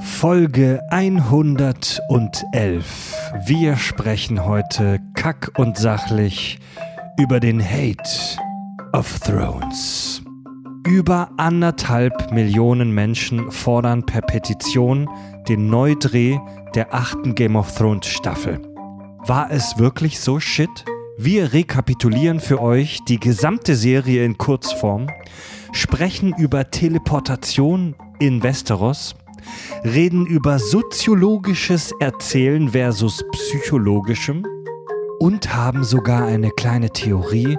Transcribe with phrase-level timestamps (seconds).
[0.00, 3.14] Folge 111.
[3.46, 6.58] Wir sprechen heute kack und sachlich
[7.18, 8.38] über den Hate
[8.92, 10.22] of Thrones.
[10.86, 15.08] Über anderthalb Millionen Menschen fordern per Petition
[15.48, 16.38] den Neudreh
[16.74, 18.60] der achten Game of Thrones Staffel.
[19.26, 20.84] War es wirklich so shit?
[21.16, 25.06] Wir rekapitulieren für euch die gesamte Serie in Kurzform,
[25.72, 29.14] sprechen über Teleportation in Westeros,
[29.84, 34.46] reden über soziologisches Erzählen versus psychologischem
[35.18, 37.58] und haben sogar eine kleine Theorie,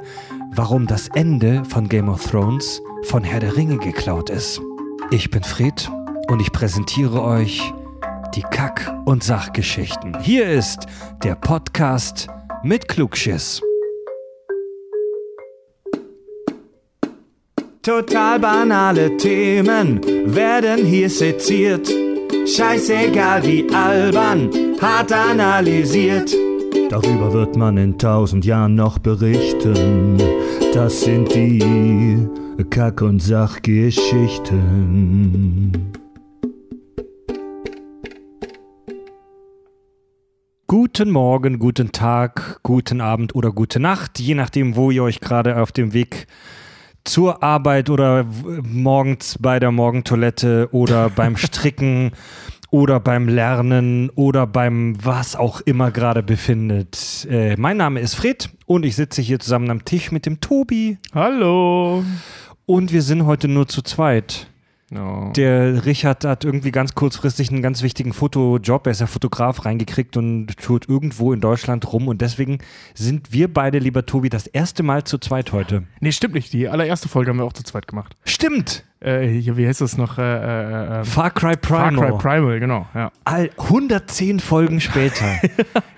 [0.53, 4.61] warum das Ende von Game of Thrones von Herr der Ringe geklaut ist.
[5.11, 5.89] Ich bin Fred
[6.27, 7.73] und ich präsentiere euch
[8.35, 10.19] die Kack- und Sachgeschichten.
[10.21, 10.87] Hier ist
[11.23, 12.27] der Podcast
[12.63, 13.61] mit Klugschiss.
[17.85, 21.87] Total banale Themen werden hier seziert.
[22.47, 24.49] Scheißegal wie albern,
[24.81, 26.35] hart analysiert.
[26.89, 30.17] Darüber wird man in tausend Jahren noch berichten.
[30.73, 32.27] Das sind die
[32.71, 35.93] Kack- und Sachgeschichten.
[40.65, 45.61] Guten Morgen, guten Tag, guten Abend oder gute Nacht, je nachdem, wo ihr euch gerade
[45.61, 46.25] auf dem Weg
[47.05, 48.25] zur Arbeit oder
[48.63, 52.11] morgens bei der Morgentoilette oder beim Stricken
[52.71, 57.25] oder beim Lernen oder beim was auch immer gerade befindet.
[57.29, 60.97] Äh, mein Name ist Fred und ich sitze hier zusammen am Tisch mit dem Tobi.
[61.13, 62.03] Hallo.
[62.65, 64.47] Und wir sind heute nur zu zweit.
[64.93, 65.31] Oh.
[65.35, 68.85] Der Richard hat irgendwie ganz kurzfristig einen ganz wichtigen Fotojob.
[68.85, 72.07] Er ist ja Fotograf reingekriegt und tut irgendwo in Deutschland rum.
[72.07, 72.59] Und deswegen
[72.93, 75.83] sind wir beide, lieber Tobi, das erste Mal zu zweit heute.
[76.01, 76.53] Nee, stimmt nicht.
[76.53, 78.15] Die allererste Folge haben wir auch zu zweit gemacht.
[78.25, 78.83] Stimmt!
[78.99, 80.17] Äh, hier, wie heißt das noch?
[80.17, 82.11] Äh, äh, äh, Far Cry Far Primal.
[82.11, 82.87] Cry Primal, genau.
[82.93, 83.11] Ja.
[83.23, 85.25] All 110 Folgen später.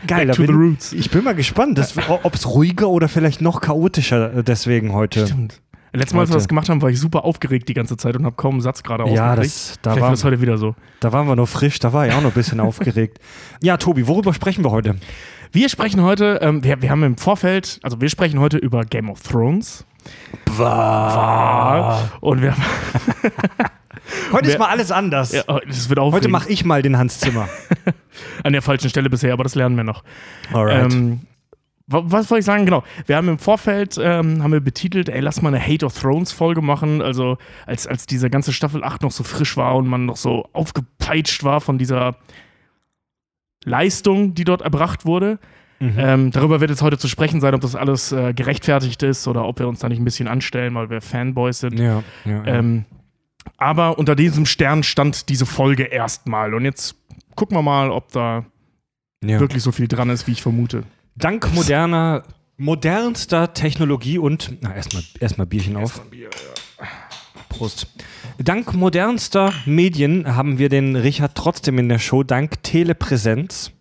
[0.08, 0.94] Geil, Back to da the bin, roots.
[0.94, 1.80] ich bin mal gespannt,
[2.24, 5.26] ob es ruhiger oder vielleicht noch chaotischer deswegen heute.
[5.28, 5.62] Stimmt.
[5.98, 8.26] Letztes Mal, als wir das gemacht haben, war ich super aufgeregt die ganze Zeit und
[8.26, 9.46] habe kaum einen Satz gerade Ja, ausgekriegt.
[9.46, 10.76] das, da, Vielleicht war, wird es heute wieder so.
[11.00, 13.20] da waren wir noch frisch, da war ich auch noch ein bisschen aufgeregt.
[13.62, 14.96] Ja, Tobi, worüber sprechen wir heute?
[15.52, 19.10] Wir sprechen heute, ähm, wir, wir haben im Vorfeld, also wir sprechen heute über Game
[19.10, 19.86] of Thrones.
[22.22, 22.62] Und wir haben,
[24.32, 25.32] Heute ist mal alles anders.
[25.34, 27.50] ja, oh, das wird Heute mache ich mal den Hans Zimmer.
[28.44, 30.04] An der falschen Stelle bisher, aber das lernen wir noch.
[30.54, 30.94] Alright.
[30.94, 31.22] Ähm,
[31.88, 32.66] was wollte ich sagen?
[32.66, 32.84] Genau.
[33.06, 36.34] Wir haben im Vorfeld ähm, haben wir betitelt, ey, lass mal eine Hate of Thrones
[36.34, 37.02] Folge machen.
[37.02, 40.50] Also als, als diese ganze Staffel 8 noch so frisch war und man noch so
[40.52, 42.18] aufgepeitscht war von dieser
[43.64, 45.40] Leistung, die dort erbracht wurde.
[45.80, 45.96] Mhm.
[45.98, 49.46] Ähm, darüber wird jetzt heute zu sprechen sein, ob das alles äh, gerechtfertigt ist oder
[49.46, 51.80] ob wir uns da nicht ein bisschen anstellen, weil wir Fanboys sind.
[51.80, 52.46] ja, ja, ja.
[52.46, 52.86] Ähm,
[53.58, 56.54] aber unter diesem Stern stand diese Folge erstmal.
[56.54, 56.96] Und jetzt
[57.36, 58.46] gucken wir mal, ob da
[59.22, 60.84] wirklich so viel dran ist, wie ich vermute.
[61.18, 62.22] Dank moderner,
[62.58, 66.02] modernster Technologie und, na, erstmal erst Bierchen auf.
[67.50, 67.88] Prost.
[68.38, 73.72] Dank modernster Medien haben wir den Richard trotzdem in der Show, dank Telepräsenz.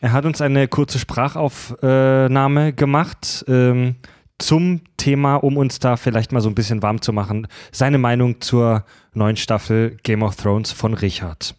[0.00, 3.94] Er hat uns eine kurze Sprachaufnahme gemacht ähm,
[4.38, 7.46] zum Thema, um uns da vielleicht mal so ein bisschen warm zu machen.
[7.70, 8.84] Seine Meinung zur
[9.14, 11.54] neuen Staffel Game of Thrones von Richard.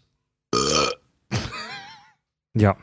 [2.59, 2.75] Ja.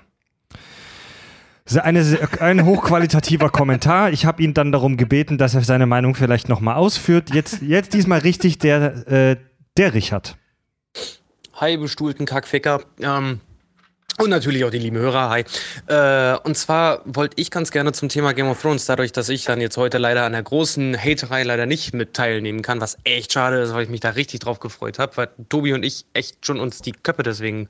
[1.82, 4.12] Eine, ein hochqualitativer Kommentar.
[4.12, 7.34] Ich habe ihn dann darum gebeten, dass er seine Meinung vielleicht nochmal ausführt.
[7.34, 9.36] Jetzt, jetzt diesmal richtig der, äh,
[9.76, 10.36] der Richard.
[11.54, 12.80] Hi, bestuhlten Kackficker.
[13.00, 13.40] Ähm,
[14.18, 15.44] und natürlich auch die lieben Hörer, hi.
[15.88, 19.44] Äh, und zwar wollte ich ganz gerne zum Thema Game of Thrones, dadurch, dass ich
[19.44, 23.32] dann jetzt heute leider an der großen Haterei leider nicht mit teilnehmen kann, was echt
[23.32, 26.46] schade ist, weil ich mich da richtig drauf gefreut habe, weil Tobi und ich echt
[26.46, 27.68] schon uns die Köpfe deswegen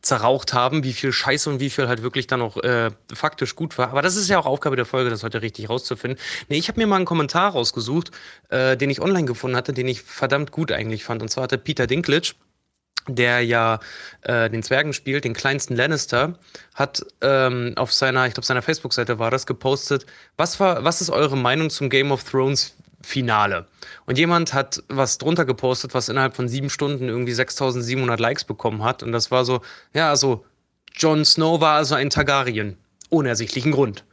[0.00, 3.76] zerraucht haben, wie viel Scheiße und wie viel halt wirklich dann auch äh, faktisch gut
[3.78, 3.90] war.
[3.90, 6.20] Aber das ist ja auch Aufgabe der Folge, das heute richtig rauszufinden.
[6.48, 8.10] Nee, ich habe mir mal einen Kommentar rausgesucht,
[8.50, 11.22] äh, den ich online gefunden hatte, den ich verdammt gut eigentlich fand.
[11.22, 12.34] Und zwar hatte Peter Dinklage,
[13.08, 13.80] der ja
[14.22, 16.38] äh, den Zwergen spielt, den kleinsten Lannister,
[16.74, 20.06] hat ähm, auf seiner, ich glaube, seiner Facebook-Seite war das, gepostet,
[20.36, 22.76] was war, was ist eure Meinung zum Game of Thrones
[23.06, 23.66] Finale?
[24.04, 28.82] Und jemand hat was drunter gepostet, was innerhalb von sieben Stunden irgendwie 6700 Likes bekommen
[28.82, 29.02] hat.
[29.02, 29.60] Und das war so,
[29.94, 30.44] ja, also,
[30.94, 32.76] Jon Snow war also ein Targaryen.
[33.10, 34.04] Ohne ersichtlichen Grund.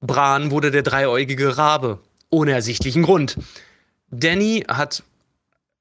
[0.00, 1.98] Bran wurde der dreieugige Rabe.
[2.30, 3.36] Ohne ersichtlichen Grund.
[4.10, 5.02] Danny hat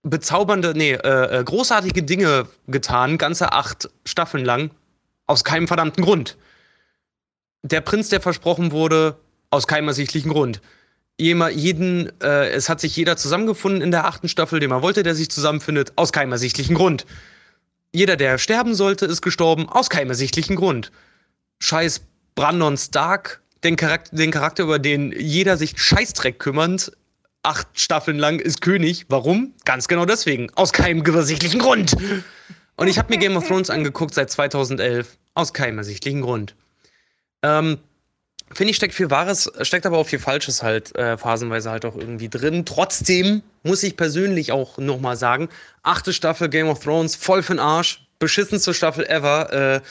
[0.04, 4.71] bezaubernde, nee, äh, äh, großartige Dinge getan, ganze acht Staffeln lang,
[5.27, 6.38] aus keinem verdammten Grund.
[7.63, 9.18] Der Prinz, der versprochen wurde,
[9.51, 10.62] aus keinem ersichtlichen Grund.
[11.21, 15.03] Jema- jeden, äh, es hat sich jeder zusammengefunden in der achten Staffel, den man wollte,
[15.03, 17.06] der sich zusammenfindet, aus keinem ersichtlichen Grund.
[17.94, 20.91] Jeder, der sterben sollte, ist gestorben, aus keinem ersichtlichen Grund.
[21.59, 22.01] Scheiß
[22.35, 26.91] Brandon Stark, den Charakter, den Charakter, über den jeder sich Scheißdreck kümmernd,
[27.44, 29.06] acht Staffeln lang ist König.
[29.09, 29.53] Warum?
[29.65, 30.50] Ganz genau deswegen.
[30.56, 31.95] Aus keinem ersichtlichen Grund.
[32.77, 35.18] Und ich habe mir Game of Thrones angeguckt seit 2011.
[35.35, 36.56] Aus keinem ersichtlichen Grund.
[37.44, 37.77] Ähm,
[38.53, 41.95] Finde ich, steckt viel Wahres, steckt aber auch viel Falsches halt äh, phasenweise halt auch
[41.95, 42.65] irgendwie drin.
[42.65, 45.50] Trotzdem muss ich persönlich auch nochmal sagen,
[45.83, 49.51] achte Staffel Game of Thrones, voll für'n Arsch, beschissenste Staffel ever.
[49.53, 49.81] Äh,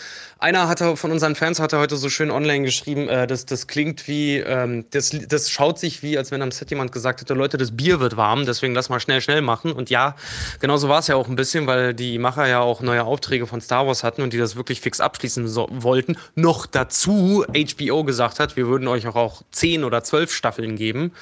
[0.41, 4.09] einer hatte von unseren Fans hatte heute so schön online geschrieben, äh, das, das klingt
[4.09, 7.59] wie, ähm, das, das schaut sich wie, als wenn am Set jemand gesagt hätte, Leute,
[7.59, 9.73] das Bier wird warm, deswegen lass mal schnell, schnell machen.
[9.73, 10.17] Und ja,
[10.59, 13.47] genau so war es ja auch ein bisschen, weil die Macher ja auch neue Aufträge
[13.47, 16.17] von Star Wars hatten und die das wirklich fix abschließen so wollten.
[16.35, 21.13] Noch dazu HBO gesagt hat, wir würden euch auch, auch zehn oder zwölf Staffeln geben.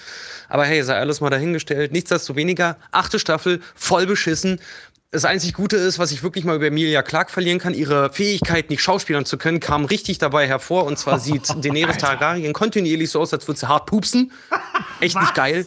[0.49, 1.91] Aber hey, sei alles mal dahingestellt.
[1.93, 4.61] Nichtsdestoweniger, achte Staffel, voll beschissen
[5.11, 8.69] das einzig Gute ist, was ich wirklich mal über Emilia Clark verlieren kann, ihre Fähigkeit,
[8.69, 10.85] nicht schauspielern zu können, kam richtig dabei hervor.
[10.85, 14.33] Und zwar sieht Daenerys Targaryen kontinuierlich so aus, als würde sie hart pupsen.
[15.01, 15.67] Echt nicht geil.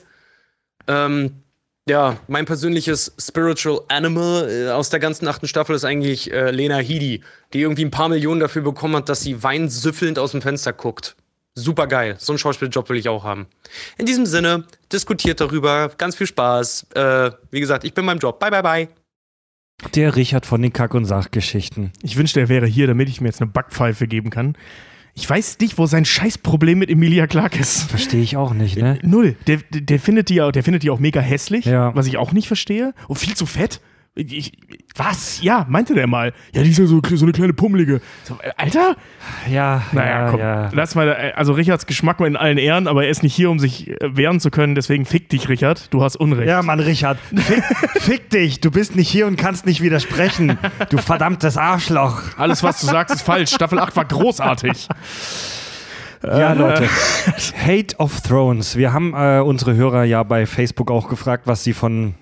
[0.88, 1.44] Ähm,
[1.90, 6.78] ja, mein persönliches Spiritual Animal äh, aus der ganzen achten Staffel ist eigentlich äh, Lena
[6.78, 7.24] Headey,
[7.54, 11.16] die irgendwie ein paar Millionen dafür bekommen hat, dass sie weinsüffelnd aus dem Fenster guckt.
[11.56, 12.16] Super geil.
[12.20, 13.48] So einen Schauspieljob will ich auch haben.
[13.98, 15.90] In diesem Sinne, diskutiert darüber.
[15.98, 16.88] Ganz viel Spaß.
[16.94, 18.40] Äh, wie gesagt, ich bin beim Job.
[18.40, 19.01] Bye, bye, bye.
[19.96, 21.92] Der Richard von den Kack- und Sachgeschichten.
[22.04, 24.56] Ich wünschte, er wäre hier, damit ich mir jetzt eine Backpfeife geben kann.
[25.14, 27.84] Ich weiß nicht, wo sein Scheißproblem mit Emilia Clark ist.
[27.84, 28.98] Verstehe ich auch nicht, ne?
[29.04, 29.36] Null.
[29.48, 31.94] Der, der, findet die, der findet die auch mega hässlich, Ja.
[31.96, 32.94] was ich auch nicht verstehe.
[33.08, 33.82] Und viel zu fett.
[34.14, 34.52] Ich,
[34.98, 35.42] was?
[35.42, 36.34] Ja, meinte der mal.
[36.54, 38.02] Ja, die ist ja so, so eine kleine Pummelige.
[38.24, 38.98] So, äh, Alter?
[39.50, 40.40] Ja, Naja, ja, komm.
[40.42, 40.70] ja.
[40.74, 43.50] Lass mal, äh, also Richards Geschmack mal in allen Ehren, aber er ist nicht hier,
[43.50, 44.76] um sich äh, wehren zu können.
[44.76, 45.94] Deswegen fick dich, Richard.
[45.94, 46.50] Du hast Unrecht.
[46.50, 47.64] Ja, Mann, Richard, fick,
[48.02, 48.60] fick dich.
[48.60, 50.58] Du bist nicht hier und kannst nicht widersprechen.
[50.90, 52.22] Du verdammtes Arschloch.
[52.36, 53.52] Alles, was du sagst, ist falsch.
[53.52, 54.90] Staffel 8 war großartig.
[56.24, 56.88] Ja, Leute.
[57.66, 58.76] Hate of Thrones.
[58.76, 62.14] Wir haben äh, unsere Hörer ja bei Facebook auch gefragt, was sie von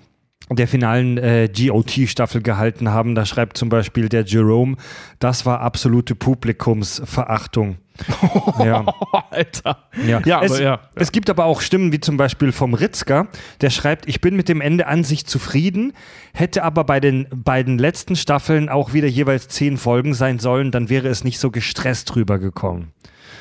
[0.50, 3.14] der finalen äh, GOT-Staffel gehalten haben.
[3.14, 4.76] Da schreibt zum Beispiel der Jerome,
[5.18, 7.78] das war absolute Publikumsverachtung.
[8.58, 8.84] ja.
[9.30, 9.84] Alter.
[10.06, 10.80] Ja, Ja, es, aber ja.
[10.94, 13.28] es gibt aber auch Stimmen wie zum Beispiel vom Ritzker,
[13.60, 15.92] der schreibt, ich bin mit dem Ende an sich zufrieden,
[16.32, 20.88] hätte aber bei den beiden letzten Staffeln auch wieder jeweils zehn Folgen sein sollen, dann
[20.88, 22.92] wäre es nicht so gestresst rübergekommen.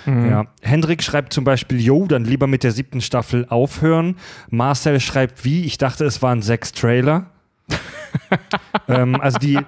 [0.06, 0.30] Mhm.
[0.30, 0.46] Ja.
[0.62, 4.16] Hendrik schreibt zum Beispiel, yo, dann lieber mit der siebten Staffel aufhören.
[4.50, 7.28] Marcel schreibt, wie, ich dachte, es waren sechs Trailer.
[8.88, 9.54] ähm, also die.
[9.54, 9.64] Ja.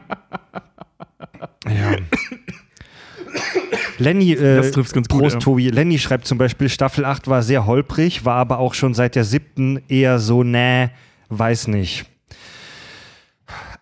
[3.97, 5.39] Lenny, äh, gut, ja.
[5.39, 5.69] Tobi.
[5.69, 9.23] Lenny schreibt zum Beispiel, Staffel 8 war sehr holprig, war aber auch schon seit der
[9.23, 10.89] siebten eher so, nee,
[11.29, 12.05] weiß nicht.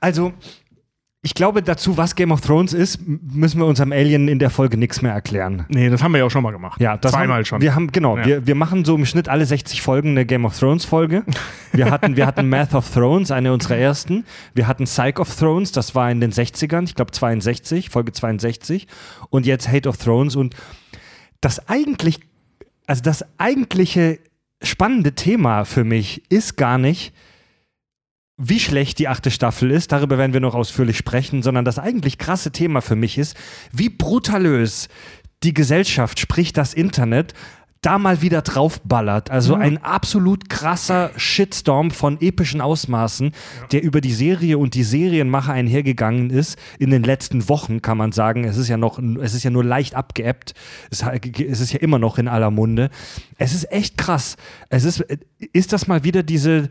[0.02, 0.34] Also,
[1.22, 4.78] ich glaube, dazu, was Game of Thrones ist, müssen wir unserem Alien in der Folge
[4.78, 5.66] nichts mehr erklären.
[5.68, 6.80] Nee, das haben wir ja auch schon mal gemacht.
[6.80, 7.62] Ja, das Zweimal haben, schon.
[7.62, 8.26] Wir haben, genau, Ja.
[8.26, 11.26] wir, wir machen so im Schnitt alle 60 Folgen eine Game of Thrones Folge.
[11.74, 14.24] Wir hatten, wir hatten Math of Thrones, eine unserer ersten.
[14.54, 18.88] Wir hatten Psych of Thrones, das war in den 60ern, ich glaube 62, Folge 62.
[19.30, 20.38] Und jetzt Hate of Thrones.
[20.38, 20.56] Und
[21.42, 22.22] das eigentlich,
[22.88, 24.20] also das eigentliche
[24.64, 27.14] spannende Thema für mich ist gar nicht,
[28.42, 32.18] wie schlecht die achte Staffel ist, darüber werden wir noch ausführlich sprechen, sondern das eigentlich
[32.18, 33.36] krasse Thema für mich ist,
[33.74, 34.88] wie brutalös
[35.44, 37.34] die Gesellschaft, sprich das Internet,
[37.82, 39.30] da mal wieder draufballert.
[39.32, 43.32] Also ein absolut krasser Shitstorm von epischen Ausmaßen,
[43.72, 46.58] der über die Serie und die Serienmacher einhergegangen ist.
[46.78, 49.64] In den letzten Wochen kann man sagen, es ist ja noch, es ist ja nur
[49.64, 50.54] leicht abgeebbt.
[50.92, 52.90] Es, es ist ja immer noch in aller Munde.
[53.38, 54.36] Es ist echt krass.
[54.70, 55.06] Es ist,
[55.54, 56.68] ist das mal wieder diese,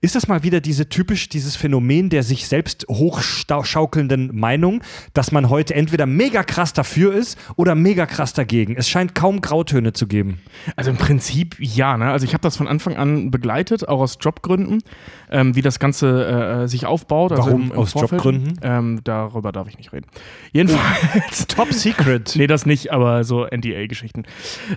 [0.00, 4.82] ist das mal wieder diese typisch dieses Phänomen der sich selbst hochschaukelnden Meinung,
[5.14, 8.76] dass man heute entweder mega krass dafür ist oder mega krass dagegen.
[8.76, 10.40] Es scheint kaum Grautöne zu geben.
[10.76, 12.10] Also im Prinzip ja, ne?
[12.10, 14.82] Also ich habe das von Anfang an begleitet, auch aus Jobgründen,
[15.30, 17.32] ähm, wie das Ganze äh, sich aufbaut.
[17.32, 18.22] Also Warum im, im aus Vorfeld.
[18.24, 18.60] Jobgründen?
[18.62, 20.06] Ähm, darüber darf ich nicht reden.
[20.52, 21.46] Jedenfalls.
[21.46, 22.34] Top Secret.
[22.36, 24.24] Nee, das nicht, aber so NDA-Geschichten.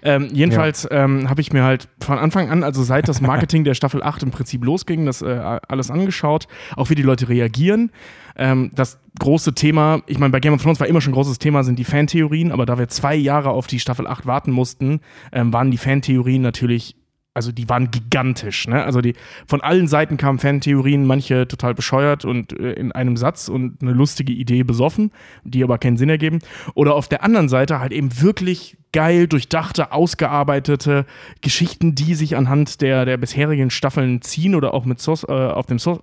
[0.02, 3.74] Ähm, jedenfalls ähm, habe ich mir halt von Anfang an, also seit das Marketing der
[3.74, 7.92] Staffel 8 im Prinzip losging, das äh, alles angeschaut, auch wie die Leute reagieren.
[8.38, 11.40] Ähm, das große Thema, ich meine, bei Game of Thrones war immer schon ein großes
[11.40, 15.02] Thema, sind die Fantheorien, aber da wir zwei Jahre auf die Staffel 8 warten mussten,
[15.34, 16.96] ähm, waren die Fantheorien natürlich
[17.40, 18.84] also die waren gigantisch, ne?
[18.84, 19.14] Also die
[19.48, 23.94] von allen Seiten kamen Fantheorien, manche total bescheuert und äh, in einem Satz und eine
[23.94, 25.14] lustige Idee besoffen,
[25.46, 26.40] die aber keinen Sinn ergeben.
[26.74, 31.06] Oder auf der anderen Seite halt eben wirklich geil durchdachte, ausgearbeitete
[31.40, 35.68] Geschichten, die sich anhand der, der bisherigen Staffeln ziehen oder auch mit Source, äh, auf
[35.68, 36.02] dem Source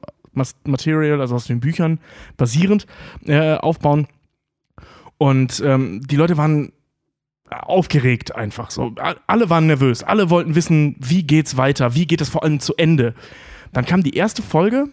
[0.65, 1.99] Material, also aus den Büchern
[2.39, 2.87] basierend
[3.27, 4.07] äh, aufbauen.
[5.19, 6.73] Und ähm, die Leute waren
[7.51, 8.95] aufgeregt einfach so.
[9.27, 12.75] Alle waren nervös, alle wollten wissen, wie geht's weiter, wie geht es vor allem zu
[12.77, 13.15] Ende.
[13.73, 14.89] Dann kam die erste Folge,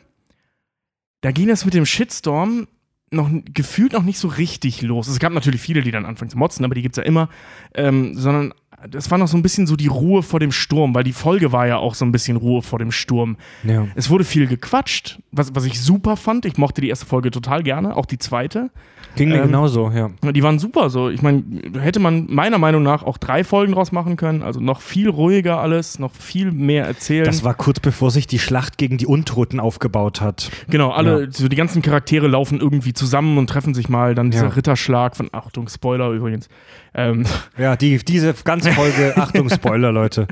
[1.21, 2.67] da ging es mit dem Shitstorm
[3.11, 5.07] noch gefühlt noch nicht so richtig los.
[5.07, 7.29] Es gab natürlich viele, die dann anfangen zu motzen, aber die gibt es ja immer.
[7.75, 8.53] Ähm, sondern
[8.89, 11.51] das war noch so ein bisschen so die Ruhe vor dem Sturm, weil die Folge
[11.51, 13.37] war ja auch so ein bisschen Ruhe vor dem Sturm.
[13.63, 13.87] Ja.
[13.95, 16.45] Es wurde viel gequatscht, was, was ich super fand.
[16.45, 18.71] Ich mochte die erste Folge total gerne, auch die zweite.
[19.15, 20.09] Ging mir ähm, genauso, ja.
[20.31, 21.09] Die waren super so.
[21.09, 21.43] Ich meine,
[21.79, 24.41] hätte man meiner Meinung nach auch drei Folgen draus machen können.
[24.41, 27.25] Also noch viel ruhiger alles, noch viel mehr erzählen.
[27.25, 30.49] Das war kurz bevor sich die Schlacht gegen die Untoten aufgebaut hat.
[30.67, 31.31] Genau, alle, ja.
[31.31, 34.15] so die ganzen Charaktere laufen irgendwie zusammen und treffen sich mal.
[34.15, 34.53] Dann dieser ja.
[34.53, 36.47] Ritterschlag von, Achtung, Spoiler übrigens.
[36.95, 37.25] Ähm,
[37.57, 40.27] ja, die, diese ganze Folge, Achtung, Spoiler, Leute.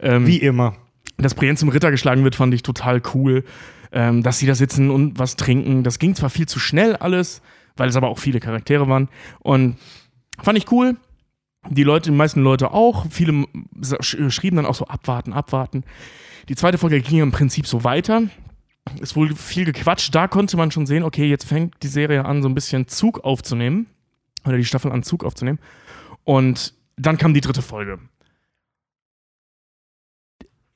[0.00, 0.74] Ähm, Wie immer.
[1.18, 3.44] Dass Brienne zum Ritter geschlagen wird, fand ich total cool.
[3.92, 5.82] Ähm, dass sie da sitzen und was trinken.
[5.82, 7.42] Das ging zwar viel zu schnell alles,
[7.80, 9.08] weil es aber auch viele Charaktere waren.
[9.38, 9.78] Und
[10.40, 10.96] fand ich cool.
[11.70, 13.06] Die Leute, die meisten Leute auch.
[13.10, 13.46] Viele
[14.00, 15.84] schrieben dann auch so abwarten, abwarten.
[16.50, 18.24] Die zweite Folge ging im Prinzip so weiter.
[19.00, 20.14] Es wurde viel gequatscht.
[20.14, 23.24] Da konnte man schon sehen, okay, jetzt fängt die Serie an, so ein bisschen Zug
[23.24, 23.86] aufzunehmen.
[24.44, 25.58] Oder die Staffel an Zug aufzunehmen.
[26.24, 27.98] Und dann kam die dritte Folge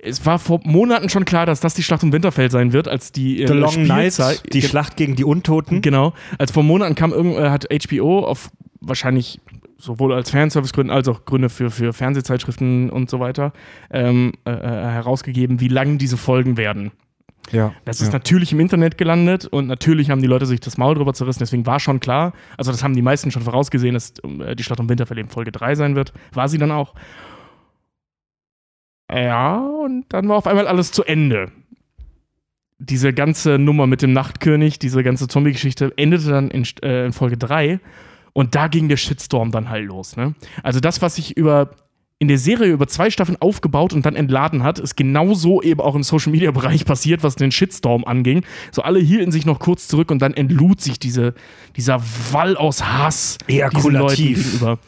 [0.04, 3.12] es war vor Monaten schon klar, dass das die Schlacht um Winterfeld sein wird, als
[3.12, 5.82] die äh, The Long Night, die Schlacht gegen die Untoten.
[5.82, 6.12] Genau.
[6.38, 9.40] Als vor Monaten kam irgend, äh, hat HBO auf wahrscheinlich
[9.78, 13.52] sowohl als Fanservice-Gründen als auch Gründe für, für Fernsehzeitschriften und so weiter
[13.90, 16.92] ähm, äh, äh, herausgegeben, wie lang diese Folgen werden.
[17.52, 18.14] Ja, das ist ja.
[18.14, 21.66] natürlich im Internet gelandet und natürlich haben die Leute sich das Maul drüber zerrissen, deswegen
[21.66, 24.88] war schon klar, also das haben die meisten schon vorausgesehen, dass äh, die Schlacht um
[24.88, 26.14] Winterfell eben Folge 3 sein wird.
[26.32, 26.94] War sie dann auch.
[29.12, 31.50] Ja, und dann war auf einmal alles zu Ende.
[32.78, 37.36] Diese ganze Nummer mit dem Nachtkönig, diese ganze Zombie-Geschichte endete dann in, äh, in, Folge
[37.36, 37.80] 3
[38.32, 40.16] und da ging der Shitstorm dann halt los.
[40.16, 40.34] Ne?
[40.62, 41.70] Also das, was sich über
[42.18, 45.94] in der Serie über zwei Staffeln aufgebaut und dann entladen hat, ist genauso eben auch
[45.94, 48.44] im Social Media Bereich passiert, was den Shitstorm anging.
[48.72, 51.34] So alle hielten sich noch kurz zurück und dann entlud sich diese,
[51.76, 52.00] dieser
[52.32, 54.42] Wall aus Hass Ejakulativ.
[54.42, 54.78] gegenüber.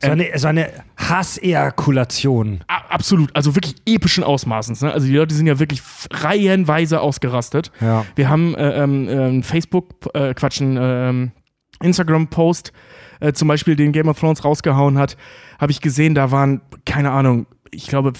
[0.00, 2.60] So eine, so eine Hassejakulation.
[2.68, 4.82] Absolut, also wirklich epischen Ausmaßens.
[4.82, 4.92] Ne?
[4.92, 7.72] Also die Leute sind ja wirklich reihenweise ausgerastet.
[7.80, 8.04] Ja.
[8.14, 12.72] Wir haben äh, ähm, äh, Facebook, äh, Quatschen, äh, Instagram-Post
[13.20, 15.16] äh, zum Beispiel, den Game of Thrones rausgehauen hat,
[15.58, 18.12] habe ich gesehen, da waren, keine Ahnung, ich glaube,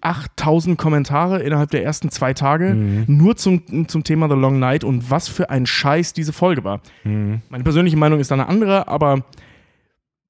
[0.00, 3.04] 8000 Kommentare innerhalb der ersten zwei Tage mhm.
[3.06, 6.80] nur zum, zum Thema The Long Night und was für ein Scheiß diese Folge war.
[7.04, 7.42] Mhm.
[7.48, 9.24] Meine persönliche Meinung ist da eine andere, aber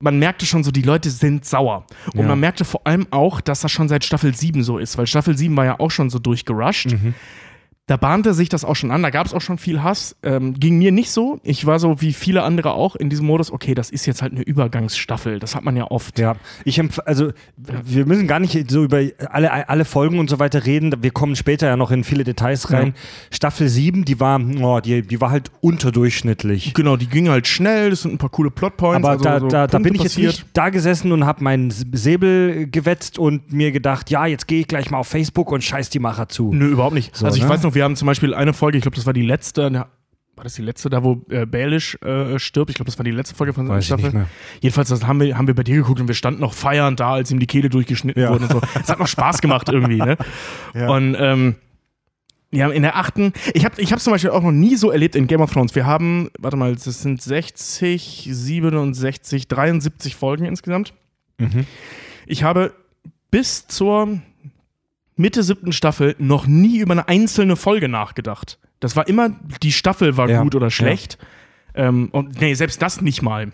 [0.00, 1.86] man merkte schon so, die Leute sind sauer.
[2.12, 2.26] Und ja.
[2.26, 5.36] man merkte vor allem auch, dass das schon seit Staffel 7 so ist, weil Staffel
[5.36, 6.92] 7 war ja auch schon so durchgerusht.
[6.92, 7.14] Mhm
[7.86, 10.16] da bahnte sich das auch schon an, da gab es auch schon viel Hass.
[10.24, 11.38] Ähm, ging mir nicht so.
[11.44, 14.32] Ich war so wie viele andere auch in diesem Modus, okay, das ist jetzt halt
[14.32, 15.38] eine Übergangsstaffel.
[15.38, 16.18] Das hat man ja oft.
[16.18, 20.66] Ja, ich also wir müssen gar nicht so über alle, alle Folgen und so weiter
[20.66, 20.92] reden.
[21.00, 22.88] Wir kommen später ja noch in viele Details rein.
[22.88, 22.92] Ja.
[23.30, 26.74] Staffel 7, die war, oh, die, die war halt unterdurchschnittlich.
[26.74, 29.06] Genau, die ging halt schnell, das sind ein paar coole Plotpoints.
[29.06, 31.70] Aber also da, so da, da, bin ich jetzt nicht da gesessen und habe meinen
[31.70, 35.88] Säbel gewetzt und mir gedacht, ja, jetzt gehe ich gleich mal auf Facebook und scheiß
[35.88, 36.52] die Macher zu.
[36.52, 37.14] Nö, überhaupt nicht.
[37.14, 37.48] So, also ich ne?
[37.48, 40.44] weiß noch, wir haben zum Beispiel eine Folge, ich glaube, das war die letzte, war
[40.44, 42.70] das die letzte, da wo äh, Baelish äh, stirbt?
[42.70, 44.26] Ich glaube, das war die letzte Folge von der Staffel.
[44.60, 47.12] Jedenfalls das haben, wir, haben wir bei dir geguckt und wir standen noch feiernd da,
[47.12, 48.30] als ihm die Kehle durchgeschnitten ja.
[48.30, 48.60] wurde und so.
[48.82, 50.16] Es hat noch Spaß gemacht irgendwie, ne?
[50.74, 50.88] Ja.
[50.88, 51.54] Und ähm,
[52.50, 55.16] ja, in der achten, ich habe ich hab zum Beispiel auch noch nie so erlebt
[55.16, 55.74] in Game of Thrones.
[55.74, 60.94] Wir haben, warte mal, das sind 60, 67, 73 Folgen insgesamt.
[61.38, 61.66] Mhm.
[62.26, 62.72] Ich habe
[63.30, 64.20] bis zur
[65.16, 68.58] Mitte siebten Staffel noch nie über eine einzelne Folge nachgedacht.
[68.80, 69.30] Das war immer,
[69.62, 71.18] die Staffel war ja, gut oder schlecht.
[71.74, 71.88] Ja.
[71.88, 73.52] Ähm, und nee, selbst das nicht mal.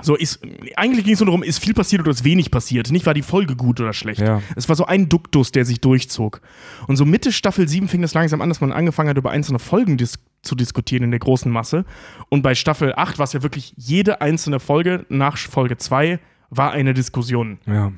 [0.00, 0.40] So ist,
[0.76, 2.90] eigentlich ging es nur darum, ist viel passiert oder ist wenig passiert.
[2.90, 4.20] Nicht war die Folge gut oder schlecht.
[4.20, 4.42] Ja.
[4.56, 6.40] Es war so ein Duktus, der sich durchzog.
[6.86, 9.58] Und so Mitte Staffel 7 fing es langsam an, dass man angefangen hat, über einzelne
[9.58, 11.84] Folgen dis zu diskutieren in der großen Masse.
[12.30, 16.18] Und bei Staffel 8 war es ja wirklich jede einzelne Folge nach Folge 2
[16.50, 17.58] war eine Diskussion.
[17.66, 17.92] Ja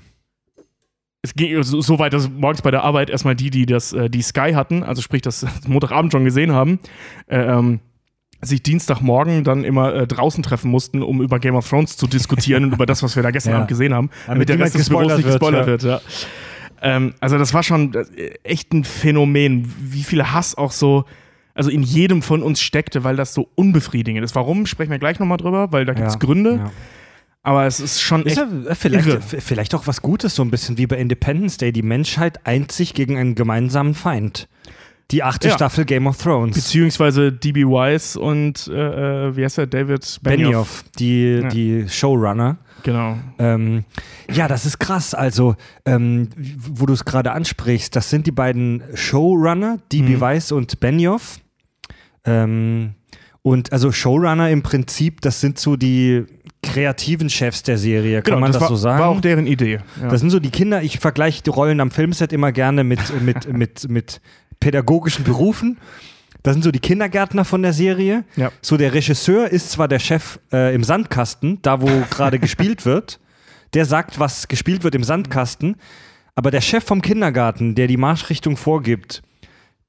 [1.25, 4.21] es ging so weit, dass morgens bei der Arbeit erstmal die, die das, äh, die
[4.21, 6.79] Sky hatten, also sprich das Montagabend schon gesehen haben,
[7.27, 7.81] äh, ähm,
[8.43, 12.65] sich Dienstagmorgen dann immer äh, draußen treffen mussten, um über Game of Thrones zu diskutieren
[12.65, 13.57] und über das, was wir da gestern ja.
[13.57, 15.83] Abend gesehen haben, damit, damit der Rest des Büros nicht gespoilert wird.
[15.83, 16.09] wird ja.
[16.83, 21.07] Ähm, also das war schon äh, echt ein Phänomen, wie viel Hass auch so
[21.55, 24.35] also in jedem von uns steckte, weil das so unbefriedigend ist.
[24.35, 26.71] Warum sprechen wir gleich nochmal drüber, weil da gibt es ja, Gründe.
[27.45, 28.23] Aber es ist schon.
[28.25, 29.21] Ist ja äh, vielleicht, irre.
[29.21, 31.73] vielleicht auch was Gutes, so ein bisschen wie bei Independence Day.
[31.73, 34.49] Die Menschheit eint sich gegen einen gemeinsamen Feind.
[35.11, 35.55] Die achte Ja.
[35.55, 36.55] Staffel Game of Thrones.
[36.57, 40.23] Beziehungsweise DB Wise und, äh, äh, wie heißt der, David Benioff.
[40.23, 41.49] Benioff, die, Ja.
[41.49, 42.57] die Showrunner.
[42.83, 43.19] Genau.
[43.39, 43.85] Ähm,
[44.33, 45.13] ja, das ist krass.
[45.15, 50.21] Also, ähm, wo du es gerade ansprichst, das sind die beiden Showrunner, DB Mhm.
[50.21, 51.41] Weiss und Benioff.
[52.25, 52.95] Ähm,
[53.43, 56.25] und also Showrunner im Prinzip, das sind so die
[56.65, 59.01] kreativen Chefs der Serie, kann Genau, man das, war, so sagen?
[59.01, 59.81] war auch deren Idee.
[60.01, 60.09] Ja.
[60.09, 63.53] Das sind so die Kinder, ich vergleiche die Rollen am Filmset immer gerne mit, mit,
[63.53, 64.21] mit, mit
[64.61, 65.79] pädagogischen Berufen.
[66.43, 68.25] Das sind so die Kindergärtner von der Serie.
[68.37, 68.51] Ja.
[68.61, 73.19] So der Regisseur ist zwar der Chef äh, im Sandkasten, da wo gerade gespielt wird.
[73.73, 75.77] Der sagt, was gespielt wird im Sandkasten.
[76.35, 79.23] Aber der Chef vom Kindergarten, der die Marschrichtung vorgibt,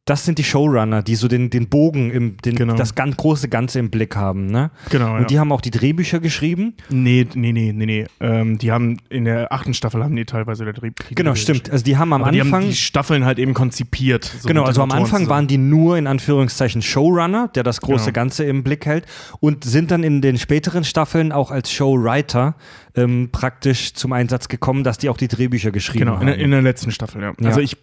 [0.05, 2.75] das sind die Showrunner, die so den, den Bogen, im, den, Genau.
[2.75, 4.45] das ganz große Ganze im Blick haben.
[4.45, 4.69] Ne?
[4.91, 5.17] Genau, ja.
[5.17, 6.75] Und die haben auch die Drehbücher geschrieben.
[6.89, 8.05] Nee, nee, nee, nee, nee.
[8.19, 10.91] Ähm, die haben in der achten Staffel haben die teilweise der Dreh.
[11.09, 11.71] die Genau, stimmt.
[11.71, 12.61] Also die haben am die Anfang.
[12.61, 14.25] haben die Staffeln halt eben konzipiert.
[14.25, 15.29] so Genau, also am Anfang zusammen.
[15.29, 18.13] waren die nur in Anführungszeichen Showrunner, der das große Genau.
[18.13, 19.05] Ganze im Blick hält
[19.39, 22.55] und sind dann in den späteren Staffeln auch als Showwriter
[22.97, 26.25] ähm, praktisch zum Einsatz gekommen, dass die auch die Drehbücher geschrieben Genau, in, haben.
[26.27, 27.33] der- in der letzten Staffel, ja.
[27.41, 27.47] Ja.
[27.47, 27.75] Also ich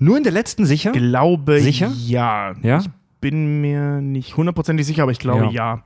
[0.00, 0.92] nur in der letzten sicher?
[0.92, 1.92] glaube Sicher?
[2.06, 2.54] ja.
[2.62, 2.78] Ja?
[2.78, 2.88] Ich
[3.20, 5.50] bin mir nicht hundertprozentig sicher, aber ich glaube Ja.
[5.50, 5.82] ja.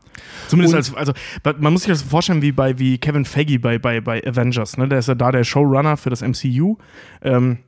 [0.47, 1.12] Zumindest Und- als, also
[1.59, 4.87] man muss sich das vorstellen wie bei wie Kevin Feige bei, bei, bei Avengers, ne?
[4.88, 6.76] Der ist ja da der Showrunner für das MCU.
[7.23, 7.59] Ähm,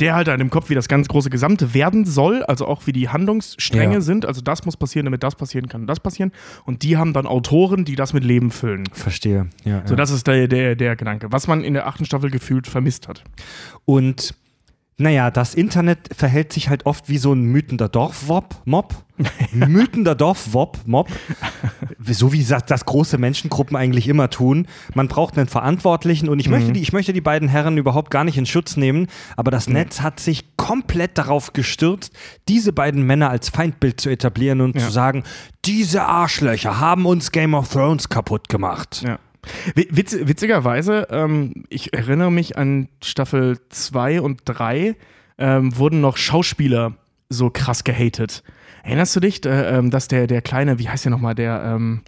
[0.00, 2.92] der halt an dem Kopf, wie das ganz große Gesamte werden soll, also auch wie
[2.92, 4.00] die Handlungsstränge Ja.
[4.00, 4.26] sind.
[4.26, 6.32] Also das muss passieren, damit das passieren kann, und das passieren.
[6.64, 8.82] Und die haben dann Autoren, die das mit Leben füllen.
[8.92, 9.48] Verstehe.
[9.64, 9.96] Ja, So, ja.
[9.96, 13.22] das ist der, der, der Gedanke, was man in der achten Staffel gefühlt vermisst hat.
[13.84, 14.34] Und
[14.98, 18.94] naja, das Internet verhält sich halt oft wie so ein mütender Dorfwob-Mob.
[19.52, 21.08] mütender Dorfwob-Mob.
[22.08, 24.66] So wie das, das große Menschengruppen eigentlich immer tun.
[24.94, 28.24] Man braucht einen Verantwortlichen und ich, möchte die, ich möchte die beiden Herren überhaupt gar
[28.24, 32.12] nicht in Schutz nehmen, aber das Netz hat sich komplett darauf gestürzt,
[32.48, 34.86] diese beiden Männer als Feindbild zu etablieren und Ja.
[34.86, 35.24] zu sagen,
[35.64, 39.02] diese Arschlöcher haben uns Game of Thrones kaputt gemacht.
[39.04, 39.18] Ja.
[39.74, 44.94] Wi- Witz, witzigerweise, ähm, ich erinnere mich an Staffel 2 und 3,
[45.38, 46.94] ähm, wurden noch Schauspieler
[47.28, 48.42] so krass gehatet.
[48.84, 52.02] Erinnerst du dich, äh, ähm, dass der, der kleine, wie heißt der nochmal, der, ähm,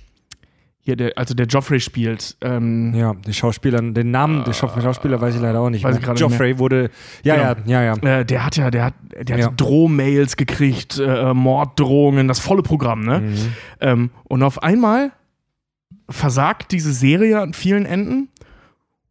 [0.80, 5.20] hier, der, also der Joffrey spielt, ähm, Ja, der Schauspieler, den Namen des Schau- Schauspieler
[5.20, 5.84] weiß ich leider auch nicht.
[5.84, 6.14] Weiß mehr.
[6.14, 6.88] Joffrey wurde,
[7.24, 7.68] ja, Genau.
[7.70, 8.20] ja, ja, ja.
[8.20, 9.50] äh, der hat ja, der hat, der hat Ja.
[9.54, 13.20] Drohmails gekriegt, äh, Morddrohungen, das volle Programm, ne?
[13.20, 13.36] Mhm.
[13.80, 15.10] Ähm, und auf einmal
[16.08, 18.28] versagt diese Serie an vielen Enden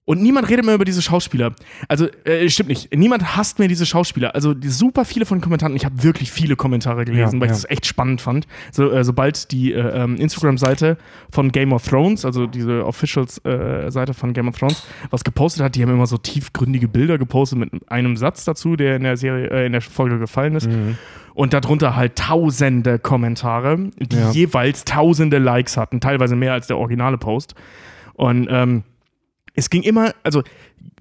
[0.07, 1.53] und niemand redet mehr über diese Schauspieler.
[1.89, 2.95] Also, äh, stimmt nicht.
[2.95, 4.35] Niemand hasst mehr diese Schauspieler.
[4.35, 5.75] Also, die, super viele von Kommentaren.
[5.75, 7.53] Ich habe wirklich viele Kommentare gelesen, Ja, weil ja.
[7.53, 8.47] ich das echt spannend fand.
[8.71, 10.97] So, äh, sobald die äh, ähm, Instagram-Seite
[11.29, 15.81] von Game of Thrones, also diese Officials-Seite von Game of Thrones, was gepostet hat, die
[15.83, 19.65] haben immer so tiefgründige Bilder gepostet mit einem Satz dazu, der in der Serie, äh,
[19.65, 20.69] in der Folge gefallen ist.
[20.69, 20.97] Mhm.
[21.37, 24.31] Und darunter halt tausende Kommentare, die Ja.
[24.31, 27.53] jeweils tausende Likes hatten, teilweise mehr als der originale Post.
[28.15, 28.81] Und ähm,
[29.53, 30.41] es ging immer, also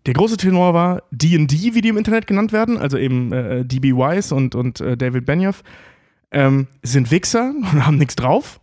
[0.05, 3.93] der große Tenor war D&D, wie die im Internet genannt werden, also eben äh, DB
[3.95, 5.63] Wise und, und äh, David Benioff,
[6.33, 8.61] ähm, sind Wichser und haben nichts drauf.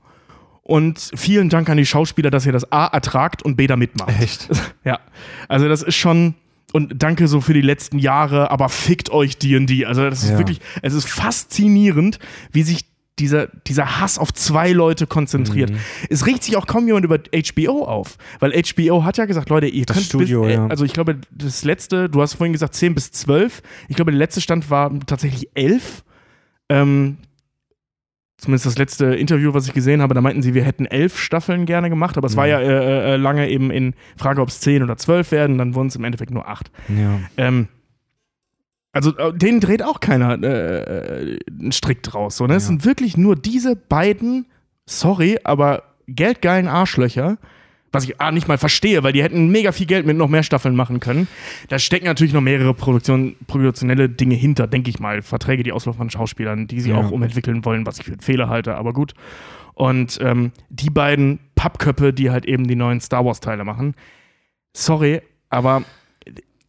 [0.61, 4.13] Und vielen Dank an die Schauspieler, dass ihr das A ertragt und B da mitmacht.
[4.21, 4.47] Echt?
[4.85, 4.99] Ja,
[5.47, 6.35] also das ist schon
[6.73, 9.85] und danke so für die letzten Jahre, aber fickt euch D&D.
[9.85, 10.37] Also das ist Ja.
[10.37, 12.19] wirklich, es ist faszinierend,
[12.51, 12.85] wie sich
[13.19, 15.69] dieser, dieser Hass auf zwei Leute konzentriert.
[15.69, 15.77] Mhm.
[16.09, 19.67] Es regt sich auch kaum jemand über HBO auf, weil HBO hat ja gesagt, Leute,
[19.67, 20.65] ihr Das könnt Studio, bis, äh, ja.
[20.67, 24.17] also ich glaube, das letzte, du hast vorhin gesagt 10 bis 12, ich glaube, der
[24.17, 26.03] letzte Stand war tatsächlich 11.
[26.69, 27.17] Ähm,
[28.43, 31.65] zumindest das letzte Interview, was ich gesehen habe, da meinten sie, wir hätten elf Staffeln
[31.65, 32.51] gerne gemacht, aber es war Mhm.
[32.51, 35.87] ja äh, äh, lange eben in Frage, ob es zehn oder zwölf werden, dann wurden
[35.87, 36.71] es im Endeffekt nur acht.
[36.89, 37.19] Ja.
[37.37, 37.67] Ähm,
[38.91, 42.37] also äh, denen dreht auch keiner äh, äh, einen Strick draus.
[42.37, 42.55] So, ne?
[42.55, 42.67] Es Ja.
[42.67, 44.45] sind wirklich nur diese beiden,
[44.85, 47.37] sorry, aber geldgeilen Arschlöcher,
[47.93, 50.43] was ich ah, nicht mal verstehe, weil die hätten mega viel Geld mit noch mehr
[50.43, 51.27] Staffeln machen können.
[51.69, 55.21] Da stecken natürlich noch mehrere Produktion, produktionelle Dinge hinter, denke ich mal.
[55.21, 56.97] Verträge, die auslaufen von Schauspielern, die sie Ja.
[56.97, 59.13] auch umentwickeln wollen, was ich für einen Fehler halte, aber gut.
[59.75, 63.95] Und ähm, die beiden Pappköppe, die halt eben die neuen Star Wars-Teile machen.
[64.75, 65.83] Sorry, aber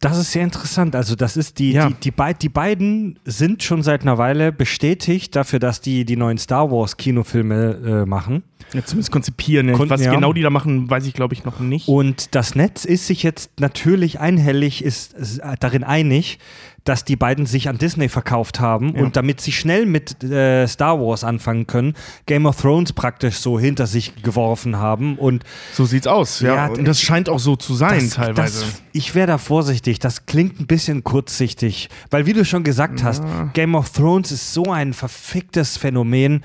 [0.01, 0.95] Das ist sehr interessant.
[0.95, 1.89] Also, das ist die, Ja.
[1.89, 6.37] die, die, die beiden sind schon seit einer Weile bestätigt dafür, dass die die neuen
[6.37, 8.43] Star Wars Kinofilme äh, machen.
[8.73, 9.71] Ja, zumindest konzipieren.
[9.73, 10.13] Kon- Was ja.
[10.13, 11.87] genau die da machen, weiß ich glaube ich noch nicht.
[11.87, 16.39] Und das Netz ist sich jetzt natürlich einhellig, ist ist darin einig,
[16.83, 19.03] dass die beiden sich an Disney verkauft haben Ja.
[19.03, 21.93] und damit sie schnell mit äh, Star Wars anfangen können,
[22.27, 26.55] Game of Thrones praktisch so hinter sich geworfen haben und So sieht's aus, ja.
[26.55, 28.65] Ja, und das scheint auch so zu sein, das, teilweise.
[28.65, 33.03] Das, ich wäre da vorsichtig, das klingt ein bisschen kurzsichtig, weil wie du schon gesagt
[33.03, 33.23] hast,
[33.53, 36.43] Game of Thrones ist so ein verficktes Phänomen.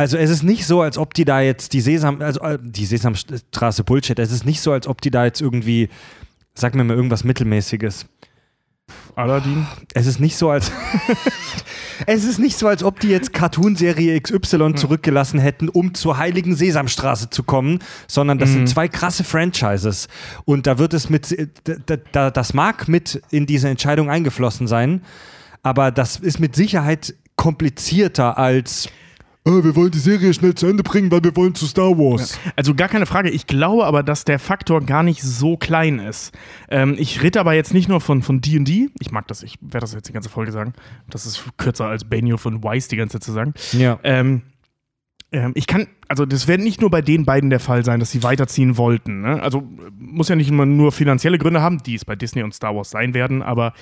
[0.00, 2.86] Also es ist nicht so, als ob die da jetzt die Sesam, also äh, die
[2.86, 5.90] Sesamstraße Bullshit, es ist nicht so, als ob die da jetzt irgendwie,
[6.54, 8.06] sag mir mal irgendwas Mittelmäßiges.
[9.14, 9.66] Aladdin.
[9.92, 10.72] Es ist nicht so, als
[12.06, 16.56] es ist nicht so, als ob die jetzt Cartoonserie XY zurückgelassen hätten, um zur heiligen
[16.56, 20.08] Sesamstraße zu kommen, sondern das sind zwei krasse Franchises.
[20.46, 25.02] Und da wird es mit, da, da, das mag mit in diese Entscheidung eingeflossen sein,
[25.62, 28.90] aber das ist mit Sicherheit komplizierter als "Äh,
[29.64, 32.38] wir wollen die Serie schnell zu Ende bringen, weil wir wollen zu Star Wars.
[32.56, 33.30] Also gar keine Frage.
[33.30, 36.32] Ich glaube aber, dass der Faktor gar nicht so klein ist.
[36.70, 38.90] Ähm, ich rede aber jetzt nicht nur von von D&D.
[38.98, 39.42] Ich mag das.
[39.42, 40.72] Ich werde das jetzt die ganze Folge sagen.
[41.08, 43.54] Das ist kürzer als Benio von Weiss die ganze Zeit zu sagen.
[43.72, 43.98] Ja.
[44.02, 44.42] Ähm,
[45.32, 48.10] ähm, ich kann, also das wird nicht nur bei den beiden der Fall sein, dass
[48.10, 49.20] sie weiterziehen wollten.
[49.20, 49.40] Ne?
[49.40, 49.62] Also
[49.96, 52.90] muss ja nicht immer nur finanzielle Gründe haben, die es bei Disney und Star Wars
[52.90, 53.72] sein werden, aber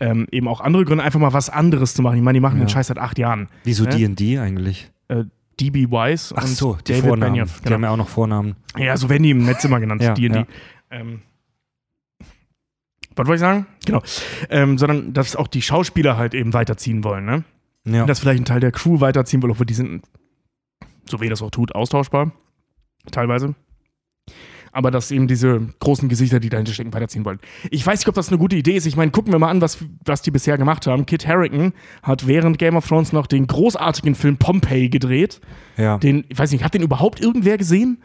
[0.00, 2.16] ähm, eben auch andere Gründe, einfach mal was anderes zu machen.
[2.16, 3.48] Ich meine, die machen den Scheiß seit acht Jahren.
[3.62, 3.90] Wieso Ne?
[3.90, 4.90] D&D eigentlich?
[5.08, 5.24] Äh,
[5.60, 7.32] DB Wise Ach und so, die David Vornamen.
[7.32, 7.58] Benioff.
[7.58, 7.74] Die Genau.
[7.74, 8.56] haben ja auch noch Vornamen.
[8.76, 10.38] Ja, so werden die im Netz immer genannt, Ja, D&D.
[10.40, 10.46] ja.
[10.90, 11.22] Ähm,
[13.14, 13.66] was wollte ich sagen?
[13.86, 14.02] Genau.
[14.50, 17.44] Ähm, sondern, dass auch die Schauspieler halt eben weiterziehen wollen, ne?
[17.84, 18.04] Ja.
[18.04, 20.04] Dass vielleicht ein Teil der Crew weiterziehen will, obwohl die sind,
[21.08, 22.32] so wie das auch tut, austauschbar.
[23.10, 23.54] Teilweise.
[24.76, 27.38] Aber dass eben diese großen Gesichter, die dahinter stecken, weiterziehen wollen.
[27.70, 28.84] Ich weiß nicht, ob das eine gute Idee ist.
[28.84, 31.06] Ich meine, gucken wir mal an, was, was die bisher gemacht haben.
[31.06, 35.40] Kit Harington hat während Game of Thrones noch den großartigen Film Pompeii gedreht.
[35.78, 35.96] ja.
[35.96, 38.02] Den, ich weiß nicht, hat den überhaupt irgendwer gesehen?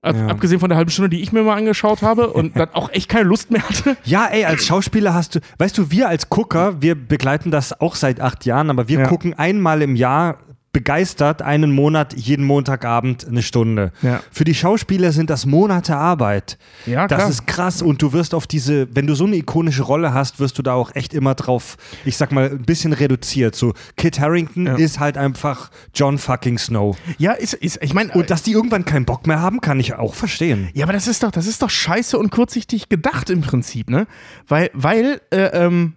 [0.00, 0.28] Ab, Ja.
[0.28, 3.08] Abgesehen von der halben Stunde, die ich mir mal angeschaut habe und dann auch echt
[3.08, 3.96] keine Lust mehr hatte.
[4.04, 7.96] Ja, ey, als Schauspieler hast du, weißt du, wir als Gucker, wir begleiten das auch
[7.96, 9.08] seit acht Jahren, aber wir Ja.
[9.08, 10.38] gucken einmal im Jahr
[10.78, 13.90] begeistert einen Monat, jeden Montagabend eine Stunde.
[14.00, 14.20] Ja.
[14.30, 16.56] Für die Schauspieler sind das Monate Arbeit.
[16.86, 17.30] Ja, Das klar.
[17.30, 20.56] ist krass und du wirst auf diese, wenn du so eine ikonische Rolle hast, wirst
[20.56, 23.56] du da auch echt immer drauf, ich sag mal, ein bisschen reduziert.
[23.56, 24.76] So, Kit Harrington Ja.
[24.76, 26.96] ist halt einfach John fucking Snow.
[27.18, 29.94] Ja, ist, ist ich meine, Und dass die irgendwann keinen Bock mehr haben, kann ich
[29.94, 30.68] auch verstehen.
[30.74, 34.06] ja, aber das ist doch, das ist doch scheiße und kurzsichtig gedacht im Prinzip, ne?
[34.46, 35.94] Weil, weil, äh, ähm,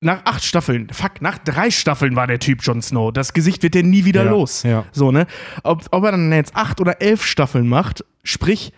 [0.00, 3.12] nach acht Staffeln, fuck, nach drei Staffeln war der Typ Jon Snow.
[3.12, 4.62] Das Gesicht wird der nie wieder Ja, los.
[4.62, 4.84] ja.
[4.92, 5.26] So, ne?
[5.62, 8.72] Ob, ob er dann jetzt acht oder elf Staffeln macht, sprich,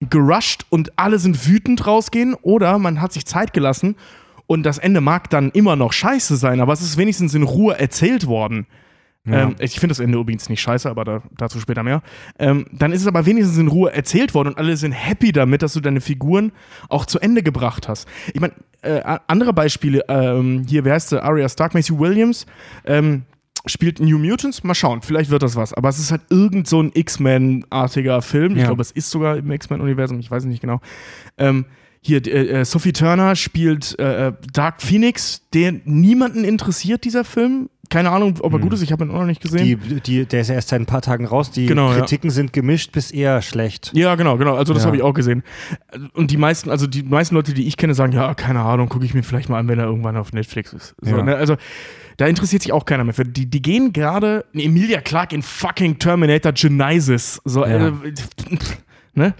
[0.00, 3.96] gerusht und alle sind wütend rausgehen, oder man hat sich Zeit gelassen
[4.46, 7.78] und das Ende mag dann immer noch scheiße sein, aber es ist wenigstens in Ruhe
[7.78, 8.66] erzählt worden.
[9.26, 9.42] Ja.
[9.44, 12.02] Ähm, ich finde das Ende übrigens nicht scheiße, aber da, dazu später mehr.
[12.38, 15.62] Ähm, dann ist es aber wenigstens in Ruhe erzählt worden und alle sind happy damit,
[15.62, 16.52] dass du deine Figuren
[16.88, 18.08] auch zu Ende gebracht hast.
[18.32, 21.24] Ich meine, äh, andere Beispiele, ähm, hier, wer heißt der?
[21.24, 22.46] Arya Stark, Macy Williams,
[22.84, 23.22] ähm,
[23.68, 24.62] spielt New Mutants.
[24.62, 25.72] Mal schauen, vielleicht wird das was.
[25.74, 28.52] Aber es ist halt irgend so ein X-Men-artiger Film.
[28.52, 28.66] Ich Ja.
[28.66, 30.80] glaube, es ist sogar im X-Men-Universum, ich weiß nicht genau.
[31.36, 31.64] Ähm,
[32.00, 37.68] hier, äh, äh, Sophie Turner spielt äh, äh, Dark Phoenix, der niemanden interessiert, dieser Film.
[37.88, 39.64] Keine Ahnung, ob er gut ist, ich habe ihn auch noch nicht gesehen.
[39.64, 41.50] Die, die, der ist ja erst seit ein paar Tagen raus.
[41.50, 41.98] Die Genau, ja.
[41.98, 43.90] Kritiken sind gemischt bis eher schlecht.
[43.94, 44.54] Ja, genau, genau.
[44.56, 44.86] Also das Ja.
[44.88, 45.42] habe ich auch gesehen.
[46.14, 49.04] Und die meisten, also die meisten Leute, die ich kenne, sagen, ja, keine Ahnung, gucke
[49.04, 50.94] ich mir vielleicht mal an, wenn er irgendwann auf Netflix ist.
[51.00, 51.22] So, Ja.
[51.22, 51.36] ne?
[51.36, 51.56] Also
[52.16, 53.24] da interessiert sich auch keiner mehr für.
[53.24, 57.40] Die, die gehen gerade, ne, Emilia Clark in fucking Terminator Genesis.
[57.44, 57.88] So, Ja.
[57.88, 57.92] äh,
[59.14, 59.34] ne?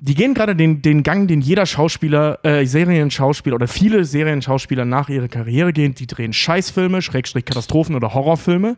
[0.00, 5.08] Die gehen gerade den, den Gang, den jeder Schauspieler, äh, Serienschauspieler oder viele Serienschauspieler nach
[5.08, 5.94] ihrer Karriere gehen.
[5.94, 8.76] Die drehen Scheißfilme, Schrägstrich Katastrophen oder Horrorfilme.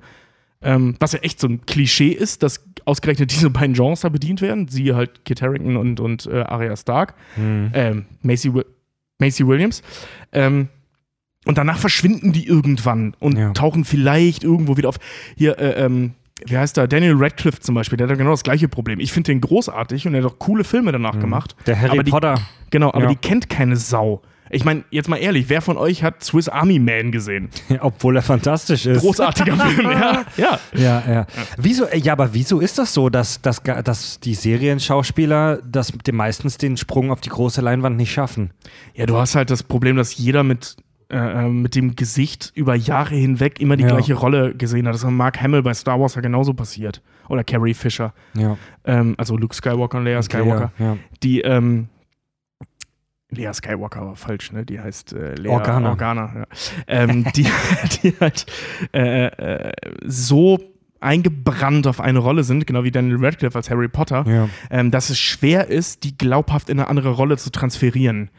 [0.62, 4.40] Ähm, was ja echt so ein Klischee ist, dass ausgerechnet diese beiden Genres da bedient
[4.40, 4.68] werden.
[4.68, 7.14] Siehe halt Kit Harington und, und äh, Arya Stark.
[7.38, 8.52] Ähm, Macy,
[9.18, 9.83] Macy Williams.
[10.33, 10.68] Ähm,
[11.46, 13.52] und danach verschwinden die irgendwann und Ja.
[13.52, 14.96] tauchen vielleicht irgendwo wieder auf.
[15.37, 16.12] Hier, äh, ähm,
[16.46, 16.88] wie heißt der?
[16.88, 19.00] Daniel Radcliffe zum Beispiel, der hat genau das gleiche Problem.
[19.00, 21.55] Ich finde den großartig und er hat auch coole Filme danach gemacht.
[21.66, 22.40] Der Harry die, Potter.
[22.70, 23.09] Genau, aber Ja.
[23.09, 24.22] die kennt keine Sau.
[24.53, 27.50] Ich meine, jetzt mal ehrlich, wer von euch hat Swiss Army Man gesehen?
[27.81, 29.00] Obwohl er fantastisch ist.
[29.00, 30.24] Großartiger Film, ja.
[30.37, 30.59] Ja.
[30.74, 31.26] Ja, ja.
[31.57, 36.59] Wieso, äh, ja, aber wieso ist das so, dass, dass, dass die Serienschauspieler das meistens
[36.59, 38.50] den Sprung auf die große Leinwand nicht schaffen?
[38.94, 40.76] Ja, du hast halt das Problem, dass jeder mit,
[41.10, 43.90] äh, äh, mit dem Gesicht über Jahre hinweg immer die Ja.
[43.90, 44.94] gleiche Rolle gesehen hat.
[44.94, 47.02] Das ist Mark Hamill bei Star Wars ja genauso passiert.
[47.28, 48.12] Oder Carrie Fisher.
[48.34, 48.56] Ja.
[48.84, 50.72] Ähm, also Luke Skywalker und Leia Skywalker.
[50.78, 50.96] Ja, ja.
[51.22, 51.88] Die, ähm,
[53.32, 54.64] Lea Skywalker war falsch, ne?
[54.66, 55.90] Die heißt äh, Lea Organa.
[55.90, 56.44] Organa ja.
[56.88, 57.46] ähm, die,
[58.02, 58.46] die halt
[58.92, 59.72] äh, äh,
[60.04, 60.58] so
[60.98, 64.48] eingebrannt auf eine Rolle sind, genau wie Daniel Radcliffe als Harry Potter, Ja.
[64.70, 68.30] ähm, dass es schwer ist, die glaubhaft in eine andere Rolle zu transferieren.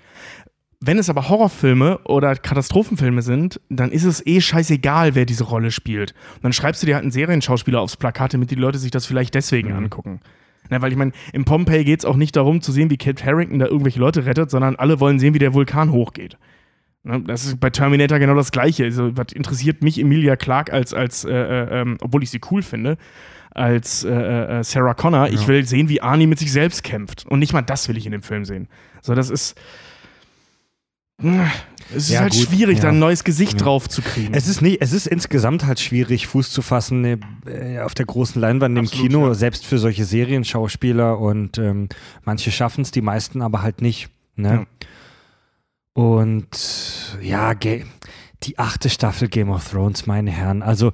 [0.83, 5.69] Wenn es aber Horrorfilme oder Katastrophenfilme sind, dann ist es eh scheißegal, wer diese Rolle
[5.69, 6.15] spielt.
[6.35, 9.05] Und dann schreibst du dir halt einen Serienschauspieler aufs Plakat, damit die Leute sich das
[9.05, 10.21] vielleicht deswegen angucken.
[10.71, 13.23] Na, weil ich meine, in Pompeii geht es auch nicht darum zu sehen, wie Kate
[13.23, 16.37] Harrington da irgendwelche Leute rettet, sondern alle wollen sehen, wie der Vulkan hochgeht.
[17.03, 18.85] Das ist bei Terminator genau das Gleiche.
[18.85, 22.61] Also, was interessiert mich Emilia Clarke als, als äh, äh, ähm, obwohl ich sie cool
[22.61, 22.97] finde,
[23.51, 25.29] als äh, äh, Sarah Connor.
[25.29, 27.25] Ich will sehen, wie Arnie mit sich selbst kämpft.
[27.27, 28.67] Und nicht mal das will ich in dem Film sehen.
[29.01, 29.59] So, das ist.
[31.93, 32.83] Es ist Ja, halt gut, schwierig, ja.
[32.83, 33.59] da ein neues Gesicht Ja.
[33.65, 34.33] drauf zu kriegen.
[34.33, 37.03] Es ist, nicht, es ist insgesamt halt schwierig, Fuß zu fassen
[37.45, 41.89] äh, auf der großen Leinwand im Absolut, Kino, selbst für solche Serienschauspieler und ähm,
[42.23, 44.09] manche schaffen es, die meisten aber halt nicht.
[44.35, 44.65] Ne?
[45.93, 50.63] Und ja, die achte Staffel Game of Thrones, meine Herren.
[50.63, 50.91] Also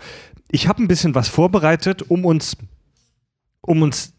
[0.50, 2.58] ich habe ein bisschen was vorbereitet, um uns,
[3.62, 4.14] um uns,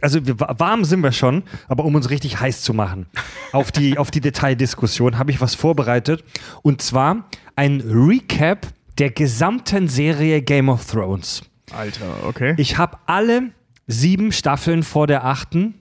[0.00, 3.06] also wir, warm sind wir schon, aber um uns richtig heiß zu machen
[3.52, 6.24] auf die, auf die Detaildiskussion, habe ich was vorbereitet.
[6.62, 8.66] Und zwar ein Recap
[8.98, 11.42] der gesamten Serie Game of Thrones.
[11.72, 12.54] Alter, okay.
[12.56, 13.50] Ich habe alle
[13.86, 15.74] sieben Staffeln vor der achten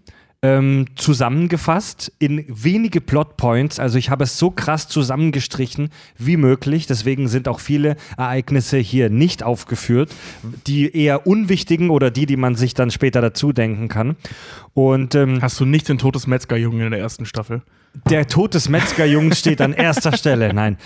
[0.44, 3.80] ähm, zusammengefasst in wenige Plotpoints.
[3.80, 6.86] Also ich habe es so krass zusammengestrichen wie möglich.
[6.86, 10.14] Deswegen sind auch viele Ereignisse hier nicht aufgeführt.
[10.68, 14.18] Die eher unwichtigen oder die, die man sich dann später dazu denken kann.
[14.74, 17.62] Und ähm, Hast du nicht den Tod des Metzgerjungen in der ersten Staffel?
[18.10, 20.54] der Tod des Metzgerjungens steht an erster Stelle.
[20.54, 20.78] Nein.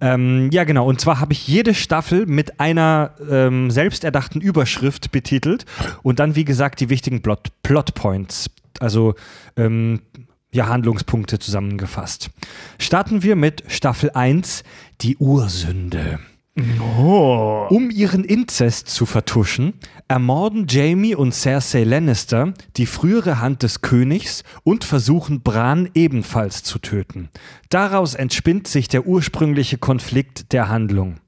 [0.00, 0.86] Ähm, ja, genau.
[0.86, 5.66] Und zwar habe ich jede Staffel mit einer ähm, selbsterdachten Überschrift betitelt
[6.02, 9.14] und dann, wie gesagt, die wichtigen Plot Plotpoints, also
[9.56, 10.00] ähm,
[10.52, 12.30] ja, Handlungspunkte zusammengefasst.
[12.78, 14.64] Starten wir mit Staffel 1,
[15.00, 16.20] die Ursünde.
[16.98, 17.66] Oh.
[17.70, 19.74] Um ihren Inzest zu vertuschen,
[20.08, 26.78] ermorden Jamie und Cersei Lannister die frühere Hand des Königs und versuchen Bran ebenfalls zu
[26.80, 27.30] töten.
[27.68, 31.20] Daraus entspinnt sich der ursprüngliche Konflikt der Handlung.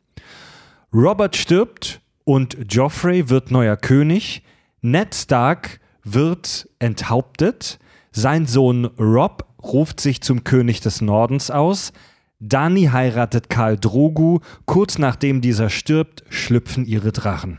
[0.93, 4.43] Robert stirbt und Joffrey wird neuer König.
[4.83, 7.79] Ned Stark wird enthauptet.
[8.11, 11.93] Sein Sohn Rob ruft sich zum König des Nordens aus.
[12.41, 14.41] Dani heiratet Karl Drogu.
[14.67, 17.59] Kurz nachdem dieser stirbt, schlüpfen ihre Drachen.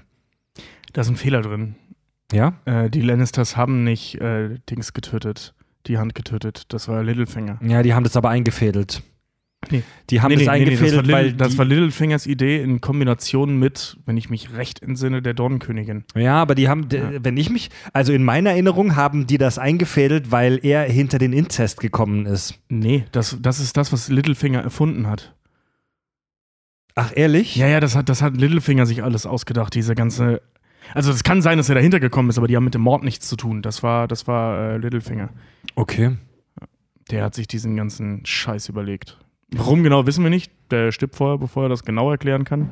[0.91, 1.75] Da ist ein Fehler drin.
[2.31, 2.59] Ja?
[2.65, 5.53] Äh, die Lannisters haben nicht äh, Dings getötet,
[5.87, 6.65] die Hand getötet.
[6.69, 7.59] Das war Littlefinger.
[7.63, 9.03] Ja, die haben das aber eingefädelt.
[9.71, 9.83] Nee.
[10.09, 13.97] Die haben das eingefädelt, das, war weil Little, das war Littlefingers Idee in Kombination mit,
[14.05, 16.03] wenn ich mich recht entsinne, der Dornenkönigin.
[16.15, 19.57] Ja, aber die haben, d- wenn ich mich, also in meiner Erinnerung haben die das
[19.57, 22.59] eingefädelt, weil er hinter den Inzest gekommen ist.
[22.69, 25.33] Nee, das, das ist das, was Littlefinger erfunden hat.
[26.95, 27.55] Ach, ehrlich?
[27.55, 30.41] Ja, ja, das hat, das hat Littlefinger sich alles ausgedacht, diese ganze.
[30.93, 33.03] Also es kann sein, dass er dahinter gekommen ist, aber die haben mit dem Mord
[33.03, 33.61] nichts zu tun.
[33.61, 35.29] Das war, das war äh, Littlefinger.
[35.75, 36.17] Okay.
[37.09, 39.17] Der hat sich diesen ganzen Scheiß überlegt.
[39.55, 40.51] Warum genau, wissen wir nicht.
[40.71, 42.69] Der stirbt vorher, bevor er das genau erklären kann.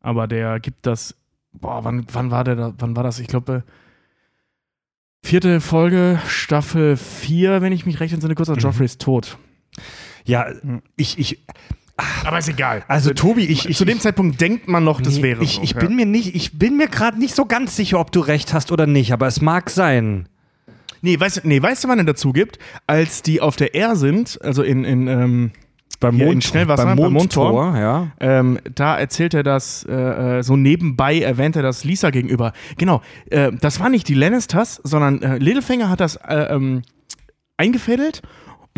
[0.00, 1.14] Aber der gibt das.
[1.52, 3.18] Boah, wann, wann war der da, wann war das?
[3.18, 3.64] Ich glaube,
[5.22, 8.62] vierte Folge, Staffel 4, wenn ich mich recht entsinne, kurz nach Mhm.
[8.62, 9.36] Joffreys Tod.
[10.24, 10.82] Ja, Hm.
[10.96, 11.44] ich, ich,
[12.24, 12.84] Aber ist egal.
[12.88, 15.62] also Tobi, ich, ich Zu dem Zeitpunkt denkt man noch, das nee, wäre ich, so.
[15.62, 15.80] ich ja.
[15.80, 18.72] bin mir nicht, ich bin mir gerade nicht so ganz sicher, ob du recht hast
[18.72, 20.28] oder nicht, aber es mag sein.
[21.02, 22.58] Nee, weißt, du- nee, weißt du, wann er dazu gibt?
[22.86, 25.50] Als die auf der R sind, also in, in ähm,
[26.00, 27.78] Beim Hier Mond, Schnellwasser, beim beim Mondtor, Mondtor.
[27.78, 28.08] ja.
[28.20, 32.52] Ähm, da erzählt er das äh, äh, so nebenbei, erwähnt er das Lisa gegenüber.
[32.78, 36.82] Genau, äh, das war nicht die Lannisters, sondern äh, Littlefinger hat das äh, ähm,
[37.58, 38.22] eingefädelt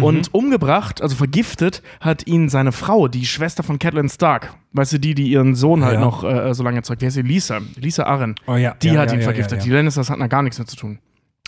[0.00, 4.98] und umgebracht, also vergiftet, hat ihn seine Frau, die Schwester von Catelyn Stark, weißt du,
[4.98, 6.00] die, die ihren Sohn halt Ja.
[6.00, 7.02] noch äh, so lange zeugt.
[7.02, 7.22] Wie heißt sie?
[7.22, 7.60] Lisa.
[7.76, 8.34] Lisa Arryn.
[8.48, 8.74] Oh ja.
[8.82, 9.64] Die ja, hat ja, ihn vergiftet.
[9.64, 9.70] Die.
[9.70, 10.98] Lannisters hatten da gar nichts mit zu tun.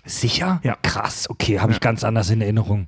[0.05, 0.61] Sicher?
[0.63, 0.77] Ja.
[0.83, 2.87] Krass, okay, habe ich ganz anders in Erinnerung.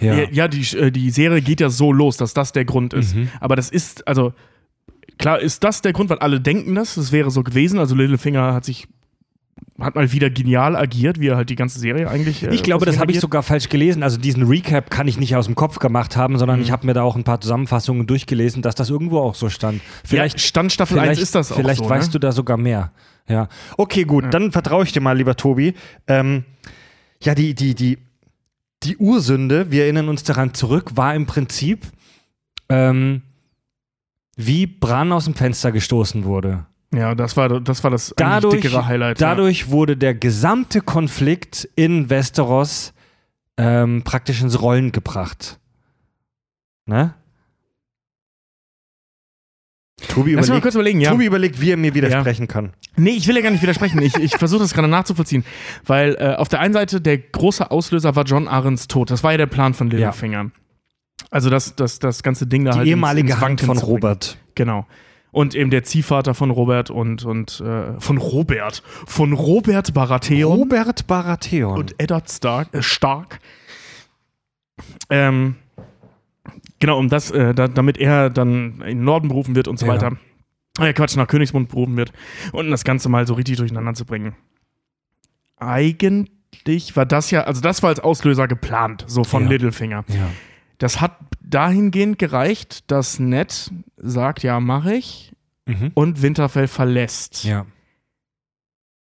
[0.00, 0.28] Ja, Ja.
[0.30, 3.14] ja, die, äh, die Serie geht ja so los, dass das der Grund ist.
[3.14, 3.28] Mhm.
[3.40, 4.32] Aber das ist, also,
[5.18, 7.78] klar ist das der Grund, weil alle denken das, das wäre so gewesen.
[7.78, 8.86] Also Littlefinger hat sich,
[9.80, 12.42] hat mal wieder genial agiert, wie er halt die ganze Serie eigentlich.
[12.44, 14.02] äh, Ich glaube, das habe ich sogar falsch gelesen.
[14.02, 16.64] Also diesen Recap kann ich nicht aus dem Kopf gemacht haben, sondern Mhm.
[16.64, 19.80] ich habe mir da auch ein paar Zusammenfassungen durchgelesen, dass das irgendwo auch so stand.
[20.04, 21.88] Vielleicht, ja, Stand Staffel 1 ist das auch vielleicht so.
[21.90, 22.12] weißt ne?
[22.12, 22.92] du da sogar mehr.
[23.28, 23.48] Ja.
[23.76, 24.30] Okay, gut, Ja.
[24.30, 25.74] dann vertraue ich dir mal, lieber Tobi.
[26.06, 26.44] Ähm,
[27.22, 27.98] ja, die, die, die,
[28.84, 31.86] die Ursünde, wir erinnern uns daran zurück, war im Prinzip,
[32.68, 33.22] ähm,
[34.36, 36.66] wie Bran aus dem Fenster gestoßen wurde.
[36.94, 39.20] Ja, das war das, war das Dadurch, dickere Highlight.
[39.20, 42.92] dadurch wurde der gesamte Konflikt in Westeros
[43.56, 45.58] ähm, praktisch ins Rollen gebracht.
[46.86, 47.14] Ne?
[50.08, 51.10] Tobi Lass mich mal überlegt, kurz überlegen, ja.
[51.10, 52.72] Tobi überlegt, wie er mir widersprechen kann.
[52.96, 54.02] Nee, ich will ja gar nicht widersprechen.
[54.02, 55.44] Ich, ich versuche das gerade nachzuvollziehen.
[55.86, 59.10] Weil äh, auf der einen Seite der große Auslöser war John Ahrens Tod.
[59.10, 60.50] Das war ja der Plan von Littlefinger.
[61.30, 63.78] Also das, das, das ganze Ding da Die halt ins- ehemalige ins Hand Wanken von.
[63.78, 64.36] Robert.
[64.54, 64.86] Genau.
[65.30, 68.82] Und eben der Ziehvater von Robert und, und äh, von Robert.
[69.06, 71.78] Von Robert Baratheon Robert Baratheon.
[71.78, 72.68] und Eddard Stark.
[72.74, 73.38] Äh, Stark.
[75.08, 75.56] Ähm,
[76.80, 79.86] genau, um das, äh, da, damit er dann in den Norden berufen wird und so
[79.86, 79.92] Ja.
[79.92, 80.16] weiter.
[80.80, 82.12] Äh, Quatsch, nach Königsmund berufen wird.
[82.52, 84.34] Und das Ganze mal so richtig durcheinander zu bringen.
[85.58, 89.50] Eigentlich war das ja, also das war als Auslöser geplant, so von Ja.
[89.50, 90.04] Littlefinger.
[90.08, 90.30] ja.
[90.78, 95.32] Das hat dahingehend gereicht, dass Ned sagt, ja, mache ich,
[95.66, 95.92] Mhm.
[95.94, 97.44] und Winterfell verlässt.
[97.44, 97.66] ja.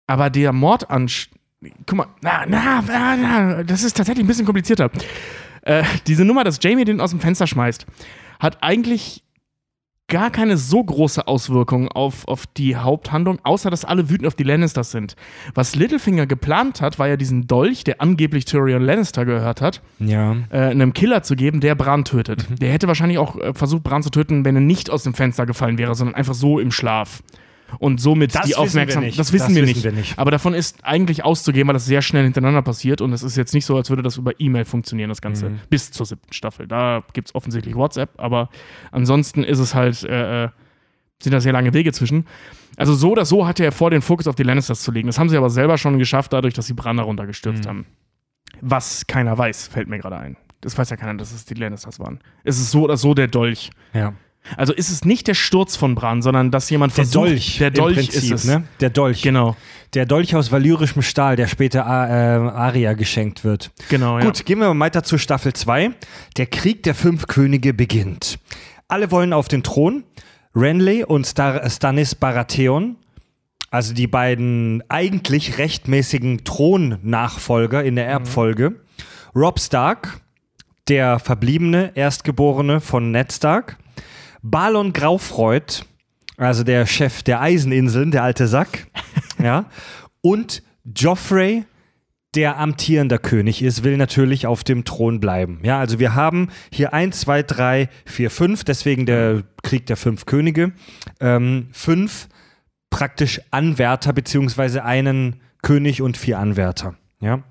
[0.08, 1.10] Aber der Mord an.
[1.88, 4.91] Guck mal, na, na, na, na, das ist tatsächlich ein bisschen komplizierter.
[5.65, 7.86] Äh, diese Nummer, dass Jamie den aus dem Fenster schmeißt,
[8.39, 9.21] hat eigentlich
[10.08, 14.43] gar keine so große Auswirkung auf, auf die Haupthandlung, außer dass alle wütend auf die
[14.43, 15.15] Lannisters sind.
[15.56, 20.36] Was Littlefinger geplant hat, war ja diesen Dolch, der angeblich Tyrion Lannister gehört hat, Ja.
[20.51, 22.45] äh, einem Killer zu geben, der Bran tötet.
[22.62, 25.47] Der hätte wahrscheinlich auch äh, versucht, Bran zu töten, wenn er nicht aus dem Fenster
[25.47, 27.23] gefallen wäre, sondern einfach so im Schlaf.
[27.80, 29.17] Und somit Das die Aufmerksamkeit.
[29.17, 29.84] Das wissen Das wir wissen nicht.
[29.84, 30.19] wir nicht.
[30.19, 33.01] Aber davon ist eigentlich auszugehen, weil das sehr schnell hintereinander passiert.
[33.01, 35.49] Und es ist jetzt nicht so, als würde das über E-Mail funktionieren, das Ganze.
[35.49, 35.60] Mhm.
[35.69, 36.67] Bis zur siebten Staffel.
[36.67, 38.49] Da gibt es offensichtlich WhatsApp, aber
[38.91, 40.49] ansonsten ist es halt, äh, äh,
[41.21, 42.25] sind da sehr lange Wege zwischen.
[42.78, 45.08] Also so oder so hatte er vor, den Fokus auf die Lannisters zu legen.
[45.08, 47.69] Das haben sie aber selber schon geschafft, dadurch, dass sie Bran runtergestürzt Mhm.
[47.69, 47.86] haben.
[48.62, 50.38] Was keiner weiß, fällt mir gerade ein.
[50.62, 52.19] Das weiß ja keiner, dass es die Lannisters waren.
[52.43, 53.69] Es ist so oder so der Dolch.
[53.93, 54.13] ja.
[54.58, 57.58] Also ist es nicht der Sturz von Bran, sondern dass jemand Der versucht, Dolch.
[57.60, 58.46] der im Dolch Prinzip, ist es.
[58.46, 58.64] Ne?
[58.80, 59.22] Der Dolch.
[59.22, 59.56] Genau,
[59.94, 63.72] Der Dolch aus valyrischem Stahl, der später A- äh, Aria geschenkt wird.
[63.90, 64.20] genau.
[64.20, 65.92] Gut, gehen wir mal weiter zu Staffel 2.
[66.38, 68.38] Der Krieg der fünf Könige beginnt.
[68.88, 70.04] Alle wollen auf den Thron.
[70.56, 72.96] Renly und Star Stannis Baratheon,
[73.72, 78.76] also die beiden eigentlich rechtmäßigen Thronnachfolger in der Erbfolge.
[79.36, 80.22] Rob Stark,
[80.88, 83.78] der verbliebene Erstgeborene von Ned Stark.
[84.48, 85.86] Balon Graufreud,
[86.38, 88.86] also der Chef der Eiseninseln, der alte Sack.
[89.44, 89.66] ja.
[90.22, 91.66] Und Joffrey,
[92.36, 95.62] der amtierender König ist, will natürlich auf dem Thron bleiben.
[95.64, 100.28] Ja, also wir haben hier 1, 2, 3, 4, 5, deswegen der Krieg der fünf
[100.28, 100.74] Könige.
[101.20, 102.28] Ähm, fünf
[102.92, 106.94] praktisch Anwärter, beziehungsweise einen König und vier Anwärter.
[107.20, 107.42] Ja.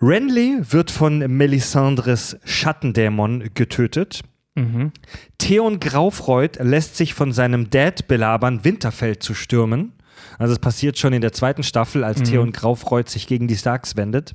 [0.00, 4.22] Renly wird von Melisandres Schattendämon getötet.
[4.58, 4.92] Mhm.
[5.38, 9.92] Theon Graufreud lässt sich von seinem Dad belabern, Winterfell zu stürmen.
[10.38, 13.96] Also es passiert schon in der zweiten Staffel, als Theon Graufreud sich gegen die Starks
[13.96, 14.34] wendet.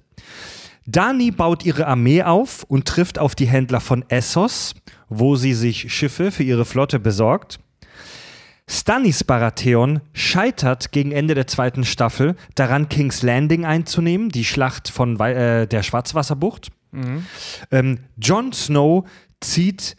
[0.86, 4.76] Dani baut ihre Armee auf und trifft auf die Händler von Essos,
[5.08, 7.60] wo sie sich Schiffe für ihre Flotte besorgt.
[8.68, 15.20] Stannis Baratheon scheitert gegen Ende der zweiten Staffel daran, King's Landing einzunehmen, die Schlacht von
[15.20, 16.72] äh, der Schwarzwasserbucht.
[17.72, 19.06] Ähm, Jon Snow
[19.42, 19.98] zieht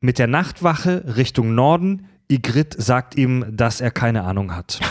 [0.00, 2.06] mit der Nachtwache Richtung Norden.
[2.30, 4.80] Ygritte sagt ihm, dass er keine Ahnung hat.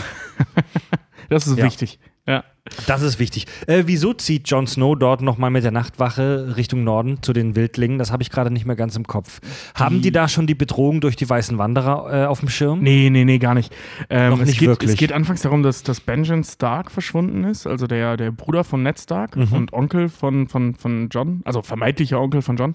[1.28, 1.64] Das ist Ja.
[1.64, 2.00] wichtig.
[2.26, 2.42] Ja.
[2.88, 3.46] Das ist wichtig.
[3.68, 7.98] Äh, wieso zieht Jon Snow dort nochmal mit der Nachtwache Richtung Norden zu den Wildlingen?
[8.00, 9.40] Das habe ich gerade nicht mehr ganz im Kopf.
[9.76, 12.80] Haben die da schon die Bedrohung durch die weißen Wanderer äh, auf dem Schirm?
[12.80, 13.72] Nee, nee, nee, gar nicht.
[14.10, 14.90] Ähm, Noch es nicht geht, wirklich.
[14.90, 18.82] Es geht anfangs darum, dass, dass Benjamin Stark verschwunden ist, also der, der Bruder von
[18.82, 19.52] Ned Stark Mhm.
[19.52, 22.74] und Onkel von, von, von John, also vermeintlicher Onkel von John.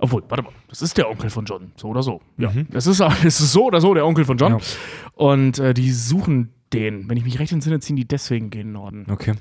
[0.00, 2.20] Obwohl, warte mal, das ist der Onkel von John, so oder so.
[2.38, 4.54] Ja, es ist, es ist so oder so der Onkel von John.
[4.54, 4.58] Mhm.
[4.58, 4.64] Ja.
[5.14, 7.08] Und äh, die suchen den.
[7.08, 9.06] Wenn ich mich recht entsinne, ziehen die deswegen gegen den Norden.
[9.10, 9.34] Okay.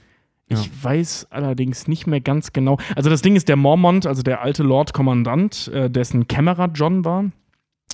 [0.51, 2.79] Ich weiß allerdings nicht mehr ganz genau.
[2.95, 7.25] Also das Ding ist, der Mormont, also der alte Lord-Kommandant, äh, dessen Kämmerer John war,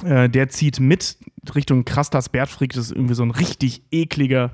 [0.06, 1.18] äh, der zieht mit
[1.54, 2.72] Richtung Krastas Bertfried.
[2.76, 4.52] Das ist irgendwie so ein richtig ekliger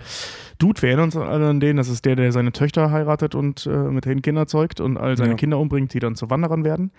[0.57, 0.81] Dude.
[0.81, 1.77] Wir erinnern uns alle an den.
[1.77, 5.15] Das ist der, der seine Töchter heiratet und äh, mit denen Kinder zeugt und all
[5.15, 5.35] seine Ja.
[5.35, 6.91] Kinder umbringt, die dann zu Wanderern werden.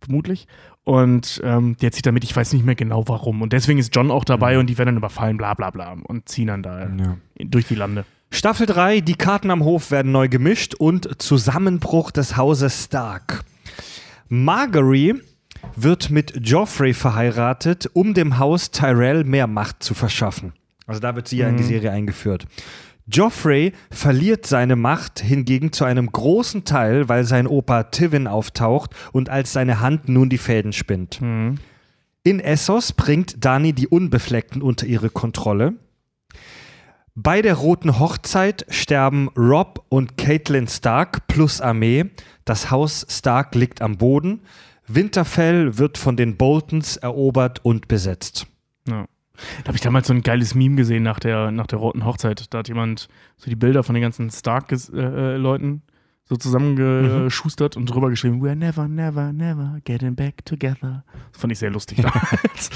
[0.00, 0.46] Vermutlich.
[0.84, 3.42] Und ähm, der zieht damit, ich weiß nicht mehr genau warum.
[3.42, 5.96] Und deswegen ist John auch dabei und die werden dann überfallen, bla bla bla.
[6.04, 7.16] Und ziehen dann da Ja.
[7.38, 8.04] durch die Lande.
[8.30, 13.42] Staffel 3, die Karten am Hof werden neu gemischt und Zusammenbruch des Hauses Stark.
[14.28, 15.14] Margery
[15.76, 20.52] wird mit Joffrey verheiratet, um dem Haus Tyrell mehr Macht zu verschaffen.
[20.86, 22.46] Also da wird sie ja in die Serie eingeführt.
[23.10, 29.30] Joffrey verliert seine Macht hingegen zu einem großen Teil, weil sein Opa Tivin auftaucht und
[29.30, 31.20] als seine Hand nun die Fäden spinnt.
[32.22, 35.74] In Essos bringt Dani die Unbefleckten unter ihre Kontrolle.
[37.14, 42.10] Bei der Roten Hochzeit sterben Rob und Caitlin Stark plus Armee.
[42.44, 44.42] Das Haus Stark liegt am Boden.
[44.86, 48.46] Winterfell wird von den Boltons erobert und besetzt.
[48.86, 49.06] Ja.
[49.62, 52.52] Da habe ich damals so ein geiles Meme gesehen nach der, nach der Roten Hochzeit.
[52.52, 55.82] Da hat jemand so die Bilder von den ganzen Stark-Leuten
[56.28, 61.04] so zusammengeschustert und drüber geschrieben, We're never, never, never getting back together.
[61.32, 62.70] Das fand ich sehr lustig damals.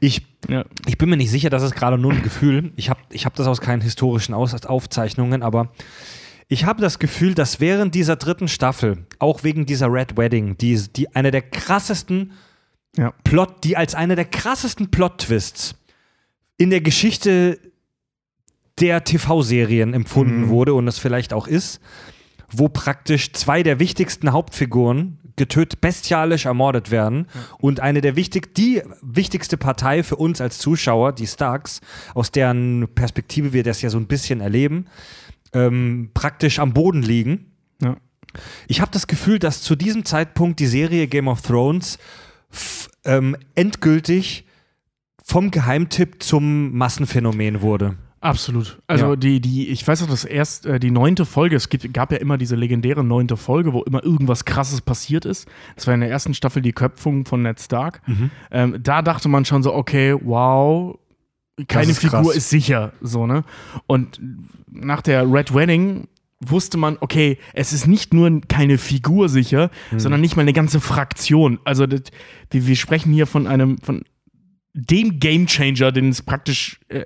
[0.00, 0.64] Ich, ja.
[0.86, 2.72] ich bin mir nicht sicher, das ist gerade nur ein Gefühl.
[2.76, 5.70] Ich habe ich hab das aus keinen historischen aus Aufzeichnungen, aber
[6.48, 10.76] ich habe das Gefühl, dass während dieser dritten Staffel, auch wegen dieser Red Wedding, die,
[10.96, 12.32] die eine der krassesten
[12.96, 13.12] Ja.
[13.22, 15.76] Plot, die als eine der krassesten Plot-Twists
[16.60, 17.58] in der Geschichte
[18.80, 20.48] der TV-Serien empfunden Mhm.
[20.50, 21.80] wurde und es vielleicht auch ist,
[22.50, 27.28] wo praktisch zwei der wichtigsten Hauptfiguren getötet, bestialisch ermordet werden
[27.60, 31.80] und eine der wichtig, die wichtigste Partei für uns als Zuschauer, die Starks,
[32.14, 34.84] aus deren Perspektive wir das ja so ein bisschen erleben,
[35.54, 37.52] ähm, praktisch am Boden liegen.
[37.80, 37.96] Ja.
[38.68, 41.98] Ich habe das Gefühl, dass zu diesem Zeitpunkt die Serie Game of Thrones
[43.06, 44.44] ähm, endgültig
[45.30, 47.94] vom Geheimtipp zum Massenphänomen wurde.
[48.20, 48.78] Absolut.
[48.86, 49.16] Also Ja.
[49.16, 52.18] die, die, ich weiß noch, das erst äh, die neunte Folge, es gibt, gab ja
[52.18, 55.48] immer diese legendäre neunte Folge, wo immer irgendwas krasses passiert ist.
[55.76, 58.02] Das war in der ersten Staffel die Köpfung von Ned Stark.
[58.50, 60.98] Ähm, da dachte man schon so, okay, wow,
[61.68, 62.36] keine ist Figur krass.
[62.36, 62.92] ist sicher.
[63.00, 63.44] So, ne?
[63.86, 64.20] Und
[64.70, 66.08] nach der Red Wedding
[66.44, 70.80] wusste man, okay, es ist nicht nur keine Figur sicher, sondern nicht mal eine ganze
[70.80, 71.58] Fraktion.
[71.64, 72.02] Also das,
[72.50, 74.02] wir, wir sprechen hier von einem, von
[74.72, 77.02] dem Gamechanger, den es praktisch äh,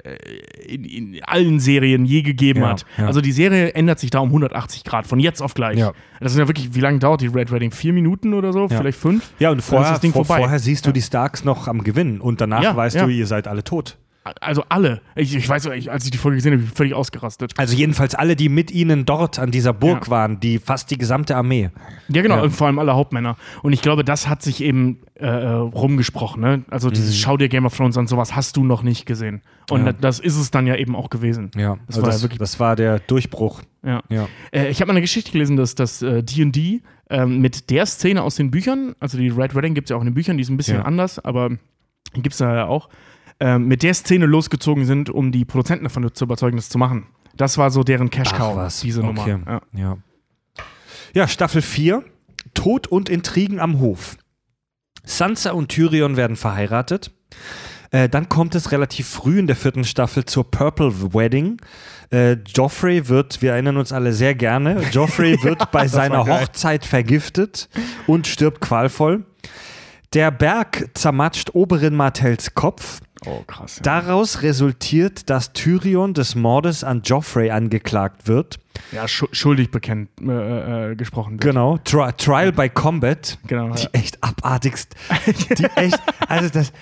[0.67, 2.85] in, in allen Serien je gegeben Ja, hat.
[2.99, 3.07] ja.
[3.07, 5.79] Also die Serie ändert sich da um 180 Grad, von jetzt auf gleich.
[5.79, 5.93] Ja.
[6.21, 7.71] Das sind ja wirklich, wie lange dauert die Red Wedding?
[7.71, 8.69] Vier Minuten oder so?
[8.69, 9.31] Vielleicht fünf?
[9.39, 10.43] Ja, und ist vorher, das Ding vor, vorbei.
[10.43, 13.65] vorher siehst du die Starks noch am Gewinnen und danach weißt du, ihr seid alle
[13.65, 13.97] tot.
[14.41, 15.03] Also alle.
[15.17, 17.53] Ich, ich weiß, ich, als ich die Folge gesehen habe, bin ich völlig ausgerastet.
[17.59, 20.11] Also jedenfalls alle, die mit ihnen dort an dieser Burg Ja.
[20.11, 21.69] waren, die fast die gesamte Armee.
[22.09, 22.43] Ja, genau, Ja.
[22.43, 23.37] und vor allem alle Hauptmänner.
[23.63, 26.41] Und ich glaube, das hat sich eben äh, äh, rumgesprochen.
[26.41, 26.65] Ne?
[26.71, 29.43] Also dieses Schau dir Game of Thrones an, sowas hast du noch nicht gesehen.
[29.71, 29.87] Und Mhm.
[29.89, 29.93] Ja.
[29.93, 31.51] da- das ist es dann ja eben auch gewesen.
[31.55, 33.61] Ja, Das also war das, wirklich- das war der Durchbruch.
[33.85, 34.03] Ja.
[34.53, 38.23] Äh, ich habe mal eine Geschichte gelesen, dass das äh, D&D ähm, mit der Szene
[38.23, 40.43] aus den Büchern, also die Red Wedding gibt es ja auch in den Büchern, die
[40.43, 41.51] ist ein bisschen anders, aber
[42.15, 42.89] gibt es da ja auch,
[43.45, 47.09] ähm, mit der Szene losgezogen sind, um die Produzenten davon zu überzeugen, das zu machen.
[47.37, 49.33] Das war so deren Cash Ach Cow, was, diese okay.
[49.33, 49.61] Nummer.
[49.75, 49.79] Ja.
[49.79, 49.99] Ja.
[51.13, 52.03] ja, Staffel 4.
[52.55, 54.17] Tod und Intrigen am Hof.
[55.05, 57.13] Sansa und Tyrion werden verheiratet.
[57.91, 61.59] Äh, dann kommt es relativ früh in der vierten Staffel zur Purple Wedding.
[62.11, 66.27] Äh, Joffrey wird, wir erinnern uns alle sehr gerne, Joffrey wird bei seiner.
[66.27, 67.69] Hochzeit vergiftet
[68.07, 69.27] und stirbt qualvoll.
[70.15, 73.01] Der Berg zermatscht Oberin Martells Kopf.
[73.27, 73.77] Oh, krass.
[73.77, 73.83] Ja.
[74.01, 78.59] Daraus resultiert, dass Tyrion des Mordes an Joffrey angeklagt wird.
[78.93, 81.41] ja, schu schuldig bekennt, äh, äh, gesprochen wird.
[81.43, 81.79] Genau.
[81.85, 83.39] Tri Trial by Combat.
[83.47, 83.89] Genau, Die ja.
[83.93, 84.95] echt abartigst.
[85.59, 85.99] Die echt,
[86.29, 86.73] also das,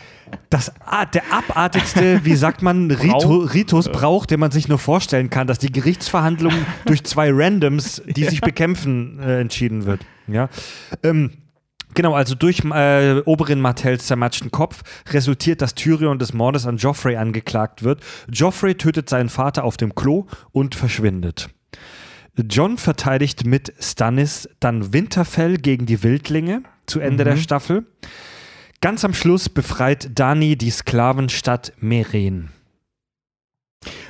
[0.50, 5.30] das a- der abartigste, wie sagt man, Rito, Ritus Brauch, den man sich nur vorstellen
[5.30, 6.52] kann, dass die Gerichtsverhandlung
[6.86, 10.00] durch zwei Randoms, die sich bekämpfen, äh, entschieden wird.
[10.26, 10.48] Ja.
[11.02, 11.30] Ähm,
[11.94, 17.16] Genau, also durch äh, Oberin Martells zermatschten Kopf resultiert, dass Tyrion des Mordes an Joffrey
[17.16, 18.00] angeklagt wird.
[18.30, 21.50] Joffrey tötet seinen Vater auf dem Klo und verschwindet.
[22.48, 27.84] John verteidigt mit Stannis dann Winterfell gegen die Wildlinge zu Ende der Staffel.
[28.80, 32.50] Ganz am Schluss befreit Dani die Sklavenstadt Meren.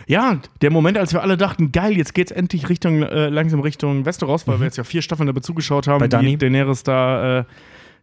[0.07, 4.05] Ja, der Moment, als wir alle dachten, geil, jetzt geht's endlich Richtung, äh, langsam Richtung
[4.05, 6.01] Westeros, weil wir jetzt ja vier Staffeln dabei zugeschaut haben, Mhm.
[6.01, 6.27] Bei Dany.
[6.33, 7.45] wie Daenerys da, äh,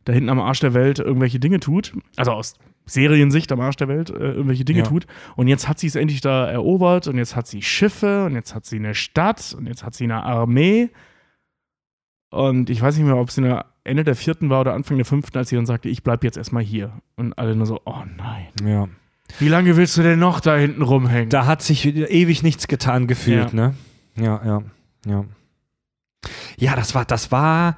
[0.09, 1.93] da hinten am Arsch der Welt irgendwelche Dinge tut.
[2.17, 2.55] Also aus
[2.85, 4.85] Seriensicht am Arsch der Welt äh, irgendwelche Dinge Ja.
[4.85, 5.05] tut.
[5.35, 8.53] Und jetzt hat sie es endlich da erobert und jetzt hat sie Schiffe und jetzt
[8.55, 10.89] hat sie eine Stadt und jetzt hat sie eine Armee.
[12.31, 15.37] Und ich weiß nicht mehr, ob der Ende der vierten war oder Anfang der fünften,
[15.37, 16.93] als sie dann sagte, ich bleib jetzt erstmal hier.
[17.15, 18.47] Und alle nur so, oh nein.
[18.63, 18.87] Ja.
[19.39, 21.29] Wie lange willst du denn noch da hinten rumhängen?
[21.29, 23.69] Da hat sich ewig nichts getan gefühlt, Ja.
[23.69, 23.75] ne?
[24.15, 24.61] Ja, ja,
[25.05, 25.25] ja.
[26.57, 27.77] Ja, das war, das war,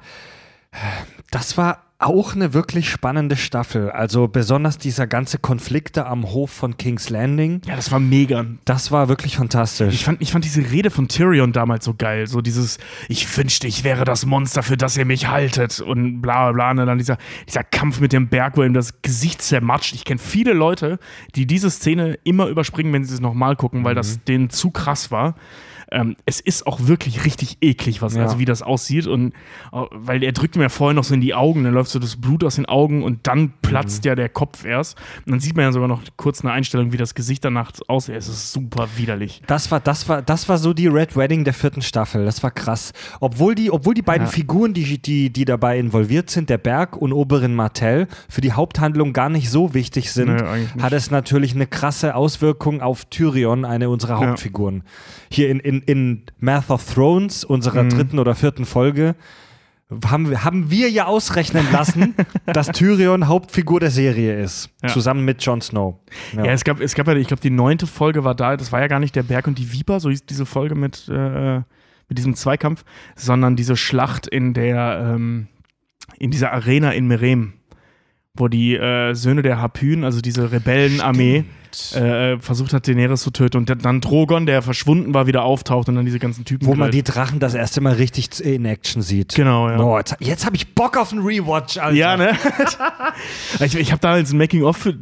[1.30, 3.90] das war auch eine wirklich spannende Staffel.
[3.90, 8.44] Also besonders dieser ganze Konflikt da am Hof von King's Landing, ja, das war mega.
[8.64, 9.94] das war wirklich fantastisch.
[9.94, 12.26] Ich fand, ich fand diese Rede von Tyrion damals so geil.
[12.26, 12.78] So dieses,
[13.08, 15.80] ich wünschte, ich wäre das Monster, für das ihr mich haltet.
[15.80, 16.82] Und bla bla bla.
[16.82, 19.94] Und dann dieser, dieser Kampf mit dem Berg, wo ihm das Gesicht zermatscht.
[19.94, 20.98] Ich kenne viele Leute,
[21.34, 25.10] die diese Szene immer überspringen, wenn sie es nochmal gucken, weil das denen zu krass
[25.10, 25.34] war.
[25.92, 28.22] Ähm, es ist auch wirklich richtig eklig, was, Ja.
[28.22, 29.06] also wie das aussieht.
[29.06, 29.32] Und
[29.72, 31.98] äh, weil er drückt mir ja vorher noch so in die Augen, dann läuft so
[31.98, 34.96] das Blut aus den Augen und dann platzt ja der Kopf erst.
[35.26, 38.14] Und dann sieht man ja sogar noch kurz eine Einstellung, wie das Gesicht danach aussieht.
[38.16, 39.42] Es ist super widerlich.
[39.46, 42.24] Das war, das war, das war so die Red Wedding der vierten Staffel.
[42.24, 42.92] Das war krass.
[43.20, 44.32] Obwohl die, obwohl die beiden Ja.
[44.32, 49.12] Figuren, die, die, die dabei involviert sind, der Berg und Oberin Martell, für die Haupthandlung
[49.12, 50.82] gar nicht so wichtig sind, nicht.
[50.82, 54.28] hat es natürlich eine krasse Auswirkung auf Tyrion, eine unserer Ja.
[54.28, 54.82] Hauptfiguren.
[55.30, 57.54] Hier in, in, in Math of Thrones, Mhm.
[57.54, 59.14] unserer dritten oder vierten Folge,
[60.06, 62.14] haben, wir- haben wir ja ausrechnen lassen,
[62.46, 64.70] dass Tyrion Hauptfigur der Serie ist.
[64.82, 64.88] Ja.
[64.88, 65.96] Zusammen mit Jon Snow.
[66.34, 68.80] Ja, es gab, es gab ja, ich glaube, die neunte Folge war da, das war
[68.80, 71.56] ja gar nicht der Berg und die Viper, so hieß diese Folge mit, äh,
[72.08, 72.84] mit diesem Zweikampf,
[73.16, 75.48] sondern diese Schlacht in der, ähm,
[76.18, 77.52] in dieser Arena in Merem,
[78.34, 81.44] wo die äh, Söhne der Harpyen, also diese Rebellenarmee,
[81.94, 85.94] äh, versucht hat, Daenerys zu töten und dann Drogon, der verschwunden war, wieder auftaucht und
[85.96, 86.66] dann diese ganzen Typen.
[86.66, 89.34] Wo man die Drachen das erste Mal richtig in Action sieht.
[89.34, 89.76] Genau, ja.
[89.76, 91.96] Boah, jetzt, jetzt habe ich Bock auf einen Rewatch, Alter.
[91.96, 92.36] Ja, ne?
[93.60, 94.94] ich ich habe damals ein Making-of für,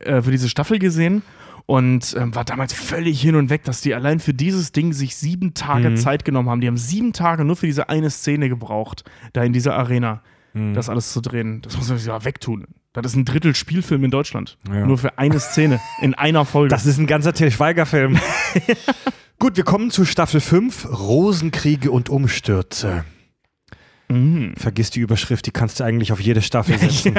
[0.00, 1.22] äh, für diese Staffel gesehen
[1.66, 5.16] und ähm, war damals völlig hin und weg, dass die allein für dieses Ding sich
[5.16, 5.96] sieben Tage Mhm.
[5.96, 6.60] Zeit genommen haben.
[6.60, 10.22] Die haben sieben Tage nur für diese eine Szene gebraucht, da in dieser Arena,
[10.54, 10.74] Mhm.
[10.74, 11.60] das alles zu drehen.
[11.62, 12.66] Das muss man sich ja wegtun.
[13.02, 14.56] Das ist ein Drittel Spielfilm in Deutschland.
[14.68, 14.86] Ja.
[14.86, 16.68] Nur für eine Szene in einer Folge.
[16.68, 18.18] Das ist ein ganzer Til Schweiger-Film.
[19.38, 23.04] Gut, wir kommen zu Staffel 5, Rosenkriege und Umstürze.
[24.08, 24.54] Mhm.
[24.56, 27.18] Vergiss die Überschrift, die kannst du eigentlich auf jede Staffel setzen.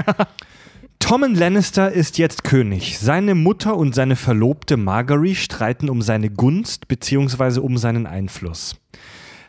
[1.00, 2.98] Tommen Lannister ist jetzt König.
[2.98, 7.60] Seine Mutter und seine Verlobte Margaery streiten um seine Gunst bzw.
[7.60, 8.78] um seinen Einfluss.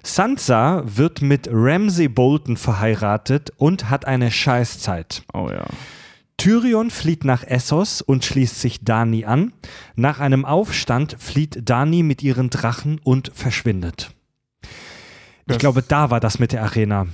[0.03, 5.22] Sansa wird mit Ramsay Bolton verheiratet und hat eine Scheißzeit.
[5.33, 5.64] Oh ja.
[6.39, 9.53] Tyrion flieht nach Essos und schließt sich Dani an.
[9.97, 14.11] Nach einem Aufstand flieht Dani mit ihren Drachen und verschwindet.
[14.62, 14.68] Ich
[15.47, 17.07] Das- glaube, da war das mit der Arena.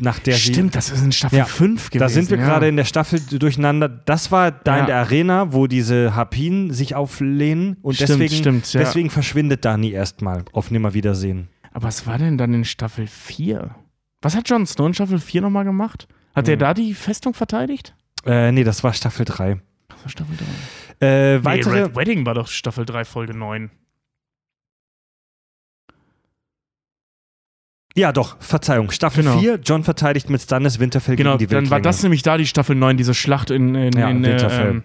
[0.00, 2.00] Nach der sie Stimmt, das ist in Staffel Ja, 5 gewesen.
[2.00, 2.44] da sind wir ja.
[2.44, 3.88] gerade in der Staffel durcheinander.
[3.88, 4.80] Das war da Ja.
[4.80, 8.80] in der Arena, wo diese Harpien sich auflehnen und Stimmt, deswegen, stimmt, ja.
[8.80, 11.48] deswegen verschwindet Dani erstmal auf Nimmerwiedersehen.
[11.72, 13.76] Aber was war denn dann in Staffel 4?
[14.22, 16.08] Was hat Jon Snow in Staffel 4 nochmal gemacht?
[16.34, 17.94] Hat er da die Festung verteidigt?
[18.26, 19.60] Äh, nee, das war Staffel 3.
[19.88, 20.44] Das war Staffel 3.
[21.06, 23.70] Äh, Nee, weitere, Red Wedding war doch Staffel 3, Folge 9.
[27.98, 29.38] ja doch, Verzeihung, Staffel Genau.
[29.38, 31.70] 4, John verteidigt mit Stannis Winterfell Genau, gegen die dann Wildlinge.
[31.70, 34.66] war das nämlich da die Staffel 9, diese Schlacht in, in, Ja, in Winterfell.
[34.66, 34.84] Äh, ähm,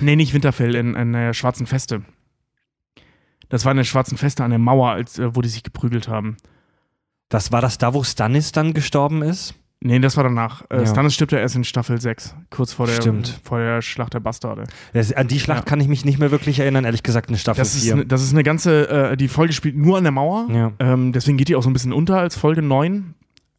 [0.00, 2.02] nee, nicht Winterfell, in, in äh, Schwarzen Feste.
[3.50, 6.08] Das war in der Schwarzen Feste an der Mauer, als, äh, wo die sich geprügelt
[6.08, 6.38] haben.
[7.28, 9.54] Das war das da, wo Stannis dann gestorben ist?
[9.82, 10.62] Nee, das war danach.
[10.70, 10.86] Äh, Ja.
[10.86, 13.40] Stannis stirbt ja erst in Staffel 6, kurz vor der, Stimmt.
[13.44, 14.64] vor der Schlacht der Bastarde.
[14.94, 15.64] Das, an die Schlacht Ja.
[15.66, 17.96] kann ich mich nicht mehr wirklich erinnern, ehrlich gesagt, in Staffel Das ist, 4.
[17.96, 20.48] ne- das ist eine ganze, äh, die Folge spielt nur an der Mauer.
[20.50, 20.72] ja.
[20.78, 23.14] Ähm, deswegen geht die auch so ein bisschen unter als Folge 9.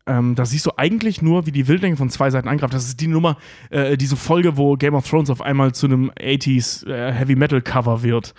[0.08, 2.74] Ähm, da siehst du eigentlich nur, wie die Wildlinge von zwei Seiten angreift.
[2.74, 3.38] Das ist die Nummer,
[3.70, 7.62] äh, diese Folge, wo Game of Thrones auf einmal zu einem 80s äh, Heavy Metal
[7.62, 8.34] Cover wird.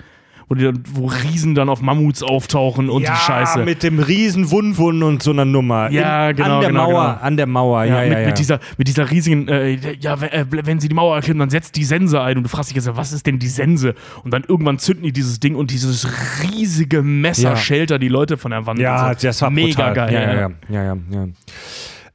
[0.49, 3.65] Wo, die wo Riesen dann auf Mammuts auftauchen und ja, die Scheiße.
[3.65, 5.91] mit dem riesen Wunwun und so einer Nummer.
[5.91, 7.23] Ja, genau, An der genau, Mauer, genau.
[7.27, 10.31] an der Mauer, ja, ja, ja, mit, mit dieser, mit dieser riesigen, äh, ja, wenn,
[10.31, 12.77] äh, wenn sie die Mauer erklimmen, dann setzt die Sense ein und du fragst dich
[12.77, 13.95] jetzt, was ist denn die Sense?
[14.25, 16.09] Und dann irgendwann zünden die dieses Ding und dieses
[16.43, 17.99] riesige Messer Ja.
[17.99, 18.81] die Leute von der Wand.
[18.81, 19.27] Ja, so.
[19.27, 19.95] das war mega brutal.
[19.95, 20.13] geil.
[20.13, 20.51] Ja, ja, ja.
[20.69, 21.29] ja, ja, ja.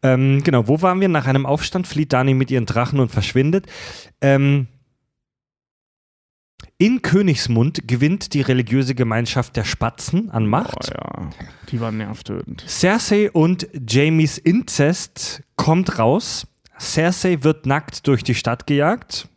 [0.03, 1.07] Ähm, genau, wo waren wir?
[1.07, 3.67] Nach einem Aufstand flieht Dani mit ihren Drachen und verschwindet.
[4.21, 4.67] Ähm,
[6.78, 10.91] in Königsmund gewinnt die religiöse Gemeinschaft der Spatzen an Macht.
[10.91, 11.30] Oh, ja,
[11.69, 12.63] die war nervtötend.
[12.67, 16.47] Cersei und Jamies Inzest kommt raus.
[16.80, 19.30] Cersei wird nackt durch die Stadt gejagt.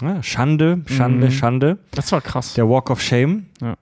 [0.00, 1.30] Ja, Schande, Schande, Mhm.
[1.32, 1.78] Schande.
[1.92, 2.54] Das war krass.
[2.54, 3.46] Der Walk of Shame.
[3.60, 3.76] Ja.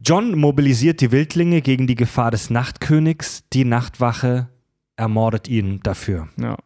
[0.00, 3.42] John mobilisiert die Wildlinge gegen die Gefahr des Nachtkönigs.
[3.52, 4.48] Die Nachtwache
[4.96, 6.28] ermordet ihn dafür.
[6.36, 6.56] Ja.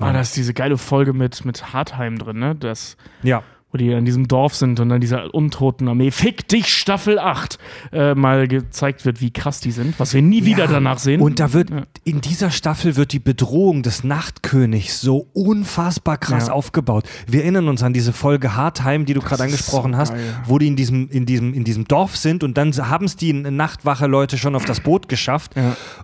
[0.00, 2.54] Ah, da ist diese geile Folge mit, mit Hartheim drin, ne?
[2.54, 3.42] Das, Ja.
[3.70, 7.58] Wo die in diesem Dorf sind und dann dieser untoten Armee, Fick dich, Staffel 8,
[7.92, 10.70] äh, mal gezeigt wird, wie krass die sind, was wir nie wieder Ja.
[10.72, 11.20] danach sehen.
[11.20, 11.82] Und da wird Ja.
[12.04, 16.52] in dieser Staffel wird die Bedrohung des Nachtkönigs so unfassbar krass Ja.
[16.54, 17.04] aufgebaut.
[17.26, 20.20] Wir erinnern uns an diese Folge Hartheim, die du gerade angesprochen hast, geil.
[20.46, 23.32] wo die in diesem, in, diesem, in diesem Dorf sind und dann haben es die
[23.32, 25.52] Nachtwache-Leute schon auf das Boot geschafft.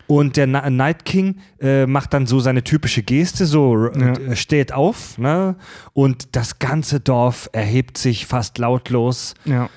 [0.06, 4.72] Und der Na Night King äh, macht dann so seine typische Geste, so äh, steht
[4.72, 5.56] auf, ne?
[5.92, 9.34] Und das ganze Dorf erhebt sich fast lautlos.
[9.44, 9.68] ja.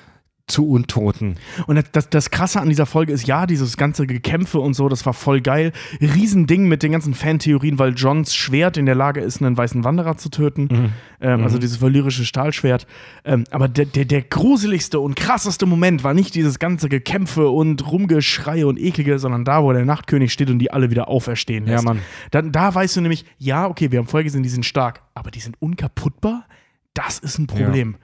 [0.48, 1.36] zu Untoten.
[1.66, 5.04] Und das, das, Krasse an dieser Folge ist, ja, dieses ganze Gekämpfe und so, das
[5.04, 5.72] war voll geil.
[6.00, 10.16] Riesending mit den ganzen Fantheorien, weil Johns Schwert in der Lage ist, einen weißen Wanderer
[10.16, 10.92] zu töten.
[11.20, 12.86] Ähm, Also dieses valyrische Stahlschwert.
[13.26, 17.86] Ähm, aber der, der, der gruseligste und krasseste Moment war nicht dieses ganze Gekämpfe und
[17.86, 21.84] Rumgeschreie und Eklige, sondern da, wo der Nachtkönig steht und die alle wieder auferstehen lässt.
[21.84, 22.00] Ja, Mann.
[22.30, 25.30] Dann, da weißt du nämlich, ja, okay, wir haben vorher gesehen, die sind stark, aber
[25.30, 26.46] die sind unkaputtbar?
[26.94, 27.96] Das ist ein Problem.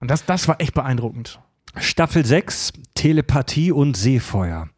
[0.00, 1.40] Und das, das war echt beeindruckend.
[1.76, 4.68] Staffel 6, Telepathie und Seefeuer.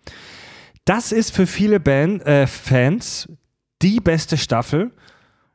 [0.85, 3.29] Das ist für viele Band, äh, Fans
[3.83, 4.93] die beste Staffel.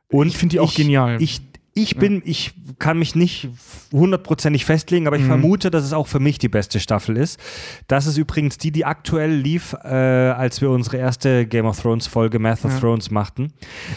[0.08, 1.20] Und Ich finde die auch genial.
[1.20, 1.40] Ich,
[1.78, 3.48] ich bin, ich kann mich nicht
[3.92, 5.28] hundertprozentig festlegen, aber ich Mhm.
[5.28, 7.38] vermute, dass es auch für mich die beste Staffel ist.
[7.86, 12.06] Das ist übrigens die, die aktuell lief, äh, als wir unsere erste Game of Thrones
[12.06, 12.80] Folge Math of Ja.
[12.80, 13.52] Thrones machten.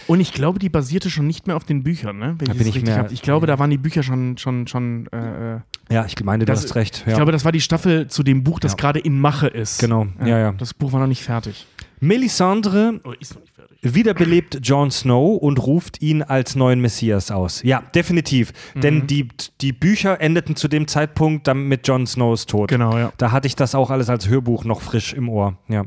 [0.08, 2.36] Und ich glaube, die basierte schon nicht mehr auf den Büchern, ne?
[2.38, 3.12] Wenn Da ich bin ich mehr- hab.
[3.12, 5.08] Ich glaube, da waren die Bücher schon, schon, schon.
[5.14, 5.60] Äh, äh,
[5.92, 7.04] Ja, ich meine, du Das- hast recht.
[7.06, 7.16] Ich Ja.
[7.16, 8.76] glaube, das war die Staffel zu dem Buch, das Ja.
[8.78, 9.80] gerade in Mache ist.
[9.80, 10.52] Genau, ja, ja.
[10.52, 11.66] Das Buch war noch nicht fertig.
[12.00, 13.59] Melisandre Oder ist noch nicht fertig.
[13.82, 17.64] Wiederbelebt Jon Snow und ruft ihn als neuen Messias aus.
[17.64, 18.52] Ja, definitiv.
[18.76, 18.82] Mhm.
[18.82, 19.28] Denn die,
[19.62, 22.70] die Bücher endeten zu dem Zeitpunkt dann mit Jon Snows Tod.
[22.70, 23.12] Genau, ja.
[23.18, 25.58] Da hatte ich das auch alles als Hörbuch noch frisch im Ohr.
[25.68, 25.86] Ja.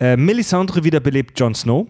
[0.00, 1.86] Äh, Melisandre wiederbelebt Jon Snow.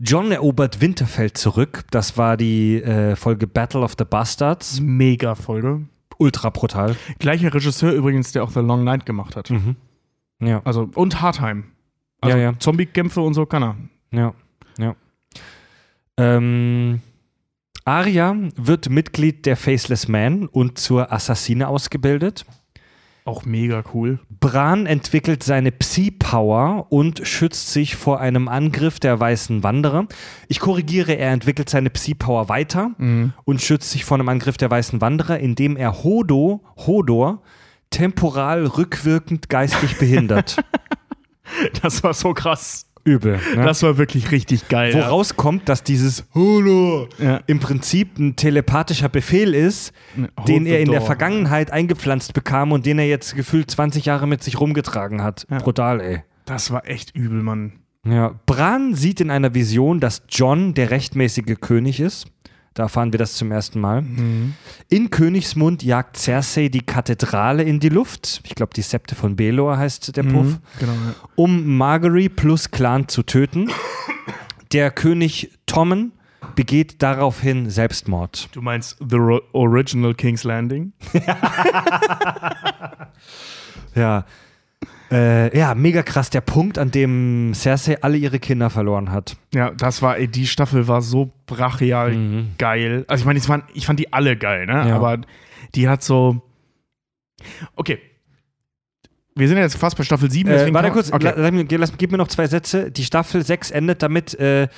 [0.00, 1.84] John erobert Winterfell zurück.
[1.90, 4.80] Das war die äh, Folge Battle of the Bastards.
[4.80, 5.82] Mega Folge.
[6.18, 6.96] Ultra brutal.
[7.18, 9.50] Gleicher Regisseur übrigens, der auch The Long Night gemacht hat.
[9.50, 9.76] Mhm.
[10.40, 11.64] Ja, Also, und Hardheim.
[12.20, 12.58] Also Ja, ja.
[12.58, 13.76] Zombie-Kämpfe und so kann er.
[14.10, 14.34] Ja,
[14.78, 14.94] ja.
[16.18, 17.00] Ähm,
[17.84, 22.44] Arya wird Mitglied der Faceless Man und zur Assassine ausgebildet.
[23.24, 24.20] Auch mega cool.
[24.30, 30.06] Bran entwickelt seine Psi-Power und schützt sich vor einem Angriff der weißen Wanderer.
[30.46, 33.32] Ich korrigiere, er entwickelt seine Psi-Power weiter Mhm.
[33.44, 37.42] und schützt sich vor einem Angriff der weißen Wanderer, indem er Hodo, Hodor
[37.90, 40.56] temporal rückwirkend geistig behindert.
[41.80, 42.85] Das war so krass.
[43.06, 43.40] Übel.
[43.54, 43.64] Ne?
[43.64, 44.92] Das war wirklich richtig geil.
[44.94, 47.40] Woraus kommt, dass dieses Hodor Ja.
[47.46, 51.06] im Prinzip ein telepathischer Befehl ist, Hold den er in der door.
[51.06, 55.46] Vergangenheit eingepflanzt bekam und den er jetzt gefühlt 20 Jahre mit sich rumgetragen hat.
[55.50, 55.58] Ja.
[55.58, 56.22] Brutal, ey.
[56.44, 57.72] Das war echt übel, Mann.
[58.04, 58.34] Ja.
[58.46, 62.26] Bran sieht in einer Vision, dass John der rechtmäßige König ist.
[62.76, 64.04] Da erfahren wir das zum ersten Mal.
[64.90, 68.42] In Königsmund jagt Cersei die Kathedrale in die Luft.
[68.44, 70.44] Ich glaube, die Septe von Belor heißt der Puff.
[70.46, 70.58] Mhm.
[70.78, 70.92] Genau.
[70.92, 71.14] Ja.
[71.36, 73.70] Um Margery plus Clan zu töten.
[74.72, 76.12] Der König Tommen
[76.54, 78.50] begeht daraufhin Selbstmord.
[78.52, 80.92] Du meinst The Original King's Landing?
[83.94, 84.26] Ja.
[85.10, 86.30] Äh, ja, mega krass.
[86.30, 89.36] Der Punkt, an dem Cersei alle ihre Kinder verloren hat.
[89.54, 92.48] Ja, das war, ey, die Staffel war so brachial Mhm.
[92.58, 93.04] geil.
[93.06, 94.88] Also ich meine, waren- ich fand die alle geil, ne?
[94.88, 94.96] Ja.
[94.96, 95.18] Aber
[95.74, 96.42] die hat so.
[97.76, 97.98] Okay.
[99.34, 100.50] Wir sind jetzt fast bei Staffel 7.
[100.50, 101.24] Äh, warte kurz, Okay.
[101.36, 102.90] la- lass, lass, gib mir noch zwei Sätze.
[102.90, 104.68] Die Staffel 6 endet damit, äh,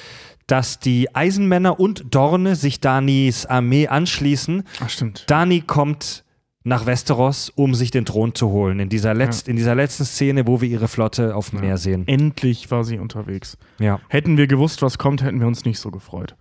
[0.49, 4.65] dass die Eisenmänner und Dorne sich Danis Armee anschließen.
[4.83, 5.25] Ach, stimmt.
[5.29, 6.25] Dani kommt
[6.69, 8.79] nach Westeros, um sich den Thron zu holen.
[8.79, 11.65] In dieser, letzt, in dieser letzten Szene, wo wir ihre Flotte auf dem Ja.
[11.65, 12.07] Meer sehen.
[12.07, 13.57] Endlich war sie unterwegs.
[13.79, 16.37] Ja, Hätten wir gewusst, was kommt, hätten wir uns nicht so gefreut.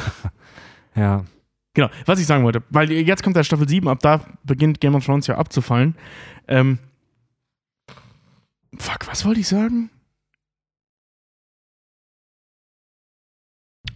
[0.94, 1.24] ja.
[1.74, 4.94] Genau, was ich sagen wollte, weil jetzt kommt der Staffel 7, ab da beginnt Game
[4.94, 5.94] of Thrones ja abzufallen.
[6.48, 6.78] Ähm,
[8.78, 9.90] fuck, was wollte ich sagen?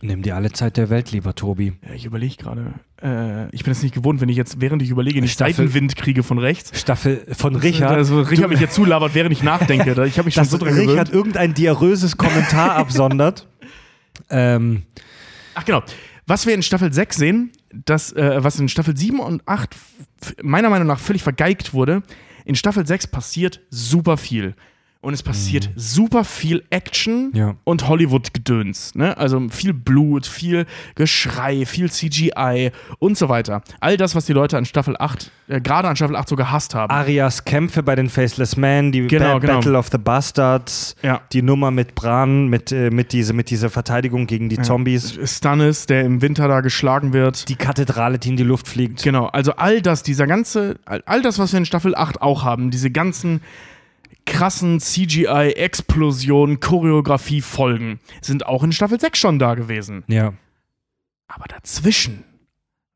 [0.02, 1.74] Nimm dir alle Zeit der Welt, lieber Tobi.
[1.86, 2.72] Ja, ich überlege gerade.
[3.02, 5.94] Äh, ich bin es nicht gewohnt, wenn ich jetzt, während ich überlege, nicht Staffel- Seitenwind
[5.96, 6.78] kriege von rechts.
[6.80, 7.90] Staffel von Richard.
[7.92, 9.90] Also, Richard mich jetzt zulabert, während ich nachdenke.
[10.06, 11.12] Ich habe mich schon so dran Richard gewöhnt.
[11.12, 13.46] irgendein diaröses Kommentar absondert.
[14.28, 14.82] Ähm,
[15.54, 15.82] Ach genau.
[16.26, 19.74] Was wir in Staffel 6 sehen, das, äh, was in Staffel 7 und 8
[20.22, 22.02] f- meiner Meinung nach völlig vergeigt wurde,
[22.44, 24.54] in Staffel 6 passiert super viel.
[25.02, 27.36] Und es passiert super viel Action Mhm.
[27.36, 27.54] Ja.
[27.64, 28.94] und Hollywood-Gedöns.
[28.94, 29.16] Ne?
[29.16, 33.62] Also viel Blut, viel Geschrei, viel CGI und so weiter.
[33.80, 36.74] All das, was die Leute an Staffel 8, äh, gerade an Staffel 8 so gehasst
[36.74, 36.90] haben.
[36.92, 39.54] Arias Kämpfe bei den Faceless Men, die Genau, ba genau.
[39.54, 41.22] Battle of the Bastards, Ja.
[41.32, 45.86] die Nummer mit Bran, mit, äh, mit, diese, mit dieser Verteidigung gegen die Zombies, Stannis,
[45.86, 47.48] der im Winter da geschlagen wird.
[47.48, 49.02] die Kathedrale, die in die Luft fliegt.
[49.02, 52.70] Genau, also all das, dieser ganze, all das, was wir in Staffel 8 auch haben,
[52.70, 53.40] diese ganzen
[54.24, 60.04] krassen CGI-Explosionen, Choreografie-Folgen, sind auch in Staffel 6 schon da gewesen.
[60.06, 60.34] Ja.
[61.28, 62.24] Aber dazwischen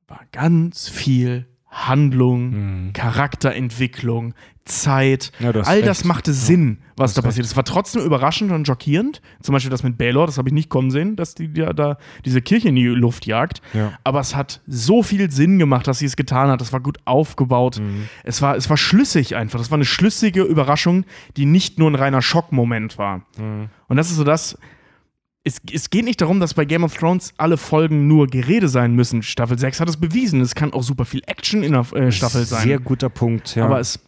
[0.06, 4.34] war ganz viel Handlung, Charakterentwicklung,
[4.64, 6.06] Zeit, Ja, du hast all das recht.
[6.06, 7.50] machte Sinn, was hast da passiert ist.
[7.52, 9.20] Es war trotzdem überraschend und schockierend.
[9.42, 11.98] Zum Beispiel das mit Baylor, das habe ich nicht kommen sehen, dass die da, da
[12.24, 13.60] diese Kirche in die Luft jagt.
[13.74, 13.92] Ja.
[14.04, 16.62] Aber es hat so viel Sinn gemacht, dass sie es getan hat.
[16.62, 17.78] Das war gut aufgebaut.
[17.78, 18.08] Mhm.
[18.22, 19.58] Es, war, es war schlüssig einfach.
[19.58, 21.04] Das war eine schlüssige Überraschung,
[21.36, 23.18] die nicht nur ein reiner Schockmoment war.
[23.36, 23.68] Mhm.
[23.88, 24.56] Und das ist so das.
[25.46, 28.94] Es, es geht nicht darum, dass bei Game of Thrones alle Folgen nur Gerede sein
[28.94, 29.22] müssen.
[29.22, 30.40] Staffel 6 hat es bewiesen.
[30.40, 32.62] Es kann auch super viel Action in der äh, Staffel sein.
[32.62, 33.66] Sehr guter Punkt, ja.
[33.66, 34.00] Aber es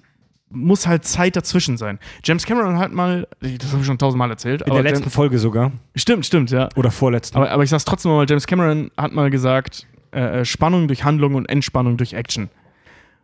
[0.50, 1.98] muss halt Zeit dazwischen sein.
[2.24, 5.38] James Cameron hat mal, das habe ich schon tausendmal erzählt, in der letzten James, Folge
[5.38, 5.72] sogar.
[5.96, 6.68] stimmt, stimmt, ja.
[6.76, 7.36] Oder vorletzten.
[7.36, 11.02] Aber, aber ich sag's trotzdem mal, James Cameron hat mal gesagt, äh, äh, Spannung durch
[11.04, 12.48] Handlung und Entspannung durch Action.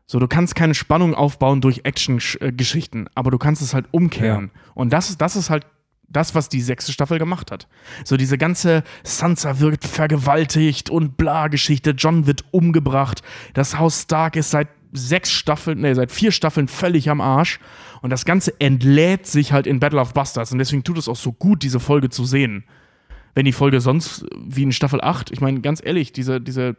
[0.06, 4.50] So, du kannst keine Spannung aufbauen durch Action-Geschichten, aber du kannst es halt umkehren.
[4.74, 5.64] Und das, ist- das ist halt
[6.08, 7.68] das, was die sechste Staffel gemacht hat.
[8.04, 13.22] So diese ganze Sansa wird vergewaltigt und bla Geschichte, John wird umgebracht,
[13.54, 17.58] das Haus Stark ist seit sechs Staffeln, nee, seit vier Staffeln völlig am Arsch.
[18.02, 20.52] Und das Ganze entlädt sich halt in Battle of Bastards.
[20.52, 22.64] Und deswegen tut es auch so gut, diese Folge zu sehen.
[23.34, 26.76] Wenn die Folge sonst wie in Staffel 8, ich meine, ganz ehrlich, diese, diese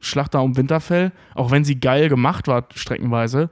[0.00, 3.50] Schlacht da um Winterfell, auch wenn sie geil gemacht war, streckenweise,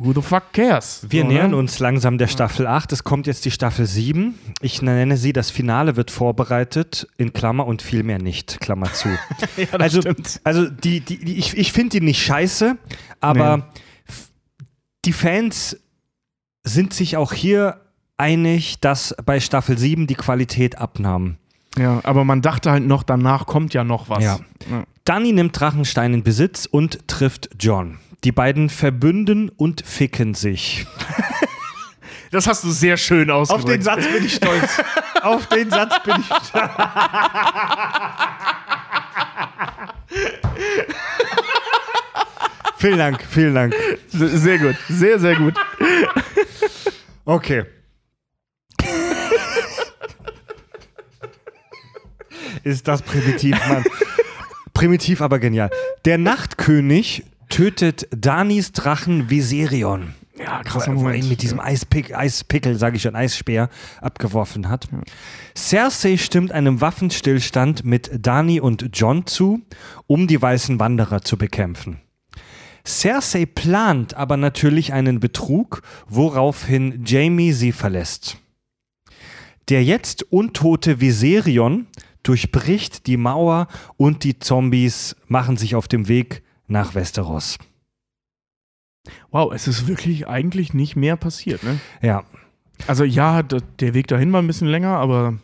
[0.00, 1.06] who the fuck cares?
[1.08, 1.34] Wir ne?
[1.34, 2.92] nähern uns langsam der Staffel 8.
[2.92, 4.34] Es kommt jetzt die Staffel 7.
[4.62, 9.08] Ich nenne sie, das Finale wird vorbereitet, in Klammer und viel mehr nicht, Klammer zu.
[9.56, 10.40] ja, das also, stimmt.
[10.42, 12.76] also die, die, die, ich, ich finde die nicht scheiße,
[13.20, 13.62] aber Nee.
[15.04, 15.76] die Fans
[16.64, 17.80] sind sich auch hier
[18.16, 21.36] einig, dass bei Staffel 7 die Qualität abnahm.
[21.78, 24.24] Ja, aber man dachte halt noch, danach kommt ja noch was.
[24.24, 24.40] Ja.
[25.04, 27.98] Dani nimmt Drachenstein in Besitz und trifft John.
[28.24, 30.86] Die beiden verbünden und ficken sich.
[32.30, 33.82] Das hast du sehr schön ausgedrückt.
[33.82, 34.80] Satz bin ich stolz.
[35.22, 36.70] Auf den Satz bin ich stolz.
[42.78, 43.74] vielen Dank, vielen Dank.
[44.08, 45.54] Sehr gut, sehr, sehr gut.
[47.24, 47.64] Okay.
[52.62, 53.84] Ist das primitiv, Mann.
[54.72, 55.70] primitiv, aber genial.
[56.04, 60.14] Der Nachtkönig tötet Danis Drachen Viserion.
[60.38, 63.68] Ja, Wo er- wo er ihn mit diesem Eispick, Eispickel, sage ich schon, Eisspeer
[64.00, 64.88] abgeworfen hat.
[65.54, 69.60] Cersei stimmt einem Waffenstillstand mit Dani und John zu,
[70.06, 72.00] um die weißen Wanderer zu bekämpfen.
[72.86, 78.38] Cersei plant aber natürlich einen Betrug, woraufhin Jamie sie verlässt.
[79.68, 81.86] Der jetzt untote Viserion
[82.22, 87.58] durchbricht die Mauer und die Zombies machen sich auf dem Weg nach Westeros.
[89.30, 91.80] Wow, es ist wirklich eigentlich nicht mehr passiert, ne?
[92.02, 92.24] Ja,
[92.86, 95.38] Also ja, der Weg dahin war ein bisschen länger, aber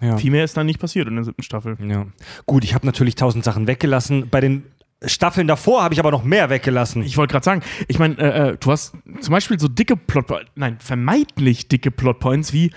[0.00, 0.16] ja.
[0.16, 1.76] viel mehr ist dann nicht passiert in der siebten Staffel.
[1.86, 2.06] Ja.
[2.46, 4.28] Gut, ich habe natürlich tausend Sachen weggelassen.
[4.30, 4.64] Bei den
[5.04, 7.02] Staffeln davor habe ich aber noch mehr weggelassen.
[7.02, 10.50] Ich wollte gerade sagen, ich meine, äh, äh, du hast zum Beispiel so dicke Plotpoints,
[10.54, 12.70] nein, vermeintlich dicke Plotpoints wie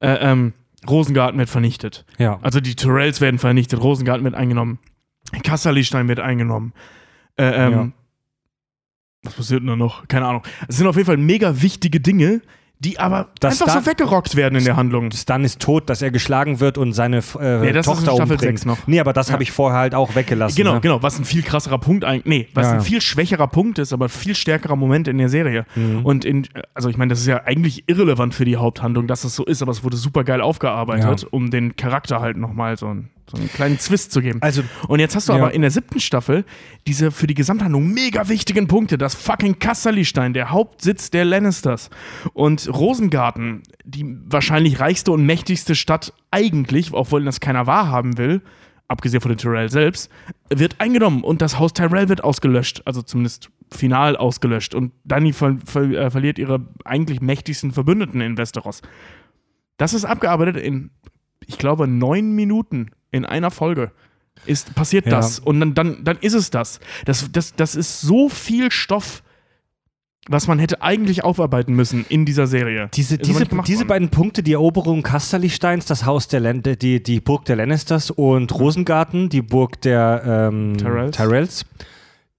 [0.00, 0.52] äh, ähm,
[0.88, 2.04] Rosengarten wird vernichtet.
[2.18, 2.38] ja.
[2.42, 4.78] Also die Tyrells werden vernichtet, Rosengarten wird eingenommen,
[5.42, 6.72] Kasserlistein wird eingenommen.
[7.38, 7.88] Äh, ähm, Ja.
[9.24, 10.06] Was passiert denn da noch?
[10.08, 10.42] Keine Ahnung.
[10.68, 12.42] Es sind auf jeden Fall mega wichtige Dinge,
[12.78, 15.10] die aber Das einfach da- so weggerockt werden in der Handlung.
[15.10, 18.02] Stan ist tot, dass er geschlagen wird und seine äh, Nee, das ist in Tochter
[18.04, 18.40] Staffel umbringt.
[18.42, 18.86] sechs noch.
[18.86, 20.54] Nee, aber das habe ich vorher halt auch weggelassen.
[20.56, 20.80] Genau, ne?
[20.80, 22.84] genau, was ein viel krasserer Punkt eigentlich, nee, was Ja, ein ja.
[22.84, 25.64] viel schwächerer Punkt ist, aber viel stärkerer Moment in der Serie.
[25.74, 26.04] Mhm.
[26.04, 29.34] Und in, also ich meine, das ist ja eigentlich irrelevant für die Haupthandlung, dass das
[29.34, 31.28] so ist, aber es wurde super geil aufgearbeitet, Ja.
[31.32, 34.40] um den Charakter halt nochmal so, einen- so einen kleinen Zwist zu geben.
[34.40, 35.38] Also, Und jetzt hast du Ja.
[35.38, 36.44] aber in der siebten Staffel
[36.86, 38.98] diese für die Gesamthandlung mega wichtigen Punkte.
[38.98, 41.90] Das fucking Kasserlistein, der Hauptsitz der Lannisters.
[42.34, 48.42] Und Rosengarten, die wahrscheinlich reichste und mächtigste Stadt eigentlich, obwohl das keiner wahrhaben will,
[48.88, 50.08] abgesehen von den Tyrell selbst,
[50.48, 52.82] wird eingenommen und das Haus Tyrell wird ausgelöscht.
[52.84, 54.76] Also zumindest final ausgelöscht.
[54.76, 58.82] Und Dani ver ver äh, verliert ihre eigentlich mächtigsten Verbündeten in Westeros.
[59.76, 60.90] Das ist abgearbeitet in,
[61.44, 63.92] ich glaube, neun Minuten in einer Folge.
[64.44, 65.12] Ist, passiert Ja.
[65.12, 65.38] das.
[65.38, 66.80] Und dann, dann, dann ist es das.
[67.04, 67.54] das, das.
[67.54, 69.22] Das ist so viel Stoff,
[70.28, 72.90] was man hätte eigentlich aufarbeiten müssen in dieser Serie.
[72.94, 73.88] diese, diese, diese worden.
[73.88, 78.52] beiden Punkte, die Eroberung Kasterlichsteins, das Haus der Lan die, die Burg der Lannisters und
[78.58, 81.16] Rosengarten, die Burg der ähm, Tyrells.
[81.16, 81.64] Tyrells,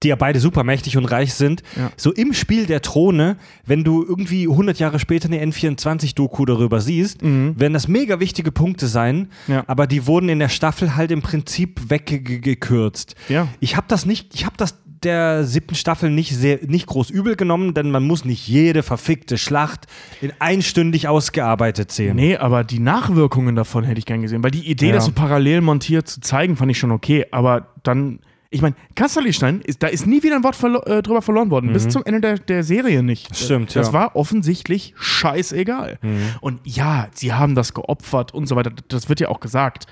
[0.03, 1.63] die ja beide super mächtig und reich sind.
[1.75, 1.91] Ja.
[1.97, 7.21] So im Spiel der Throne, wenn du irgendwie 100 Jahre später eine N24-Doku darüber siehst,
[7.23, 9.07] werden das mega wichtige Punkte sein,
[9.47, 9.53] Mhm.
[9.53, 9.63] Ja.
[9.67, 13.15] aber die wurden in der Staffel halt im Prinzip weggekürzt.
[13.29, 13.47] Ja.
[13.59, 17.35] Ich habe das nicht, ich habe das der siebten Staffel nicht sehr, nicht groß übel
[17.35, 19.85] genommen, denn man muss nicht jede verfickte Schlacht
[20.21, 22.15] in einstündig ausgearbeitet sehen.
[22.15, 24.43] Nee, aber die Nachwirkungen davon hätte ich gern gesehen.
[24.43, 24.93] Weil die Idee, Ja.
[24.95, 27.25] das so parallel montiert zu zeigen, fand ich schon okay.
[27.31, 28.19] Aber dann
[28.49, 31.73] Ich meine, Kasterlistein, ist, da ist nie wieder ein Wort verlo äh, drüber verloren worden.
[31.73, 33.35] Bis zum Ende der, der Serie nicht.
[33.35, 33.93] Stimmt, Das ja.
[33.93, 35.99] war offensichtlich scheißegal.
[36.39, 38.71] Und ja, sie haben das geopfert und so weiter.
[38.87, 39.85] Das wird ja auch gesagt.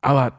[0.00, 0.38] Aber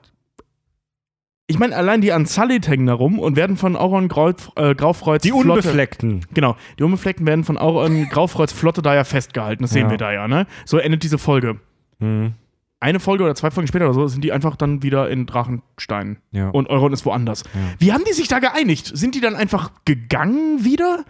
[1.47, 5.23] ich meine, allein die Unsullied hängen da rum und werden von Auron Grauf, äh, Graufreuds
[5.23, 6.25] Die Flotte- Unbefleckten.
[6.33, 9.63] Genau, die Unbefleckten werden von Auron Graufreuds Flotte da ja festgehalten.
[9.63, 9.89] Das sehen Ja.
[9.91, 10.45] wir da ja, ne?
[10.65, 11.59] So endet diese Folge.
[11.99, 12.33] Mhm.
[12.81, 16.17] Eine Folge oder zwei Folgen später oder so sind die einfach dann wieder in Drachenstein.
[16.31, 16.49] Ja.
[16.49, 17.43] Und Euron ist woanders.
[17.77, 18.91] Wie haben die sich da geeinigt?
[18.93, 21.03] Sind die dann einfach gegangen wieder?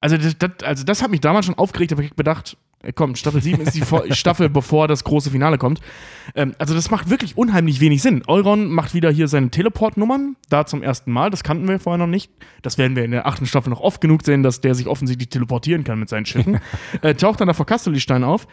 [0.00, 2.56] Also das, das, also das hat mich damals schon aufgeregt, aber ich gedacht,
[2.94, 3.82] komm, Staffel 7 ist die
[4.14, 5.80] Staffel, bevor das große Finale kommt.
[6.34, 8.22] Ähm, also das macht wirklich unheimlich wenig Sinn.
[8.26, 12.10] Euron macht wieder hier seine Teleportnummern, da zum ersten Mal, das kannten wir vorher noch
[12.10, 12.30] nicht.
[12.62, 15.28] Das werden wir in der achten Staffel noch oft genug sehen, dass der sich offensichtlich
[15.28, 16.60] teleportieren kann mit seinen Schiffen.
[17.02, 18.46] äh, taucht dann da vor Castelli-Stein auf.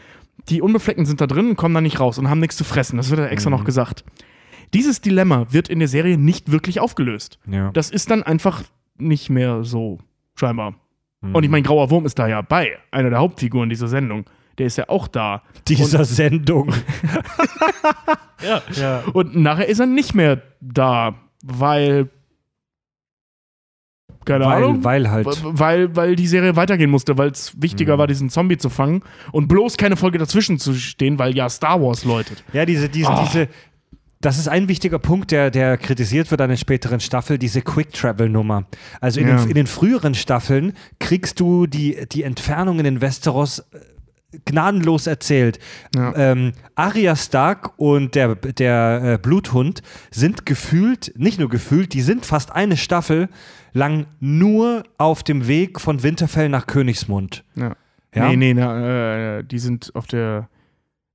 [0.50, 2.98] Die Unbefleckten sind da drin und kommen da nicht raus und haben nichts zu fressen.
[2.98, 4.04] Das wird ja extra noch gesagt.
[4.74, 7.40] Dieses Dilemma wird in der Serie nicht wirklich aufgelöst.
[7.48, 7.72] Ja.
[7.72, 8.64] Das ist dann einfach
[8.98, 10.00] nicht mehr so,
[10.36, 10.76] scheinbar.
[11.22, 11.36] Mhm.
[11.36, 14.26] Und ich meine, Grauer Wurm ist da ja bei, einer der Hauptfiguren dieser Sendung.
[14.58, 15.44] Der ist ja auch da.
[15.68, 16.74] Dieser Sendung.
[18.42, 18.62] Ja.
[18.74, 19.04] ja.
[19.14, 22.10] Und nachher ist er nicht mehr da, weil.
[24.26, 24.84] Keine Ahnung.
[24.84, 25.28] Weil, weil halt.
[25.44, 28.00] Weil, weil die Serie weitergehen musste, weil es wichtiger Mhm.
[28.00, 29.02] war, diesen Zombie zu fangen
[29.32, 32.44] und bloß keine Folge dazwischen zu stehen, weil ja Star Wars läutet.
[32.54, 33.24] Ja, diese, diese, Ah.
[33.26, 33.48] diese.
[34.22, 38.66] Das ist ein wichtiger Punkt, der, der kritisiert wird an den späteren Staffeln, diese Quick-Travel-Nummer.
[39.00, 39.36] Also in, Ja.
[39.38, 43.64] den, in den früheren Staffeln kriegst du die, die Entfernungen in Westeros äh,
[44.46, 45.60] gnadenlos erzählt.
[45.96, 46.14] Ja.
[46.16, 52.26] Ähm, Arya Stark und der, der äh, Bluthund sind gefühlt, nicht nur gefühlt, die sind
[52.26, 53.30] fast eine Staffel
[53.76, 57.44] lang nur auf dem Weg von Winterfell nach Königsmund.
[57.56, 57.76] Ja.
[58.16, 58.30] Ja?
[58.30, 60.50] Nee, nee, na, äh, die sind auf der.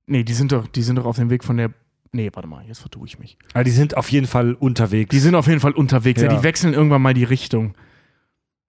[0.05, 1.71] Nee, die sind doch, die sind doch auf dem Weg von der.
[2.11, 3.37] Nee, warte mal, jetzt vertue ich mich.
[3.53, 5.09] Aber die sind auf jeden Fall unterwegs.
[5.09, 6.21] Die sind auf jeden Fall unterwegs.
[6.21, 6.29] Ja.
[6.29, 6.37] Ja.
[6.37, 7.73] die wechseln irgendwann mal die Richtung.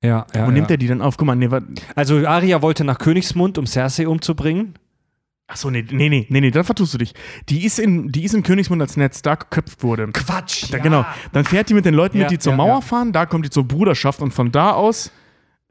[0.02, 0.74] ja, ja, Wo nimmt ja.
[0.74, 1.16] er die dann auf?
[1.18, 1.48] Guck mal, nee,
[1.94, 4.74] Also Arya wollte nach Königsmund, um Cersei umzubringen.
[5.52, 7.14] Achso, nee, nee, nee, nee, nee, da vertust du dich.
[7.48, 10.08] Die ist in, die ist in Königsmund, als Ned Stark geköpft wurde.
[10.08, 10.72] Quatsch.
[10.72, 11.04] Da, Genau.
[11.32, 12.80] Dann fährt die mit den Leuten Ja, mit, die zur ja, Mauer ja.
[12.80, 15.12] fahren, da kommt die zur Bruderschaft und von da aus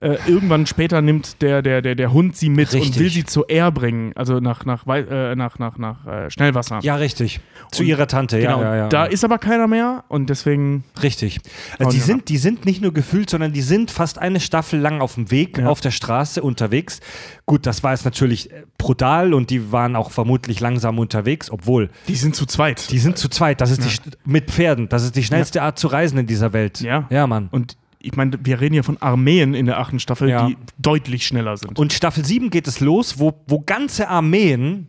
[0.01, 2.99] äh, irgendwann später nimmt der, der, der, der Hund sie mit und Richtig.
[2.99, 6.79] will sie zur Air bringen, also nach, nach, äh, nach, nach, nach äh, Schnellwasser.
[6.81, 7.39] Ja, richtig.
[7.71, 8.61] Zu Und- ihrer Tante, genau.
[8.61, 8.87] ja, ja, ja.
[8.89, 10.83] Da ist aber keiner mehr und deswegen.
[11.03, 11.39] Richtig.
[11.77, 12.03] Also Und die, ja.
[12.03, 15.29] sind, die sind nicht nur gefühlt, sondern die sind fast eine Staffel lang auf dem
[15.31, 15.67] Weg, Ja.
[15.67, 16.99] auf der Straße unterwegs.
[17.45, 21.89] Gut, das war jetzt natürlich äh, brutal und die waren auch vermutlich langsam unterwegs, obwohl
[22.07, 22.89] Die sind zu zweit.
[22.91, 23.61] die sind zu zweit.
[23.61, 24.89] Das ist die mit Pferden.
[24.89, 26.81] Das ist die schnellste Art zu reisen in dieser Welt.
[26.81, 27.05] Ja.
[27.11, 27.49] Ja, Mann.
[27.51, 30.47] und ich meine, wir reden hier von Armeen in der achten Staffel, Ja.
[30.47, 31.77] die deutlich schneller sind.
[31.79, 34.87] Und Staffel 7 geht es los, wo, wo ganze Armeen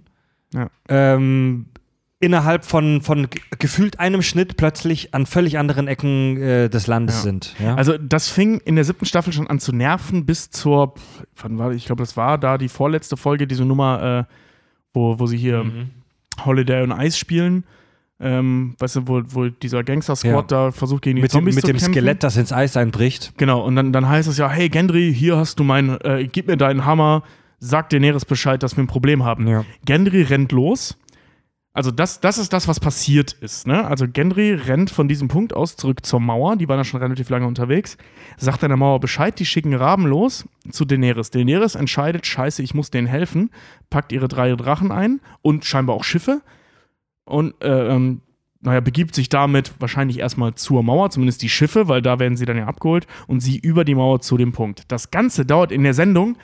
[0.54, 0.68] Ja.
[0.88, 1.66] ähm,
[2.20, 7.16] innerhalb von, von ge- gefühlt einem Schnitt plötzlich an völlig anderen Ecken äh, des Landes
[7.16, 7.22] Ja.
[7.22, 7.54] sind.
[7.58, 7.74] Ja?
[7.74, 10.94] Also das fing in der siebten Staffel schon an zu nerven bis zur,
[11.36, 14.34] wann war, ich glaube, das war da die vorletzte Folge, diese Nummer, äh,
[14.94, 15.90] wo, wo sie hier Mhm.
[16.44, 17.64] Holiday on Ice spielen.
[18.20, 21.62] Ähm, weißt du, wo, wo dieser Gangster-Squad da versucht gegen die mit dem, Zombies mit
[21.62, 21.92] zu dem kämpfen.
[21.92, 23.32] Skelett, das ins Eis einbricht.
[23.36, 26.46] Genau, und dann, dann heißt es ja, hey Gendry, hier hast du mein, äh, gib
[26.46, 27.24] mir deinen Hammer,
[27.58, 29.48] sag Daenerys Bescheid, dass wir ein Problem haben.
[29.48, 29.64] Ja.
[29.84, 30.96] Gendry rennt los.
[31.74, 33.66] Also das, das ist das, was passiert ist.
[33.66, 33.86] Ne?
[33.86, 36.56] Also Gendry rennt von diesem Punkt aus zurück zur Mauer.
[36.56, 37.96] Die waren ja schon relativ lange unterwegs.
[38.36, 41.30] Sagt an der Mauer Bescheid, die schicken Raben los zu Daenerys.
[41.30, 43.50] Daenerys entscheidet, scheiße, ich muss denen helfen,
[43.88, 46.42] packt ihre drei Drachen ein und scheinbar auch Schiffe
[47.24, 48.20] und äh, ähm,
[48.60, 52.44] naja, begibt sich damit wahrscheinlich erstmal zur Mauer, zumindest die Schiffe, weil da werden sie
[52.44, 54.84] dann ja abgeholt und sie über die Mauer zu dem Punkt.
[54.88, 56.36] Das Ganze dauert in der Sendung,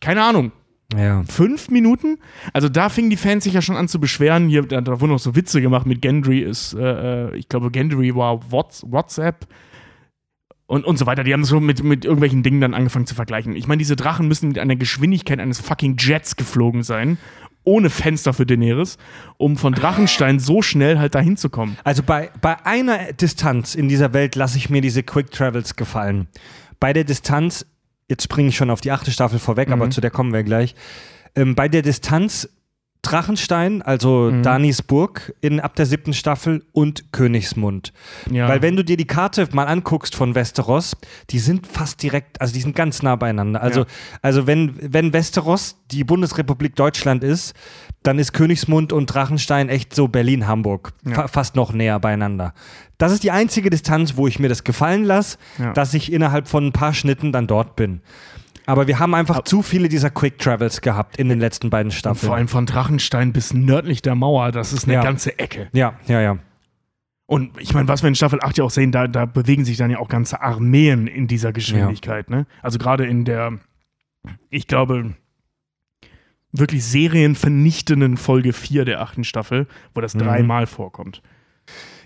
[0.00, 0.52] keine Ahnung,
[0.96, 1.24] Ja.
[1.24, 2.18] fünf Minuten.
[2.52, 4.48] Also da fingen die Fans sich ja schon an zu beschweren.
[4.48, 7.72] Hier, da, da wurden noch so Witze gemacht mit Gendry ist, äh, äh, ich glaube,
[7.72, 9.48] Gendry war Whats WhatsApp
[10.66, 11.24] und, und so weiter.
[11.24, 13.56] Die haben so mit, mit irgendwelchen Dingen dann angefangen zu vergleichen.
[13.56, 17.18] Ich meine, diese Drachen müssen mit einer Geschwindigkeit eines fucking Jets geflogen sein,
[17.64, 18.96] ohne Fenster für Daenerys,
[19.36, 21.76] um von Drachenstein so schnell halt dahin zu kommen.
[21.84, 26.28] Also bei, bei einer Distanz in dieser Welt lasse ich mir diese Quick Travels gefallen.
[26.78, 27.66] Bei der Distanz,
[28.08, 29.74] jetzt springe ich schon auf die achte Staffel vorweg, Mhm.
[29.74, 30.74] aber zu der kommen wir gleich.
[31.36, 32.48] Ähm, bei der Distanz
[33.02, 34.42] Drachenstein, also Mhm.
[34.42, 37.92] Danis Burg in ab der siebten Staffel und Königsmund.
[38.30, 38.48] Ja.
[38.48, 40.96] Weil wenn du dir die Karte mal anguckst von Westeros,
[41.30, 43.62] die sind fast direkt, also die sind ganz nah beieinander.
[43.62, 43.86] Also, Ja.
[44.22, 47.54] also wenn, wenn Westeros die Bundesrepublik Deutschland ist,
[48.02, 50.92] dann ist Königsmund und Drachenstein echt so Berlin-Hamburg.
[51.06, 51.14] Ja.
[51.14, 52.54] Fa fast noch näher beieinander.
[52.98, 55.38] Das ist die einzige Distanz, wo ich mir das gefallen lasse,
[55.74, 58.02] dass ich innerhalb von ein paar Schnitten dann dort bin.
[58.70, 61.94] Aber wir haben einfach zu viele dieser Quick Travels gehabt in den letzten beiden und
[61.96, 62.26] Staffeln.
[62.28, 65.02] vor allem von Drachenstein bis nördlich der Mauer, das ist eine Ja.
[65.02, 65.68] ganze Ecke.
[65.72, 66.38] ja, ja, ja.
[67.26, 69.76] Und ich meine, was wir in Staffel 8 ja auch sehen, da, da bewegen sich
[69.76, 72.28] dann ja auch ganze Armeen in dieser Geschwindigkeit.
[72.28, 72.46] Ne?
[72.60, 73.58] Also gerade in der,
[74.50, 75.14] ich glaube,
[76.52, 80.20] wirklich serienvernichtenden Folge 4 der achten Staffel, wo das Mhm.
[80.20, 81.22] dreimal vorkommt.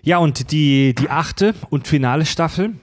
[0.03, 2.75] Ja, und die, die achte und finale Staffel,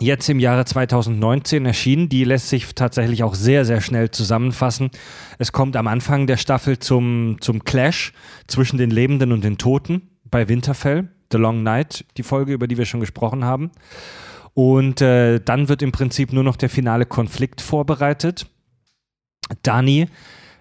[0.00, 4.90] jetzt im Jahre 2019 erschienen, die lässt sich tatsächlich auch sehr, sehr schnell zusammenfassen.
[5.38, 8.12] Es kommt am Anfang der Staffel zum, zum Clash
[8.46, 12.78] zwischen den Lebenden und den Toten bei Winterfell, The Long Night, die Folge, über die
[12.78, 13.70] wir schon gesprochen haben.
[14.54, 18.46] Und äh, dann wird im Prinzip nur noch der finale Konflikt vorbereitet.
[19.62, 20.08] Dani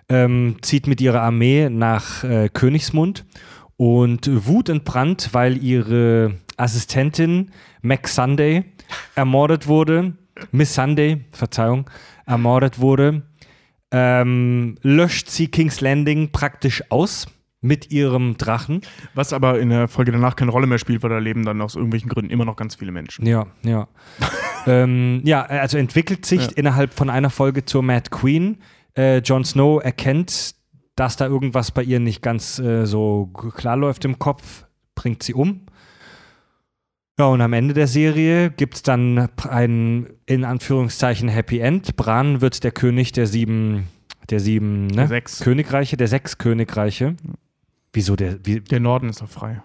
[0.09, 3.25] ähm, zieht mit ihrer Armee nach äh, Königsmund
[3.77, 7.51] und wutentbrannt, weil ihre Assistentin
[7.81, 8.65] Mac Sunday
[9.15, 10.13] ermordet wurde,
[10.51, 11.89] Miss Sunday, Verzeihung,
[12.25, 13.23] ermordet wurde,
[13.91, 17.27] ähm, löscht sie King's Landing praktisch aus
[17.63, 18.81] mit ihrem Drachen.
[19.13, 21.75] Was aber in der Folge danach keine Rolle mehr spielt, weil da leben dann aus
[21.75, 23.25] irgendwelchen Gründen immer noch ganz viele Menschen.
[23.27, 23.87] Ja, ja.
[24.67, 26.51] ähm, ja, also entwickelt sich Ja.
[26.55, 28.57] innerhalb von einer Folge zur Mad Queen.
[28.97, 30.55] Äh, Jon Snow erkennt,
[30.95, 34.65] dass da irgendwas bei ihr nicht ganz äh, so klar läuft im Kopf,
[34.95, 35.61] bringt sie um.
[37.21, 41.95] Ja, und am Ende der Serie gibt es dann ein, in Anführungszeichen, Happy End.
[41.95, 43.87] Bran wird der König der sieben,
[44.31, 44.95] der sieben ne?
[44.95, 45.39] Der sechs.
[45.39, 47.15] Königreiche, der sechs Königreiche.
[47.93, 49.61] Wieso der, wie, Der Norden ist noch frei.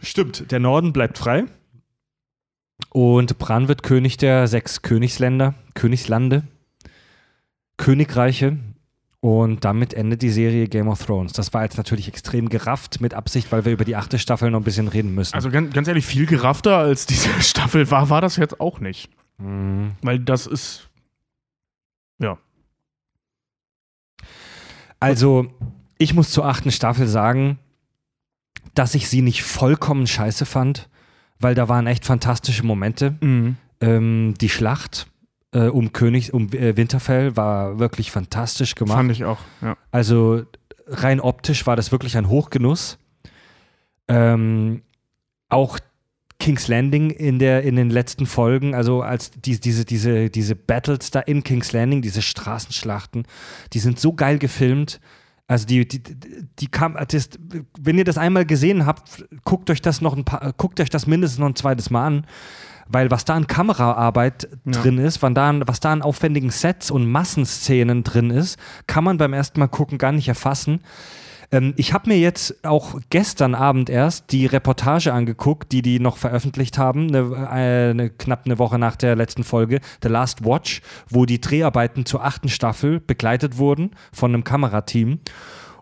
[0.00, 1.46] Stimmt, der Norden bleibt frei.
[2.90, 6.44] Und Bran wird König der sechs Königsländer, Königslande,
[7.78, 8.58] Königreiche.
[9.24, 11.32] Und damit endet die Serie Game of Thrones.
[11.32, 14.60] Das war jetzt natürlich extrem gerafft mit Absicht, weil wir über die achte Staffel noch
[14.60, 15.34] ein bisschen reden müssen.
[15.34, 19.08] Also ganz, ganz ehrlich, viel geraffter als diese Staffel war, war das jetzt auch nicht.
[19.38, 19.92] Mhm.
[20.02, 20.90] Weil das ist.
[22.18, 22.36] Ja.
[25.00, 25.46] also,
[25.96, 27.58] ich muss zur achten Staffel sagen,
[28.74, 30.90] dass ich sie nicht vollkommen scheiße fand,
[31.38, 33.16] weil da waren echt fantastische Momente.
[33.80, 35.06] Ähm, die Schlacht
[35.54, 38.98] äh, um König, um äh, Winterfell war wirklich fantastisch gemacht.
[38.98, 39.38] Fand ich auch.
[39.62, 39.76] Ja.
[39.90, 40.42] Also
[40.86, 42.98] rein optisch war das wirklich ein Hochgenuss.
[44.08, 44.82] Ähm,
[45.48, 45.78] auch
[46.40, 51.10] King's Landing in, der, in den letzten Folgen, also als die, diese, diese, diese Battles
[51.10, 53.24] da in King's Landing, diese Straßenschlachten,
[53.72, 55.00] die sind so geil gefilmt.
[55.46, 56.02] Also die, die,
[56.58, 57.30] die kam, das,
[57.78, 61.06] wenn ihr das einmal gesehen habt, guckt euch das noch ein paar, guckt euch das
[61.06, 62.26] mindestens noch ein zweites Mal an.
[62.88, 64.72] Weil was da an Kameraarbeit Ja.
[64.72, 69.04] drin ist, wann da, an- was da an aufwendigen Sets und Massenszenen drin ist, kann
[69.04, 70.80] man beim ersten Mal gucken gar nicht erfassen.
[71.52, 76.16] Ähm, ich habe mir jetzt auch gestern Abend erst die Reportage angeguckt, die die noch
[76.16, 80.80] veröffentlicht haben, eine, äh, eine, knapp eine Woche nach der letzten Folge, The Last Watch,
[81.08, 85.20] wo die Dreharbeiten zur achten Staffel begleitet wurden von einem Kamerateam.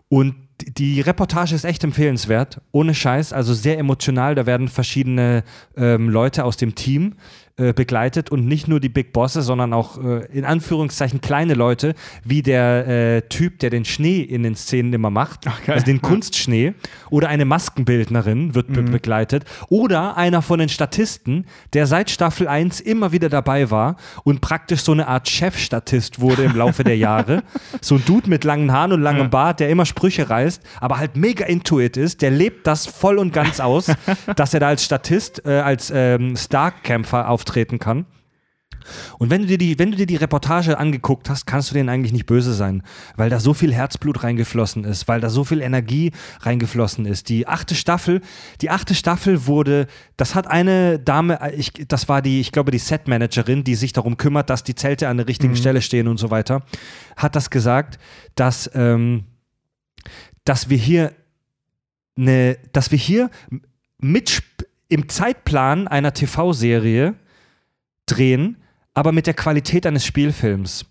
[0.09, 0.35] Und
[0.65, 4.35] die Reportage ist echt empfehlenswert, ohne Scheiß, also sehr emotional.
[4.35, 5.43] Da werden verschiedene
[5.75, 7.15] ähm, Leute aus dem Team
[7.55, 11.93] äh, begleitet und nicht nur die Big Bosse, sondern auch äh, in Anführungszeichen kleine Leute,
[12.23, 15.75] wie der äh, Typ, der den Schnee in den Szenen immer macht, Ach, geil.
[15.75, 16.73] also den Kunstschnee,
[17.11, 22.79] oder eine Maskenbildnerin wird be begleitet, oder einer von den Statisten, der seit Staffel 1
[22.79, 27.43] immer wieder dabei war und praktisch so eine Art Chefstatist wurde im Laufe der Jahre.
[27.81, 29.27] So ein Dude mit langen Haaren und langem Ja.
[29.27, 33.33] Bart, der immer Sprüche reißt, aber halt mega intuit ist, der lebt das voll und
[33.33, 33.91] ganz aus,
[34.35, 38.05] dass er da als Statist, äh, als ähm, Starkämpfer auftreten kann.
[39.17, 41.87] Und wenn du, dir die, wenn du dir die Reportage angeguckt hast, kannst du denen
[41.87, 42.83] eigentlich nicht böse sein,
[43.15, 47.29] weil da so viel Herzblut reingeflossen ist, weil da so viel Energie reingeflossen ist.
[47.29, 48.19] Die achte Staffel,
[48.61, 49.87] die achte Staffel wurde,
[50.17, 53.93] das hat eine Dame, äh, ich, das war die, ich glaube, die Setmanagerin, die sich
[53.93, 56.63] darum kümmert, dass die Zelte an der richtigen Stelle stehen und so weiter,
[57.15, 57.99] hat das gesagt,
[58.35, 59.23] dass, ähm,
[60.43, 61.13] dass wir hier
[62.17, 63.29] eine, dass wir hier
[63.97, 64.43] mit
[64.89, 67.15] im Zeitplan einer TV-Serie
[68.05, 68.57] drehen,
[68.93, 70.85] aber mit der Qualität eines Spielfilms.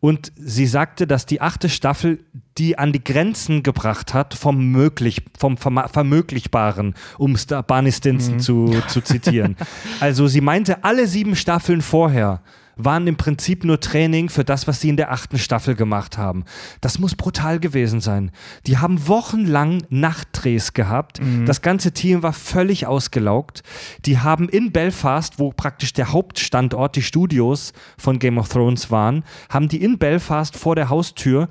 [0.00, 2.20] Und sie sagte, dass die achte Staffel
[2.58, 7.36] die an die Grenzen gebracht hat vom möglich, vom Vermöglichbaren, um
[7.66, 9.56] Barney Stinson zu, zu zitieren.
[10.00, 12.42] Also sie meinte, alle sieben Staffeln vorher
[12.76, 16.44] waren im Prinzip nur Training für das, was sie in der achten Staffel gemacht haben.
[16.80, 18.30] Das muss brutal gewesen sein.
[18.66, 21.20] Die haben wochenlang Nachtdrehs gehabt.
[21.46, 23.62] Das ganze Team war völlig ausgelaugt.
[24.04, 29.24] Die haben in Belfast, wo praktisch der Hauptstandort, die Studios von Game of Thrones waren,
[29.48, 31.48] haben die in Belfast vor der Haustür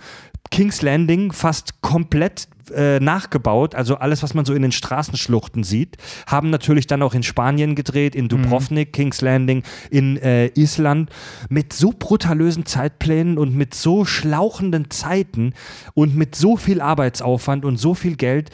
[0.51, 5.97] King's Landing fast komplett äh, nachgebaut, also alles, was man so in den Straßenschluchten sieht,
[6.27, 11.09] haben natürlich dann auch in Spanien gedreht, in Dubrovnik, King's Landing, in äh, Island,
[11.49, 15.53] mit so brutalösen Zeitplänen und mit so schlauchenden Zeiten
[15.93, 18.49] und mit so viel Arbeitsaufwand und so viel Geld.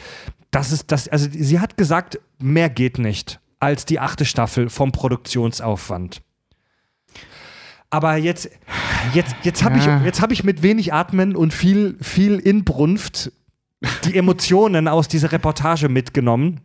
[0.50, 4.90] das ist das, also sie hat gesagt, mehr geht nicht als die achte Staffel vom
[4.92, 6.20] Produktionsaufwand.
[7.90, 8.50] Aber jetzt,
[9.14, 9.98] jetzt, jetzt habe Ja.
[9.98, 13.30] ich, jetzt hab ich mit wenig Atmen und viel, viel Inbrunft
[14.04, 16.60] die Emotionen aus dieser Reportage mitgenommen.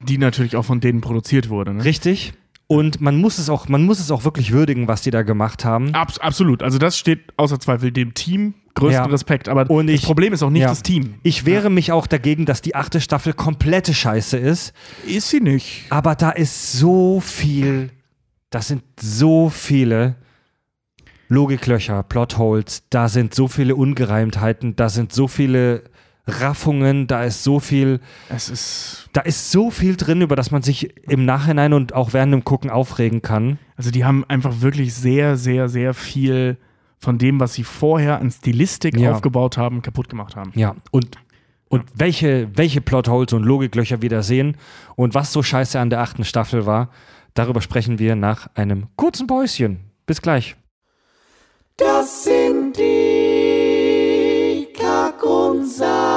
[0.00, 1.74] Die natürlich auch von denen produziert wurde.
[1.74, 1.84] Ne?
[1.84, 2.32] Richtig.
[2.68, 5.64] Und man muss es auch, man muss es auch wirklich würdigen, was die da gemacht
[5.64, 5.94] haben.
[5.94, 6.62] Abs absolut.
[6.62, 9.10] Also das steht außer Zweifel dem Team größten Ja.
[9.10, 9.48] Respekt.
[9.48, 10.68] Aber Und das ich- Problem ist auch nicht ja.
[10.68, 11.14] das Team.
[11.24, 14.72] Ich wehre mich auch dagegen, dass die achte Staffel komplette Scheiße ist.
[15.06, 15.86] Ist sie nicht.
[15.90, 17.90] Aber da ist so viel,
[18.50, 20.14] das sind so viele
[21.28, 25.82] Logiklöcher, Plotholes, da sind so viele Ungereimtheiten, da sind so viele
[26.28, 29.08] Raffungen, da ist so viel, Es ist.
[29.14, 32.44] da ist so viel drin, über das man sich im Nachhinein und auch während dem
[32.44, 33.58] Gucken aufregen kann.
[33.76, 36.58] Also die haben einfach wirklich sehr, sehr, sehr viel
[36.98, 39.12] von dem, was sie vorher an Stilistik Ja.
[39.12, 40.52] aufgebaut haben, kaputt gemacht haben.
[40.54, 41.16] Ja, und,
[41.68, 44.56] und welche, welche Plotholes und Logiklöcher wir da sehen
[44.96, 46.90] und was so scheiße an der achten Staffel war,
[47.34, 49.80] darüber sprechen wir nach einem kurzen Päuschen.
[50.06, 50.56] Bis gleich.
[51.76, 56.07] Das sind die Kack- und Sachgeschichten.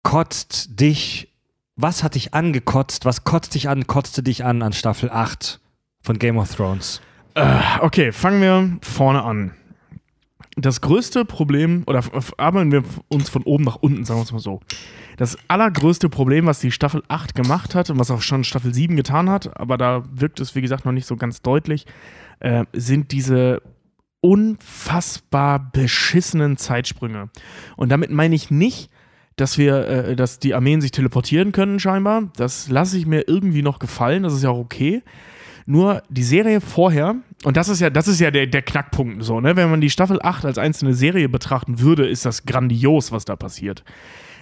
[0.03, 1.29] kotzt dich,
[1.77, 5.61] was hat dich angekotzt, was kotzt dich an, kotzte dich an an Staffel 8
[6.01, 7.01] von Game of Thrones?
[7.81, 9.55] Okay, fangen wir vorne an.
[10.57, 12.03] Das größte Problem, oder
[12.37, 14.61] arbeiten wir uns von oben nach unten, sagen wir es mal so.
[15.17, 18.97] Das allergrößte Problem, was die Staffel 8 gemacht hat und was auch schon Staffel 7
[18.97, 21.87] getan hat, aber da wirkt es, wie gesagt, noch nicht so ganz deutlich,
[22.41, 23.63] äh, sind diese
[24.21, 27.31] unfassbar beschissenen Zeitsprünge.
[27.77, 28.91] Und damit meine ich nicht,
[29.37, 32.31] dass wir, äh, dass die Armeen sich teleportieren können, scheinbar.
[32.37, 35.03] Das lasse ich mir irgendwie noch gefallen, das ist ja auch okay.
[35.71, 37.15] Nur die Serie vorher,
[37.45, 39.55] und das ist ja, das ist ja der, der Knackpunkt so, ne?
[39.55, 43.37] Wenn man die Staffel 8 als einzelne Serie betrachten würde, ist das grandios, was da
[43.37, 43.85] passiert.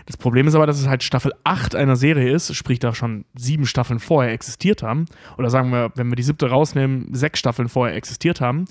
[0.07, 3.27] Das Problem ist aber, dass es halt Staffel 8 einer Serie ist, sprich da schon
[3.35, 5.05] sieben Staffeln vorher existiert haben,
[5.37, 8.65] oder sagen wir, wenn wir die siebte rausnehmen, sechs Staffeln vorher existiert haben,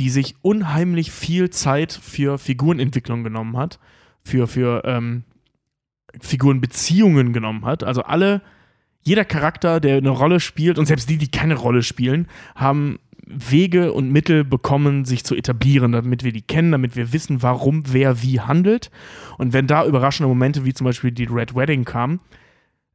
[0.00, 3.78] die sich unheimlich viel Zeit für Figurenentwicklung genommen hat,
[4.24, 5.22] für, für ähm,
[6.20, 7.84] Figurenbeziehungen genommen hat.
[7.84, 8.42] Also alle,
[9.02, 13.92] jeder Charakter, der eine Rolle spielt, und selbst die, die keine Rolle spielen, haben Wege
[13.92, 18.22] und Mittel bekommen, sich zu etablieren, damit wir die kennen, damit wir wissen, warum wer
[18.22, 18.90] wie handelt.
[19.38, 22.20] Und wenn da überraschende Momente wie zum Beispiel die Red Wedding kamen,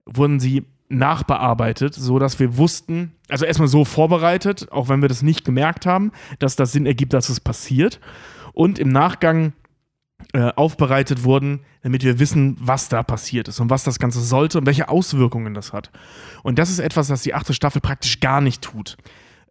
[0.05, 5.23] wurden sie nachbearbeitet, so dass wir wussten, also erstmal so vorbereitet, auch wenn wir das
[5.23, 7.99] nicht gemerkt haben, dass das Sinn ergibt, dass es passiert.
[8.53, 9.53] Und im Nachgang
[10.33, 14.57] äh, aufbereitet wurden, damit wir wissen, was da passiert ist und was das Ganze sollte
[14.59, 15.91] und welche Auswirkungen das hat.
[16.43, 18.97] Und das ist etwas, was die achte Staffel praktisch gar nicht tut.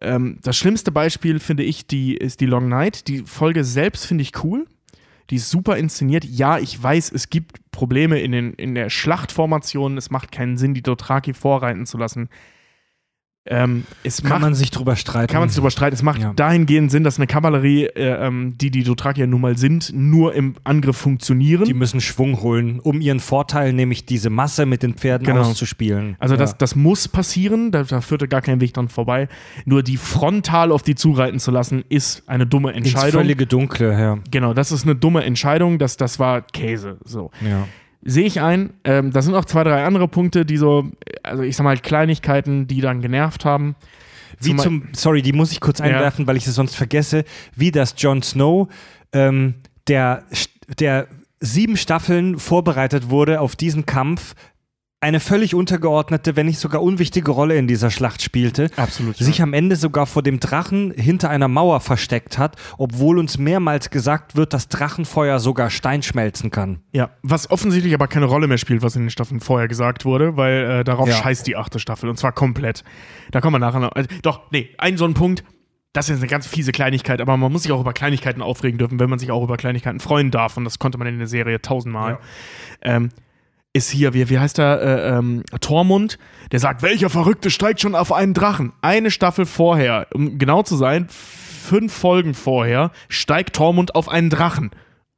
[0.01, 3.07] Ähm, das schlimmste Beispiel finde ich, die ist die Long Night.
[3.07, 4.65] Die Folge selbst finde ich cool.
[5.29, 6.23] Die ist super inszeniert.
[6.23, 9.97] Ja, ich weiß, es gibt Probleme in, den, in der Schlachtformation.
[9.97, 12.29] Es macht keinen Sinn, die Dothraki vorreiten zu lassen.
[13.47, 15.31] Ähm, es Kann macht, man sich drüber streiten.
[15.31, 15.93] kann man sich darüber streiten.
[15.93, 16.33] Es macht Ja.
[16.33, 20.33] dahingehend Sinn, dass eine Kavallerie, äh, ähm, die die Dothraki ja nun mal sind, nur
[20.33, 21.65] im Angriff funktionieren.
[21.65, 25.41] Die müssen Schwung holen, um ihren Vorteil, nämlich diese Masse mit den Pferden Genau.
[25.41, 26.15] auszuspielen.
[26.17, 26.57] Also das, ja.
[26.57, 29.27] das muss passieren, da, da führte gar kein Weg dran vorbei.
[29.65, 33.21] Nur die frontal auf die zureiten zu lassen, ist eine dumme ins Entscheidung.
[33.21, 34.17] völlige Dunkle, ja.
[34.31, 36.97] Genau, das ist eine dumme Entscheidung, das, das war Käse.
[37.03, 37.29] So.
[37.47, 37.67] ja.
[38.07, 38.71] Sehe ich ein.
[38.83, 40.89] Ähm, da sind auch zwei, drei andere Punkte, die so,
[41.23, 43.75] also ich sag mal, Kleinigkeiten, die dann genervt haben.
[44.39, 45.85] Wie Zum- sorry, die muss ich kurz Ja.
[45.85, 47.23] einwerfen, weil ich es sonst vergesse,
[47.55, 48.67] wie das Jon Snow,
[49.11, 49.55] ähm,
[49.87, 50.23] der,
[50.79, 51.07] der
[51.39, 54.35] sieben Staffeln vorbereitet wurde auf diesen Kampf,
[55.01, 59.15] eine völlig untergeordnete, wenn nicht sogar unwichtige Rolle in dieser Schlacht spielte, Absolut.
[59.17, 63.91] sich am Ende sogar vor dem Drachen hinter einer Mauer versteckt hat, obwohl uns mehrmals
[63.91, 66.79] gesagt wird, dass Drachenfeuer sogar Stein schmelzen kann.
[66.91, 70.37] Ja, was offensichtlich aber keine Rolle mehr spielt, was in den Staffeln vorher gesagt wurde,
[70.37, 71.15] weil äh, darauf Ja.
[71.15, 72.83] scheißt die achte Staffel und zwar komplett.
[73.31, 73.95] Da kommen wir nachher noch.
[73.95, 75.43] Äh, doch, nee, ein so ein Punkt.
[75.93, 78.99] Das ist eine ganz fiese Kleinigkeit, aber man muss sich auch über Kleinigkeiten aufregen dürfen,
[78.99, 80.57] wenn man sich auch über Kleinigkeiten freuen darf.
[80.57, 82.17] Und das konnte man in der Serie tausendmal.
[82.81, 83.11] Ähm,
[83.75, 86.17] ist hier, wie, wie heißt der, äh, ähm, Tormund,
[86.53, 88.71] der sagt, welcher Verrückte steigt schon auf einen Drachen?
[88.81, 94.71] Eine Staffel vorher, um genau zu sein, fünf Folgen vorher, steigt Tormund auf einen Drachen.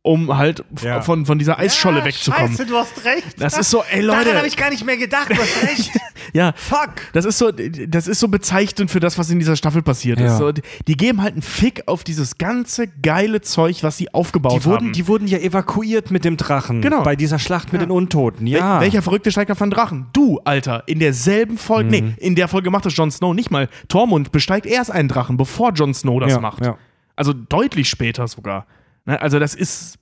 [0.07, 1.01] Um halt Ja.
[1.01, 2.49] von, von dieser Eisscholle wegzukommen.
[2.51, 3.39] Scheiße, du hast recht.
[3.39, 4.23] Das ist so, ey Leute.
[4.23, 5.91] Daran habe ich gar nicht mehr gedacht, du hast recht.
[6.33, 6.95] Ja, Fuck.
[7.13, 10.25] das ist so, das ist so bezeichnend für das, was in dieser Staffel passiert Ja.
[10.27, 10.37] ist.
[10.39, 14.65] So, die, geben halt einen Fick auf dieses ganze geile Zeug, was sie aufgebaut Die
[14.65, 14.93] wurden, haben.
[14.93, 16.81] die wurden ja evakuiert mit dem Drachen.
[16.81, 17.03] Genau.
[17.03, 17.87] Bei dieser Schlacht mit Ja.
[17.87, 18.45] den Untoten.
[18.45, 18.81] Wel- Ja.
[18.81, 20.07] Welcher verrückte steigt auf einen Drachen?
[20.11, 22.07] Du, Alter, in derselben Folge, Mhm.
[22.07, 23.69] nee, in der Folge macht das Jon Snow nicht mal.
[23.87, 26.63] Tormund besteigt erst einen Drachen, bevor Jon Snow das Ja, macht.
[26.65, 26.77] ja.
[27.15, 28.65] Also deutlich später sogar.
[29.07, 29.97] Ne, Also das ist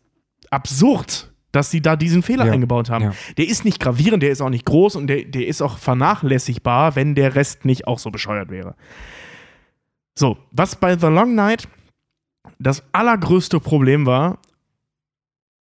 [0.52, 3.06] absurd, dass sie da diesen Fehler Ja, eingebaut haben.
[3.06, 3.14] ja.
[3.38, 6.98] Der ist nicht gravierend, der ist auch nicht groß und der, der ist auch vernachlässigbar,
[6.98, 8.76] wenn der Rest nicht auch so bescheuert wäre.
[10.18, 11.68] So, was bei The Long Night
[12.60, 14.40] das allergrößte Problem war,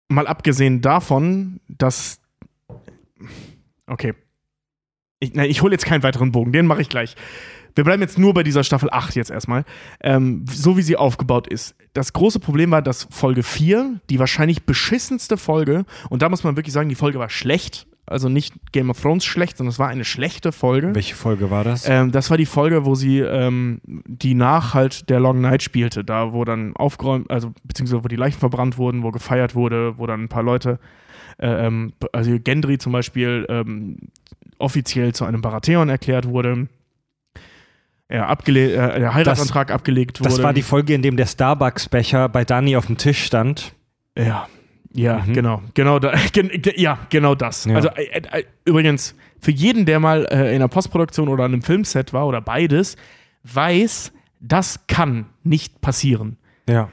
[0.08, 2.20] mal abgesehen davon, dass.
[3.86, 4.14] Okay.
[5.20, 7.14] Ich, nein, ich hole jetzt keinen weiteren Bogen, den mache ich gleich.
[7.74, 9.64] Wir bleiben jetzt nur bei dieser Staffel 8 jetzt erstmal.
[10.00, 11.74] Ähm, so wie sie aufgebaut ist.
[11.92, 16.56] Das große Problem war, dass Folge 4, die wahrscheinlich beschissenste Folge, und da muss man
[16.56, 17.86] wirklich sagen, die Folge war schlecht.
[18.06, 20.94] Also nicht Game of Thrones schlecht, sondern es war eine schlechte Folge.
[20.94, 21.88] Welche Folge war das?
[21.88, 26.04] Ähm, das war die Folge, wo sie ähm, die nach halt der Long Night spielte,
[26.04, 30.06] da wo dann aufgeräumt, also beziehungsweise wo die Leichen verbrannt wurden, wo gefeiert wurde, wo
[30.06, 30.78] dann ein paar Leute,
[31.38, 33.96] äh, ähm, also Gendry zum Beispiel ähm,
[34.58, 36.68] offiziell zu einem Baratheon erklärt wurde,
[38.08, 40.28] er abgele äh, der Heiratsantrag abgelegt wurde.
[40.30, 43.74] das war die Folge, in dem der Starbucks-Becher bei Dani auf dem Tisch stand.
[44.16, 44.46] Ja,
[44.92, 45.32] ja, Mhm.
[45.32, 47.64] genau, genau, da, gen, ge- ja, genau das.
[47.64, 47.74] Ja.
[47.76, 51.62] Also äh, äh, übrigens für jeden, der mal äh, in einer Postproduktion oder an einem
[51.62, 52.96] Filmset war oder beides,
[53.44, 56.36] weiß, das kann nicht passieren.
[56.68, 56.88] Ja.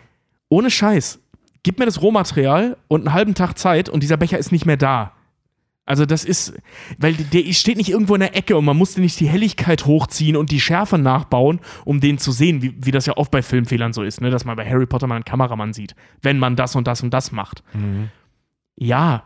[0.50, 1.20] Ohne Scheiß.
[1.64, 4.78] Gib mir das Rohmaterial und einen halben Tag Zeit und dieser Becher ist nicht mehr
[4.78, 5.12] da.
[5.92, 6.54] Also das ist,
[7.00, 10.38] weil der steht nicht irgendwo in der Ecke und man musste nicht die Helligkeit hochziehen
[10.38, 13.92] und die Schärfe nachbauen, um den zu sehen, wie, wie das ja oft bei Filmfehlern
[13.92, 14.30] so ist, ne?
[14.30, 17.14] dass man bei Harry Potter mal einen Kameramann sieht, wenn man das und das und
[17.14, 17.62] das macht.
[18.78, 19.24] Ja,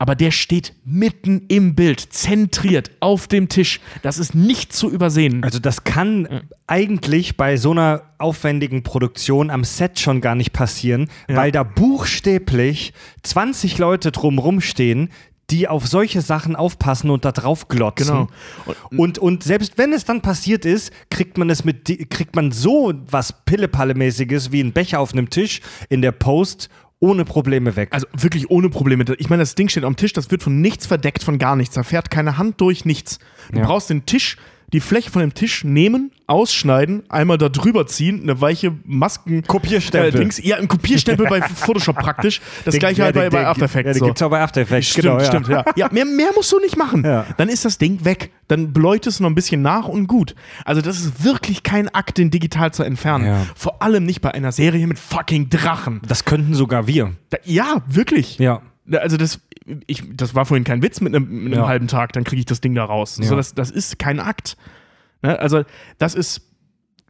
[0.00, 3.80] aber der steht mitten im Bild, zentriert auf dem Tisch.
[4.02, 5.42] Das ist nicht zu übersehen.
[5.42, 11.08] Also das kann eigentlich bei so einer aufwendigen Produktion am Set schon gar nicht passieren,
[11.28, 11.36] Ja.
[11.36, 12.92] weil da buchstäblich
[13.22, 15.10] 20 Leute drumrum stehen,
[15.50, 18.06] die auf solche Sachen aufpassen und da drauf glotzen.
[18.06, 18.28] Genau.
[18.96, 22.92] Und, und selbst wenn es dann passiert ist, kriegt man es mit, kriegt man so
[23.10, 26.68] was Pillepalle-mäßiges wie ein Becher auf einem Tisch in der Post
[27.00, 27.88] ohne Probleme weg.
[27.92, 29.04] Also wirklich ohne Probleme.
[29.18, 31.74] Ich meine, das Ding steht am Tisch, das wird von nichts verdeckt, von gar nichts.
[31.76, 33.18] Da fährt keine Hand durch, nichts.
[33.52, 33.66] Du Ja.
[33.66, 34.36] brauchst den Tisch,
[34.72, 39.42] die Fläche von dem Tisch nehmen, ausschneiden, einmal da drüber ziehen, eine weiche Masken.
[39.44, 40.14] Kopierstempel.
[40.14, 42.40] Äh, Dings, ja, ein Kopierstempel bei Photoshop praktisch.
[42.66, 43.86] Das Den- gleiche ja, halt bei, den- bei After Effects.
[43.86, 44.04] Ja, den so.
[44.06, 44.88] gibt's auch bei After Effects.
[44.88, 45.24] Stimmt, genau, ja.
[45.24, 45.64] stimmt, ja.
[45.76, 47.02] Ja, mehr, mehr musst du nicht machen.
[47.04, 47.24] Ja.
[47.38, 48.30] Dann ist das Ding weg.
[48.48, 50.34] Dann bläutest du noch ein bisschen nach und gut.
[50.64, 53.26] Also, das ist wirklich kein Akt, den digital zu entfernen.
[53.26, 53.46] Ja.
[53.56, 56.00] Vor allem nicht bei einer Serie mit fucking Drachen.
[56.06, 57.12] Das könnten sogar wir.
[57.30, 58.38] Da, ja, wirklich.
[58.38, 58.60] Ja.
[58.92, 59.40] Also das,
[59.86, 61.68] ich, das war vorhin kein Witz mit einem, mit einem Ja.
[61.68, 63.18] halben Tag, dann kriege ich das Ding da raus.
[63.20, 63.26] Ja.
[63.26, 64.56] So, das, das ist kein Akt.
[65.22, 65.38] Ne?
[65.38, 65.64] Also
[65.98, 66.42] das ist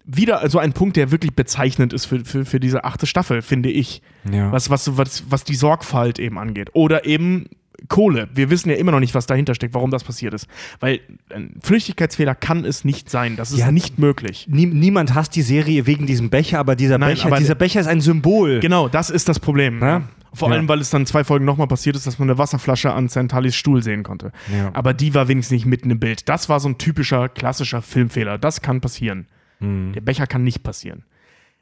[0.05, 3.71] wieder so ein Punkt, der wirklich bezeichnend ist für, für, für diese achte Staffel, finde
[3.71, 4.01] ich.
[4.33, 4.51] Ja.
[4.51, 6.71] Was, was, was, was die Sorgfalt eben angeht.
[6.73, 7.47] Oder eben
[7.89, 8.29] Kohle.
[8.35, 10.49] Wir wissen ja immer noch nicht, was dahinter steckt, warum das passiert ist.
[10.81, 10.99] Weil
[11.33, 13.37] ein Flüchtigkeitsfehler kann es nicht sein.
[13.37, 13.71] Das ist Ja.
[13.71, 14.47] nicht möglich.
[14.51, 17.81] Nie, niemand hasst die Serie wegen diesem Becher, aber dieser, Nein, Becher, aber- dieser Becher
[17.81, 18.59] ist ein Symbol.
[18.61, 19.81] Genau, das ist das Problem.
[19.81, 20.03] Ja?
[20.35, 20.57] Vor Ja.
[20.57, 23.57] allem, weil es dann zwei Folgen nochmal passiert ist, dass man eine Wasserflasche an Centalis
[23.57, 24.33] Stuhl sehen konnte.
[24.53, 24.71] Ja.
[24.75, 26.29] Aber die war wenigstens nicht mitten im Bild.
[26.29, 28.39] Das war so ein typischer, klassischer Filmfehler.
[28.39, 29.27] Das kann passieren.
[29.61, 29.93] Hm.
[29.95, 31.05] Der Becher kann nicht passieren.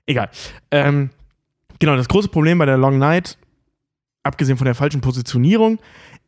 [0.07, 0.31] Egal.
[0.71, 1.11] Ähm,
[1.79, 3.39] genau, das große Problem bei der Long Night,
[4.23, 5.79] abgesehen von der falschen Positionierung,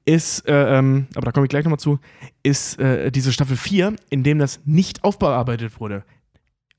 [0.05, 1.98] ist, äh, ähm, aber da komme ich gleich nochmal zu,
[2.43, 6.05] ist äh, diese Staffel 4, in dem das nicht aufbearbeitet wurde.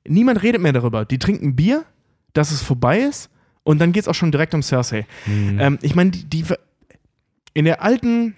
[0.07, 1.05] Niemand redet mehr darüber.
[1.05, 1.85] Die trinken Bier,
[2.33, 3.29] dass es vorbei ist
[3.69, 5.05] und dann geht es auch schon direkt um Cersei.
[5.25, 5.59] Hm.
[5.59, 6.43] Ähm, ich meine, die, die
[7.53, 8.33] in der alten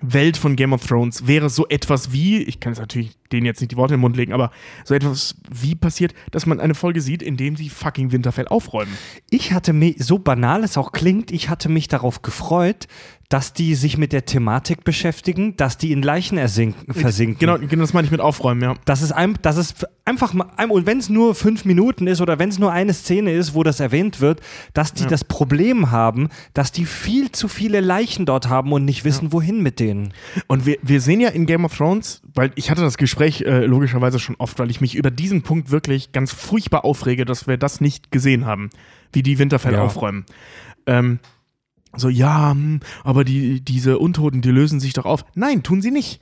[0.00, 3.60] Welt von Game of Thrones wäre so etwas wie, ich kann jetzt natürlich denen jetzt
[3.60, 4.50] nicht die Worte in den Mund legen, aber
[4.86, 8.96] so etwas wie passiert, dass man eine Folge sieht, in dem sie fucking Winterfell aufräumen.
[9.28, 12.88] Ich hatte mich, so banal es auch klingt, ich hatte mich darauf gefreut,
[13.34, 17.40] dass die sich mit der Thematik beschäftigen, dass die in Leichen ersinken, versinken.
[17.40, 18.74] Genau, genau das meine ich mit aufräumen, ja.
[18.84, 22.38] Das ist, ein, das ist einfach mal, und wenn es nur fünf Minuten ist oder
[22.38, 24.40] wenn es nur eine Szene ist, wo das erwähnt wird,
[24.72, 25.08] dass die Ja.
[25.08, 29.64] das Problem haben, dass die viel zu viele Leichen dort haben und nicht wissen, wohin
[29.64, 30.12] mit denen.
[30.46, 33.66] Und wir, wir sehen ja in Game of Thrones, weil ich hatte das Gespräch äh,
[33.66, 37.56] logischerweise schon oft, weil ich mich über diesen Punkt wirklich ganz furchtbar aufrege, dass wir
[37.56, 38.70] das nicht gesehen haben,
[39.12, 39.82] wie die Winterfell Ja.
[39.82, 40.24] aufräumen.
[40.86, 41.18] Ähm,
[41.96, 45.24] so, ja, hm, aber die, diese Untoten, die lösen sich doch auf.
[45.34, 46.20] Nein, tun sie nicht.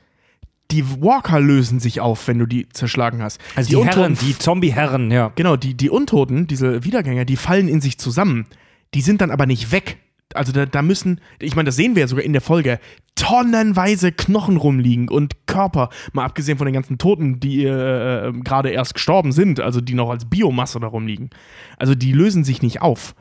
[0.70, 3.39] Die Walker lösen sich auf, wenn du die zerschlagen hast.
[3.57, 5.31] Also die, Herren, Untoten- die Zombie-Herren, ja.
[5.35, 8.47] Genau, die, die Untoten, diese Wiedergänger, die fallen in sich zusammen.
[8.94, 9.99] Die sind dann aber nicht weg.
[10.35, 12.78] also da, da müssen, ich meine, das sehen wir ja sogar in der Folge,
[13.16, 18.70] tonnenweise Knochen rumliegen und Körper, mal abgesehen von den ganzen Toten, die äh, äh, gerade
[18.70, 21.31] erst gestorben sind, also die noch als Biomasse da rumliegen.
[21.77, 23.15] Also die lösen sich nicht auf.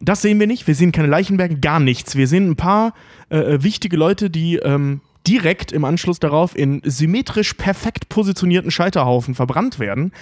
[0.00, 0.66] Das sehen wir nicht.
[0.66, 2.16] Wir sehen keine Leichenberge, gar nichts.
[2.16, 2.94] Wir sehen ein paar
[3.30, 9.34] äh, äh, wichtige Leute, die ähm, direkt im Anschluss darauf in symmetrisch perfekt positionierten Scheiterhaufen
[9.34, 10.12] verbrannt werden.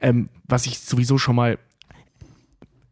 [0.00, 1.58] Ähm, was ich sowieso schon mal.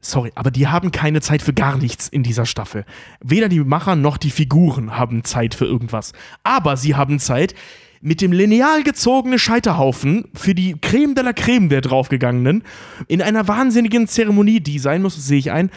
[0.05, 2.85] Sorry, aber die haben keine Zeit für gar nichts in dieser Staffel.
[3.21, 6.13] Weder die Macher noch die Figuren haben Zeit für irgendwas.
[6.43, 7.55] Aber sie haben Zeit,
[8.03, 12.65] mit dem lineal gezogene Scheiterhaufen für die Creme de la Creme der draufgegangenen
[13.07, 15.71] in einer wahnsinnigen Zeremonie, die sein muss, sehe ich ein,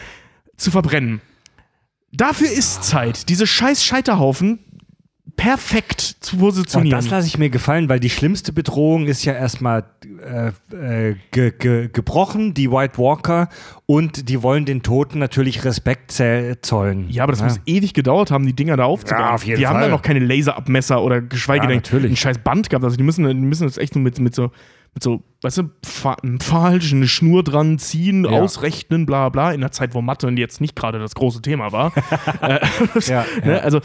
[0.56, 1.20] zu verbrennen.
[2.12, 4.60] Dafür ist Zeit, diese scheiß Scheiterhaufen
[5.36, 6.98] perfekt zu positionieren.
[6.98, 9.84] das lasse ich mir gefallen, weil die schlimmste Bedrohung ist ja erstmal
[10.24, 10.48] äh,
[11.10, 13.48] äh, ge, ge, gebrochen, die White Walker,
[13.84, 16.12] und die wollen den Toten natürlich Respekt
[16.62, 17.10] zollen.
[17.10, 19.20] ja, aber das muss ewig gedauert haben, die Dinger da aufzubauen.
[19.20, 19.82] Ja, auf jeden die haben Fall.
[19.82, 22.12] da noch keine Laserabmesser oder geschweige Ja, denn natürlich.
[22.12, 22.84] ein scheiß Band gehabt.
[22.84, 24.52] Also die müssen, die müssen das echt nur mit, mit so,
[24.94, 28.30] mit so, weißt du, Pfa- ein Pfahl, eine Schnur dran ziehen, Ja.
[28.32, 31.92] ausrechnen, bla bla, in der Zeit, wo Mathe jetzt nicht gerade das große Thema war.
[32.42, 32.58] äh,
[33.06, 33.80] Ja, ne, also.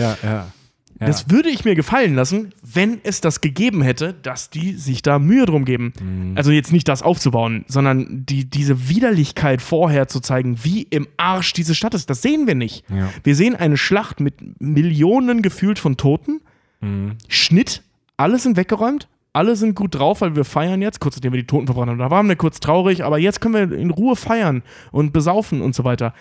[0.99, 5.17] Das würde ich mir gefallen lassen, wenn es das gegeben hätte, dass die sich da
[5.17, 5.93] Mühe drum geben.
[5.99, 6.33] Mhm.
[6.37, 11.53] Also jetzt nicht das aufzubauen, sondern die, diese Widerlichkeit vorher zu zeigen, wie im Arsch
[11.53, 12.11] diese Stadt ist.
[12.11, 12.83] Das sehen wir nicht.
[13.23, 16.41] Wir sehen eine Schlacht mit Millionen gefühlt von Toten.
[16.81, 17.13] Mhm.
[17.27, 17.81] Schnitt,
[18.17, 19.07] alle sind weggeräumt.
[19.33, 21.99] Alle sind gut drauf, weil wir feiern jetzt, kurz nachdem wir die Toten verbrannt haben.
[21.99, 25.73] Da waren wir kurz traurig, aber jetzt können wir in Ruhe feiern und besaufen und
[25.73, 26.13] so weiter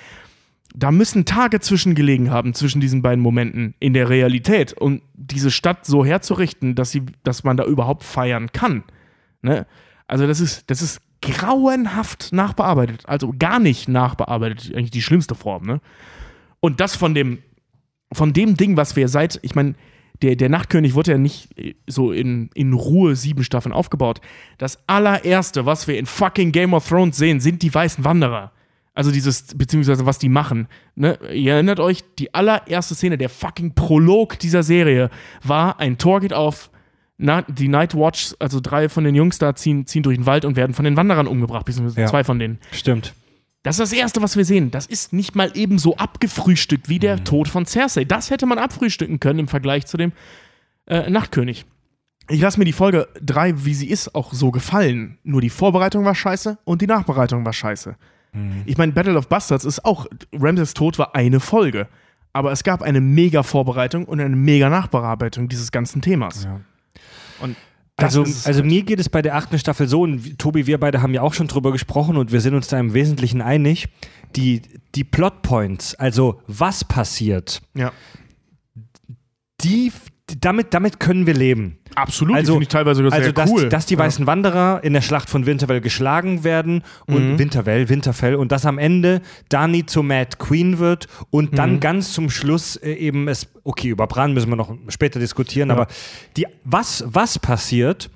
[0.74, 5.84] da müssen Tage zwischengelegen haben zwischen diesen beiden Momenten in der Realität und diese Stadt
[5.84, 8.84] so herzurichten, dass sie, dass man da überhaupt feiern kann.
[9.42, 9.66] Ne?
[10.06, 15.66] Also das ist, das ist grauenhaft nachbearbeitet, also gar nicht nachbearbeitet, eigentlich die schlimmste Form.
[15.66, 15.80] Ne?
[16.60, 17.38] Und das von dem,
[18.12, 19.74] von dem Ding, was wir seit, ich meine,
[20.22, 24.20] der, der Nachtkönig wurde ja nicht äh, so in, in Ruhe sieben Staffeln aufgebaut.
[24.58, 28.52] Das allererste, was wir in fucking Game of Thrones sehen, sind die weißen Wanderer.
[28.92, 30.66] Also dieses, beziehungsweise was die machen.
[30.96, 31.18] Ne?
[31.32, 35.10] Ihr erinnert euch, die allererste Szene, der fucking Prolog dieser Serie
[35.44, 36.70] war, ein Tor geht auf,
[37.16, 40.44] na, die Night Watch, also drei von den Jungs da ziehen, ziehen durch den Wald
[40.44, 42.06] und werden von den Wanderern umgebracht, beziehungsweise Ja.
[42.08, 42.58] zwei von denen.
[42.72, 43.14] Stimmt.
[43.62, 44.70] Das ist das Erste, was wir sehen.
[44.70, 48.04] Das ist nicht mal eben so abgefrühstückt wie der Tod von Cersei.
[48.04, 50.12] Das hätte man abfrühstücken können im Vergleich zu dem
[50.86, 51.66] äh, Nachtkönig.
[52.28, 55.18] Ich lasse mir die Folge 3, wie sie ist, auch so gefallen.
[55.24, 57.96] Nur die Vorbereitung war scheiße und die Nachbereitung war scheiße.
[58.64, 61.88] Ich meine, Battle of Bastards ist auch, Ramses Tod war eine Folge.
[62.32, 66.44] Aber es gab eine mega Vorbereitung und eine mega Nachbearbeitung dieses ganzen Themas.
[66.44, 66.60] Ja.
[67.40, 67.56] Und
[68.06, 68.64] Also, also halt.
[68.64, 71.34] mir geht es bei der achten Staffel so, und Tobi, wir beide haben ja auch
[71.34, 73.88] schon drüber gesprochen und wir sind uns da im Wesentlichen einig,
[74.36, 74.62] die,
[74.94, 77.92] die Plotpoints, also was passiert, ja.
[79.62, 79.92] die,
[80.40, 81.78] damit, damit können wir leben.
[81.94, 83.68] Absolut, Also- finde ich teilweise sogar Also, sehr dass, cool.
[83.68, 84.00] dass die Ja.
[84.00, 88.78] weißen Wanderer in der Schlacht von Winterfell geschlagen werden und Winterfell, Winterfell und dass am
[88.78, 93.88] Ende Dani zur Mad Queen wird und dann ganz zum Schluss äh, eben es, okay,
[93.88, 95.88] über Bran müssen wir noch später diskutieren, aber
[96.36, 98.10] die, was, was passiert,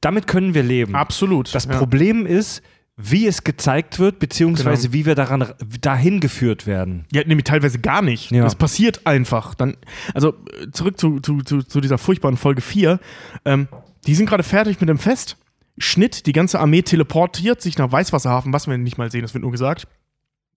[0.00, 0.94] damit können wir leben.
[0.94, 1.54] Absolut.
[1.54, 1.76] Das ja.
[1.76, 2.62] Problem ist,
[3.02, 4.92] wie es gezeigt wird, beziehungsweise Genau.
[4.94, 5.46] wie wir daran
[5.80, 7.04] dahin geführt werden.
[7.12, 8.30] Ja, nämlich teilweise gar nicht.
[8.30, 8.44] Ja.
[8.44, 9.54] Das passiert einfach.
[9.54, 9.76] Dann,
[10.14, 12.98] also äh, zurück zu, zu, zu, zu dieser furchtbaren Folge 4.
[13.44, 13.68] Ähm,
[14.06, 15.36] die sind gerade fertig mit dem Fest.
[15.78, 19.42] Schnitt, die ganze Armee teleportiert sich nach Weißwasserhafen, was wir nicht mal sehen, das wird
[19.42, 19.86] nur gesagt.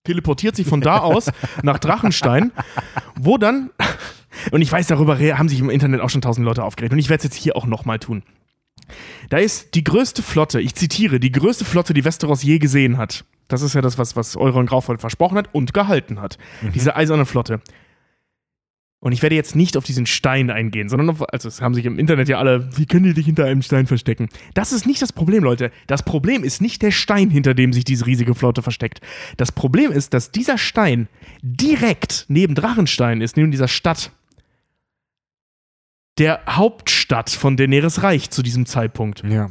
[0.04, 1.30] Teleportiert sich von da aus
[1.62, 2.52] nach Drachenstein,
[3.18, 3.70] wo dann,
[4.50, 7.08] und ich weiß, darüber haben sich im Internet auch schon tausend Leute aufgeregt und ich
[7.08, 8.22] werde es jetzt hier auch nochmal tun.
[9.30, 13.24] Da ist die größte Flotte, ich zitiere, die größte Flotte, die Westeros je gesehen hat.
[13.48, 16.38] Das ist ja das, was, was Euron Graufold versprochen hat und gehalten hat.
[16.74, 17.60] Diese eiserne Flotte.
[19.04, 21.84] Und ich werde jetzt nicht auf diesen Stein eingehen, sondern auf, also es haben sich
[21.84, 24.30] im Internet ja alle, wie können die dich hinter einem Stein verstecken?
[24.54, 25.70] Das ist nicht das Problem, Leute.
[25.86, 29.02] Das Problem ist nicht der Stein, hinter dem sich diese riesige Flotte versteckt.
[29.36, 31.08] Das Problem ist, dass dieser Stein
[31.42, 34.10] direkt neben Drachenstein ist, neben dieser Stadt.
[36.18, 39.22] Der Hauptstadt von Daenerys Reich zu diesem Zeitpunkt.
[39.24, 39.50] Ja.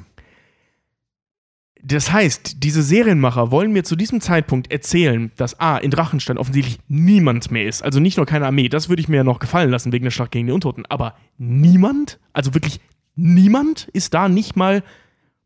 [1.85, 6.79] Das heißt, diese Serienmacher wollen mir zu diesem Zeitpunkt erzählen, dass A, in Drachenstein offensichtlich
[6.87, 7.83] niemand mehr ist.
[7.83, 10.11] Also nicht nur keine Armee, das würde ich mir ja noch gefallen lassen wegen der
[10.11, 10.85] Schlacht gegen die Untoten.
[10.87, 12.79] Aber niemand, also wirklich
[13.15, 14.81] niemand ist da nicht mal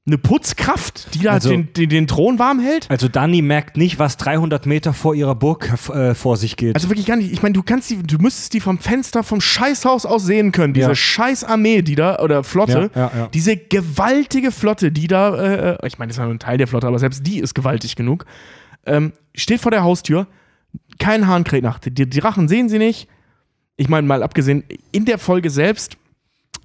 [0.08, 2.90] eine Putzkraft, die da Also- den, den, den Thron warm hält?
[2.90, 6.76] Also Dani merkt nicht, was 300 Meter vor ihrer Burg äh, vor sich geht.
[6.76, 7.32] Also wirklich gar nicht.
[7.34, 10.74] Ich meine, du kannst die, du müsstest die vom Fenster vom Scheißhaus aus sehen können.
[10.74, 10.96] Diese Ja.
[10.96, 12.90] scheiß Armee, die da, oder Flotte.
[12.96, 13.28] Ja, ja.
[13.34, 16.58] Diese gewaltige Flotte, die da, äh, äh, ich meine, das ist ja nur ein Teil
[16.58, 18.26] der Flotte, aber selbst die ist gewaltig genug.
[18.86, 20.28] Ähm, steht vor der Haustür.
[21.00, 21.80] Kein Hahn kräht nach.
[21.80, 23.10] Die, die Drachen sehen sie nicht.
[23.76, 24.64] Ich meine, mal abgesehen,
[24.94, 25.98] in der Folge selbst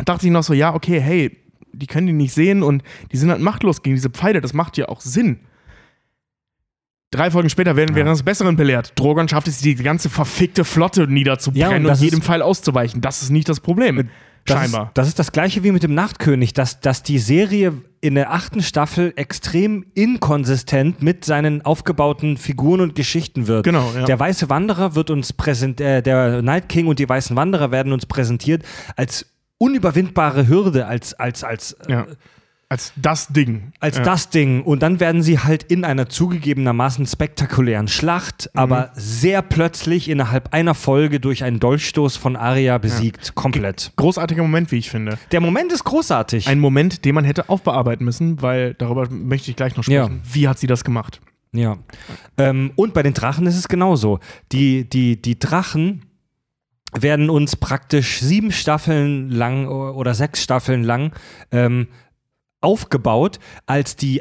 [0.05, 1.37] dachte ich noch so, ja, okay, hey,
[1.73, 4.41] die können die nicht sehen und die sind halt machtlos gegen diese Pfeile.
[4.41, 5.41] Das macht ja auch Sinn.
[7.13, 8.93] Drei Folgen später werden wir eines Besseren belehrt.
[8.97, 13.03] Drogon schafft es, die ganze verfickte Flotte Ja, niederzubrennen und und, das jedem Pfeil auszuweichen.
[13.03, 14.09] Das ist nicht das Problem.
[14.47, 14.87] Das Scheinbar.
[14.87, 18.33] Ist, das ist das gleiche wie mit dem Nachtkönig, dass, dass die Serie in der
[18.33, 23.65] achten Staffel extrem inkonsistent mit seinen aufgebauten Figuren und Geschichten wird.
[23.65, 24.05] Genau, ja.
[24.05, 27.93] Der Weiße Wanderer wird uns präsent, äh, der Night King und die Weißen Wanderer werden
[27.93, 28.65] uns präsentiert
[28.97, 29.32] als
[29.63, 32.07] unüberwindbare Hürde, als, als, als, äh, ja.
[32.69, 33.73] Als das Ding.
[33.81, 34.03] als ja.
[34.03, 34.63] das Ding.
[34.63, 38.59] Und dann werden sie halt in einer zugegebenermaßen spektakulären Schlacht, Mhm.
[38.61, 43.35] aber sehr plötzlich innerhalb einer Folge durch einen Dolchstoß von Arya besiegt.
[43.35, 43.93] Komplett.
[43.97, 45.19] Großartiger Moment, wie ich finde.
[45.33, 46.49] Der Moment ist großartig.
[46.49, 50.23] Ein Moment, den man hätte aufbearbeiten müssen, weil darüber möchte ich gleich noch sprechen.
[50.33, 51.21] Wie hat sie das gemacht?
[51.53, 51.77] Ja.
[52.39, 54.19] Ähm, und bei den Drachen ist es genauso.
[54.51, 56.07] Die, die, die Drachen
[56.93, 61.13] werden uns praktisch sieben Staffeln lang oder sechs Staffeln lang
[61.51, 61.89] ähm,
[62.61, 64.21] aufgebaut als die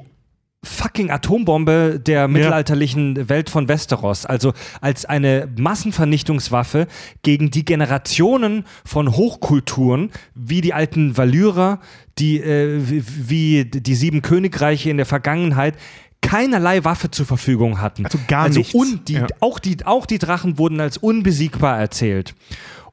[0.63, 4.27] fucking Atombombe der mittelalterlichen Welt von Westeros.
[4.27, 6.87] Also als eine Massenvernichtungswaffe
[7.23, 11.79] gegen die Generationen von Hochkulturen, wie die alten Valyrer,
[12.19, 15.75] die, äh, wie die sieben Königreiche in der Vergangenheit,
[16.21, 18.05] keinerlei Waffe zur Verfügung hatten.
[18.05, 18.73] Also gar also nichts.
[18.73, 19.27] Un, die, Ja.
[19.39, 22.35] auch, die, auch die Drachen wurden als unbesiegbar erzählt.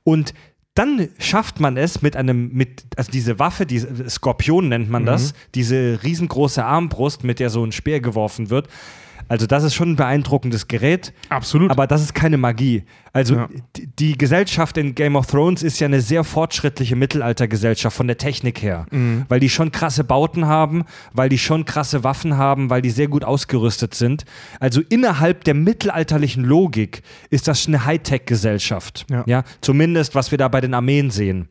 [0.02, 0.34] Und
[0.74, 5.34] dann schafft man es mit einem, mit, also diese Waffe, diese Skorpion nennt man das,
[5.54, 8.68] diese riesengroße Armbrust, mit der so ein Speer geworfen wird.
[9.28, 11.70] Also das ist schon ein beeindruckendes Gerät, Absolut.
[11.70, 12.84] aber das ist keine Magie.
[13.12, 13.48] Also Ja.
[13.98, 18.62] die, Gesellschaft in Game of Thrones ist ja eine sehr fortschrittliche Mittelaltergesellschaft von der Technik
[18.62, 19.24] her, Mhm.
[19.28, 23.08] weil die schon krasse Bauten haben, weil die schon krasse Waffen haben, weil die sehr
[23.08, 24.24] gut ausgerüstet sind.
[24.60, 29.06] Also innerhalb der mittelalterlichen Logik ist das eine Hightech-Gesellschaft.
[29.10, 29.24] Ja.
[29.26, 31.48] ja, zumindest was wir da bei den Armeen sehen.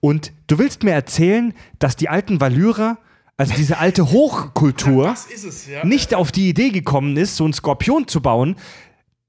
[0.00, 2.98] Und du willst mir erzählen, dass die alten Valyrer,
[3.38, 5.84] also diese alte Hochkultur, ist es, ja.
[5.84, 8.56] nicht auf die Idee gekommen ist, so einen Skorpion zu bauen,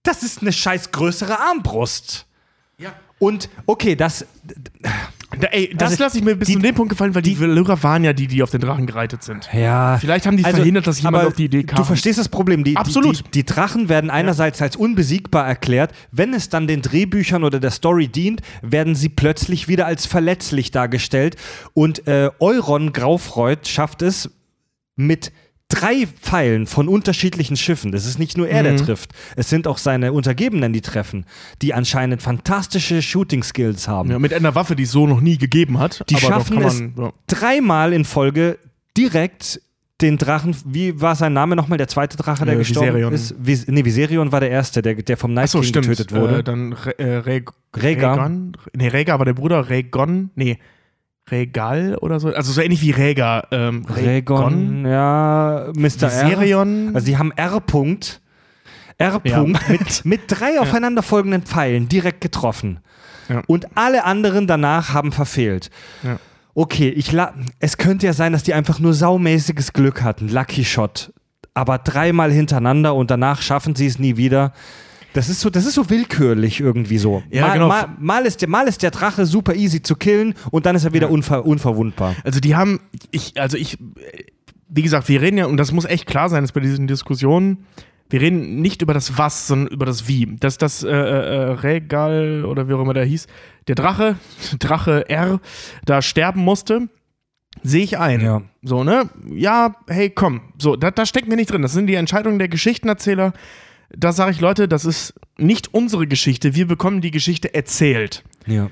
[0.03, 2.25] das ist eine scheiß größere Armbrust.
[3.19, 3.27] Ja.
[3.27, 4.25] Und okay, das.
[5.39, 7.39] Da, ey, das Also, lasse ich mir bis die- zu dem Punkt gefallen, weil die,
[7.39, 9.47] Valyrer waren ja die, die auf den Drachen gereitet sind.
[9.53, 9.97] Ja.
[9.99, 11.77] Vielleicht haben die verhindert, dass jemand auf die Idee kam.
[11.77, 12.63] Du verstehst das Problem.
[12.63, 13.19] Die, Absolut.
[13.19, 15.91] Die, die, die Drachen werden einerseits als unbesiegbar erklärt.
[16.11, 20.71] Wenn es dann den Drehbüchern oder der Story dient, werden sie plötzlich wieder als verletzlich
[20.71, 21.35] dargestellt.
[21.75, 24.31] Und äh, Euron Graufreud schafft es
[24.95, 25.31] mit
[25.69, 27.91] drei Pfeilen von unterschiedlichen Schiffen.
[27.91, 28.77] Das ist nicht nur er, der Mhm.
[28.77, 29.11] trifft.
[29.35, 31.25] Es sind auch seine Untergebenen, die treffen,
[31.61, 34.09] die anscheinend fantastische Shooting-Skills haben.
[34.11, 36.03] Ja, mit einer Waffe, die es so noch nie gegeben hat.
[36.09, 37.13] Die aber doch schaffen es man, ja.
[37.27, 38.57] dreimal in Folge
[38.97, 39.61] direkt
[40.01, 43.13] den Drachen, wie war sein Name nochmal, der zweite Drache, der Äh, gestorben Viserion.
[43.13, 43.35] ist?
[43.37, 45.87] Vis nee, Viserion war der erste, der, der vom Night Achso, King stimmt.
[45.87, 46.39] getötet wurde.
[46.39, 47.43] Äh, dann Re äh, Re
[47.75, 48.17] Rhaegar.
[48.17, 48.57] Rhaegon?
[48.75, 49.69] Nee, Rhaegar war der Bruder.
[49.69, 50.31] Rhaegon.
[50.35, 50.57] Nee.
[51.31, 52.29] Regal oder so.
[52.29, 53.47] Also so ähnlich wie Rhaegar.
[53.51, 55.83] Ähm, Rhaegon, ja, Mr.
[56.03, 56.27] R.
[56.27, 56.91] Viserion.
[56.93, 57.57] Also die haben R.
[57.57, 58.19] -Punkt,
[58.97, 59.17] R.
[59.17, 62.79] -Punkt mit, mit drei aufeinanderfolgenden Pfeilen direkt getroffen.
[63.29, 63.43] Ja.
[63.47, 65.69] Und alle anderen danach haben verfehlt.
[66.03, 66.17] Ja.
[66.55, 70.27] Okay, ich la es könnte ja sein, dass die einfach nur saumäßiges Glück hatten.
[70.29, 71.13] Lucky Shot.
[71.53, 74.53] Aber dreimal hintereinander und danach schaffen sie es nie wieder.
[75.13, 77.23] Das ist so, das ist so willkürlich irgendwie so.
[77.31, 77.67] Ja, mal, genau.
[77.67, 80.85] mal, mal, ist der, mal ist der Drache super easy zu killen und dann ist
[80.85, 82.15] er wieder unver unverwundbar.
[82.23, 82.79] Also die haben,
[83.11, 83.77] ich, also ich,
[84.67, 87.65] wie gesagt, wir reden ja, und das muss echt klar sein, dass bei diesen Diskussionen,
[88.09, 90.37] wir reden nicht über das Was, sondern über das Wie.
[90.39, 93.27] Dass das äh, äh, Regal oder wie auch immer der hieß,
[93.67, 94.15] der Drache,
[94.59, 95.39] Drache R,
[95.85, 96.89] da sterben musste,
[97.63, 98.21] sehe ich ein.
[98.21, 98.41] Ja.
[98.61, 99.09] So, ne?
[99.33, 100.41] Ja, hey, komm.
[100.59, 101.61] So, da, da steckt mir nicht drin.
[101.61, 103.33] Das sind die Entscheidungen der Geschichtenerzähler.
[103.91, 106.55] Da sage ich, Leute, das ist nicht unsere Geschichte.
[106.55, 108.23] Wir bekommen die Geschichte erzählt.
[108.45, 108.69] Ja.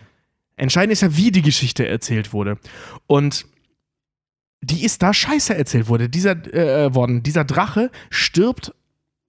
[0.56, 2.58] Entscheidend ist ja, wie die Geschichte erzählt wurde.
[3.08, 3.46] Und
[4.62, 6.10] die ist da scheiße erzählt wurde.
[6.10, 7.24] Dieser, äh, worden.
[7.24, 8.74] Dieser Drache stirbt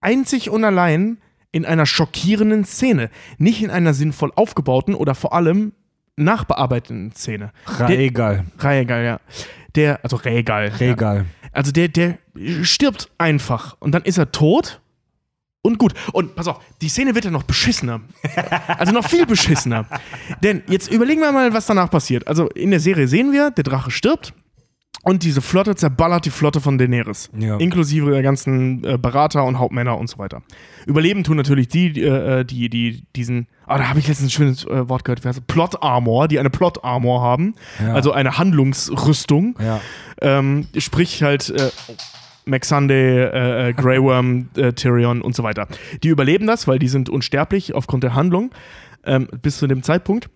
[0.01, 1.19] einzig und allein
[1.53, 3.11] in einer schockierenden Szene.
[3.39, 5.73] Nicht in einer sinnvoll aufgebauten oder vor allem
[6.17, 7.53] nachbearbeiteten Szene.
[7.79, 8.47] Regal.
[8.61, 9.21] Regal, ja.
[9.75, 10.69] Der, also Regal.
[10.69, 10.75] Ja.
[10.77, 11.27] Regal.
[11.53, 12.19] Also der, der
[12.63, 14.81] stirbt einfach und dann ist er tot
[15.63, 15.95] und gut.
[16.13, 18.01] Und pass auf, die Szene wird ja noch beschissener.
[18.79, 19.87] Also noch viel beschissener.
[20.43, 22.27] Denn jetzt überlegen wir mal, was danach passiert.
[22.27, 24.35] Also in der Serie sehen wir, der Drache stirbt
[25.03, 27.31] und diese Flotte zerballert die Flotte von Daenerys.
[27.39, 27.57] Ja.
[27.57, 30.43] Inklusive der ganzen äh, Berater und Hauptmänner und so weiter.
[30.87, 34.65] Überleben tun natürlich die, äh, die, die diesen, ah, da habe ich letztens ein schönes
[34.65, 35.45] äh, Wort gehört, wie heißt es?
[35.47, 37.55] Plot Armor, die eine Plot Armor haben.
[37.81, 37.95] Ja.
[37.95, 39.57] Also eine Handlungsrüstung.
[39.61, 39.81] Ja.
[40.21, 41.55] Ähm, sprich halt,
[42.49, 45.69] Maxande, äh, äh, Grey Worm, äh, Tyrion und so weiter.
[46.03, 48.51] Die überleben das, weil die sind unsterblich aufgrund der Handlung
[49.05, 50.31] ähm, bis zu dem Zeitpunkt.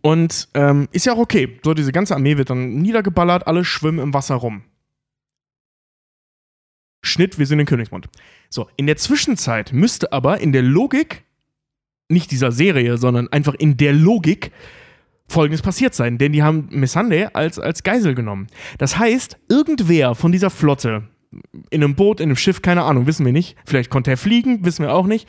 [0.00, 1.58] Und ähm, ist ja auch okay.
[1.64, 4.62] So, diese ganze Armee wird dann niedergeballert, alle schwimmen im Wasser rum.
[7.02, 8.08] Schnitt, wir sind in Königsmund.
[8.48, 11.24] So, in der Zwischenzeit müsste aber in der Logik,
[12.08, 14.52] nicht dieser Serie, sondern einfach in der Logik,
[15.28, 16.18] Folgendes passiert sein.
[16.18, 18.46] Denn die haben Missande als, als Geisel genommen.
[18.78, 21.04] Das heißt, irgendwer von dieser Flotte,
[21.70, 24.64] in einem Boot, in einem Schiff, keine Ahnung, wissen wir nicht, vielleicht konnte er fliegen,
[24.64, 25.28] wissen wir auch nicht,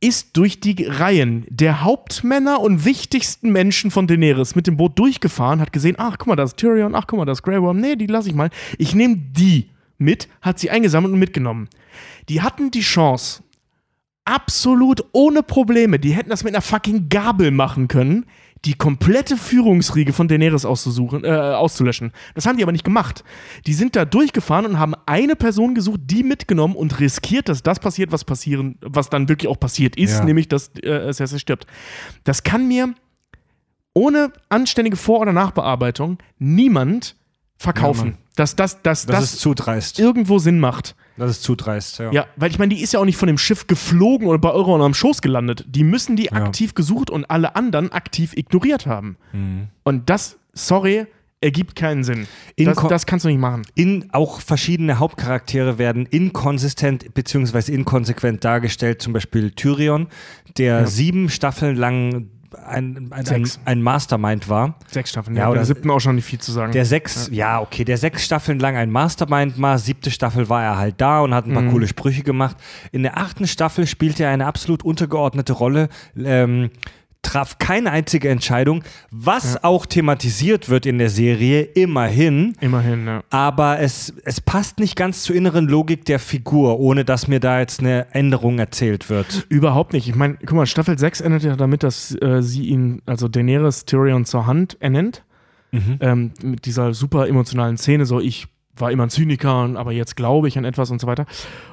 [0.00, 5.60] ist durch die Reihen der Hauptmänner und wichtigsten Menschen von Daenerys mit dem Boot durchgefahren,
[5.60, 7.80] hat gesehen, ach, guck mal, das ist Tyrion, ach, guck mal, das ist Grey Worm,
[7.80, 8.50] nee, die lasse ich mal.
[8.76, 11.68] Ich nehme die mit, hat sie eingesammelt und mitgenommen.
[12.28, 13.42] Die hatten die Chance,
[14.24, 18.26] absolut ohne Probleme, die hätten das mit einer fucking Gabel machen können,
[18.64, 22.12] die komplette Führungsriege von Daenerys auszusuchen, äh, auszulöschen.
[22.34, 23.22] Das haben die aber nicht gemacht.
[23.66, 27.78] Die sind da durchgefahren und haben eine Person gesucht, die mitgenommen und riskiert, dass das
[27.78, 30.24] passiert, was passieren, was dann wirklich auch passiert ist, Ja.
[30.24, 31.66] nämlich, dass äh, Cersei stirbt.
[32.24, 32.94] Das kann mir
[33.92, 37.16] ohne anständige Vor- oder Nachbearbeitung niemand
[37.56, 38.06] verkaufen.
[38.08, 39.98] Ja, dass das, dass Das, das, zu dreist.
[39.98, 40.96] irgendwo Sinn macht.
[41.16, 42.10] Das ist zu dreist, ja.
[42.12, 44.50] Ja, weil ich meine, die ist ja auch nicht von dem Schiff geflogen oder bei
[44.50, 45.64] Euron am Schoß gelandet.
[45.68, 46.32] Die müssen die Ja.
[46.32, 49.16] aktiv gesucht und alle anderen aktiv ignoriert haben.
[49.32, 49.68] Mhm.
[49.84, 51.06] Und das, sorry,
[51.40, 52.26] ergibt keinen Sinn.
[52.56, 53.62] Das, das kannst du nicht machen.
[53.74, 57.72] in auch verschiedene Hauptcharaktere werden inkonsistent bzw.
[57.72, 59.02] inkonsequent dargestellt.
[59.02, 60.08] Zum Beispiel Tyrion,
[60.56, 60.86] der Ja.
[60.86, 62.30] sieben Staffeln lang
[62.66, 64.74] ein, ein, ein, ein Mastermind war.
[64.90, 65.48] Sechs Staffeln, Ja, ja.
[65.48, 66.72] oder- Oder siebten auch schon nicht viel zu sagen.
[66.72, 67.60] Der sechs, ja.
[67.60, 71.34] okay, der sechs Staffeln lang ein Mastermind war, siebte Staffel war er halt da und
[71.34, 71.70] hat ein paar Mhm.
[71.72, 72.56] coole Sprüche gemacht.
[72.92, 76.70] In der achten Staffel spielte er eine absolut untergeordnete Rolle, ähm,
[77.24, 82.54] traf keine einzige Entscheidung, was auch thematisiert wird in der Serie, immerhin.
[82.60, 83.22] Immerhin, ja.
[83.30, 87.58] Aber es, es passt nicht ganz zur inneren Logik der Figur, ohne dass mir da
[87.58, 89.46] jetzt eine Änderung erzählt wird.
[89.48, 90.08] Überhaupt nicht.
[90.08, 93.84] Ich meine, guck mal, Staffel 6 endet ja damit, dass äh, sie ihn, also Daenerys
[93.84, 95.24] Tyrion zur Hand ernennt.
[96.00, 98.46] Ähm, mit dieser super emotionalen Szene, so ich
[98.76, 101.26] war immer ein Zyniker, aber jetzt glaube ich an etwas und so weiter.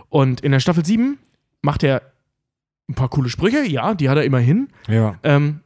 [0.10, 1.18] Und in der Staffel 7
[1.62, 2.02] macht er
[2.92, 4.68] ein paar coole Sprüche, ja, die hat er immerhin.
[4.88, 5.16] Ja.
[5.24, 5.62] Ähm,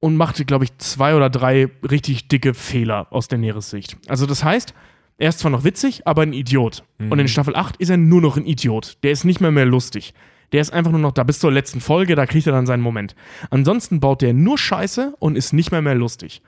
[0.00, 3.96] und machte, glaube ich, zwei oder drei richtig dicke Fehler aus Daenerys Sicht.
[4.06, 4.74] Also das heißt,
[5.16, 6.82] er ist zwar noch witzig, aber ein Idiot.
[6.98, 8.98] Und in Staffel 8 ist er nur noch ein Idiot.
[9.02, 10.12] Der ist nicht mehr mehr lustig.
[10.52, 12.82] Der ist einfach nur noch da bis zur letzten Folge, da kriegt er dann seinen
[12.82, 13.14] Moment.
[13.50, 16.42] Ansonsten baut der nur Scheiße und ist nicht mehr mehr lustig.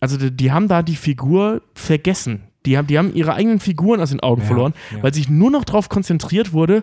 [0.00, 2.48] Also die, die haben da die Figur vergessen.
[2.66, 5.02] Die haben, die haben ihre eigenen Figuren aus den Augen Ja, verloren, ja.
[5.02, 6.82] weil sich nur noch darauf konzentriert wurde,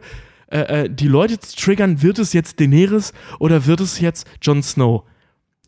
[0.52, 4.64] äh, äh, die Leute zu triggern, wird es jetzt Daenerys oder wird es jetzt Jon
[4.64, 5.04] Snow?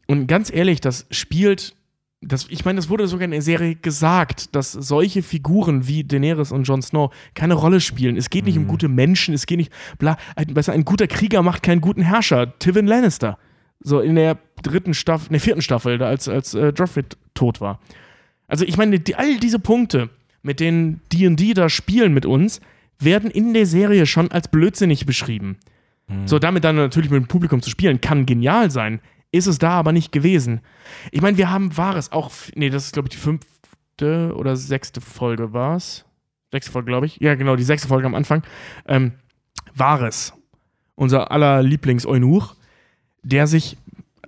[0.08, 1.76] Und ganz ehrlich, das spielt,
[2.22, 6.52] das, ich meine, das wurde sogar in der Serie gesagt, dass solche Figuren wie Daenerys
[6.52, 8.18] und Jon Snow keine Rolle spielen.
[8.18, 8.64] Es geht nicht Mhm.
[8.64, 12.02] um gute Menschen, es geht nicht, bla, ein, besser, ein guter Krieger macht keinen guten
[12.02, 12.58] Herrscher.
[12.60, 13.38] Tywin Lannister.
[13.80, 17.04] So in der dritten Staffel, in der vierten Staffel, da als, als äh, Joffrey
[17.34, 17.80] tot war.
[18.48, 20.10] Also ich meine, die, all diese Punkte,
[20.44, 22.62] mit denen D&D da spielen mit uns,
[23.04, 25.58] werden in der Serie schon als blödsinnig beschrieben.
[26.26, 29.00] So, damit dann natürlich mit dem Publikum zu spielen, kann genial sein.
[29.32, 30.60] Ist es da aber nicht gewesen.
[31.12, 35.00] Ich meine, wir haben Wahres auch, nee, das ist, glaube ich, die fünfte oder sechste
[35.00, 36.06] Folge war es.
[36.52, 37.18] Sechste Folge, glaube ich.
[37.22, 38.44] Ja, genau, die sechste Folge am Anfang.
[38.88, 39.14] Ähm,
[39.74, 40.34] Wahres,
[40.96, 42.56] unser aller Lieblings-Eunuch,
[43.24, 43.78] der sich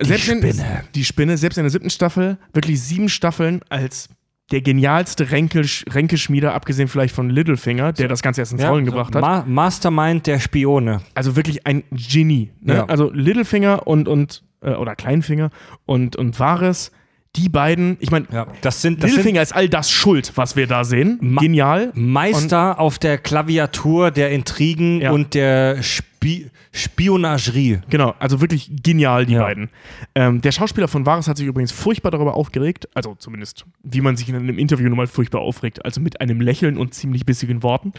[0.00, 0.84] selbst in, Spinne.
[0.94, 4.08] die Spinne, selbst in der siebten Staffel, wirklich sieben Staffeln als
[4.50, 9.22] der genialste Ränkeschmieder, abgesehen vielleicht von Littlefinger, der das Ganze erst ins Rollen gebracht hat.
[9.22, 11.00] Ma Mastermind der Spione.
[11.14, 12.52] Also wirklich ein Genie.
[12.60, 12.74] Ne?
[12.74, 12.84] Ja.
[12.84, 15.50] Also Littlefinger und, und äh, oder Kleinfinger
[15.86, 16.92] und, und Varys,
[17.36, 20.66] die beiden, ich meine, Ja, das sind, das Littlefinger ist all das schuld, was wir
[20.66, 21.18] da sehen.
[21.20, 21.90] Ma- Genial.
[21.94, 25.10] Meister auf der Klaviatur der Intrigen Ja.
[25.12, 27.78] und der Spi Spionagerie.
[27.90, 29.42] Genau, also wirklich genial, die Ja.
[29.42, 29.68] beiden.
[30.14, 34.16] Ähm, der Schauspieler von Varys hat sich übrigens furchtbar darüber aufgeregt, also zumindest, wie man
[34.16, 37.62] sich in einem Interview nun mal furchtbar aufregt, also mit einem Lächeln und ziemlich bissigen
[37.62, 37.92] Worten,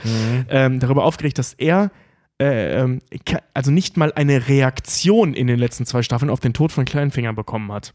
[0.50, 1.92] ähm, darüber aufgeregt, dass er
[2.42, 3.00] äh, ähm,
[3.54, 7.32] also nicht mal eine Reaktion in den letzten zwei Staffeln auf den Tod von Kleinfinger
[7.32, 7.94] bekommen hat.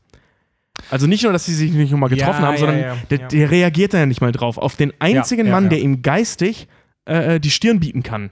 [0.91, 3.19] Also nicht nur, dass sie sich nicht nochmal getroffen Ja, haben, ja, sondern ja, der,
[3.21, 3.29] ja.
[3.29, 4.59] der reagiert da ja nicht mal drauf.
[4.59, 5.71] Auf den einzigen ja, Mann, ja.
[5.71, 6.69] der ihm geistig
[7.05, 8.31] äh, die Stirn bieten kann.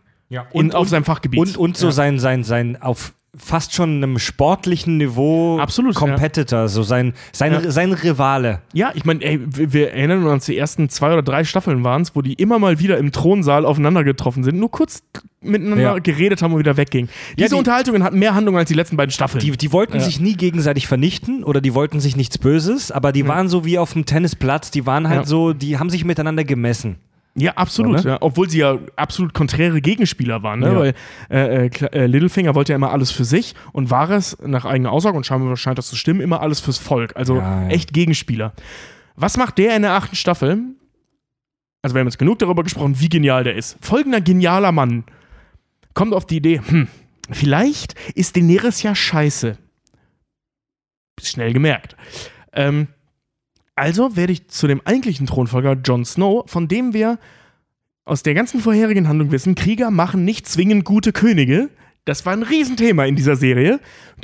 [0.52, 1.40] in, auf seinem Fachgebiet.
[1.40, 1.92] Und, und so Ja.
[1.92, 6.00] sein, sein, sein auf fast schon einem sportlichen Niveau Absolut, ja.
[6.00, 7.70] Competitor, so sein, sein, Ja.
[7.70, 8.60] sein Rivale.
[8.72, 12.22] Ja, ich meine, wir, erinnern uns, die ersten zwei oder drei Staffeln waren es, wo
[12.22, 15.02] die immer mal wieder im Thronsaal aufeinander getroffen sind, nur kurz
[15.40, 15.98] miteinander Ja.
[15.98, 17.08] geredet haben und wieder weggingen.
[17.38, 19.40] Diese die- Unterhaltungen hatten mehr Handlung als die letzten beiden Staffeln.
[19.42, 20.00] Die, die wollten Ja.
[20.00, 23.78] sich nie gegenseitig vernichten oder die wollten sich nichts Böses, aber die waren so wie
[23.78, 25.26] auf dem Tennisplatz, die waren halt Ja.
[25.26, 26.96] so, die haben sich miteinander gemessen.
[27.38, 28.00] Ja, absolut.
[28.00, 28.14] So, ne?
[28.14, 28.18] ja.
[28.20, 30.66] Obwohl sie ja absolut konträre Gegenspieler waren, ne?
[30.66, 30.78] Ja.
[30.78, 30.94] weil
[31.30, 34.92] äh, äh, äh, Littlefinger wollte ja immer alles für sich und war es nach eigener
[34.92, 37.16] Aussage und scheinbar scheint das zu stimmen, immer alles fürs Volk.
[37.16, 37.68] Also ja.
[37.68, 38.52] echt Gegenspieler.
[39.16, 40.58] Was macht der in der achten Staffel?
[41.82, 43.76] Also wir haben jetzt genug darüber gesprochen, wie genial der ist.
[43.80, 45.04] Folgender genialer Mann
[45.94, 46.88] kommt auf die Idee, hm,
[47.30, 49.58] vielleicht ist Daenerys ja scheiße.
[51.20, 51.96] Schnell gemerkt.
[52.52, 52.88] Ähm,
[53.78, 57.18] also werde ich zu dem eigentlichen Thronfolger Jon Snow, von dem wir
[58.04, 61.68] aus der ganzen vorherigen Handlung wissen, Krieger machen nicht zwingend gute Könige.
[62.04, 63.80] Das war ein Riesenthema in dieser Serie.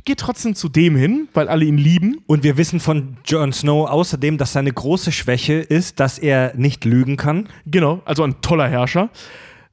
[0.06, 2.18] Geht trotzdem zu dem hin, weil alle ihn lieben.
[2.26, 6.86] Und wir wissen von Jon Snow außerdem, dass seine große Schwäche ist, dass er nicht
[6.86, 7.48] lügen kann.
[7.66, 9.10] Genau, also ein toller Herrscher.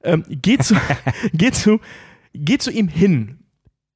[0.04, 0.76] Ähm, geht, zu,
[1.34, 1.80] geht, zu,
[2.34, 3.40] geht zu ihm hin,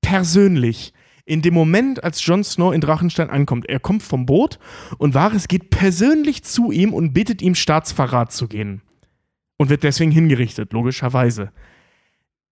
[0.01, 0.93] persönlich.
[1.25, 4.59] In dem Moment, als Jon Snow in Drachenstein ankommt, er kommt vom Boot
[4.99, 8.81] und Varys geht persönlich zu ihm und bittet ihm, Staatsverrat zu gehen.
[9.57, 11.51] Und wird deswegen hingerichtet, logischerweise.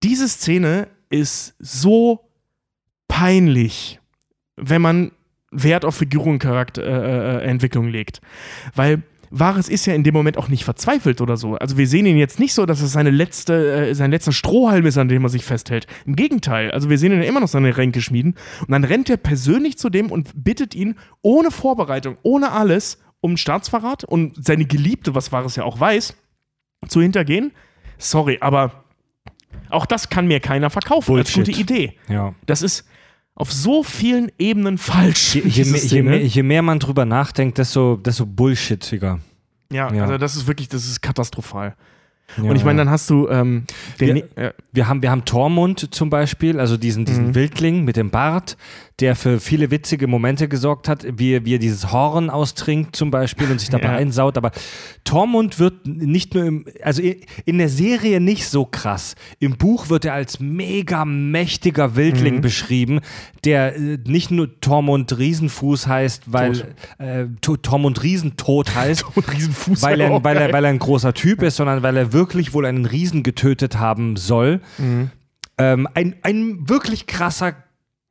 [0.01, 2.29] Diese Szene ist so
[3.07, 3.99] peinlich,
[4.55, 5.11] wenn man
[5.51, 8.21] Wert auf Figur und Charakterentwicklung legt.
[8.73, 9.03] Weil
[9.35, 11.55] Varys ist ja in dem Moment auch nicht verzweifelt oder so.
[11.55, 14.85] Also wir sehen ihn jetzt nicht so, dass es seine letzte, äh, sein letzter Strohhalm
[14.85, 15.87] ist, an dem er sich festhält.
[16.05, 18.35] Im Gegenteil, also wir sehen ihn ja immer noch seine Ränke schmieden.
[18.61, 23.35] Und dann rennt er persönlich zu dem und bittet ihn ohne Vorbereitung, ohne alles, um
[23.35, 26.15] Staatsverrat und seine Geliebte, was Varys ja auch weiß,
[26.87, 27.53] zu hintergehen.
[27.97, 28.83] Sorry, aber
[29.69, 31.55] auch das kann mir keiner verkaufen als Bullshit.
[31.55, 31.97] gute Idee.
[32.07, 32.35] Ja.
[32.45, 32.85] Das ist
[33.35, 35.35] auf so vielen Ebenen falsch.
[35.35, 36.09] Je, je, je, Szene.
[36.11, 39.19] mehr, je mehr man drüber nachdenkt, desto, desto bullshitiger.
[39.71, 40.03] ja, ja.
[40.03, 41.75] also das ist wirklich, das ist katastrophal.
[42.37, 43.65] Ja, Und ich meine, dann hast du ähm,
[43.97, 47.35] Wir- äh, wir haben, wir haben Tormund zum Beispiel, also diesen, diesen Mhm.
[47.35, 48.57] Wildling mit dem Bart,
[48.99, 53.09] der für viele witzige Momente gesorgt hat, wie, er- wie er dieses Horn austrinkt zum
[53.09, 53.95] Beispiel und sich dabei Ja.
[53.95, 54.37] einsaut.
[54.37, 54.51] Aber
[55.03, 57.01] Tormund wird nicht nur im, also
[57.45, 59.15] in der Serie nicht so krass.
[59.39, 62.41] Im Buch wird er als mega mächtiger Wildling Mhm.
[62.41, 62.99] beschrieben,
[63.45, 69.81] der äh, nicht nur Tormund Riesenfuß heißt, weil äh, To- Tormund Riesentod heißt, und Riesenfuß.
[69.81, 72.65] weil er, weil, er, weil er ein großer Typ ist, sondern weil er wirklich wohl
[72.67, 74.61] einen Riesen getötet haben soll.
[74.77, 75.09] Mhm.
[75.57, 77.55] Ähm, ein, ein wirklich krasser,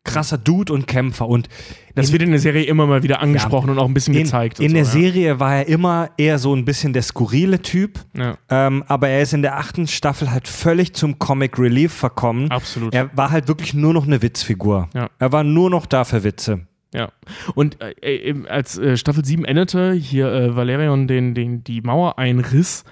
[0.04, 1.28] krasser Dude und Kämpfer.
[1.28, 1.48] Und
[1.94, 4.24] das in- wird in der Serie immer mal wieder angesprochen und auch ein bisschen in,
[4.24, 4.58] gezeigt.
[4.60, 4.88] in so, der ja.
[4.90, 8.00] Serie war er immer eher so ein bisschen der skurrile Typ.
[8.16, 12.50] Ja, Ähm, aber er ist in der achten Staffel halt völlig zum Comic Relief verkommen.
[12.50, 12.92] absolut.
[12.94, 14.88] Er war halt wirklich nur noch eine Witzfigur.
[14.94, 15.08] Ja.
[15.18, 16.66] Er war nur noch da für Witze.
[16.94, 17.10] Ja.
[17.54, 17.92] Und äh,
[18.30, 22.84] äh, als äh, Staffel 7 endete, hier äh, Valerion den, den, die Mauer einriss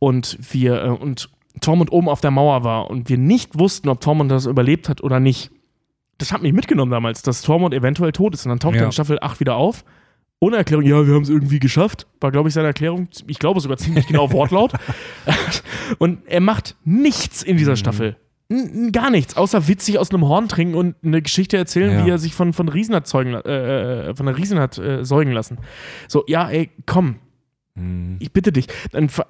[0.00, 1.30] und wir äh, und
[1.60, 5.00] Tormund oben auf der Mauer war und wir nicht wussten, ob Tormund das überlebt hat
[5.02, 5.50] oder nicht.
[6.18, 8.46] Das hat mich mitgenommen damals, dass Tormund eventuell tot ist.
[8.46, 8.82] Und dann taucht Ja.
[8.82, 9.84] er in Staffel 8 wieder auf.
[10.38, 12.06] Ohne Erklärung, ja, wir haben es irgendwie geschafft.
[12.20, 13.08] War, glaube ich, seine Erklärung.
[13.26, 14.72] Ich glaube sogar ziemlich genau Wortlaut.
[15.98, 17.58] und er macht nichts in Mhm.
[17.58, 18.16] dieser Staffel.
[18.48, 22.06] N gar nichts, außer witzig aus einem Horn trinken und eine Geschichte erzählen, Ja.
[22.06, 25.04] wie er sich von, von Riesen hat zeugen, äh, äh, von der Riesen hat äh,
[25.04, 25.58] säugen lassen.
[26.06, 27.16] So, ja, ey, komm,
[28.20, 28.68] ich bitte dich.
[28.92, 29.26] Dann ver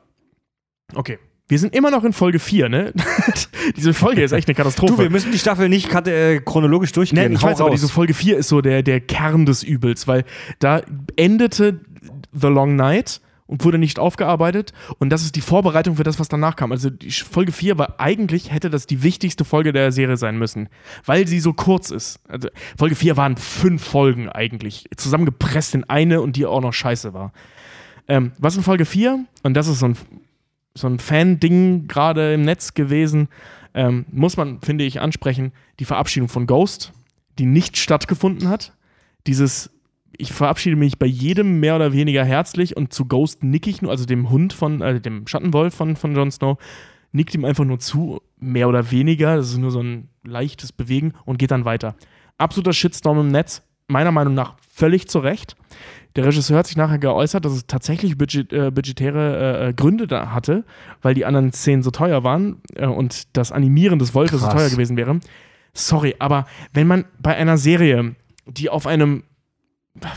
[0.95, 1.19] okay.
[1.48, 2.93] Wir sind immer noch in Folge 4, ne?
[3.77, 4.94] diese Folge ist echt eine Katastrophe.
[4.94, 7.23] Du, wir müssen die Staffel nicht äh, chronologisch durchgehen.
[7.23, 7.81] Nein, ich Hau weiß, aber raus.
[7.81, 10.24] diese Folge 4 ist so der, der Kern des Übels, weil
[10.59, 10.82] da
[11.14, 11.81] endete
[12.32, 16.28] The Long Night und wurde nicht aufgearbeitet und das ist die Vorbereitung für das, was
[16.28, 16.73] danach kam.
[16.73, 20.68] Also die Folge 4 war eigentlich, hätte das die wichtigste Folge der Serie sein müssen,
[21.05, 22.18] weil sie so kurz ist.
[22.28, 27.14] Also Folge 4 waren fünf Folgen eigentlich, zusammengepresst in eine und die auch noch scheiße
[27.14, 27.32] war.
[28.09, 29.97] Ähm, was in Folge 4, und das ist so ein,
[30.77, 33.28] so ein Fan-Ding gerade im Netz gewesen,
[33.74, 36.93] ähm, muss man, finde ich, ansprechen, die Verabschiedung von Ghost,
[37.39, 38.73] die nicht stattgefunden hat.
[39.27, 39.70] Dieses,
[40.16, 43.90] ich verabschiede mich bei jedem mehr oder weniger herzlich und zu Ghost nick ich nur,
[43.90, 46.59] also dem Hund von, äh, dem Schattenwolf von, von Jon Snow,
[47.12, 49.36] nickt ihm einfach nur zu, mehr oder weniger.
[49.36, 51.97] Das ist nur so ein leichtes Bewegen und geht dann weiter.
[52.39, 55.57] Absoluter Shitstorm im Netz, meiner Meinung nach völlig zu Recht.
[56.17, 60.33] Der Regisseur hat sich nachher geäußert, dass es tatsächlich budget, äh, budgetäre äh, Gründe da
[60.33, 60.65] hatte,
[61.03, 64.71] weil die anderen Szenen so teuer waren äh, und das Animieren des Wolfes so teuer
[64.71, 65.21] gewesen wäre.
[65.75, 68.17] Sorry, aber wenn man bei einer Serie,
[68.47, 69.25] die auf einem,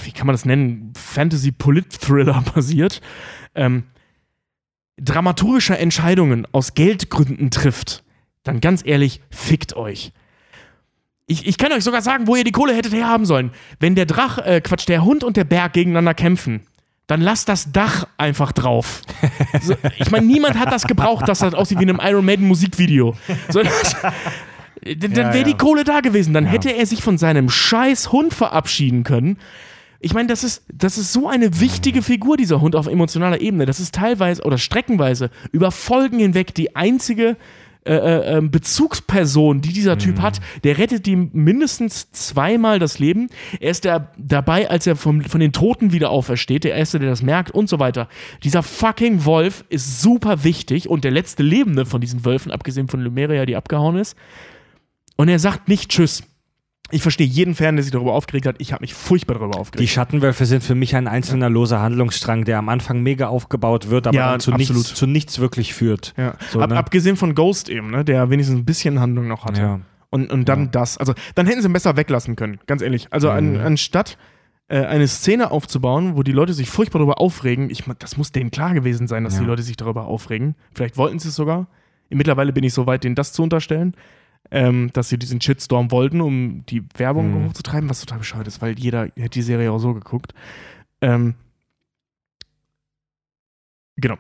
[0.04, 3.02] wie kann man das nennen, Fantasy-Polit-Thriller basiert,
[3.54, 3.84] ähm,
[4.96, 8.06] dramaturgische Entscheidungen aus Geldgründen trifft,
[8.44, 10.14] dann ganz ehrlich, fickt euch.
[11.30, 13.52] Ich, ich kann euch sogar sagen, wo ihr die Kohle hättet herhaben sollen.
[13.80, 16.62] Wenn der Drach, äh, Quatsch, der Hund und der Berg gegeneinander kämpfen,
[17.06, 19.02] dann lasst das Dach einfach drauf.
[19.62, 22.48] So, ich meine, niemand hat das gebraucht, dass das aussieht wie in einem Iron Maiden
[22.48, 23.16] Musikvideo.
[23.50, 23.96] So, das,
[24.84, 25.58] dann Ja, wäre die ja.
[25.58, 26.34] Kohle da gewesen.
[26.34, 29.38] Dann hätte er sich von seinem scheiß Hund verabschieden können.
[30.00, 33.66] Ich meine, das ist, das ist so eine wichtige Figur, dieser Hund auf emotionaler Ebene.
[33.66, 37.36] Das ist teilweise oder streckenweise über Folgen hinweg die einzige
[37.86, 40.42] äh, äh, ähm, Bezugsperson, die dieser Typ hat.
[40.64, 43.30] Der rettet ihm mindestens zweimal das Leben.
[43.60, 46.66] Er ist da, dabei, als er vom, von den Toten wieder aufersteht.
[46.66, 48.10] Der Erste, der das merkt und so weiter.
[48.44, 53.00] Dieser fucking Wolf ist super wichtig und der letzte Lebende von diesen Wölfen, abgesehen von
[53.00, 54.18] Lumeria, die abgehauen ist.
[55.16, 56.24] Und er sagt nicht Tschüss.
[56.92, 58.56] Ich verstehe jeden Fan, der sich darüber aufgeregt hat.
[58.60, 59.90] Ich habe mich furchtbar darüber Die aufgeregt.
[59.90, 64.16] Schattenwölfe sind für mich ein einzelner loser Handlungsstrang, der am Anfang mega aufgebaut wird, aber
[64.18, 66.14] Ja, dann zu nichts, zu nichts wirklich führt.
[66.18, 66.34] ja.
[66.52, 66.78] So, Ab, ne?
[66.78, 69.62] abgesehen von Ghost eben, ne, der wenigstens ein bisschen Handlung noch hatte.
[69.62, 69.80] Ja.
[70.10, 70.98] Und, und dann das.
[70.98, 73.08] Also, dann hätten sie ihn besser weglassen können, ganz ehrlich.
[73.12, 74.18] Also, an, anstatt
[74.68, 78.50] äh, eine Szene aufzubauen, wo die Leute sich furchtbar darüber aufregen, ich, das muss denen
[78.50, 80.56] klar gewesen sein, dass die Leute sich darüber aufregen.
[80.74, 81.68] Vielleicht wollten sie es sogar.
[82.10, 83.94] Mittlerweile bin ich so weit, denen das zu unterstellen,
[84.52, 87.48] ähm, dass sie diesen Shitstorm wollten, um die Werbung Mhm.
[87.50, 90.34] hochzutreiben, was total bescheuert ist, weil jeder hätte die Serie auch so geguckt.
[91.02, 91.36] Ähm,
[93.96, 94.16] genau.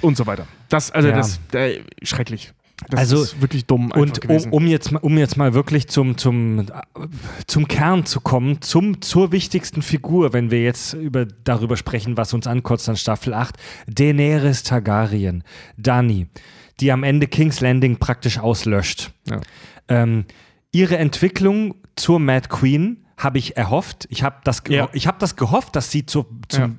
[0.00, 0.46] Und so weiter.
[0.68, 1.16] Das, also Ja.
[1.16, 2.52] das, äh, schrecklich.
[2.88, 6.18] Das Also, ist wirklich dumm Und um, um, jetzt, mal- um jetzt mal wirklich zum,
[6.18, 6.66] zum,
[7.46, 12.32] zum Kern zu kommen, zum, zur wichtigsten Figur, wenn wir jetzt über, darüber sprechen, was
[12.34, 13.56] uns ankotzt an Staffel 8,
[13.86, 15.44] Daenerys Targaryen,
[15.76, 16.26] Dani,
[16.82, 19.12] die am Ende King's Landing praktisch auslöscht.
[19.28, 19.40] Ja.
[19.88, 20.24] Ähm,
[20.72, 24.06] ihre Entwicklung zur Mad Queen habe ich erhofft.
[24.10, 24.88] Ich habe das, Ja.
[24.92, 26.78] ich hab das gehofft, dass sie zu, zum,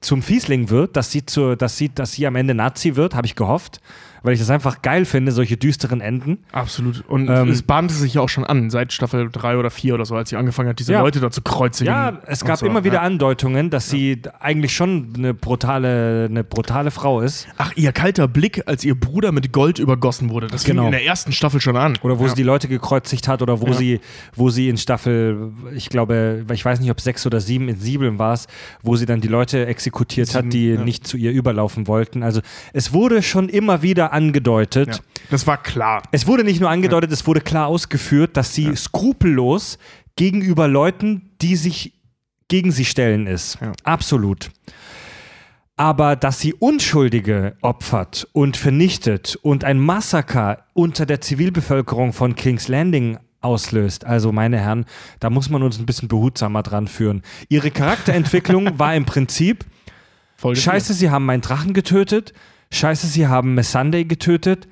[0.00, 3.26] zum Fiesling wird, dass sie, zur, dass, sie, dass sie am Ende Nazi wird, habe
[3.26, 3.80] ich gehofft,
[4.22, 6.38] weil ich das einfach geil finde, solche düsteren Enden.
[6.52, 7.04] Absolut.
[7.08, 10.04] Und Ähm, es bahnte sich ja auch schon an, seit Staffel 3 oder 4 oder
[10.04, 11.00] so, als sie angefangen hat, diese Ja.
[11.00, 11.92] Leute da zu kreuzigen.
[11.92, 12.66] Ja, es gab so.
[12.66, 13.00] immer wieder Ja.
[13.02, 17.48] Andeutungen, dass sie eigentlich schon eine brutale, eine brutale Frau ist.
[17.58, 20.46] Ach, ihr kalter Blick, als ihr Bruder mit Gold übergossen wurde.
[20.48, 20.86] Das fing Genau.
[20.86, 21.98] in der ersten Staffel schon an.
[22.02, 24.00] Oder wo sie die Leute gekreuzigt hat oder wo sie,
[24.34, 28.18] wo sie in Staffel, ich glaube, ich weiß nicht, ob sechs oder sieben, in sieben
[28.18, 28.46] war es,
[28.82, 30.80] wo sie dann die Leute exekutiert hat, Sieben, die ja.
[30.82, 32.22] nicht zu ihr überlaufen wollten.
[32.22, 32.40] Also
[32.72, 34.88] es wurde schon immer wieder angedeutet.
[34.88, 35.02] Ja.
[35.30, 36.02] Das war klar.
[36.10, 39.78] Es wurde nicht nur angedeutet, es wurde klar ausgeführt, dass sie skrupellos
[40.16, 41.94] gegenüber Leuten, die sich
[42.48, 43.58] gegen sie stellen, ist.
[43.60, 43.72] Ja.
[43.84, 44.50] Absolut.
[45.76, 52.66] Aber dass sie Unschuldige opfert und vernichtet und ein Massaker unter der Zivilbevölkerung von King's
[52.66, 54.86] Landing auslöst, also meine Herren,
[55.20, 57.22] da muss man uns ein bisschen behutsamer dran führen.
[57.48, 59.64] Ihre Charakterentwicklung war im Prinzip,
[60.36, 62.32] Folge Scheiße, sie haben meinen Drachen getötet.
[62.70, 64.68] Scheiße, sie haben Missandei getötet.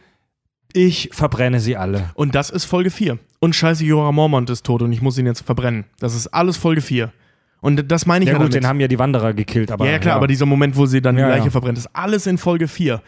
[0.73, 2.11] Ich verbrenne sie alle.
[2.15, 3.19] Und das ist Folge 4.
[3.41, 5.85] Und scheiße, Jorah Mormont ist tot und ich muss ihn jetzt verbrennen.
[6.01, 7.13] Das ist alles Folge 4.
[7.61, 8.55] Und das meine ich Ja, ja gut, damit.
[8.63, 9.87] den haben ja die Wanderer gekillt, aber.
[9.87, 11.51] ja, ja, klar, aber dieser Moment, wo sie dann Ja, die Leiche ja.
[11.51, 13.01] verbrennt, ist alles in Folge 4.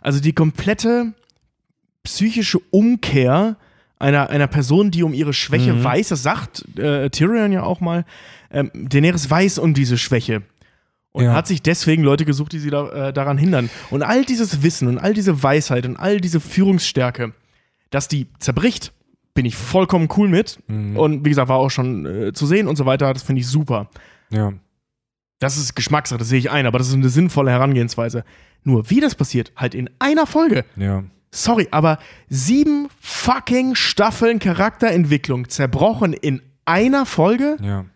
[0.00, 1.12] Also die komplette
[2.04, 3.56] psychische Umkehr
[3.98, 5.82] einer, einer Person, die um ihre Schwäche Mhm.
[5.82, 8.04] weiß, das sagt äh, Tyrion ja auch mal,
[8.50, 10.42] ähm, Daenerys weiß um diese Schwäche.
[11.16, 11.32] Und Ja.
[11.32, 13.70] hat sich deswegen Leute gesucht, die sie da, äh, daran hindern.
[13.88, 17.32] Und all dieses Wissen und all diese Weisheit und all diese Führungsstärke,
[17.88, 18.92] dass die zerbricht,
[19.32, 20.58] bin ich vollkommen cool mit.
[20.66, 20.94] Mhm.
[20.98, 23.14] Und wie gesagt, war auch schon äh, zu sehen und so weiter.
[23.14, 23.88] Das finde ich super.
[24.28, 24.52] Ja.
[25.38, 28.22] Das ist Geschmackssache, das sehe ich ein, aber das ist eine sinnvolle Herangehensweise.
[28.62, 30.66] Nur wie das passiert, halt in einer Folge.
[30.76, 31.02] Ja.
[31.30, 31.98] Sorry, aber
[32.28, 37.56] sieben fucking Staffeln Charakterentwicklung zerbrochen in einer Folge?
[37.62, 37.86] Ja.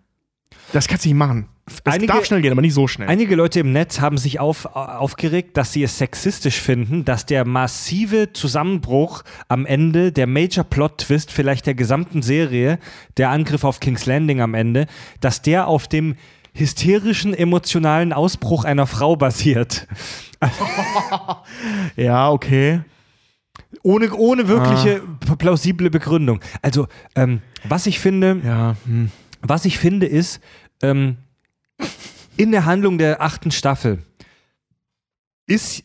[0.72, 1.48] Das kannst du nicht machen.
[1.84, 3.08] Es Einige- darf schnell gehen, aber nicht so schnell.
[3.08, 7.44] Einige Leute im Netz haben sich auf, aufgeregt, dass sie es sexistisch finden, dass der
[7.46, 12.78] massive Zusammenbruch am Ende, der Major Plot Twist vielleicht der gesamten Serie,
[13.16, 14.86] der Angriff auf King's Landing am Ende,
[15.20, 16.16] dass der auf dem
[16.52, 19.86] hysterischen, emotionalen Ausbruch einer Frau basiert.
[21.96, 22.80] ja, okay.
[23.82, 25.00] Ohne, ohne wirkliche
[25.38, 26.40] plausible Begründung.
[26.62, 29.10] Also, ähm, was ich finde, Ja, hm.
[29.42, 30.40] was ich finde, ist,
[30.82, 31.18] ähm,
[32.36, 33.98] in der Handlung der achten Staffel
[35.46, 35.84] ist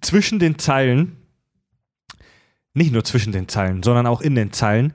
[0.00, 1.16] zwischen den Zeilen,
[2.74, 4.92] nicht nur zwischen den Zeilen, sondern auch in den Zeilen,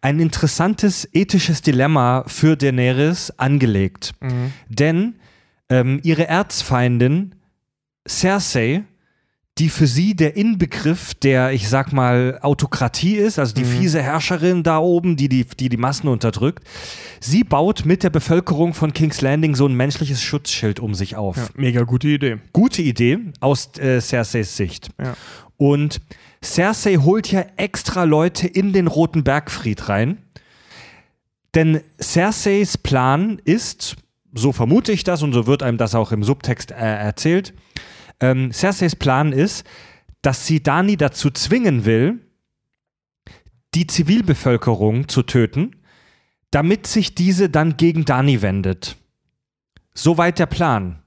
[0.00, 4.12] ein interessantes ethisches Dilemma für Daenerys angelegt.
[4.20, 4.52] Mhm.
[4.68, 5.14] Denn
[5.68, 7.34] ähm, ihre Erzfeindin
[8.06, 8.84] Cersei,
[9.58, 14.62] die für sie der Inbegriff der, ich sag mal, Autokratie ist, also die fiese Herrscherin
[14.62, 16.62] da oben, die die, die die Massen unterdrückt,
[17.20, 21.36] sie baut mit der Bevölkerung von King's Landing so ein menschliches Schutzschild um sich auf.
[21.38, 22.36] ja, mega gute Idee.
[22.52, 24.90] Gute Idee aus äh, Cerseis Sicht.
[25.02, 25.16] Ja.
[25.56, 26.02] Und
[26.44, 30.18] Cersei holt ja extra Leute in den Roten Bergfried rein.
[31.54, 33.96] Denn Cerseis Plan ist,
[34.34, 37.54] so vermute ich das und so wird einem das auch im Subtext äh, erzählt,
[38.20, 39.66] ähm, Cerseis Plan ist,
[40.22, 42.20] dass sie Dani dazu zwingen will,
[43.74, 45.76] die Zivilbevölkerung zu töten,
[46.50, 48.96] damit sich diese dann gegen Dani wendet.
[49.94, 51.02] Soweit der Plan.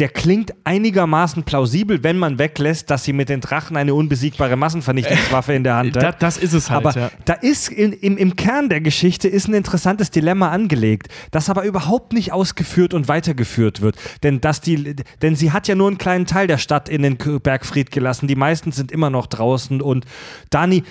[0.00, 5.52] Der klingt einigermaßen plausibel, wenn man weglässt, dass sie mit den Drachen eine unbesiegbare Massenvernichtungswaffe
[5.54, 6.20] in der Hand hat.
[6.20, 6.84] das ist es halt.
[6.84, 7.10] Aber ja.
[7.26, 11.62] da ist in, im, im Kern der Geschichte ist ein interessantes Dilemma angelegt, das aber
[11.62, 13.96] überhaupt nicht ausgeführt und weitergeführt wird.
[14.24, 17.16] Denn, dass die, denn sie hat ja nur einen kleinen Teil der Stadt in den
[17.16, 18.26] Bergfried gelassen.
[18.26, 20.06] Die meisten sind immer noch draußen und
[20.50, 20.82] Dani.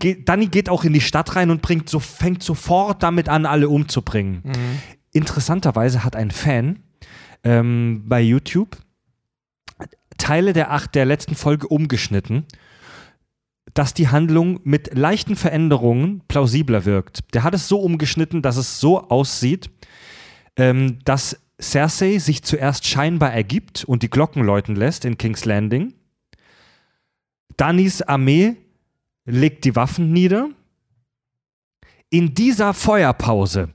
[0.00, 3.46] Ge- Dani geht auch in die Stadt rein und bringt so, fängt sofort damit an,
[3.46, 4.42] alle umzubringen.
[5.12, 6.80] Interessanterweise hat ein Fan
[7.46, 8.76] ähm, bei YouTube
[10.18, 12.46] Teile der, acht, der letzten Folge umgeschnitten
[13.76, 17.34] dass die Handlung mit leichten Veränderungen plausibler wirkt.
[17.34, 19.70] Der hat es so umgeschnitten, dass es so aussieht,
[20.56, 25.92] ähm, dass Cersei sich zuerst scheinbar ergibt und die Glocken läuten lässt in King's Landing.
[27.58, 28.56] Dannys Armee
[29.26, 30.48] legt die Waffen nieder.
[32.08, 33.70] In dieser Feuerpause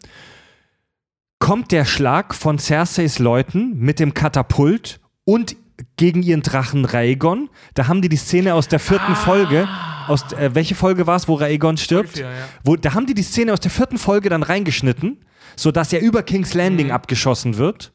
[1.42, 5.58] kommt der Schlag von Cerseis Leuten mit dem Katapult und
[5.98, 7.50] gegen ihren Drachen Rhaegon.
[7.74, 9.68] Da haben die die Szene aus der vierten Folge.
[10.08, 12.14] Aus, äh, welche Folge war es, wo Rhaegon stirbt?
[12.14, 12.32] vier, ja.
[12.64, 15.18] Wo, da haben die die Szene aus der vierten Folge dann reingeschnitten,
[15.56, 16.94] sodass er über King's Landing Mhm.
[16.94, 17.92] abgeschossen wird.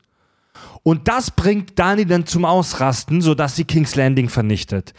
[0.82, 4.93] Und das bringt Dani dann zum Ausrasten, sodass sie King's Landing vernichtet.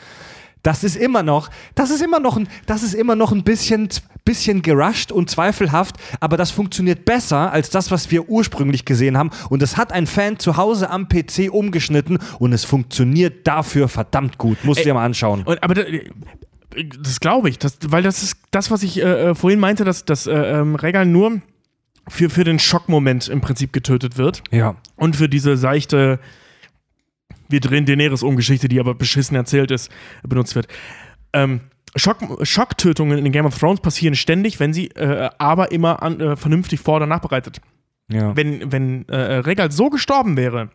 [0.63, 3.89] Das ist immer noch, das ist immer noch ein, das ist immer noch ein bisschen,
[4.25, 9.29] bisschen gerusht und zweifelhaft, aber das funktioniert besser als das, was wir ursprünglich gesehen haben.
[9.49, 14.37] Und das hat ein Fan zu Hause am PC umgeschnitten und es funktioniert dafür verdammt
[14.37, 14.57] gut.
[14.63, 15.43] Musst du dir mal anschauen.
[15.43, 15.83] Und, aber da,
[17.01, 20.05] das glaube ich, das, weil das ist das, was ich äh, äh, vorhin meinte, dass,
[20.05, 21.41] dass äh, ähm, Regal nur
[22.09, 24.75] für, für den Schockmoment im Prinzip getötet wird Ja.
[24.95, 26.19] und für diese seichte
[27.49, 29.91] wir drehen Daenerys-Umgeschichte, die aber beschissen erzählt ist,
[30.23, 30.67] benutzt wird.
[31.33, 31.61] Ähm,
[31.95, 36.35] Schock, Schocktötungen in Game of Thrones passieren ständig, wenn sie äh, aber immer an, äh,
[36.35, 37.61] vernünftig vor- oder nachbereitet.
[38.09, 38.35] Ja.
[38.35, 40.69] Wenn, wenn äh, Regal so gestorben wäre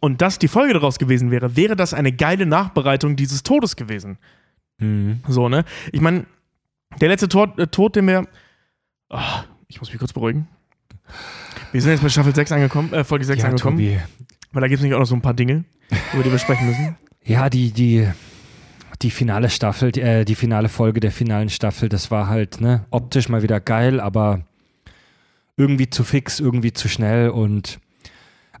[0.00, 4.18] und das die Folge daraus gewesen wäre, wäre das eine geile Nachbereitung dieses Todes gewesen.
[4.78, 5.20] Mhm.
[5.28, 5.64] So, ne?
[5.92, 6.26] Ich meine,
[7.00, 8.26] der letzte Tod, äh, Tod den wir.
[9.08, 10.48] Ah, ich muss mich kurz beruhigen.
[11.72, 13.76] Wir sind jetzt bei Staffel 6 angekommen, äh, Folge 6 Ja, angekommen.
[13.78, 13.98] Tobi.
[14.52, 15.64] Weil da gibt es nämlich auch noch so ein paar Dinge,
[16.12, 16.96] über die wir sprechen müssen.
[17.24, 18.08] Ja, die, die,
[19.00, 22.84] die finale Staffel, die, äh, die finale Folge der finalen Staffel, das war halt, ne,
[22.90, 24.42] optisch mal wieder geil, aber
[25.56, 27.78] irgendwie zu fix, irgendwie zu schnell und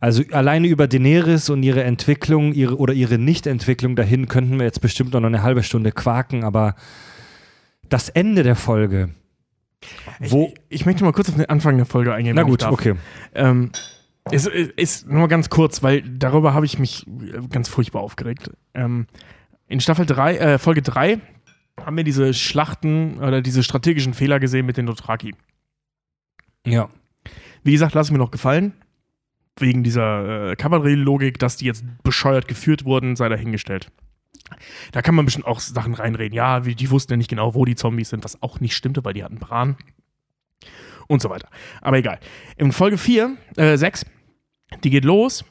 [0.00, 4.80] also alleine über Daenerys und ihre Entwicklung ihre, oder ihre Nichtentwicklung dahin könnten wir jetzt
[4.80, 6.74] bestimmt noch eine halbe Stunde quaken, aber
[7.88, 9.10] das Ende der Folge,
[10.18, 12.34] wo, Ich, ich möchte mal kurz auf den Anfang der Folge eingehen.
[12.34, 12.94] na gut, okay.
[13.34, 13.70] Ähm,
[14.30, 18.50] ist, ist nur ganz kurz, weil darüber habe ich mich äh, ganz furchtbar aufgeregt.
[18.74, 19.06] Ähm,
[19.66, 21.18] in Staffel 3, äh, Folge 3
[21.84, 25.34] haben wir diese Schlachten oder diese strategischen Fehler gesehen mit den Dothraki.
[26.66, 26.88] Ja.
[27.64, 28.74] Wie gesagt, lass es mir noch gefallen.
[29.58, 33.90] Wegen dieser äh, Kavallerie-Logik, dass die jetzt bescheuert geführt wurden, sei dahingestellt.
[34.92, 36.34] Da kann man bestimmt auch Sachen reinreden.
[36.34, 39.14] Ja, die wussten ja nicht genau, wo die Zombies sind, was auch nicht stimmte, weil
[39.14, 39.76] die hatten Bran.
[41.08, 41.48] Und so weiter.
[41.80, 42.18] Aber egal.
[42.56, 44.06] In Folge 4, äh, 6,
[44.84, 45.44] die geht los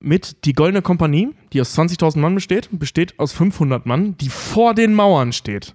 [0.00, 4.74] mit die Goldene Kompanie, die aus 20.000 Mann besteht, besteht aus 500 Mann, die vor
[4.74, 5.74] den Mauern steht.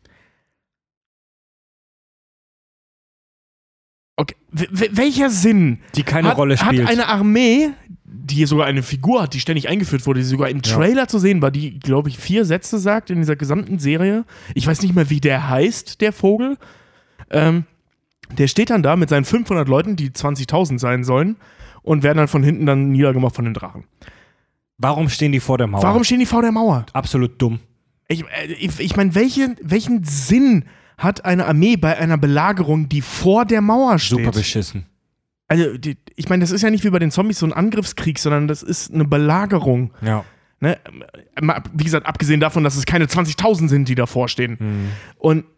[4.15, 6.84] Okay, w- welcher Sinn Die keine hat, Rolle spielt.
[6.84, 7.72] Hat eine Armee,
[8.05, 10.76] die sogar eine Figur hat, die ständig eingeführt wurde, die sogar im Ja.
[10.76, 14.23] Trailer zu sehen war, die, glaube ich, vier Sätze sagt in dieser gesamten Serie.
[14.53, 16.57] Ich weiß nicht mehr, wie der heißt, der Vogel.
[17.31, 17.65] Ähm,
[18.31, 21.35] der steht dann da mit seinen 500 Leuten, die 20.000 sein sollen,
[21.81, 23.83] und werden dann von hinten dann niedergemacht von den Drachen.
[24.77, 25.83] Warum stehen die vor der Mauer?
[25.83, 26.85] Warum stehen die vor der Mauer?
[26.93, 27.59] Absolut dumm.
[28.07, 30.65] Ich, äh, ich, ich meine, welchen, welchen Sinn
[30.97, 34.19] hat eine Armee bei einer Belagerung, die vor der Mauer steht?
[34.19, 34.85] Super beschissen.
[35.47, 38.17] Also, die, ich meine, das ist ja nicht wie bei den Zombies so ein Angriffskrieg,
[38.19, 39.91] sondern das ist eine Belagerung.
[40.01, 40.23] Ja.
[40.59, 40.77] Ne?
[41.41, 44.91] Mal ab- Wie gesagt, abgesehen davon, dass es keine 20.000 sind, die davor stehen.
[45.17, 45.52] Und d- d-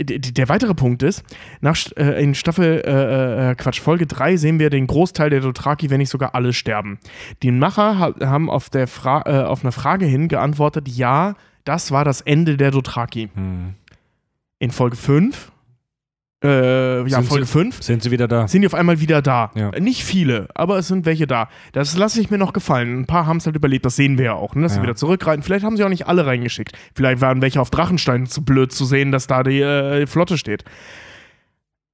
[0.00, 1.22] der weitere Punkt ist,
[1.60, 5.90] nach, äh, in Staffel, äh, äh, Quatsch, Folge 3 sehen wir den Großteil der Dothraki,
[5.90, 6.98] wenn nicht sogar alle sterben.
[7.42, 11.34] Die Macher ha haben auf, der Fra äh, auf eine Frage hin geantwortet, ja,
[11.64, 13.30] das war das Ende der Dothraki.
[13.34, 13.74] Hm.
[14.58, 15.52] In Folge 5,
[16.44, 18.46] äh, ja, Sind Folge sie- 5, Sind sie wieder da?
[18.46, 19.50] sind die auf einmal wieder da.
[19.54, 19.70] Ja.
[19.80, 21.48] Nicht viele, aber es sind welche da.
[21.72, 23.00] Das lasse ich mir noch gefallen.
[23.00, 24.62] Ein paar haben es halt überlebt, das sehen wir ja auch, ne?
[24.62, 24.82] dass sie Ja.
[24.82, 25.42] wieder zurückreiten.
[25.42, 26.72] Vielleicht haben sie auch nicht alle reingeschickt.
[26.94, 30.64] Vielleicht waren welche auf Drachenstein zu blöd zu sehen, dass da die äh, Flotte steht.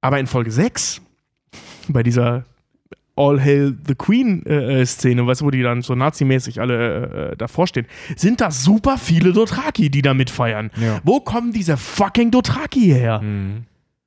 [0.01, 1.01] Aber in Folge 6,
[1.87, 2.43] bei dieser
[3.15, 7.31] All Hail the Queen äh, äh, Szene, weißt du, wo die dann so nazimäßig alle
[7.33, 7.85] äh, davor stehen,
[8.17, 10.71] sind da super viele Dothraki, die da mitfeiern.
[10.75, 10.99] Ja.
[11.03, 13.21] Wo kommen diese fucking Dothraki her?
[13.21, 13.65] Mhm.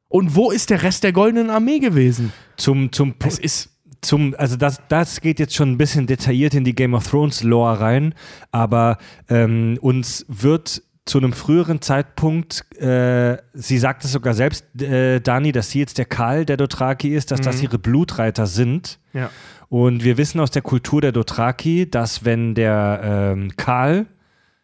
[0.09, 2.33] Und wo ist der Rest der Goldenen Armee gewesen?
[2.57, 3.71] Zum, zum, Es ist
[4.03, 7.43] zum, also das, das geht jetzt schon ein bisschen detailliert in die Game of Thrones
[7.43, 8.15] Lore rein,
[8.53, 15.21] aber ähm, uns wird zu einem früheren Zeitpunkt, äh, sie sagt es sogar selbst, äh,
[15.21, 18.99] Dani, dass sie jetzt der Karl der Dothraki ist, dass das ihre Blutreiter sind.
[19.13, 19.31] Ja.
[19.69, 24.07] Und wir wissen aus der Kultur der Dothraki, dass wenn der ähm, Karl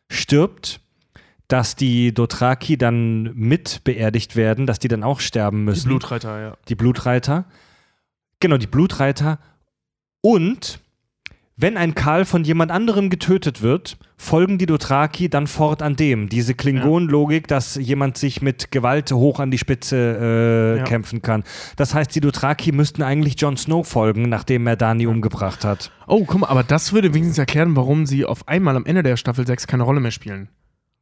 [0.08, 0.80] stirbt,
[1.48, 5.88] dass die Dothraki dann mit beerdigt werden, dass die dann auch sterben Die müssen.
[5.88, 6.56] Blutreiter, ja.
[6.68, 7.44] Die Blutreiter.
[8.40, 9.38] Genau, die Blutreiter.
[10.22, 10.80] Und
[11.56, 16.28] wenn ein Karl von jemand anderem getötet wird, folgen die Dothraki dann fort an dem.
[16.28, 19.96] Diese Klingon-Logik, dass jemand sich mit Gewalt hoch an die Spitze
[20.76, 20.84] äh, Ja.
[20.84, 21.44] kämpfen kann.
[21.76, 25.90] Das heißt, die Dothraki müssten eigentlich Jon Snow folgen, nachdem er Dani umgebracht hat.
[26.06, 29.16] Oh, guck mal, aber das würde wenigstens erklären, warum sie auf einmal am Ende der
[29.16, 30.48] Staffel 6 keine Rolle mehr spielen.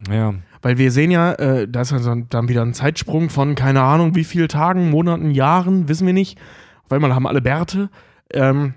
[0.08, 0.34] Ja.
[0.62, 4.14] Weil wir sehen ja, äh, da ist also dann wieder ein Zeitsprung von keine Ahnung
[4.14, 6.38] wie viel Tagen, Monaten, Jahren, wissen wir nicht.
[6.84, 7.90] Auf einmal haben alle Bärte.
[8.32, 8.74] Ähm,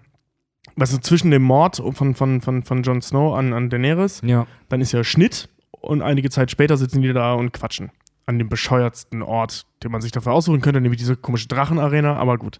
[0.75, 4.47] was ist zwischen dem Mord von, von, von, von Jon Snow an, an Daenerys, Ja.
[4.69, 7.91] dann ist ja Schnitt und einige Zeit später sitzen die da und quatschen.
[8.25, 12.37] An dem bescheuertsten Ort, den man sich dafür aussuchen könnte, nämlich diese komische Drachenarena, aber
[12.37, 12.57] gut.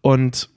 [0.00, 0.48] Und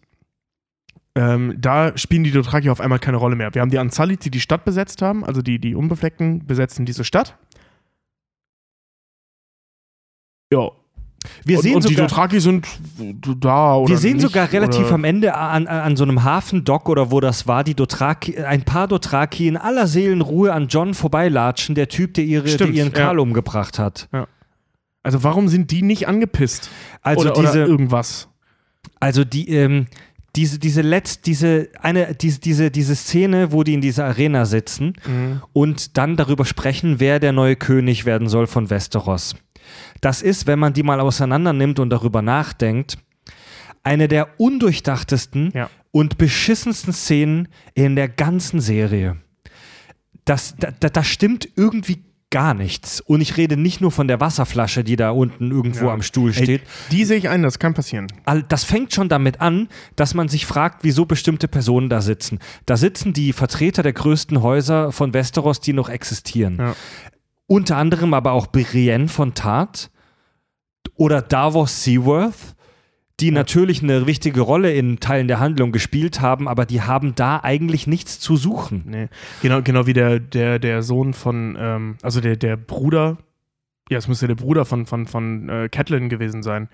[1.17, 3.53] ähm, da spielen die Dothraki auf einmal keine Rolle mehr.
[3.53, 7.05] Wir haben die Anzalit, die die Stadt besetzt haben, also die, die Unbefleckten besetzen diese
[7.05, 7.37] Stadt.
[10.51, 10.69] Ja.
[11.43, 12.67] Wir und, sehen und die sogar, Dothraki sind
[13.39, 16.87] da oder wir sehen nicht, sogar relativ oder am Ende an, an, so einem Hafendock
[16.87, 21.73] oder wo das war, die Dothraki, ein paar Dothraki in aller Seelenruhe an John vorbeilatschen,
[21.73, 22.99] der Typ, der, ihre, der Stimmt, ihren ja.
[22.99, 24.07] Karl umgebracht hat.
[25.01, 26.69] Also warum sind die nicht angepisst?
[27.01, 28.27] Also oder, diese, oder irgendwas.
[28.99, 29.87] Also die, ähm,
[30.35, 34.93] diese, diese letzt, diese, eine, diese, diese, diese Szene, wo die in dieser Arena sitzen
[35.07, 35.41] Mhm.
[35.53, 39.35] und dann darüber sprechen, wer der neue König werden soll von Westeros.
[40.01, 42.97] Das ist, wenn man die mal auseinander nimmt und darüber nachdenkt,
[43.83, 45.69] eine der undurchdachtesten Ja.
[45.91, 49.17] und beschissensten Szenen in der ganzen Serie.
[50.25, 52.03] Das, da, da, da stimmt irgendwie
[52.35, 52.99] gar nichts.
[52.99, 55.93] Und ich rede nicht nur von der Wasserflasche, die da unten irgendwo Ja.
[55.93, 56.61] am Stuhl Ey, steht.
[56.91, 58.07] die sehe ich ein, das kann passieren.
[58.49, 62.39] Das fängt schon damit an, dass man sich fragt, wieso bestimmte Personen da sitzen.
[62.65, 66.57] Da sitzen die Vertreter der größten Häuser von Westeros, die noch existieren.
[66.59, 66.75] Ja.
[67.47, 69.89] Unter anderem aber auch Brienne von Tart
[70.95, 72.54] oder Davos Seaworth,
[73.19, 77.39] die natürlich eine wichtige Rolle in Teilen der Handlung gespielt haben, aber die haben da
[77.41, 78.83] eigentlich nichts zu suchen.
[78.85, 79.07] Nee.
[79.41, 83.17] Genau, genau wie der, der, der Sohn von, ähm, also der, der Bruder,
[83.89, 86.69] ja, es müsste der Bruder von, von, von äh, Catelyn gewesen sein.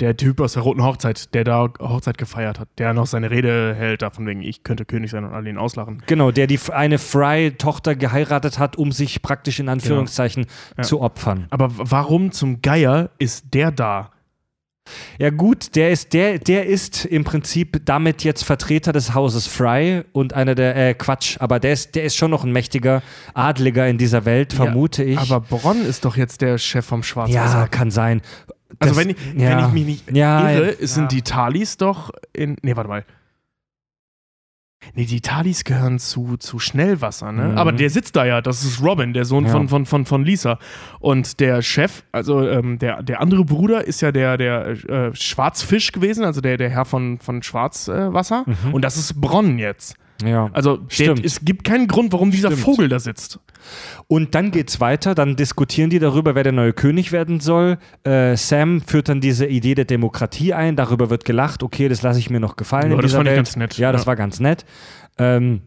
[0.00, 3.72] Der Typ aus der Roten Hochzeit, der da Hochzeit gefeiert hat, der noch seine Rede
[3.76, 6.02] hält, davon wegen, ich könnte König sein und alle ihn auslachen.
[6.08, 10.46] Genau, der die eine Fry-Tochter geheiratet hat, um sich praktisch in Anführungszeichen
[10.76, 10.82] Ja.
[10.82, 11.46] zu opfern.
[11.50, 14.10] Aber warum zum Geier ist der da?
[15.18, 20.02] Ja gut, der ist, der, der ist im Prinzip damit jetzt Vertreter des Hauses Fry
[20.12, 23.02] und einer der, äh, Quatsch, aber der ist, der ist schon noch ein mächtiger
[23.34, 25.18] Adliger in dieser Welt, vermute ich.
[25.18, 27.68] Aber Bronn ist doch jetzt der Chef vom ja, Schwarzwasser.
[27.68, 28.22] kann sein.
[28.78, 29.50] also Das- wenn ich, ja.
[29.50, 30.86] wenn ich mich nicht Ja, irre, ja.
[30.86, 32.56] sind die Talis doch in.
[32.62, 33.04] Nee, warte mal.
[34.94, 37.48] Nee, die Talis gehören zu, zu Schnellwasser, ne?
[37.48, 37.58] Mhm.
[37.58, 39.50] Aber der sitzt da ja, das ist Robin, der Sohn Ja.
[39.52, 40.58] von, von, von, von Lisa.
[41.00, 45.92] Und der Chef, also ähm, der, der andere Bruder ist ja der, der äh, Schwarzfisch
[45.92, 48.44] gewesen, also der, der Herr von, von Schwarzwasser.
[48.46, 48.74] Mhm.
[48.74, 49.96] Und das ist Bronn jetzt.
[50.24, 50.48] Ja.
[50.52, 51.24] Also der, Stimmt.
[51.24, 52.62] es gibt keinen Grund, warum dieser Stimmt.
[52.64, 53.38] Vogel da sitzt.
[54.08, 57.78] Und dann geht's weiter, dann diskutieren die darüber, wer der neue König werden soll.
[58.04, 62.18] Äh, Sam führt dann diese Idee der Demokratie ein, darüber wird gelacht, okay, das lasse
[62.18, 63.38] ich mir noch gefallen Ja, in das dieser fand ich Welt.
[63.38, 63.78] ganz nett.
[63.78, 64.06] Ja, das Ja.
[64.06, 64.64] war ganz nett.
[65.18, 65.62] Ähm,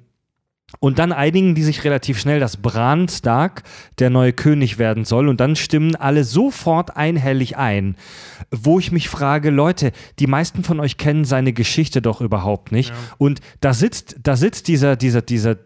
[0.79, 3.63] und dann einigen die sich relativ schnell, dass Bran Stark
[3.97, 5.27] der neue König werden soll.
[5.27, 7.95] Und dann stimmen alle sofort einhellig ein.
[8.51, 12.93] Wo ich mich frage, Leute, die meisten von euch kennen seine Geschichte doch überhaupt nicht.
[13.17, 15.57] Und da sitzt, da sitzt dieser, dieser, dieser,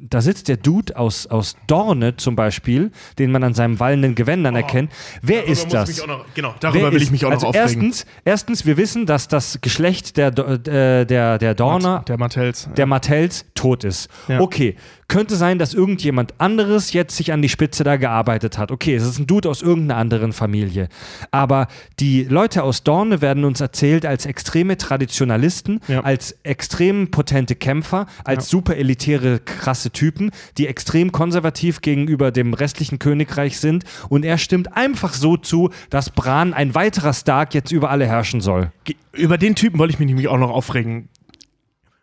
[0.00, 2.90] da sitzt der Dude aus, aus Dorne zum Beispiel,
[3.20, 4.90] den man an seinem wallenden Gewändern erkennt.
[5.22, 5.96] Wer ist das?
[5.96, 7.84] genau, Wer darüber will ist- ich mich auch also noch aufregen.
[7.84, 12.68] Erstens, erstens, wir wissen, dass das Geschlecht der, äh, der, der Dorner der Martells.
[12.76, 14.08] der Martells tot ist.
[14.26, 14.40] Ja.
[14.40, 14.74] Okay,
[15.10, 18.70] könnte sein, dass irgendjemand anderes jetzt sich an die Spitze da gearbeitet hat.
[18.70, 20.88] Okay, es ist ein Dude aus irgendeiner anderen Familie.
[21.32, 21.66] Aber
[21.98, 26.00] die Leute aus Dorne werden uns erzählt als extreme Traditionalisten, Ja.
[26.02, 33.00] als extrem potente Kämpfer, als super elitäre, krasse Typen, die extrem konservativ gegenüber dem restlichen
[33.00, 33.84] Königreich sind.
[34.08, 38.40] Und er stimmt einfach so zu, dass Bran, ein weiterer Stark, jetzt über alle herrschen
[38.40, 38.70] soll.
[39.12, 41.08] Über den Typen wollte ich mich nämlich auch noch aufregen.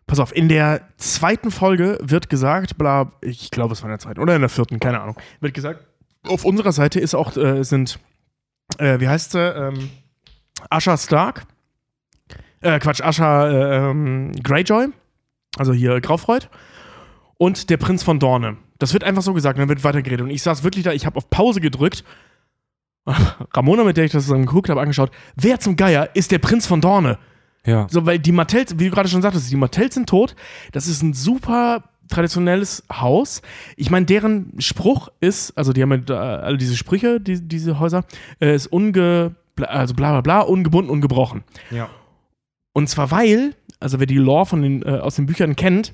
[0.07, 3.99] Pass auf, in der zweiten Folge wird gesagt, bla, ich glaube, es war in der
[3.99, 5.85] zweiten oder in der vierten, keine Ahnung, wird gesagt,
[6.25, 7.99] auf unserer Seite ist auch, äh, sind,
[8.77, 9.89] äh, wie heißt sie, ähm,
[10.69, 11.45] Asha Stark,
[12.61, 14.87] Äh, Quatsch, Asha äh, ähm, Greyjoy,
[15.57, 16.49] also hier Graufreud,
[17.37, 18.57] und der Prinz von Dorne.
[18.79, 20.23] Das wird einfach so gesagt, und dann wird weitergeredet.
[20.23, 22.03] Und ich saß wirklich da, ich habe auf Pause gedrückt.
[23.53, 26.65] Ramona, mit der ich das zusammen geguckt habe, angeschaut, wer zum Geier ist der Prinz
[26.65, 27.19] von Dorne?
[27.67, 27.85] Ja.
[27.89, 30.35] So, weil die Martells, wie du gerade schon sagtest, die Martells sind tot.
[30.71, 33.41] Das ist ein super traditionelles Haus.
[33.75, 38.05] Ich meine, deren Spruch ist, also die haben ja alle diese Sprüche, die, diese Häuser,
[38.39, 41.43] äh, ist unge, also bla bla bla, ungebunden, ungebrochen.
[41.69, 41.89] Ja.
[42.71, 45.93] Und zwar weil, also wer die Lore von den, äh, aus den Büchern kennt,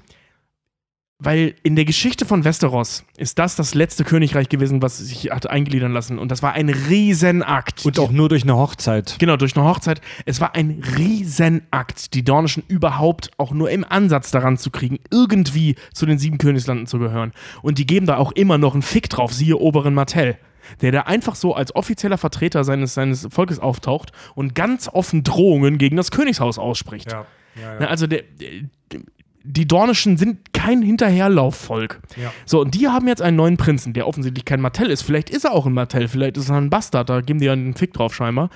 [1.24, 5.50] weil in der Geschichte von Westeros ist das das letzte Königreich gewesen, was sich hat
[5.50, 6.20] eingliedern lassen.
[6.20, 7.86] Und das war ein Riesenakt.
[7.86, 9.16] Und auch nur durch eine Hochzeit.
[9.20, 10.02] Genau, durch eine Hochzeit.
[10.26, 15.76] Es war ein Riesenakt, die Dornischen überhaupt auch nur im Ansatz daran zu kriegen, irgendwie
[15.94, 17.32] zu den sieben Königslanden zu gehören.
[17.62, 20.38] Und die geben da auch immer noch einen Fick drauf, siehe Oberen Martell.
[20.82, 25.78] Der da einfach so als offizieller Vertreter seines, seines Volkes auftaucht und ganz offen Drohungen
[25.78, 27.12] gegen das Königshaus ausspricht.
[27.12, 27.26] Ja.
[27.56, 29.02] Ja, Na, also der, der,
[29.44, 31.99] die Dornischen sind kein Hinterherlaufvolk.
[32.15, 32.32] Ja.
[32.45, 35.02] So, und die haben jetzt einen neuen Prinzen, der offensichtlich kein Martell ist.
[35.02, 37.53] Vielleicht ist er auch ein Martell, vielleicht ist er ein Bastard, da geben die ja
[37.53, 38.49] einen Fick drauf scheinbar.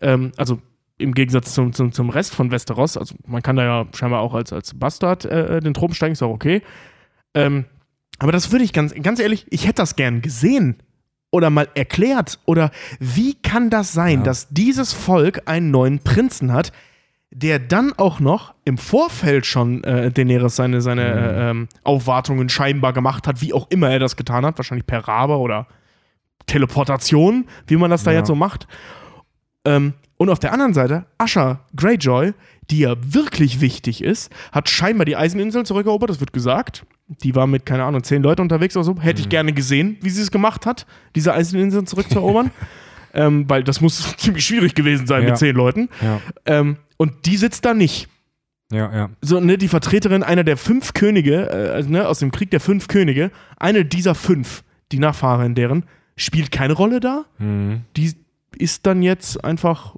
[0.00, 0.60] Ähm, also
[0.98, 4.34] im Gegensatz zum, zum, zum Rest von Westeros, also man kann da ja scheinbar auch
[4.34, 6.62] als, als Bastard äh, den Thron steigen, ist auch okay.
[7.34, 7.64] Ähm,
[8.18, 10.76] aber das würde ich ganz, ganz ehrlich, ich hätte das gern gesehen
[11.30, 12.38] oder mal erklärt.
[12.46, 14.24] Oder wie kann das sein, Ja.
[14.24, 16.72] dass dieses Volk einen neuen Prinzen hat,
[17.38, 22.94] der dann auch noch im Vorfeld schon äh, Daenerys seine, seine äh, ähm, Aufwartungen scheinbar
[22.94, 25.66] gemacht hat, wie auch immer er das getan hat, wahrscheinlich per Rabe oder
[26.46, 28.18] Teleportation, wie man das da Ja.
[28.18, 28.66] jetzt so macht.
[29.66, 32.32] Ähm, und auf der anderen Seite, Asha Greyjoy,
[32.70, 36.86] die ja wirklich wichtig ist, hat scheinbar die Eiseninsel zurückerobert, das wird gesagt.
[37.22, 38.96] Die war mit, keine Ahnung, zehn Leuten unterwegs oder so.
[39.00, 42.50] Hätte ich gerne gesehen, wie sie es gemacht hat, diese Eiseninseln zurückzuerobern.
[43.14, 45.28] ähm, weil das muss ziemlich schwierig gewesen sein Ja.
[45.30, 45.88] mit zehn Leuten.
[46.00, 46.20] Ja.
[46.46, 48.08] Ähm, und die sitzt da nicht.
[48.72, 49.10] Ja, ja.
[49.20, 52.60] So, ne, die Vertreterin einer der fünf Könige, äh, also, ne, aus dem Krieg der
[52.60, 55.84] fünf Könige, eine dieser fünf, die Nachfahrin deren,
[56.16, 57.26] spielt keine Rolle da.
[57.38, 57.82] Mhm.
[57.96, 58.14] Die
[58.58, 59.96] ist dann jetzt einfach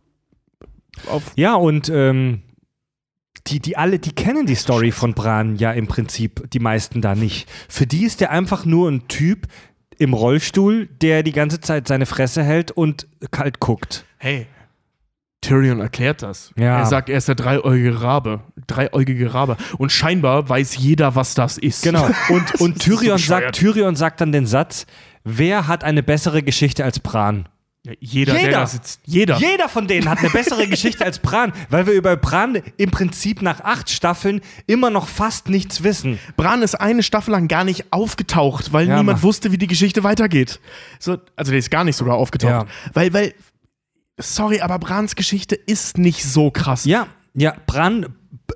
[1.07, 1.33] auf.
[1.37, 2.43] Ja, und ähm,
[3.47, 7.15] die, die alle, die kennen die Story von Bran ja im Prinzip, die meisten da
[7.15, 7.49] nicht.
[7.69, 9.47] Für die ist der einfach nur ein Typ
[9.99, 14.05] im Rollstuhl, der die ganze Zeit seine Fresse hält und kalt guckt.
[14.19, 14.47] Hey,
[15.41, 16.53] Tyrion erklärt das.
[16.57, 16.79] Ja.
[16.81, 18.41] Er sagt, er ist der dreieugige Rabe.
[18.67, 19.57] Dreieugige Rabe.
[19.79, 21.83] Und scheinbar weiß jeder, was das ist.
[21.83, 22.07] Genau.
[22.29, 23.43] Und, und so Tyrion, bescheuert.
[23.45, 24.87] sagt, Tyrion sagt dann den Satz,
[25.25, 27.49] wer hat eine bessere Geschichte als Bran?
[27.87, 28.53] Ja, jeder, der Jeder.
[28.59, 29.01] da sitzt.
[29.07, 29.39] Jeder.
[29.39, 33.41] Jeder von denen hat eine bessere Geschichte als Bran, weil wir über Bran im Prinzip
[33.41, 36.19] nach acht Staffeln immer noch fast nichts wissen.
[36.37, 39.23] Bran ist eine Staffel lang gar nicht aufgetaucht, weil Ja, niemand Mann.
[39.23, 40.59] wusste, wie die Geschichte weitergeht.
[40.99, 42.51] So, also der ist gar nicht sogar aufgetaucht.
[42.51, 42.67] Ja.
[42.95, 43.35] Weil, weil,
[44.19, 46.85] sorry, aber Brans Geschichte ist nicht so krass.
[46.85, 48.07] Ja, ja, Bran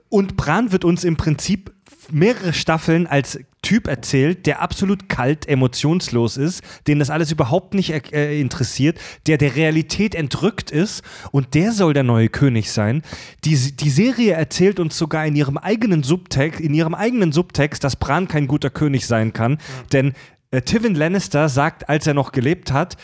[0.08, 1.72] und Bran wird uns im Prinzip
[2.10, 8.12] mehrere Staffeln als Typ erzählt, der absolut kalt, emotionslos ist, den das alles überhaupt nicht
[8.12, 8.98] äh, interessiert,
[9.28, 13.02] der der Realität entrückt ist und der soll der neue König sein.
[13.44, 17.94] Die, die Serie erzählt uns sogar in ihrem eigenen Subtext, in ihrem eigenen Subtext, dass
[17.94, 19.58] Bran kein guter König sein kann,
[19.92, 20.12] denn
[20.52, 22.96] äh, Tywin Lannister sagt, als er noch gelebt hat,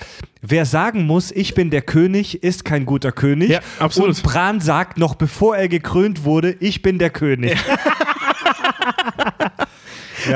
[0.43, 3.51] wer sagen muss, ich bin der König, ist kein guter König.
[3.51, 4.11] Ja, absolut.
[4.17, 7.57] Und Bran sagt noch, bevor er gekrönt wurde, ich bin der König.
[7.67, 7.79] Ja.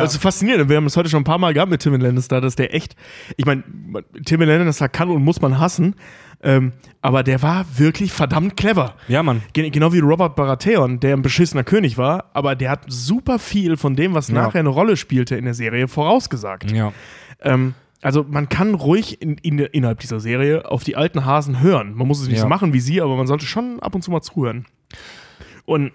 [0.01, 0.69] Also faszinierend.
[0.69, 2.97] Wir haben es heute schon ein paar Mal gehabt mit Tim Lannister, dass der echt,
[3.37, 3.63] ich meine,
[4.25, 5.95] Tim Lannister kann und muss man hassen,
[6.43, 8.95] ähm, aber der war wirklich verdammt clever.
[9.09, 9.43] Ja, Mann.
[9.53, 13.77] Gen genau wie Robert Baratheon, der ein beschissener König war, aber der hat super viel
[13.77, 14.35] von dem, was Ja.
[14.35, 16.73] nachher eine Rolle spielte in der Serie, vorausgesagt.
[16.73, 16.93] Ja.
[17.41, 21.95] Ähm, also man kann ruhig in, in, innerhalb dieser Serie auf die alten Hasen hören.
[21.95, 22.43] Man muss es nicht Ja.
[22.43, 24.67] so machen wie sie, aber man sollte schon ab und zu mal zuhören.
[25.65, 25.93] Und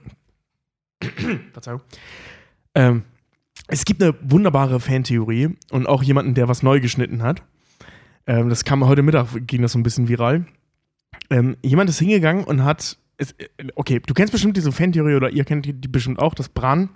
[1.52, 1.82] Verzeihung.
[2.74, 3.04] Ähm,
[3.68, 7.44] es gibt eine wunderbare Fantheorie und auch jemanden, der was neu geschnitten hat.
[8.26, 10.46] Ähm, das kam heute Mittag, ging das so ein bisschen viral.
[11.30, 12.98] Ähm, jemand ist hingegangen und hat.
[13.18, 16.34] Es, äh, okay, du kennst bestimmt diese Fantheorie oder ihr kennt die, die bestimmt auch,
[16.34, 16.90] dass Bran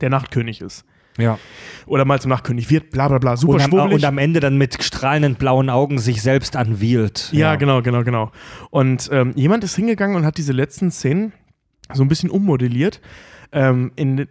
[0.00, 0.84] der Nachtkönig ist.
[1.18, 1.38] Ja.
[1.86, 4.56] Oder mal zum Nachtkönig wird, bla bla bla, super Und am, und am Ende dann
[4.56, 7.30] mit strahlenden blauen Augen sich selbst anwielt.
[7.32, 8.30] Ja, genau, genau, genau.
[8.70, 11.32] Und ähm, jemand ist hingegangen und hat diese letzten Szenen
[11.92, 13.00] so ein bisschen ummodelliert.
[13.50, 14.28] Ähm, in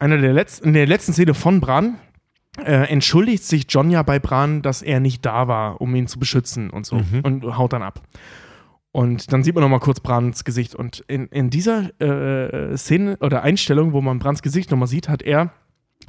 [0.00, 1.98] einer der letzten, in der letzten Szene von Bran
[2.58, 6.18] äh, entschuldigt sich John ja bei Bran, dass er nicht da war, um ihn zu
[6.18, 6.96] beschützen und so.
[6.96, 7.20] Mhm.
[7.22, 8.02] Und haut dann ab.
[8.92, 10.74] Und dann sieht man noch mal kurz Brans Gesicht.
[10.74, 15.08] Und in, in dieser äh, Szene oder Einstellung, wo man Brans Gesicht noch mal sieht,
[15.08, 15.52] hat er,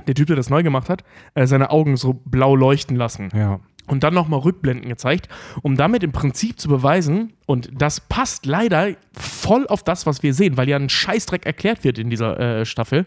[0.07, 1.03] der Typ, der das neu gemacht hat,
[1.35, 3.29] äh, seine Augen so blau leuchten lassen.
[3.35, 3.59] Ja.
[3.91, 5.27] Und dann nochmal Rückblenden gezeigt,
[5.61, 10.33] um damit im Prinzip zu beweisen, und das passt leider voll auf das, was wir
[10.33, 13.05] sehen, weil ja ein Scheißdreck erklärt wird in dieser äh, Staffel.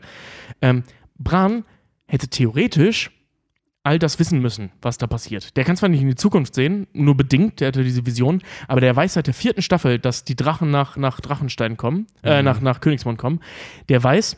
[0.60, 0.84] Ähm,
[1.18, 1.64] Bran
[2.06, 3.10] hätte theoretisch
[3.82, 5.56] all das wissen müssen, was da passiert.
[5.56, 8.82] Der kann zwar nicht in die Zukunft sehen, nur bedingt, der hatte diese Vision, aber
[8.82, 12.60] der weiß seit der vierten Staffel, dass die Drachen nach, nach Drachenstein kommen, äh, nach,
[12.60, 13.40] nach Königsmund kommen.
[13.88, 14.36] Der weiß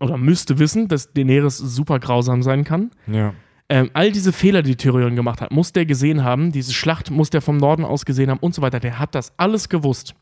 [0.00, 2.90] oder müsste wissen, dass Daenerys super grausam sein kann.
[3.06, 3.34] Ja.
[3.70, 6.52] Ähm, all diese Fehler, die Tyrion gemacht hat, muss der gesehen haben.
[6.52, 8.80] Diese Schlacht muss der vom Norden aus gesehen haben und so weiter.
[8.80, 10.14] Der hat das alles gewusst.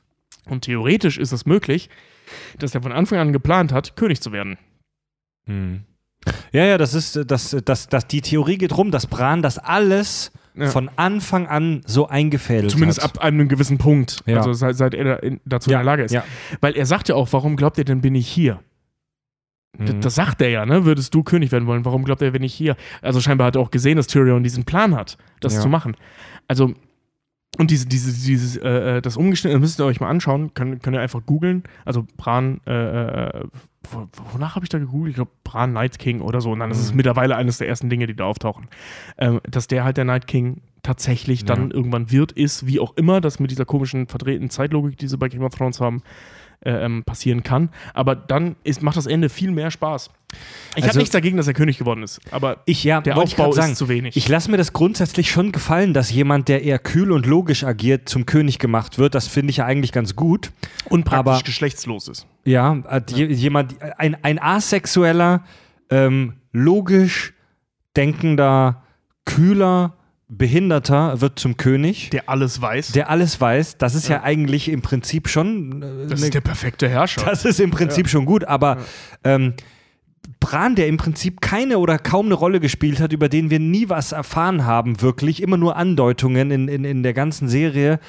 [0.48, 1.89] Und theoretisch ist es möglich,
[2.59, 4.59] dass er von Anfang an geplant hat, König zu werden.
[5.47, 5.82] Hm.
[6.52, 10.32] Ja, ja, das ist, das, das, das, die Theorie geht rum, dass Bran das alles
[10.56, 10.68] Ja.
[10.70, 13.18] von Anfang an so eingefädelt Zumindest hat.
[13.18, 14.23] ab einem gewissen Punkt.
[14.27, 14.39] Ja.
[14.39, 16.10] Also seit, seit er dazu ja, in der Lage ist.
[16.12, 16.24] Ja.
[16.60, 18.59] Weil er sagt ja auch, warum glaubt ihr denn, bin ich hier?
[19.78, 20.01] Mhm.
[20.01, 20.85] Das sagt er ja, ne?
[20.85, 21.85] Würdest du König werden wollen?
[21.85, 22.77] Warum glaubt er, bin ich hier?
[23.03, 25.61] Also scheinbar hat er auch gesehen, dass Tyrion diesen Plan hat, das Ja.
[25.61, 25.97] zu machen.
[26.48, 26.73] Also,
[27.59, 30.94] und diese, diese, dieses, äh, äh, das umgeschnitten, müsst ihr euch mal anschauen, könnt, könnt
[30.97, 31.62] ihr einfach googeln.
[31.86, 32.73] Also Bran, äh,
[33.39, 33.44] äh,
[33.90, 35.11] wo, wonach habe ich da gegoogelt?
[35.11, 36.51] Ich glaube, Bran Night King oder so.
[36.53, 36.97] Und dann ist es Mhm.
[36.98, 38.69] mittlerweile eines der ersten Dinge, die da auftauchen.
[39.16, 41.74] Ähm, dass der halt der Night King tatsächlich dann Ja.
[41.74, 45.28] irgendwann wird, ist, wie auch immer, das mit dieser komischen verdrehten Zeitlogik, die sie bei
[45.28, 46.03] Game of Thrones haben,
[46.61, 47.69] äh, ähm, passieren kann.
[47.95, 50.11] Aber dann ist, macht das Ende viel mehr Spaß.
[50.74, 53.45] Ich Also- habe nichts dagegen, dass er König geworden ist, aber Ich, ja, der Aufbau
[53.45, 54.16] grad sagen, ist zu wenig.
[54.16, 58.09] Ich lasse mir das grundsätzlich schon gefallen, dass jemand, der eher kühl und logisch agiert,
[58.09, 59.15] zum König gemacht wird.
[59.15, 60.51] Das finde ich ja eigentlich ganz gut.
[60.89, 62.27] und praktisch aber- geschlechtslos ist.
[62.45, 62.77] Ja,
[63.09, 65.43] je- jemand, ein, ein asexueller,
[65.91, 67.33] ähm, logisch
[67.97, 68.83] denkender,
[69.24, 69.95] kühler,
[70.28, 72.93] behinderter wird zum König, Der alles weiß.
[72.93, 73.78] der alles weiß.
[73.78, 75.82] Das ist ja, eigentlich im Prinzip schon.
[75.82, 77.24] Äh, das ne- ist der perfekte Herrscher.
[77.24, 78.78] das ist im Prinzip schon gut, aber
[79.24, 79.55] ähm,
[80.40, 83.89] Bran, der im Prinzip keine oder kaum eine Rolle gespielt hat, über den wir nie
[83.89, 88.01] was erfahren haben, wirklich, immer nur Andeutungen in, in, in der ganzen Serie.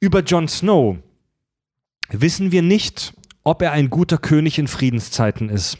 [0.00, 0.98] Über Jon Snow
[2.10, 5.78] wissen wir nicht, ob er ein guter König in Friedenszeiten ist.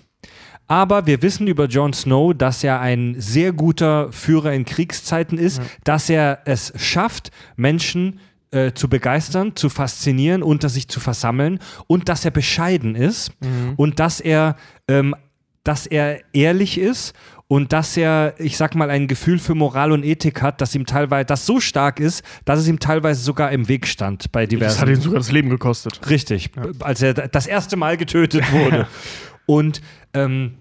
[0.68, 5.62] Aber wir wissen über Jon Snow, dass er ein sehr guter Führer in Kriegszeiten ist,
[5.82, 8.20] dass er es schafft, Menschen
[8.50, 13.32] äh, zu begeistern, zu faszinieren, unter sich zu versammeln und dass er bescheiden ist
[13.76, 14.56] und dass er,
[14.88, 15.14] ähm,
[15.64, 17.14] dass er ehrlich ist
[17.46, 20.84] und dass er, ich sag mal, ein Gefühl für Moral und Ethik hat, dass ihm
[20.84, 24.74] teilweise, das so stark ist, dass es ihm teilweise sogar im Weg stand bei diversen.
[24.74, 26.00] das hat ihn sogar das Leben gekostet.
[26.10, 26.50] Richtig,
[26.80, 28.86] als er das erste Mal getötet wurde.
[29.48, 29.80] Und
[30.12, 30.58] ähm,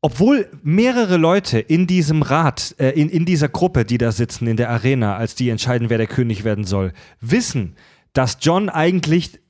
[0.00, 4.56] obwohl mehrere Leute in diesem Rat, äh, in, in dieser Gruppe, die da sitzen in
[4.56, 7.74] der Arena, als die entscheiden, wer der König werden soll, wissen,
[8.12, 9.40] dass John eigentlich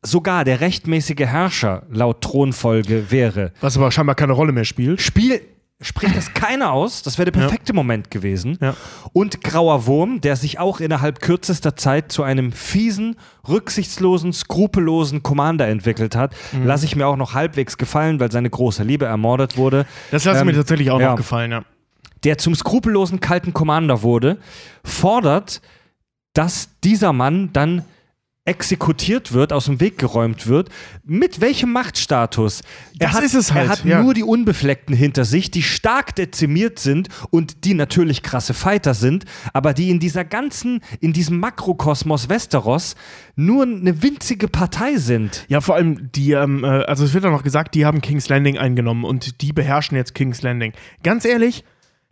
[0.00, 5.02] sogar der rechtmäßige Herrscher laut Thronfolge wäre, Was aber scheinbar keine Rolle mehr spielt.
[5.02, 5.42] Spiel
[5.82, 7.02] spricht das keiner aus.
[7.02, 8.58] Das wäre der perfekte Moment gewesen.
[8.60, 8.74] Ja.
[9.12, 13.16] Und Grauer Wurm, der sich auch innerhalb kürzester Zeit zu einem fiesen,
[13.48, 16.66] rücksichtslosen, skrupellosen Commander entwickelt hat, Mhm.
[16.66, 19.86] lasse ich mir auch noch halbwegs gefallen, weil seine große Liebe ermordet wurde.
[20.10, 21.10] Das lasse Ähm, mir tatsächlich auch ja.
[21.10, 21.62] noch gefallen, ja.
[22.24, 24.38] Der zum skrupellosen, kalten Commander wurde,
[24.84, 25.60] fordert,
[26.34, 27.84] dass dieser Mann dann
[28.44, 30.68] exekutiert wird, aus dem Weg geräumt wird.
[31.04, 32.62] Mit welchem Machtstatus?
[32.96, 34.02] Das ist es halt, Er hat ja.
[34.02, 39.26] nur die Unbefleckten hinter sich, die stark dezimiert sind und die natürlich krasse Fighter sind,
[39.52, 42.96] aber die in dieser ganzen, in diesem Makrokosmos Westeros
[43.36, 45.44] nur eine winzige Partei sind.
[45.48, 48.28] Ja, vor allem die, ähm, äh, also es wird ja noch gesagt, die haben King's
[48.28, 50.72] Landing eingenommen und die beherrschen jetzt King's Landing.
[51.04, 51.64] Ganz ehrlich,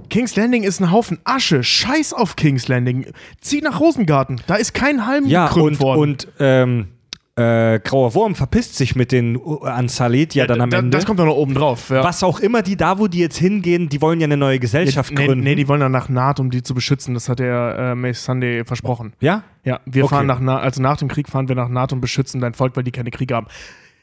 [0.08, 1.62] King's Landing ist ein Haufen Asche.
[1.62, 3.06] Scheiß auf King's Landing.
[3.40, 4.40] Zieh nach Rosengarten.
[4.46, 6.00] Da ist kein Halm Ja, gekrümmt und, worden.
[6.00, 6.88] und ähm,
[7.36, 10.90] äh, Grauer Wurm verpisst sich mit den uh, Ansalit ja dann am Da- Ende.
[10.96, 11.88] Das kommt doch noch oben drauf.
[11.90, 12.02] Ja.
[12.04, 15.12] Was auch immer die da, wo die jetzt hingehen, die wollen ja eine neue Gesellschaft
[15.14, 15.44] nee, gründen.
[15.44, 17.14] nee, die wollen dann nach Naht, um die zu beschützen.
[17.14, 19.12] Das hat der äh, Mace Sunday versprochen.
[19.20, 19.44] ja?
[19.64, 20.14] Ja, wir Okay.
[20.16, 22.76] fahren nach Naht, also nach dem Krieg fahren wir nach Naht und beschützen dein Volk,
[22.76, 23.46] weil die keine Kriege haben.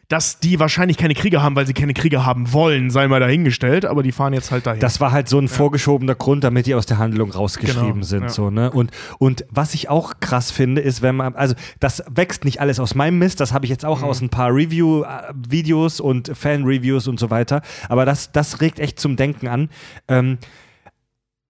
[0.10, 3.84] Dass die wahrscheinlich keine Kriege haben, weil sie keine Kriege haben wollen, sei mal dahingestellt,
[3.84, 4.80] aber die fahren jetzt halt dahin.
[4.80, 8.22] Das war halt so ein vorgeschobener Grund, damit die aus der Handlung rausgeschrieben Genau, sind.
[8.24, 8.30] ja.
[8.30, 8.72] So, ne?
[8.72, 12.80] und, und was ich auch krass finde, ist, wenn man, also das wächst nicht alles
[12.80, 14.06] aus meinem Mist, das habe ich jetzt auch Mhm.
[14.06, 19.18] aus ein paar Review-Videos und Fan-Reviews und so weiter, aber das, das regt echt zum
[19.18, 19.70] Denken an.
[20.08, 20.38] Ähm,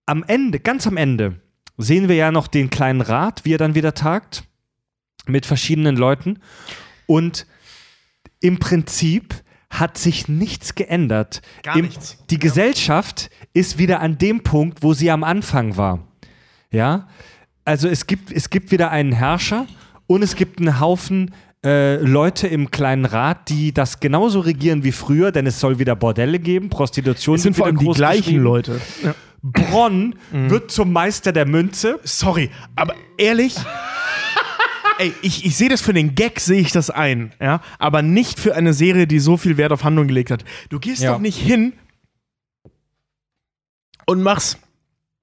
[0.07, 1.35] am Ende, ganz am Ende,
[1.77, 4.45] sehen wir ja noch den kleinen Rat, wie er dann wieder tagt,
[5.27, 6.39] mit verschiedenen Leuten
[7.05, 7.45] und
[8.39, 9.35] im Prinzip
[9.69, 11.41] hat sich nichts geändert.
[11.63, 12.17] Gar Im, nichts.
[12.29, 16.07] Die Gesellschaft ist wieder an dem Punkt, wo sie am Anfang war.
[16.71, 17.07] Ja,
[17.65, 19.67] also es gibt, es gibt wieder einen Herrscher
[20.07, 21.33] und es gibt einen Haufen
[21.65, 25.95] äh, Leute im kleinen Rat, die das genauso regieren wie früher, denn es soll wieder
[25.95, 28.37] Bordelle geben, Prostitution es sind vor wieder allem die gleichen.
[28.37, 28.79] Leute.
[29.03, 29.15] Ja.
[29.43, 31.99] Bronn wird zum Meister der Münze.
[32.03, 33.55] Sorry, aber ehrlich.
[34.99, 38.39] Ey, ich, ich sehe das für den Gag, sehe ich das ein, ja, aber nicht
[38.39, 40.43] für eine Serie, die so viel Wert auf Handlung gelegt hat.
[40.69, 41.13] Du gehst Ja.
[41.13, 41.73] doch nicht hin
[44.05, 44.57] und machst,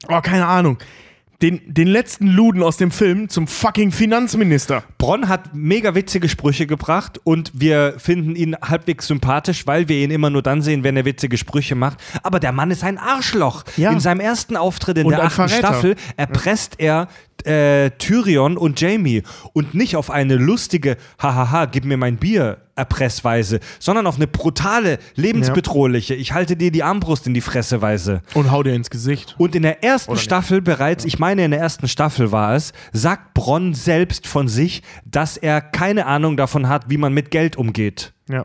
[0.08, 0.78] oh, keine Ahnung,
[1.42, 4.84] den, den letzten Luden aus dem Film zum fucking Finanzminister.
[4.98, 10.10] Bronn hat mega witzige Sprüche gebracht und wir finden ihn halbwegs sympathisch, weil wir ihn
[10.10, 11.98] immer nur dann sehen, wenn er witzige Sprüche macht.
[12.22, 13.64] Aber der Mann ist ein Arschloch.
[13.76, 13.90] Ja.
[13.90, 15.58] In seinem ersten Auftritt in Und der achten Verräter.
[15.58, 17.08] Staffel erpresst er
[17.44, 19.22] äh, Tyrion und Jamie
[19.52, 24.98] und nicht auf eine lustige Hahaha, gib mir mein Bier Erpressweise, sondern auf eine brutale,
[25.14, 28.22] lebensbedrohliche, ich halte dir die Armbrust in die Fresse Weise.
[28.34, 29.36] Und hau dir ins Gesicht.
[29.38, 30.24] Und in der ersten Oder nicht?
[30.24, 34.82] Staffel bereits, ich meine in der ersten Staffel war es, sagt Bronn selbst von sich,
[35.04, 38.12] dass er keine Ahnung davon hat, wie man mit Geld umgeht.
[38.28, 38.44] Ja.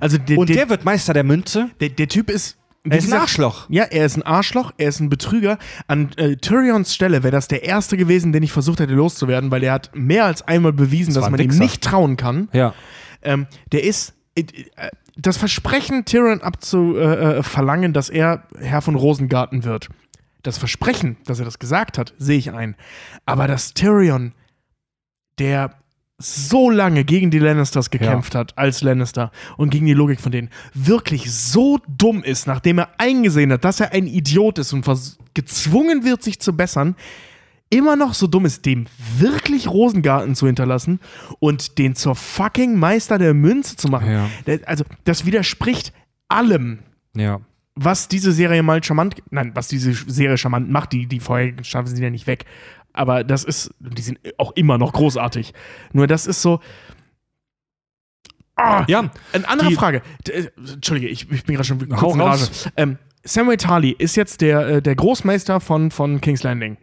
[0.00, 1.70] Also der, Und der, der wird Meister der Münze.
[1.80, 2.58] der, der Typ ist.
[2.90, 3.66] Er ist ein Arschloch.
[3.68, 5.58] Ja, er ist ein Arschloch, er ist ein Betrüger.
[5.86, 9.62] An äh, Tyrions Stelle wäre das der erste gewesen, den ich versucht hätte loszuwerden, weil
[9.62, 11.62] er hat mehr als einmal bewiesen, dass war ein man ihm Wichser.
[11.62, 12.48] nicht trauen kann.
[12.52, 12.74] Ja.
[13.22, 14.14] Ähm, der ist.
[14.34, 14.42] Äh,
[14.76, 19.88] äh, das Versprechen, Tyrion abzuverlangen, äh, verlangen, dass er Herr von Rosengarten wird.
[20.42, 22.76] Das Versprechen, dass er das gesagt hat, sehe ich ein.
[23.24, 24.32] Aber dass Tyrion,
[25.38, 25.74] der
[26.18, 30.48] so lange gegen die Lannisters gekämpft hat als Lannister und gegen die Logik von denen,
[30.72, 34.86] wirklich so dumm ist, nachdem er eingesehen hat, dass er ein Idiot ist und
[35.34, 36.96] gezwungen wird, sich zu bessern,
[37.68, 38.86] immer noch so dumm ist, dem
[39.18, 41.00] wirklich Rosengarten zu hinterlassen
[41.40, 44.10] und den zur fucking Meister der Münze zu machen.
[44.10, 44.30] Ja.
[44.46, 45.92] Der- Also, das widerspricht
[46.28, 46.78] allem,
[47.14, 47.40] Ja.
[47.74, 51.94] was diese Serie mal charmant, nein, was diese Serie charmant macht, die, die vorherigen Staffeln
[51.94, 52.46] sind ja nicht weg.
[52.96, 55.52] Aber das ist, die sind auch immer noch großartig.
[55.92, 56.60] Nur das ist so.
[58.56, 60.02] Ah, Ja, eine andere Die- Frage.
[60.28, 62.42] Äh, Entschuldige, ich, ich bin gerade schon kurz in Rage.
[62.44, 62.68] raus.
[62.76, 66.76] Ähm, Samuel Tarly ist jetzt der, äh, der Großmeister von, von King's Landing.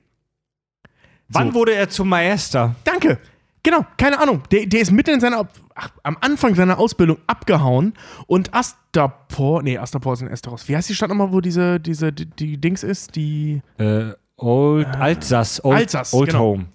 [1.29, 1.55] wann So.
[1.55, 2.75] wurde er zum Meister?
[2.83, 3.17] Danke.
[3.63, 4.43] Genau, keine Ahnung.
[4.51, 7.93] Der, der ist mitten in seiner, ach, am Anfang seiner Ausbildung abgehauen
[8.27, 10.67] und Astapor, nee, Astapor ist in Esteros.
[10.67, 13.15] Wie heißt die Stadt nochmal, wo diese, diese, die, die Dings ist?
[13.15, 14.11] Die, Äh,
[14.43, 15.63] Old Alsace.
[15.63, 16.39] Old, Alsace, Old genau.
[16.39, 16.65] Home.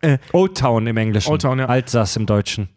[0.00, 1.30] Äh, Old Town im Englischen.
[1.30, 1.66] Old Town, ja.
[1.66, 2.68] Alsace im Deutschen.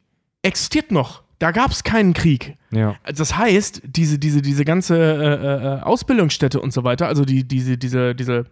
[0.41, 1.23] existiert noch.
[1.39, 2.57] Da gab es keinen Krieg.
[2.71, 2.95] Ja.
[3.15, 7.77] Das heißt, diese, diese, diese ganze äh, äh, Ausbildungsstätte und so weiter, also die, diese,
[7.77, 8.45] diese, diese,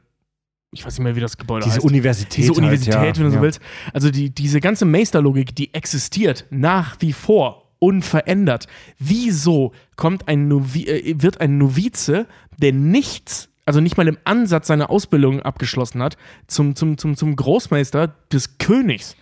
[0.71, 1.85] ich weiß nicht mehr, wie das Gebäude Diese heißt.
[1.85, 2.43] Universität.
[2.43, 3.23] diese Universität, halt, ja.
[3.23, 3.41] wenn du so ja.
[3.41, 3.61] willst.
[3.93, 8.67] Also die, diese ganze Meisterlogik, die existiert nach wie vor unverändert.
[8.97, 12.27] Wieso kommt ein Novi äh, wird ein Novize,
[12.57, 16.17] der nichts, also nicht mal im Ansatz seine Ausbildung abgeschlossen hat,
[16.47, 19.15] zum, zum, zum, zum Großmeister des Königs?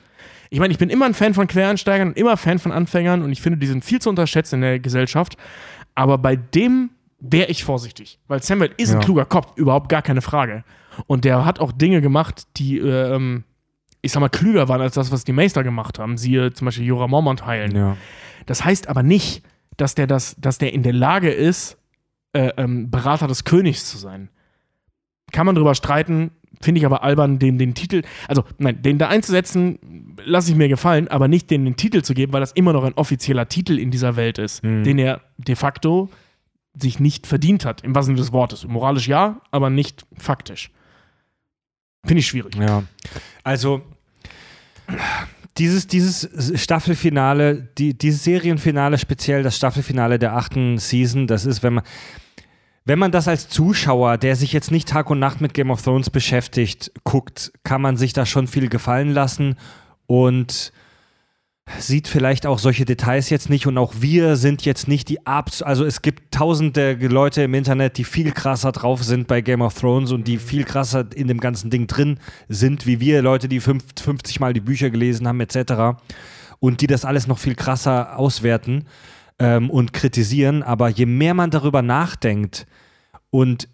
[0.50, 3.32] Ich meine, ich bin immer ein Fan von Quereinsteigern und immer Fan von Anfängern und
[3.32, 5.36] ich finde, die sind viel zu unterschätzt in der Gesellschaft.
[5.96, 9.04] Aber bei dem wäre ich vorsichtig, weil Samuel ist ein Ja.
[9.04, 10.64] kluger Kopf, überhaupt gar keine Frage.
[11.08, 13.44] Und der hat auch Dinge gemacht, die, äh, ähm,
[14.02, 16.18] ich sag mal, klüger waren als das, was die Meister gemacht haben.
[16.18, 17.76] Siehe zum Beispiel Jorah Mormont heilen.
[17.76, 17.98] Ja.
[18.46, 19.44] Das heißt aber nicht,
[19.78, 21.78] dass der, das, dass der in der Lage ist,
[22.36, 24.30] äh, ähm, Berater des Königs zu sein.
[25.32, 26.32] Kann man drüber streiten,
[26.62, 30.68] finde ich aber albern, den, den Titel, also nein, den da einzusetzen, lasse ich mir
[30.68, 33.80] gefallen, aber nicht den, den Titel zu geben, weil das immer noch ein offizieller Titel
[33.80, 36.10] in dieser Welt ist, den er de facto
[36.78, 38.68] sich nicht verdient hat, im wahrsten Sinne des Wortes.
[38.68, 40.72] Moralisch ja, aber nicht faktisch.
[42.06, 42.56] Finde ich schwierig.
[42.56, 42.84] Ja.
[43.44, 43.82] Also,
[45.58, 51.76] dieses, dieses Staffelfinale, die, dieses Serienfinale, speziell das Staffelfinale der achten Season, das ist, wenn
[51.76, 51.84] man,
[52.86, 55.82] wenn man das als Zuschauer, der sich jetzt nicht Tag und Nacht mit Game of
[55.82, 59.56] Thrones beschäftigt, guckt, kann man sich da schon viel gefallen lassen
[60.06, 60.72] und
[61.80, 65.64] sieht vielleicht auch solche Details jetzt nicht und auch wir sind jetzt nicht die Abs
[65.64, 69.74] also es gibt tausende Leute im Internet, die viel krasser drauf sind bei Game of
[69.74, 73.60] Thrones und die viel krasser in dem ganzen Ding drin sind, wie wir, Leute, die
[73.60, 75.98] fünf, 50 Mal die Bücher gelesen haben etc.
[76.60, 78.86] und die das alles noch viel krasser auswerten
[79.40, 82.66] ähm, und kritisieren, aber je mehr man darüber nachdenkt
[83.30, 83.68] und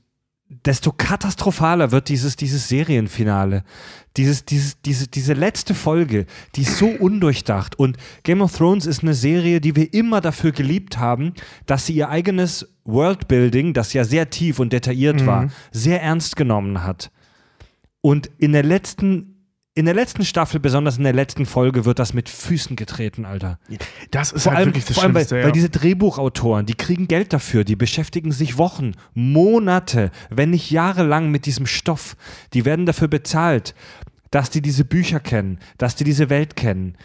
[0.66, 3.64] desto katastrophaler wird dieses, dieses Serienfinale.
[4.18, 6.26] Dieses, dieses, diese, diese letzte Folge,
[6.56, 7.80] die ist so undurchdacht.
[7.80, 11.34] Und Game of Thrones ist eine Serie, die wir immer dafür geliebt haben,
[11.66, 16.84] dass sie ihr eigenes Worldbuilding, das ja sehr tief und detailliert war, sehr ernst genommen
[16.84, 17.12] hat.
[18.02, 19.31] Und in der letzten,
[19.73, 23.57] in der letzten Staffel, besonders in der letzten Folge, wird das mit Füßen getreten, Alter.
[24.11, 25.38] Das ist Vor halt allem, wirklich das vor allem weil, Schlimmste.
[25.38, 25.45] ja.
[25.45, 31.31] weil diese Drehbuchautoren, die kriegen Geld dafür, die beschäftigen sich Wochen, Monate, wenn nicht jahrelang
[31.31, 32.18] mit diesem Stoff.
[32.53, 33.73] Die werden dafür bezahlt,
[34.30, 36.98] dass die diese Bücher kennen, dass die diese Welt kennen.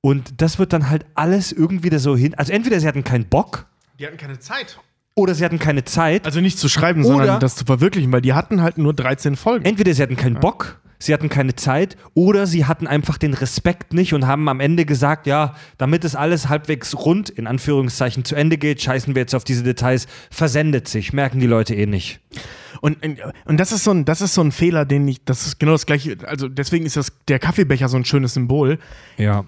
[0.00, 2.34] Und das wird dann halt alles irgendwie da so hin.
[2.34, 3.66] Also entweder sie hatten keinen Bock
[3.98, 4.78] Die hatten keine Zeit.
[5.16, 6.26] Oder sie hatten keine Zeit.
[6.26, 9.36] Also nicht zu schreiben, Oder- sondern das zu verwirklichen, weil die hatten halt nur 13
[9.36, 9.64] Folgen.
[9.64, 13.92] Entweder sie hatten keinen Bock, sie hatten keine Zeit, oder sie hatten einfach den Respekt
[13.94, 18.34] nicht und haben am Ende gesagt, ja, damit es alles halbwegs rund, in Anführungszeichen, zu
[18.34, 22.20] Ende geht, scheißen wir jetzt auf diese Details, versendet sich, merken die Leute eh nicht.
[22.80, 22.98] Und,
[23.44, 25.72] und das ist so ein, das ist so ein Fehler, den ich, das ist genau
[25.72, 28.78] das gleiche, also deswegen ist das, der Kaffeebecher so ein schönes Symbol.
[29.16, 29.44] Ja.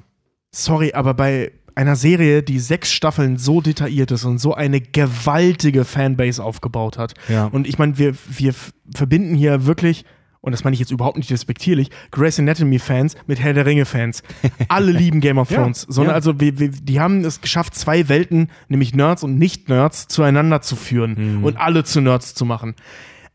[0.52, 5.84] Sorry, aber bei einer Serie, die sechs Staffeln so detailliert ist und so eine gewaltige
[5.84, 7.14] Fanbase aufgebaut hat.
[7.28, 7.44] Ja.
[7.46, 8.54] Und ich meine, wir, wir
[8.94, 10.04] verbinden hier wirklich,
[10.40, 14.22] und das meine ich jetzt überhaupt nicht despektierlich, Grey's Anatomy-Fans mit Herr der Ringe-Fans.
[14.68, 15.82] Alle lieben Game of Ja, Thrones.
[15.82, 16.14] Sondern ja.
[16.16, 20.76] also, wir, wir, die haben es geschafft, zwei Welten, nämlich Nerds und Nicht-Nerds, zueinander zu
[20.76, 21.44] führen Mhm.
[21.44, 22.74] und alle zu Nerds zu machen.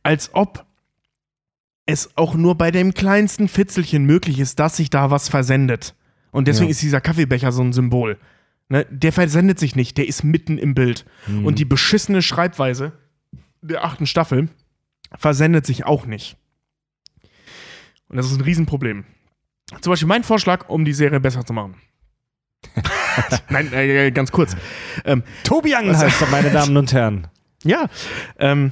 [0.04, 0.66] Als ob
[1.86, 5.94] es auch nur bei dem kleinsten Fitzelchen möglich ist, dass sich da was versendet.
[6.32, 6.72] Und deswegen Ja.
[6.72, 8.18] ist dieser Kaffeebecher so ein Symbol.
[8.70, 8.86] Ne?
[8.90, 11.06] Der versendet sich nicht, der ist mitten im Bild.
[11.28, 11.46] Mhm.
[11.46, 12.94] Und die beschissene Schreibweise
[13.62, 14.50] der achten Staffel
[15.16, 16.38] versendet sich auch nicht.
[18.08, 19.04] Und das ist ein Riesenproblem.
[19.82, 21.76] Zum Beispiel mein Vorschlag, um die Serie besser zu machen.
[23.50, 24.56] Nein, äh, ganz kurz.
[25.06, 27.28] Ähm, Tobi Angen heißt er, meine Damen und Herren.
[27.64, 27.88] ja,
[28.40, 28.72] ähm,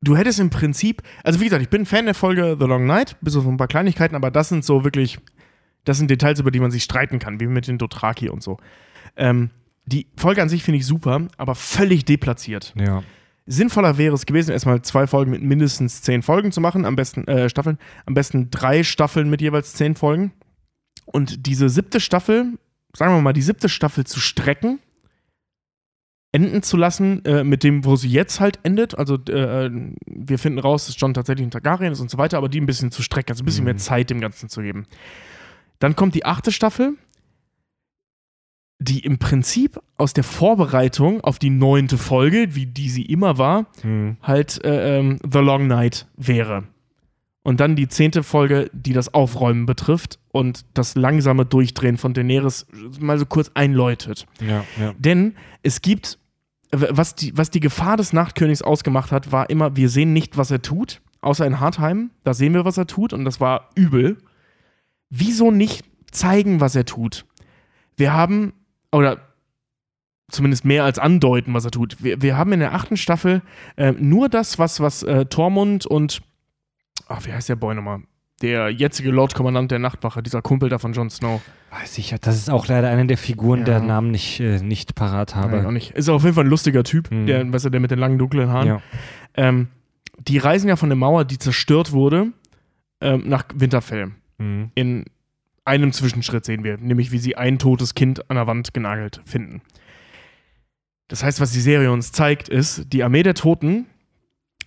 [0.00, 3.16] du hättest im Prinzip, also wie gesagt, ich bin Fan der Folge The Long Night,
[3.20, 5.18] bis auf ein paar Kleinigkeiten, aber das sind so wirklich,
[5.84, 8.58] das sind Details, über die man sich streiten kann, wie mit den Dothraki und so.
[9.16, 9.50] Ähm,
[9.84, 12.72] die Folge an sich finde ich super, aber völlig deplatziert.
[12.78, 13.02] Ja.
[13.46, 17.26] Sinnvoller wäre es gewesen, erstmal zwei Folgen mit mindestens zehn Folgen zu machen, am besten
[17.26, 20.32] äh, Staffeln, am besten drei Staffeln mit jeweils zehn Folgen.
[21.06, 22.58] Und diese siebte Staffel,
[22.94, 24.78] sagen wir mal, die siebte Staffel zu strecken,
[26.30, 28.96] enden zu lassen, äh, mit dem, wo sie jetzt halt endet.
[28.96, 29.70] Also äh,
[30.06, 32.66] wir finden raus, dass John tatsächlich ein Targaryen ist und so weiter, aber die ein
[32.66, 34.86] bisschen zu strecken, also ein bisschen mehr Zeit dem Ganzen zu geben.
[35.82, 36.94] Dann kommt die achte Staffel,
[38.78, 43.66] die im Prinzip aus der Vorbereitung auf die neunte Folge, wie die sie immer war,
[43.80, 44.16] Hm.
[44.22, 46.64] halt äh, ähm, The Long Night wäre.
[47.42, 52.66] Und dann die zehnte Folge, die das Aufräumen betrifft und das langsame Durchdrehen von Daenerys
[53.00, 54.26] mal so kurz einläutet.
[54.40, 54.94] Ja, ja.
[54.98, 55.34] Denn
[55.64, 56.20] es gibt,
[56.70, 60.52] was die, was die Gefahr des Nachtkönigs ausgemacht hat, war immer, wir sehen nicht, was
[60.52, 62.10] er tut, außer in Hartheim.
[62.22, 64.18] Da sehen wir, was er tut und das war übel.
[65.14, 67.26] Wieso nicht zeigen, was er tut?
[67.98, 68.54] Wir haben,
[68.90, 69.18] oder
[70.30, 72.02] zumindest mehr als andeuten, was er tut.
[72.02, 73.42] Wir, wir haben in der achten Staffel
[73.76, 76.22] äh, nur das, was, was äh, Tormund und,
[77.08, 78.00] ach, wie heißt der Boy nochmal?
[78.40, 81.42] Der jetzige Lordkommandant der Nachtwache, dieser Kumpel da von Jon Snow.
[81.70, 83.64] Weiß ich ja, das ist auch leider eine der Figuren, Ja.
[83.66, 85.72] der Namen nicht, äh, nicht parat Nein, auch habe.
[85.74, 85.90] nicht.
[85.90, 87.26] Ist auf jeden Fall ein lustiger Typ, Mhm.
[87.26, 88.66] der, weißt du, der mit den langen, dunklen Haaren.
[88.66, 88.82] Ja.
[89.34, 89.68] Ähm,
[90.26, 92.32] die reisen ja von der Mauer, die zerstört wurde,
[93.02, 94.12] ähm, nach Winterfell.
[94.42, 94.70] Mhm.
[94.74, 95.04] In
[95.64, 99.62] einem Zwischenschritt sehen wir, nämlich wie sie ein totes Kind an der Wand genagelt finden.
[101.08, 103.86] Das heißt, was die Serie uns zeigt, ist, die Armee der Toten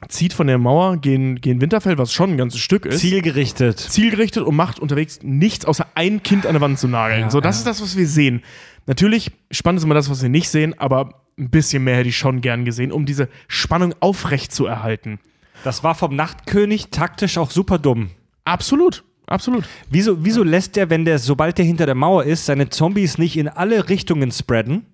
[0.09, 2.99] zieht von der Mauer gegen, gegen Winterfell, was schon ein ganzes Stück ist.
[2.99, 3.79] Zielgerichtet.
[3.79, 7.21] zielgerichtet und macht unterwegs nichts, außer ein Kind an der Wand zu nageln.
[7.21, 7.59] Ja, so, das ja.
[7.59, 8.43] ist das, was wir sehen.
[8.85, 12.17] Natürlich, spannend ist immer das, was wir nicht sehen, aber ein bisschen mehr hätte ich
[12.17, 15.19] schon gern gesehen, um diese Spannung aufrecht zu erhalten.
[15.63, 18.11] Das war vom Nachtkönig taktisch auch super dumm.
[18.43, 19.65] Absolut, absolut.
[19.89, 23.37] Wieso, wieso lässt der, wenn der, sobald der hinter der Mauer ist, seine Zombies nicht
[23.37, 24.85] in alle Richtungen spreaden?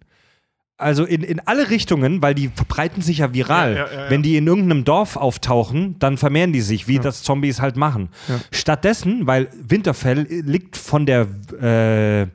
[0.78, 3.76] Also in, in alle Richtungen, weil die verbreiten sich ja viral.
[3.76, 4.10] Ja, ja, ja.
[4.10, 8.10] Wenn die in irgendeinem Dorf auftauchen, dann vermehren die sich, wie das Zombies halt machen.
[8.50, 11.28] Stattdessen, weil Winterfell liegt von der
[11.62, 12.28] äh,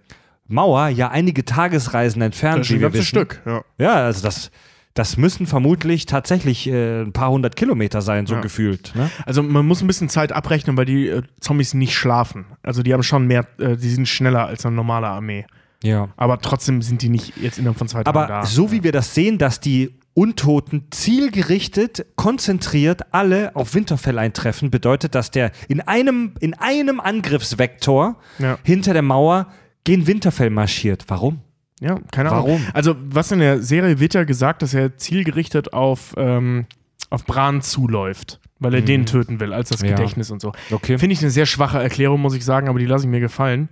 [0.46, 2.60] Mauer ja einige Tagesreisen entfernt.
[2.60, 3.06] Das ist ein ganzes.
[3.06, 3.42] Stück.
[3.44, 3.62] Ja.
[3.78, 4.52] Ja, also das,
[4.96, 8.40] das müssen vermutlich tatsächlich äh, ein paar hundert Kilometer sein, so Ja.
[8.40, 8.92] gefühlt.
[8.96, 9.10] Ne?
[9.24, 12.46] Also man muss ein bisschen Zeit abrechnen, weil die äh, Zombies nicht schlafen.
[12.62, 15.46] Also die haben schon mehr, äh, die sind schneller als eine normale Armee.
[15.84, 16.08] Ja.
[16.16, 18.44] Aber trotzdem sind die nicht jetzt innerhalb von zwei Tagen Aber da.
[18.46, 25.14] so wie wir das sehen, dass die Untoten zielgerichtet, konzentriert alle auf Winterfell eintreffen, bedeutet,
[25.14, 28.58] dass der in einem, in einem Angriffsvektor Ja.
[28.62, 29.48] hinter der Mauer
[29.84, 31.04] gen Winterfell marschiert.
[31.08, 31.40] Warum?
[31.80, 32.44] Ja, keine Ahnung.
[32.46, 32.66] Warum?
[32.72, 36.66] Also, was in der Serie wird ja gesagt, dass er zielgerichtet auf, ähm,
[37.10, 39.88] auf Bran zuläuft, weil er den töten will, als das Mhm.
[39.88, 39.96] Ja.
[39.96, 40.52] Gedächtnis und so.
[40.70, 40.98] Okay.
[40.98, 43.68] Finde ich eine sehr schwache Erklärung, muss ich sagen, aber die lasse ich mir gefallen.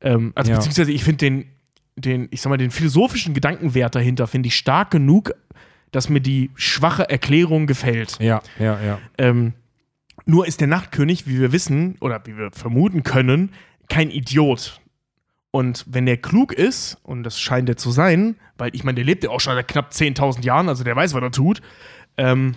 [0.00, 0.56] Ähm, also, Ja.
[0.56, 1.44] beziehungsweise, ich finde den,
[1.96, 5.32] den, ich sag mal, den philosophischen Gedankenwert dahinter finde ich stark genug,
[5.92, 8.18] dass mir die schwache Erklärung gefällt.
[8.20, 8.98] Ja, ja, ja.
[9.18, 9.52] Ähm,
[10.26, 13.50] nur ist der Nachtkönig, wie wir wissen oder wie wir vermuten können,
[13.88, 14.80] kein Idiot.
[15.50, 19.04] Und wenn der klug ist, und das scheint er zu sein, weil ich meine, der
[19.04, 21.62] lebt ja auch schon seit knapp 10.000 Jahren, also der weiß, was er tut,
[22.18, 22.54] ähm,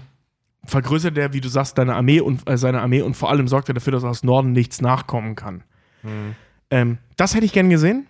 [0.66, 3.70] vergrößert er, wie du sagst, deine Armee und äh, seine Armee und vor allem sorgt
[3.70, 5.64] er dafür, dass aus Norden nichts nachkommen kann.
[6.72, 8.08] Ähm, das hätte ich gern gesehen.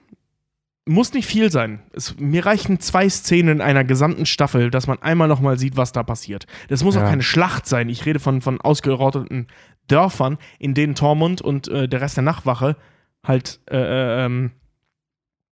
[0.85, 1.83] muss nicht viel sein.
[1.93, 5.91] Es, mir reichen zwei Szenen in einer gesamten Staffel, dass man einmal nochmal sieht, was
[5.91, 6.47] da passiert.
[6.67, 7.03] Das muss Ja.
[7.03, 7.89] auch keine Schlacht sein.
[7.89, 9.47] Ich rede von, von ausgerotteten
[9.87, 12.75] Dörfern, in denen Tormund und äh, der Rest der Nachtwache
[13.23, 14.51] halt äh, äh, ähm,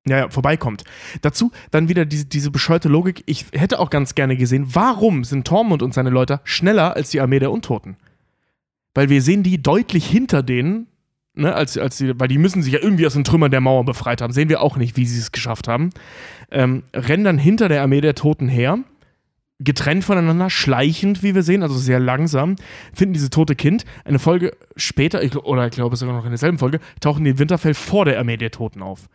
[0.09, 0.85] ja, ja, vorbeikommt.
[1.21, 3.23] Dazu dann wieder diese, diese bescheuerte Logik.
[3.27, 7.21] Ich hätte auch ganz gerne gesehen, warum sind Tormund und seine Leute schneller als die
[7.21, 7.97] Armee der Untoten?
[8.95, 10.87] Weil wir sehen die deutlich hinter denen,
[11.35, 13.85] ne, als, als die, weil die müssen sich ja irgendwie aus den Trümmern der Mauer
[13.85, 14.33] befreit haben.
[14.33, 15.91] Sehen wir auch nicht, wie sie es geschafft haben.
[16.51, 18.79] Ähm, rennen dann hinter der Armee der Toten her,
[19.59, 22.57] getrennt voneinander, schleichend, wie wir sehen, also sehr langsam,
[22.95, 23.85] finden dieses tote Kind.
[24.05, 27.39] Eine Folge später, ich, oder ich glaube sogar noch in derselben Folge, tauchen die in
[27.41, 29.09] Winterfell vor der Armee der Toten auf.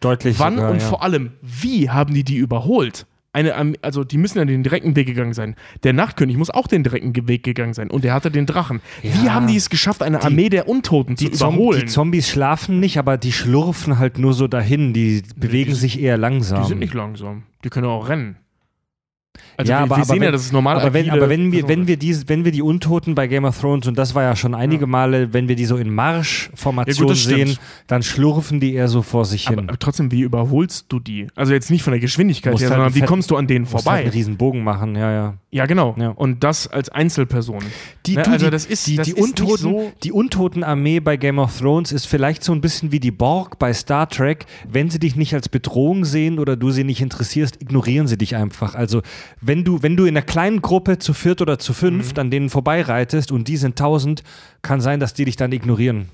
[0.00, 0.86] Deutlich Wann sogar, und ja.
[0.88, 3.06] vor allem, wie haben die die überholt?
[3.32, 5.54] Eine, also die müssen ja den direkten Weg gegangen sein.
[5.84, 8.80] Der Nachtkönig muss auch den direkten Weg gegangen sein und der hatte den Drachen.
[9.02, 9.34] Wie Ja.
[9.34, 11.80] haben die es geschafft, eine Armee der Untoten zu die, überholen?
[11.80, 14.92] die Zombies schlafen nicht, aber die schlurfen halt nur so dahin.
[14.94, 16.62] Die bewegen die- sich eher langsam.
[16.62, 17.42] die sind nicht langsam.
[17.64, 18.38] Die können auch rennen.
[19.60, 20.80] Also Ja, wir, aber- wir aber sehen ja, wenn- das ist normal.
[20.80, 23.60] aber wenn, aber wenn wir, wenn wir die, wenn wir die Untoten bei Game of
[23.60, 27.14] Thrones, und das war ja schon einige Male, wenn wir die so in Marschformation Ja,
[27.14, 27.58] sehen,
[27.88, 29.68] dann schlurfen die eher so vor sich aber, hin.
[29.68, 31.26] aber trotzdem, wie überholst du die?
[31.34, 33.48] Also jetzt nicht von der Geschwindigkeit Musst her, halt sondern einen wie kommst du an
[33.48, 34.00] denen halt vorbei?
[34.02, 35.34] einen riesen Bogen machen, ja, ja.
[35.50, 35.96] ja, genau.
[35.98, 36.10] Ja.
[36.10, 37.58] Und das als Einzelperson.
[38.06, 41.16] Die, Ne, du, also das ist- die, das die, ist Untoten, so- die Untotenarmee bei
[41.16, 44.46] Game of Thrones ist vielleicht so ein bisschen wie die Borg bei Star Trek.
[44.70, 48.36] Wenn sie dich nicht als Bedrohung sehen oder du sie nicht interessierst, ignorieren sie dich
[48.36, 48.74] einfach.
[48.76, 49.02] Also
[49.48, 52.20] wenn du, wenn du in einer kleinen Gruppe zu viert oder zu fünft Mhm.
[52.20, 54.22] an denen vorbeireitest und die sind tausend,
[54.62, 56.10] kann sein, dass die dich dann ignorieren.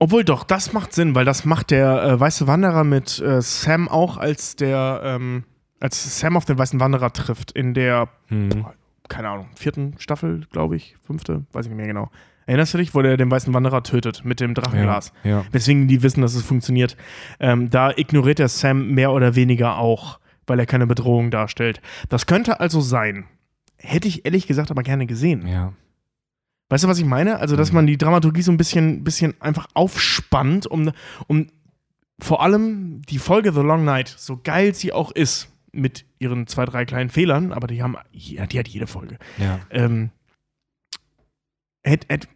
[0.00, 3.88] Obwohl doch, das macht Sinn, weil das macht der äh, Weiße Wanderer mit äh, Sam
[3.88, 5.42] auch, als der, ähm,
[5.80, 8.66] als Sam auf den Weißen Wanderer trifft, in der, Hm.
[9.08, 12.10] keine Ahnung, vierten Staffel, glaube ich, fünfte, weiß ich nicht mehr genau.
[12.46, 15.12] Erinnerst du dich, wo der den Weißen Wanderer tötet mit dem Drachenglas?
[15.24, 15.44] Ja.
[15.50, 16.96] Weswegen die wissen, dass es funktioniert.
[17.40, 20.18] Ähm, da ignoriert der Sam mehr oder weniger auch,
[20.48, 21.80] weil er keine Bedrohung darstellt.
[22.08, 23.24] Das könnte also sein.
[23.78, 25.46] Hätte ich ehrlich gesagt aber gerne gesehen.
[25.46, 25.72] ja.
[26.70, 27.38] Weißt du, was ich meine?
[27.38, 27.76] Also, dass Mhm.
[27.76, 30.92] man die Dramaturgie so ein bisschen, bisschen einfach aufspannt, um,
[31.26, 31.46] um
[32.20, 36.66] vor allem die Folge The Long Night, so geil sie auch ist, mit ihren zwei,
[36.66, 39.18] drei kleinen Fehlern, aber die haben, ja, die hat jede Folge.
[39.38, 39.60] ja.
[39.70, 40.10] Ähm,
[41.82, 42.28] hätt, hätt,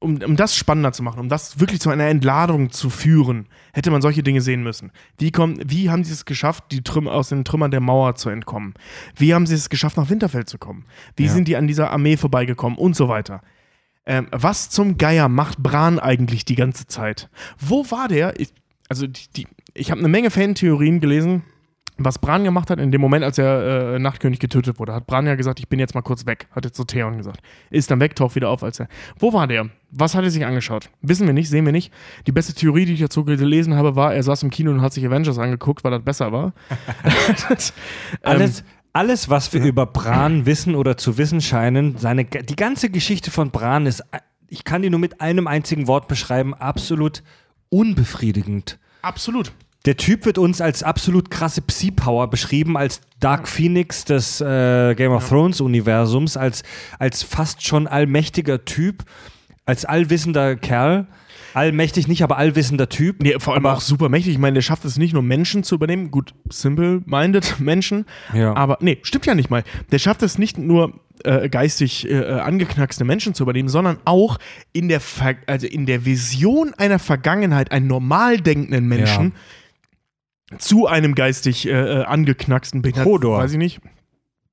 [0.00, 3.90] um, um das spannender zu machen, um das wirklich zu einer Entladung zu führen, hätte
[3.90, 4.92] man solche Dinge sehen müssen.
[5.16, 8.30] Wie, kommen, wie haben sie es geschafft, die Trüm aus den Trümmern der Mauer zu
[8.30, 8.74] entkommen?
[9.16, 10.84] Wie haben sie es geschafft, nach Winterfell zu kommen?
[11.16, 11.32] Wie Ja.
[11.32, 13.42] sind die an dieser Armee vorbeigekommen und so weiter?
[14.06, 17.28] Ähm, was zum Geier macht Bran eigentlich die ganze Zeit?
[17.58, 18.38] Wo war der?
[18.40, 18.50] Ich,
[18.88, 21.42] also, die, die, ich habe eine Menge Fantheorien gelesen,
[21.98, 24.94] was Bran gemacht hat in dem Moment, als er äh, Nachtkönig getötet wurde.
[24.94, 26.46] Hat Bran ja gesagt, ich bin jetzt mal kurz weg.
[26.52, 27.40] Hat jetzt so Theon gesagt.
[27.70, 28.88] Ist dann weg, taucht wieder auf, als er.
[29.18, 29.68] Wo war der?
[29.90, 30.90] Was hat er sich angeschaut?
[31.02, 31.92] Wissen wir nicht, sehen wir nicht.
[32.26, 34.92] Die beste Theorie, die ich dazu gelesen habe, war, er saß im Kino und hat
[34.92, 36.52] sich Avengers angeguckt, weil das besser war.
[37.48, 42.56] Das, ähm, Alles, alles, was wir über Bran wissen oder zu wissen scheinen, seine, die
[42.56, 44.02] ganze Geschichte von Bran ist,
[44.48, 47.22] ich kann die nur mit einem einzigen Wort beschreiben, absolut
[47.70, 48.78] unbefriedigend.
[49.02, 49.52] absolut.
[49.88, 55.12] Der Typ wird uns als absolut krasse Psi-Power beschrieben, als Dark Phoenix des äh, Game
[55.12, 56.62] of Thrones Universums, als,
[56.98, 59.04] als fast schon allmächtiger Typ,
[59.64, 61.06] als allwissender Kerl.
[61.54, 63.22] Allmächtig nicht, aber allwissender Typ.
[63.22, 64.34] Nee, vor allem aber, auch super mächtig.
[64.34, 68.04] Ich meine, der schafft es nicht nur Menschen zu übernehmen, gut, simple-minded Menschen,
[68.34, 68.54] Ja.
[68.54, 69.64] aber nee, stimmt ja nicht mal.
[69.90, 74.38] Der schafft es nicht nur äh, geistig äh, äh, angeknackste Menschen zu übernehmen, sondern auch
[74.74, 79.32] in der, Ver also in der Vision einer Vergangenheit einen normal denkenden Menschen
[80.56, 83.80] zu einem geistig äh, äh, angeknacksten behinderten, weiß ich nicht,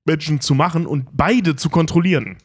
[0.05, 2.37] Menschen zu machen und beide zu kontrollieren.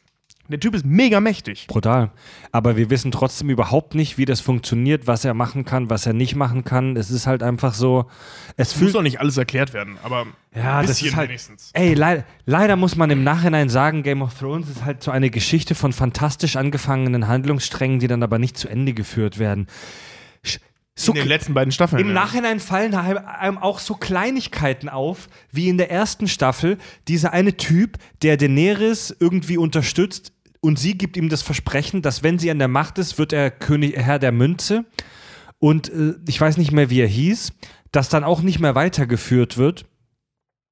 [0.49, 1.69] Der Typ ist mega mächtig.
[1.69, 2.11] Brutal.
[2.51, 6.13] Aber wir wissen trotzdem überhaupt nicht, wie das funktioniert, was er machen kann, was er
[6.13, 6.97] nicht machen kann.
[6.97, 8.07] Es ist halt einfach so,
[8.57, 11.29] es Muss fühlt doch nicht alles erklärt werden, aber Ja, ein das bisschen ist halt-
[11.29, 11.71] wenigstens.
[11.73, 15.31] Ey, leid, leider muss man im Nachhinein sagen, Game of Thrones ist halt so eine
[15.31, 19.69] Geschichte von fantastisch angefangenen Handlungssträngen, die dann aber nicht zu Ende geführt werden.
[21.01, 22.01] So in den letzten beiden Staffeln.
[22.01, 22.15] im ja.
[22.15, 26.79] Nachhinein fallen einem auch so Kleinigkeiten auf, wie in der ersten Staffel,
[27.09, 32.39] dieser eine Typ, der Daenerys irgendwie unterstützt und sie gibt ihm das Versprechen, dass wenn
[32.39, 34.85] sie an der Macht ist, wird er König, Herr der Münze.
[35.59, 37.53] Und äh, ich weiß nicht mehr, wie er hieß,
[37.93, 39.87] das dann auch nicht mehr weitergeführt wird.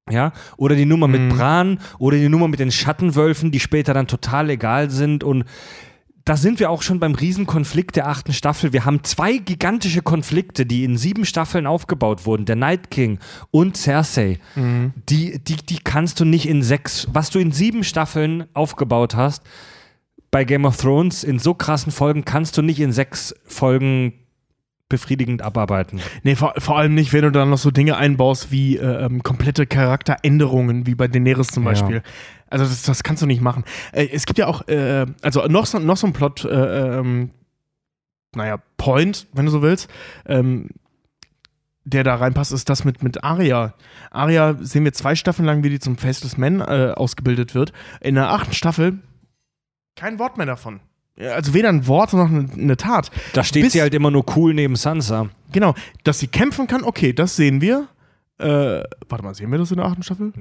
[0.09, 1.29] Ja, oder die Nummer mit Mhm.
[1.29, 5.23] Bran oder die Nummer mit den Schattenwölfen, die später dann total egal sind.
[5.23, 5.45] Und
[6.29, 8.71] da sind wir auch schon beim Riesenkonflikt der achten Staffel.
[8.71, 12.45] Wir haben zwei gigantische Konflikte, die in sieben Staffeln aufgebaut wurden.
[12.45, 13.17] Der Night King
[13.49, 14.37] und Cersei.
[15.09, 19.41] Die, die, die kannst du nicht in sechs, was du in sieben Staffeln aufgebaut hast,
[20.29, 24.13] bei Game of Thrones in so krassen Folgen kannst du nicht in sechs Folgen
[24.89, 26.01] befriedigend abarbeiten.
[26.23, 29.23] Nee, vor, vor allem nicht, wenn du dann noch so Dinge einbaust wie äh, ähm,
[29.23, 31.69] komplette Charakteränderungen, wie bei Daenerys zum Ja.
[31.69, 32.03] Beispiel.
[32.49, 33.63] Also das, das kannst du nicht machen.
[33.91, 37.29] Äh, es gibt ja auch, äh, also noch so, noch so ein Plot, äh, ähm,
[38.35, 39.89] naja, Point, wenn du so willst,
[40.25, 40.69] ähm,
[41.85, 43.73] der da reinpasst, ist das mit, mit Arya.
[44.11, 47.73] Arya sehen wir zwei Staffeln lang, wie die zum Faceless Man äh, ausgebildet wird.
[48.01, 48.99] In der achten Staffel
[49.95, 50.79] kein Wort mehr davon.
[51.19, 53.11] Also weder ein Wort noch eine, eine Tat.
[53.33, 55.29] Da steht Bis- sie halt immer nur cool neben Sansa.
[55.51, 55.73] Genau,
[56.03, 57.87] dass sie kämpfen kann, okay, das sehen wir.
[58.37, 60.31] Äh, warte mal, sehen wir das in der achten Staffel?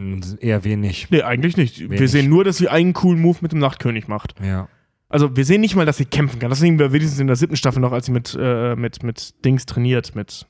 [0.40, 1.08] Eher wenig.
[1.10, 1.80] Nee, eigentlich nicht.
[1.80, 2.10] Wir Wenig.
[2.12, 4.34] sehen nur, dass sie einen coolen Move mit dem Nachtkönig macht.
[4.40, 4.68] Ja.
[5.08, 6.50] Also wir sehen nicht mal, dass sie kämpfen kann.
[6.50, 9.44] Das sehen wir wenigstens in der siebten Staffel noch, als sie mit, äh, mit, mit
[9.44, 10.46] Dings trainiert, mit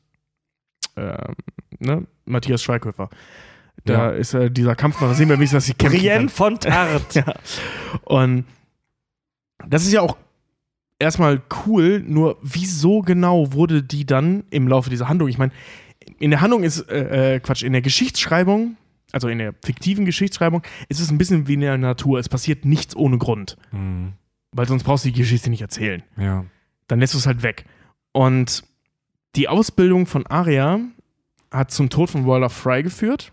[0.97, 1.35] ähm,
[1.79, 2.07] ne?
[2.27, 3.09] Matthias Schweighöfer.
[3.85, 4.11] Da Ja.
[4.11, 6.29] ist äh, dieser Kampf, da sehen wir wenigstens, dass sie kämpfen Brienne kann.
[6.29, 7.03] von Tart.
[7.15, 7.35] Ja.
[8.05, 8.45] Und
[9.67, 10.17] das ist ja auch
[10.99, 15.29] erstmal cool, nur wieso genau wurde die dann im Laufe dieser Handlung?
[15.29, 15.53] Ich meine,
[16.19, 18.77] in der Handlung ist, äh, äh, Quatsch, in der Geschichtsschreibung,
[19.13, 22.19] also in der fiktiven Geschichtsschreibung, ist es ein bisschen wie in der Natur.
[22.19, 23.57] Es passiert nichts ohne Grund.
[23.71, 24.13] Hm,
[24.53, 26.03] Weil sonst brauchst du die Geschichte nicht erzählen.
[26.17, 26.45] ja.
[26.89, 27.67] Dann lässt du es halt weg.
[28.13, 28.65] Und
[29.37, 30.81] die Ausbildung von Arya
[31.53, 33.31] hat zum Tod von Walder Fry geführt.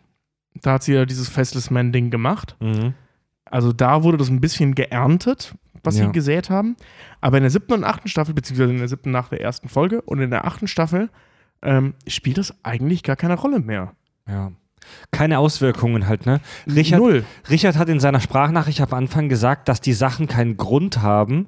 [0.61, 2.57] Da hat sie ja dieses Faceless Man-Ding gemacht.
[2.59, 2.93] Mhm.
[3.45, 6.05] Also da wurde das ein bisschen geerntet, was Ja.
[6.07, 6.75] sie gesät haben.
[7.21, 10.01] Aber in der siebten und achten Staffel, beziehungsweise in der siebten nach der ersten Folge
[10.01, 11.09] und in der achten Staffel,
[11.61, 13.93] ähm, spielt das eigentlich gar keine Rolle mehr.
[14.27, 14.51] Ja.
[15.11, 16.41] Keine Auswirkungen halt, ne?
[16.67, 17.25] Richard, Null.
[17.49, 21.47] Richard hat in seiner Sprachnachricht am Anfang gesagt, dass die Sachen keinen Grund haben.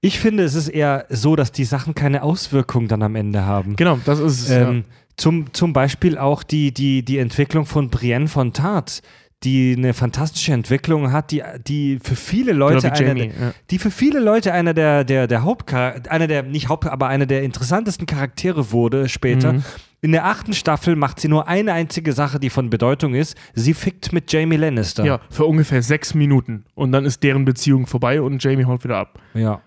[0.00, 3.76] Ich finde, es ist eher so, dass die Sachen keine Auswirkungen dann am Ende haben.
[3.76, 4.50] Genau, das ist es.
[4.50, 4.84] Ähm,
[5.16, 9.02] zum, zum Beispiel auch die, die, die Entwicklung von Brienne von Tart,
[9.42, 12.52] die eine fantastische Entwicklung hat, die, die für viele.
[12.52, 13.28] Leute Genau wie einer Jamie.
[13.32, 13.54] der, Ja.
[13.70, 17.26] die für viele Leute einer der, der, der Hauptcharaktere, einer der, nicht Haupt, aber einer
[17.26, 19.54] der interessantesten Charaktere wurde später.
[19.54, 19.64] Mhm.
[20.02, 23.36] In der achten Staffel macht sie nur eine einzige Sache, die von Bedeutung ist.
[23.54, 25.04] Sie fickt mit Jamie Lannister.
[25.04, 26.64] ja, für ungefähr sechs Minuten.
[26.74, 29.18] Und dann ist deren Beziehung vorbei und Jamie haut wieder ab.
[29.34, 29.60] ja.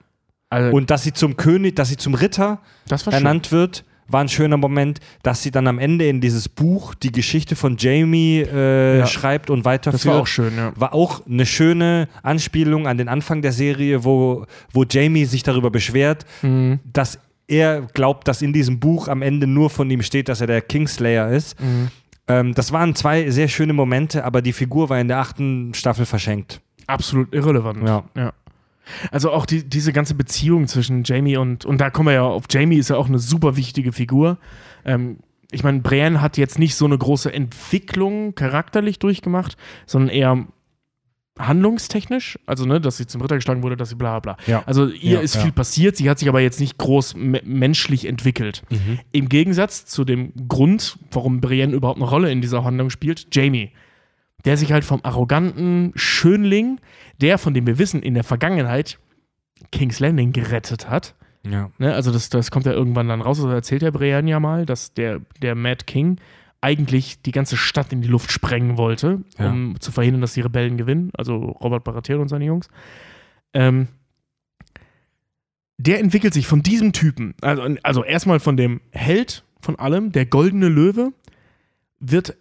[0.50, 3.14] Also, Und dass sie zum König, dass sie zum Ritter war schön.
[3.14, 7.12] ernannt wird, war ein schöner Moment, dass sie dann am Ende in dieses Buch die
[7.12, 9.06] Geschichte von Jamie äh, Ja.
[9.08, 10.02] schreibt und weiterführt.
[10.06, 10.74] Das war auch schön, ja.
[10.76, 15.72] War auch eine schöne Anspielung an den Anfang der Serie, wo, wo Jamie sich darüber
[15.72, 16.80] beschwert, Mhm.
[16.92, 20.48] dass er glaubt, dass in diesem Buch am Ende nur von ihm steht, dass er
[20.48, 21.60] der Kingslayer ist.
[21.62, 21.88] Mhm.
[22.28, 26.06] Ähm, das waren zwei sehr schöne Momente, aber die Figur war in der achten Staffel
[26.06, 26.62] verschenkt.
[26.88, 27.86] Absolut irrelevant.
[27.88, 28.32] Ja.
[29.12, 32.46] Also auch die, diese ganze Beziehung zwischen Jamie und, und da kommen wir ja auf,
[32.50, 34.38] Jamie ist ja auch eine super wichtige Figur.
[34.86, 35.18] Ähm,
[35.52, 39.56] ich meine, Brienne hat jetzt nicht so eine große Entwicklung charakterlich durchgemacht,
[39.86, 40.48] sondern eher
[41.40, 42.38] handlungstechnisch.
[42.46, 44.38] Also, ne, dass sie zum Ritter geschlagen wurde, dass sie bla bla.
[44.46, 44.64] Ja.
[44.66, 45.42] Also ihr Ja, ist ja.
[45.42, 48.64] viel passiert, sie hat sich aber jetzt nicht groß me menschlich entwickelt.
[49.12, 53.72] Im Gegensatz zu dem Grund, warum Brienne überhaupt eine Rolle in dieser Handlung spielt, Jamie.
[54.46, 56.80] Der sich halt vom arroganten Schönling,
[57.22, 59.00] der, von dem wir wissen, in der Vergangenheit
[59.72, 61.16] King's Landing gerettet hat.
[61.46, 61.72] Ja.
[61.78, 61.94] Ne?
[61.94, 64.94] Also das, das kommt ja irgendwann dann raus, also erzählt der Brienne ja mal, dass
[64.94, 66.18] der, der Mad King
[66.62, 69.50] eigentlich die ganze Stadt in die Luft sprengen wollte, Ja.
[69.50, 72.70] um zu verhindern, dass die Rebellen gewinnen, also Robert Baratheon und seine Jungs.
[73.54, 73.88] Ähm,
[75.78, 80.26] der entwickelt sich von diesem Typen, also, also erstmal von dem Held von allem, der
[80.26, 81.12] goldene Löwe,
[82.00, 82.36] wird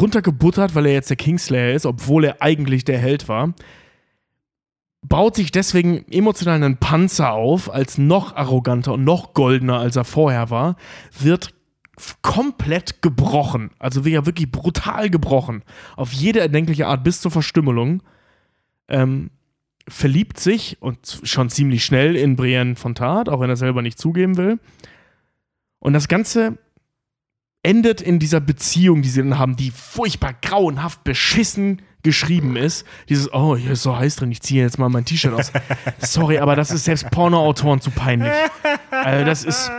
[0.00, 3.54] runtergebuttert, weil er jetzt der Kingslayer ist, obwohl er eigentlich der Held war.
[5.02, 10.04] Baut sich deswegen emotional einen Panzer auf, als noch arroganter und noch goldener, als er
[10.04, 10.76] vorher war,
[11.18, 11.54] wird
[12.22, 13.70] komplett gebrochen.
[13.78, 15.62] Also wird ja wirklich brutal gebrochen.
[15.96, 18.02] Auf jede erdenkliche Art bis zur Verstümmelung.
[18.88, 19.30] Ähm,
[19.86, 23.98] verliebt sich und schon ziemlich schnell in Brienne von Tart, auch wenn er selber nicht
[23.98, 24.58] zugeben will.
[25.78, 26.58] Und das Ganze
[27.64, 32.86] endet in dieser Beziehung, die sie dann haben, die furchtbar grauenhaft beschissen geschrieben ist.
[33.08, 35.50] Dieses, oh, hier ist so heiß drin, ich ziehe jetzt mal mein T-Shirt aus.
[35.98, 38.30] Sorry, aber das ist selbst Pornoautoren zu peinlich.
[38.90, 39.70] Also das ist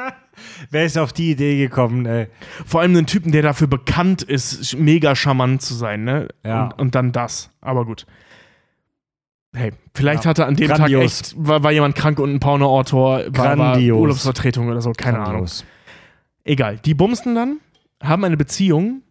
[0.70, 2.28] Wer ist auf die Idee gekommen, ey?
[2.66, 6.28] vor allem ein Typen, der dafür bekannt ist, mega charmant zu sein, ne?
[6.44, 6.66] Ja.
[6.66, 7.52] Und, und dann das.
[7.62, 8.06] Aber gut.
[9.54, 10.30] Hey, vielleicht Ja.
[10.32, 11.20] hatte an dem Grandios.
[11.20, 13.98] Tag echt, war, war jemand krank und ein Pornoautor war, war Grandios.
[14.00, 15.32] Urlaubsvertretung oder so, keine Ahnung.
[15.32, 15.66] Grandios.
[16.44, 16.80] Egal.
[16.84, 17.60] Die bumsten dann,
[18.08, 19.02] haben eine Beziehung.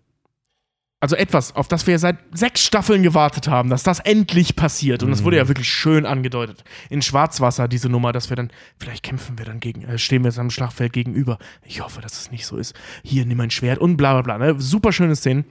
[1.01, 5.03] Also etwas, auf das wir seit sechs Staffeln gewartet haben, dass das endlich passiert.
[5.03, 6.65] Und das wurde ja wirklich schön angedeutet.
[6.89, 10.31] In Schwarzwasser, diese Nummer, dass wir dann, vielleicht kämpfen wir dann gegen, äh, stehen wir
[10.31, 11.37] jetzt am Schlachtfeld gegenüber.
[11.63, 12.75] Ich hoffe, dass es nicht so ist.
[13.03, 14.39] Hier, nimm mein Schwert und bla bla bla.
[14.39, 14.59] Ne?
[14.59, 15.45] Super schöne Szenen.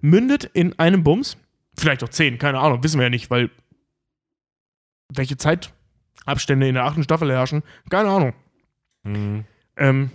[0.00, 1.36] Mündet in einem Bums.
[1.76, 3.50] Vielleicht auch zehn, keine Ahnung, wissen wir ja nicht, weil
[5.12, 8.32] welche Zeitabstände in der achten Staffel herrschen, keine Ahnung.
[9.02, 9.44] Mhm.
[9.76, 10.10] Ähm,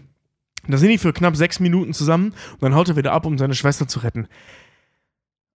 [0.67, 3.38] da sind die für knapp sechs Minuten zusammen und dann haut er wieder ab, um
[3.38, 4.27] seine Schwester zu retten.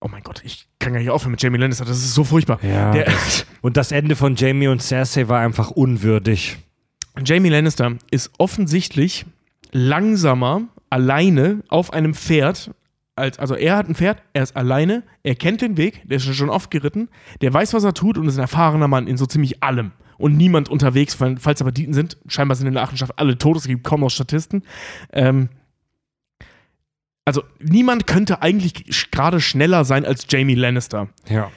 [0.00, 2.58] Oh mein Gott, ich kann gar nicht aufhören mit Jamie Lannister, das ist so furchtbar.
[2.62, 2.92] Ja.
[2.92, 3.06] Der,
[3.62, 6.58] Und das Ende von Jamie und Cersei war einfach unwürdig.
[7.24, 9.24] Jamie Lannister ist offensichtlich
[9.72, 12.72] langsamer alleine auf einem Pferd.
[13.16, 16.34] Als, also er hat ein Pferd, er ist alleine, er kennt den Weg, der ist
[16.34, 17.08] schon oft geritten,
[17.40, 19.92] der weiß, was er tut und ist ein erfahrener Mann in so ziemlich allem.
[20.18, 23.66] Und niemand unterwegs, falls da Banditen sind, scheinbar sind in der Achenschaft alle tot, es
[23.66, 24.62] gibt kaum noch Statisten.
[25.12, 25.48] Ähm,
[27.24, 31.08] also niemand könnte eigentlich gerade schneller sein als Jamie Lannister.
[31.28, 31.50] Ja.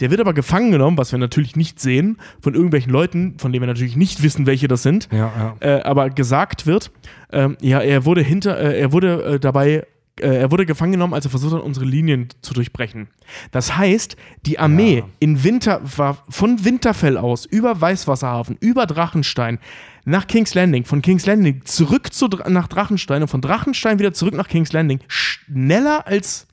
[0.00, 3.62] Der wird aber gefangen genommen, was wir natürlich nicht sehen, von irgendwelchen Leuten, von denen
[3.62, 5.56] wir natürlich nicht wissen, welche das sind Ja, ja.
[5.60, 6.90] äh, aber gesagt wird,
[7.30, 9.86] ähm, ja, er wurde hinter, äh, er wurde äh, dabei,
[10.20, 13.08] er wurde gefangen genommen, als er versucht hat, unsere Linien zu durchbrechen.
[13.50, 14.16] Das heißt,
[14.46, 15.04] die Armee Ja.
[15.20, 19.58] in Winter war von Winterfell aus über Weißwasserhafen, über Drachenstein
[20.04, 24.34] nach King's Landing, von King's Landing zurück zu, nach Drachenstein und von Drachenstein wieder zurück
[24.34, 26.46] nach King's Landing schneller als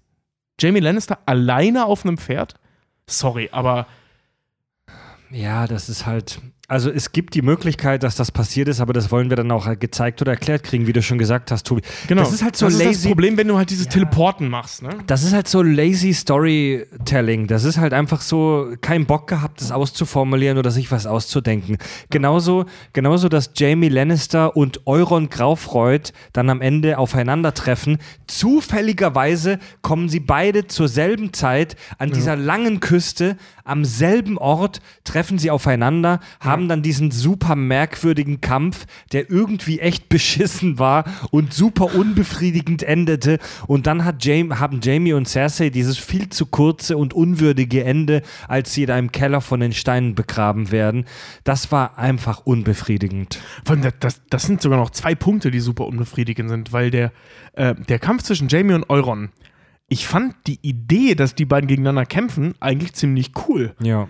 [0.59, 2.55] Jamie Lannister alleine auf einem Pferd.
[3.07, 3.87] Sorry, aber
[5.31, 6.41] Ja, das ist halt.
[6.69, 9.67] Also es gibt die Möglichkeit, dass das passiert ist, aber das wollen wir dann auch
[9.79, 11.81] gezeigt oder erklärt kriegen, wie du schon gesagt hast, Tobi.
[12.07, 12.21] genau.
[12.21, 13.07] Das ist halt so das ist das lazy.
[13.07, 14.89] Problem, wenn du halt dieses Teleporten machst, ne?
[15.07, 17.47] Das ist halt so lazy Storytelling.
[17.47, 21.77] Das ist halt einfach so kein Bock gehabt, das auszuformulieren oder sich was auszudenken.
[22.11, 27.97] Genauso, genauso, dass Jamie Lannister und Euron Graufreud dann am Ende aufeinandertreffen.
[28.27, 33.37] Zufälligerweise kommen sie beide zur selben Zeit an dieser langen Küste,
[33.69, 40.09] am selben Ort, treffen sie aufeinander, haben dann diesen super merkwürdigen Kampf, der irgendwie echt
[40.09, 43.39] beschissen war und super unbefriedigend endete.
[43.67, 48.21] Und dann hat Jamie, haben Jamie und Cersei dieses viel zu kurze und unwürdige Ende,
[48.47, 51.05] als sie da im Keller von den Steinen begraben werden.
[51.43, 53.39] Das war einfach unbefriedigend.
[53.99, 57.11] Das, das sind sogar noch zwei Punkte, die super unbefriedigend sind, weil der,
[57.53, 59.29] äh, der Kampf zwischen Jamie und Euron,
[59.89, 63.75] ich fand die Idee, dass die beiden gegeneinander kämpfen, eigentlich ziemlich cool.
[63.81, 64.09] Ja.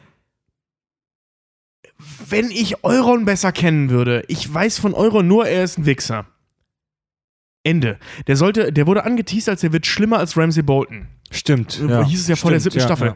[2.30, 6.26] Wenn ich Euron besser kennen würde, ich weiß von Euron nur, er ist ein Wichser.
[7.64, 8.00] Ende.
[8.28, 11.08] Der sollte, der wurde angeteased, als er wird schlimmer als Ramsey Bolton.
[11.30, 11.80] Stimmt.
[11.80, 13.08] Äh, hieß es ja vor der siebten ja, Staffel.
[13.10, 13.16] ja.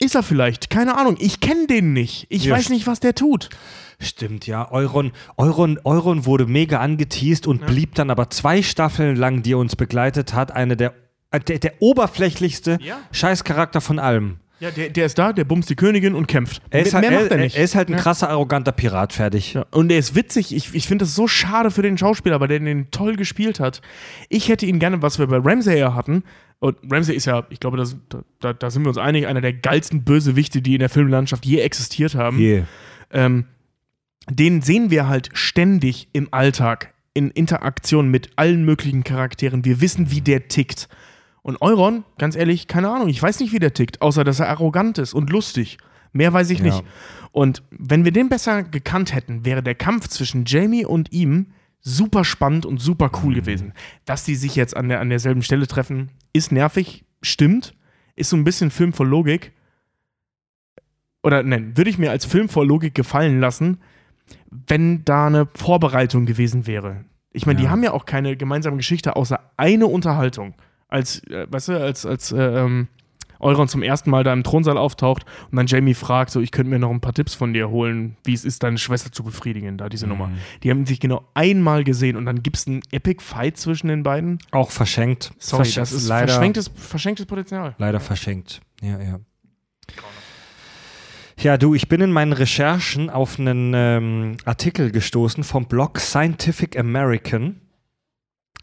[0.00, 0.70] Ist er vielleicht?
[0.70, 1.16] Keine Ahnung.
[1.20, 2.26] Ich kenne den nicht.
[2.28, 3.50] Ich Ja, weiß nicht, was der tut.
[4.00, 4.70] Stimmt, ja.
[4.72, 9.58] Euron, Euron, Euron wurde mega angeteased und blieb dann aber zwei Staffeln lang, die er
[9.58, 10.94] uns begleitet hat, eine der,
[11.38, 12.98] der, der oberflächlichste Ja.
[13.12, 14.36] Scheißcharakter von allem.
[14.60, 16.62] Ja, der, der ist da, der bumst die Königin und kämpft.
[16.70, 17.56] Er ist, Mehr halt, macht er, er nicht.
[17.56, 19.54] er ist halt ein krasser, arroganter Pirat, fertig.
[19.54, 20.54] Ja, und er ist witzig.
[20.54, 23.82] Ich, ich finde das so schade für den Schauspieler, weil der den toll gespielt hat.
[24.28, 26.22] Ich hätte ihn gerne, was wir bei Ramsay ja hatten.
[26.60, 27.96] Und Ramsay ist ja, ich glaube, das,
[28.40, 31.58] da, da sind wir uns einig, einer der geilsten Bösewichte, die in der Filmlandschaft je
[31.58, 32.38] existiert haben.
[32.38, 32.62] Je.
[33.10, 33.46] Ähm,
[34.30, 39.64] den sehen wir halt ständig im Alltag, in Interaktion mit allen möglichen Charakteren.
[39.64, 40.88] Wir wissen, wie der tickt.
[41.44, 44.48] Und Euron, ganz ehrlich, keine Ahnung, ich weiß nicht, wie der tickt, außer dass er
[44.48, 45.76] arrogant ist und lustig.
[46.14, 46.64] Mehr weiß ich Ja.
[46.64, 46.84] nicht.
[47.32, 51.48] Und wenn wir den besser gekannt hätten, wäre der Kampf zwischen Jamie und ihm
[51.80, 53.36] super spannend und super cool Mhm.
[53.36, 53.72] gewesen.
[54.06, 57.74] Dass die sich jetzt an, der, an derselben Stelle treffen, ist nervig, stimmt,
[58.16, 59.52] ist so ein bisschen Film vor Logik.
[61.22, 63.80] Oder nein, würde ich mir als Film vor Logik gefallen lassen,
[64.50, 67.04] wenn da eine Vorbereitung gewesen wäre.
[67.32, 67.70] Ich meine, die Ja.
[67.70, 70.54] haben ja auch keine gemeinsame Geschichte, außer eine Unterhaltung.
[70.94, 72.86] Als, äh, weißt du, als, als äh, ähm,
[73.40, 76.70] Euron zum ersten Mal da im Thronsaal auftaucht und dann Jamie fragt, so, ich könnte
[76.70, 79.76] mir noch ein paar Tipps von dir holen, wie es ist, deine Schwester zu befriedigen,
[79.76, 80.30] da diese Nummer.
[80.62, 84.04] Die haben sich genau einmal gesehen und dann gibt es einen Epic Fight zwischen den
[84.04, 84.38] beiden.
[84.52, 85.32] Auch verschenkt.
[85.38, 87.74] Sorry, Versch- das ist leider, verschenktes, verschenktes Potenzial.
[87.78, 88.60] leider verschenkt.
[88.80, 89.18] Ja, ja.
[91.40, 96.78] Ja, du, ich bin in meinen Recherchen auf einen ähm, Artikel gestoßen vom Blog Scientific
[96.78, 97.60] American.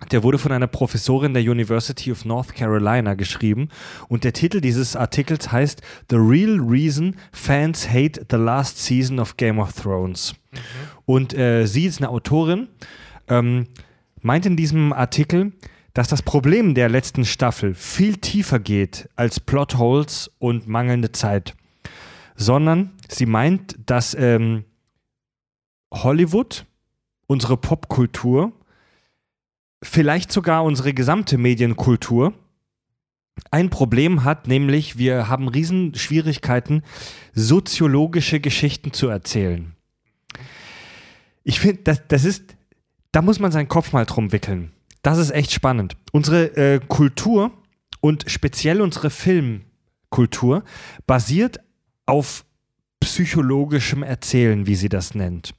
[0.09, 3.69] Der wurde von einer Professorin der University of North Carolina geschrieben
[4.07, 9.37] und der Titel dieses Artikels heißt The Real Reason Fans Hate the Last Season of
[9.37, 10.33] Game of Thrones.
[11.05, 12.67] Und äh, sie ist eine Autorin,
[13.27, 13.67] ähm,
[14.21, 15.53] meint in diesem Artikel,
[15.93, 21.53] dass das Problem der letzten Staffel viel tiefer geht als Plotholes und mangelnde Zeit,
[22.35, 24.63] sondern sie meint, dass ähm,
[25.93, 26.65] Hollywood,
[27.27, 28.53] unsere Popkultur,
[29.83, 32.33] vielleicht sogar unsere gesamte Medienkultur
[33.49, 36.83] ein Problem hat, nämlich wir haben Riesenschwierigkeiten,
[37.33, 39.73] soziologische Geschichten zu erzählen.
[41.43, 42.55] Ich finde, das, das ist,
[43.11, 44.71] da muss man seinen Kopf mal drum wickeln.
[45.01, 45.97] Das ist echt spannend.
[46.11, 47.51] Unsere äh, Kultur
[47.99, 50.63] und speziell unsere Filmkultur
[51.07, 51.59] basiert
[52.05, 52.45] auf
[53.01, 55.53] psychologischem Erzählen, wie sie das nennt.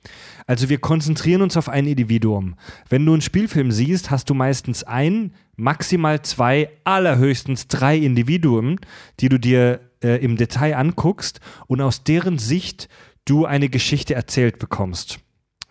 [0.46, 2.54] Also wir konzentrieren uns auf ein Individuum.
[2.88, 8.80] Wenn du einen Spielfilm siehst, hast du meistens ein, maximal zwei, allerhöchstens drei Individuen,
[9.20, 12.88] die du dir äh, im Detail anguckst und aus deren Sicht
[13.26, 15.18] du eine Geschichte erzählt bekommst.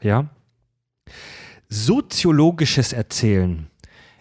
[0.01, 0.29] Ja?
[1.69, 3.70] Soziologisches Erzählen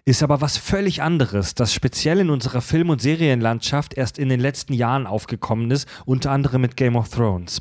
[0.05, 4.41] ist aber was völlig anderes, das speziell in unserer Film- und Serienlandschaft erst in den
[4.41, 7.61] letzten Jahren aufgekommen ist, unter anderem mit Game of Thrones.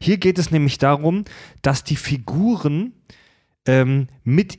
[0.00, 1.24] Hier geht es nämlich darum,
[1.62, 2.92] dass die Figuren
[3.66, 4.58] ähm, mit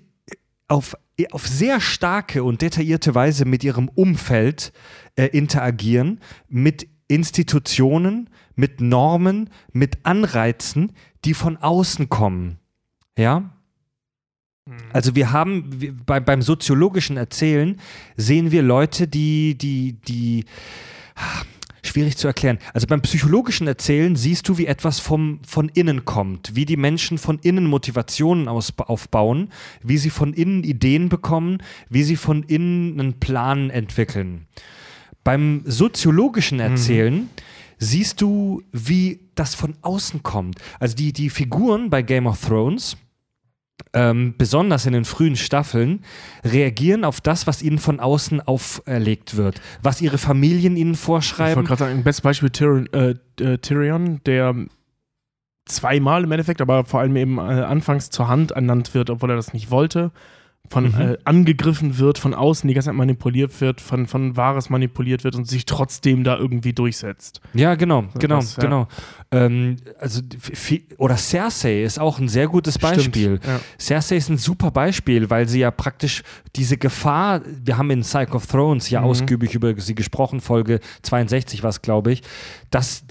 [0.68, 0.96] auf,
[1.32, 4.72] auf sehr starke und detaillierte Weise mit ihrem Umfeld
[5.16, 10.94] äh, interagieren, mit Institutionen, mit Normen, mit Anreizen,
[11.26, 12.60] die von außen kommen.
[13.18, 13.59] Ja?
[14.94, 17.78] Also wir haben bei, beim soziologischen Erzählen
[18.18, 20.46] sehen wir Leute, die, die, die
[21.16, 21.44] ah,
[21.84, 22.60] schwierig zu erklären.
[22.74, 27.18] Also beim psychologischen Erzählen siehst du, wie etwas vom, von innen kommt, wie die Menschen
[27.18, 29.50] von innen Motivationen aus, aufbauen,
[29.84, 34.48] wie sie von innen Ideen bekommen, wie sie von innen einen Plan entwickeln.
[35.24, 37.30] Beim soziologischen Erzählen mhm.
[37.78, 40.60] siehst du, wie das von außen kommt.
[40.80, 42.98] Also die, die Figuren bei Game of Thrones,
[43.94, 46.04] ähm, besonders in den frühen Staffeln,
[46.44, 51.52] reagieren auf das, was ihnen von außen auferlegt wird, was ihre Familien ihnen vorschreiben.
[51.52, 54.56] Ich wollte gerade sagen, ein bestes Beispiel Tyrion, äh, äh, Tyrion, der
[55.66, 59.36] zweimal im Endeffekt, aber vor allem eben äh, anfangs zur Hand ernannt wird, obwohl er
[59.36, 60.12] das nicht wollte
[60.70, 61.02] von mhm.
[61.02, 65.36] äh, angegriffen wird, von außen die ganze Zeit manipuliert wird, von, von Wahres manipuliert wird
[65.36, 67.42] und sich trotzdem da irgendwie durchsetzt.
[67.54, 68.64] Ja, genau, genau, das, ja.
[68.64, 68.88] genau.
[69.32, 70.22] Ähm, also,
[70.98, 73.38] oder Cersei ist auch ein sehr gutes Beispiel.
[73.38, 73.60] Stimmt, ja.
[73.80, 76.24] Cersei ist ein super Beispiel, weil sie ja praktisch
[76.56, 79.08] diese Gefahr, wir haben in Psych of Thrones ja mhm.
[79.08, 82.22] ausgiebig über sie gesprochen, Folge 62 war es, glaube ich,
[82.70, 83.04] dass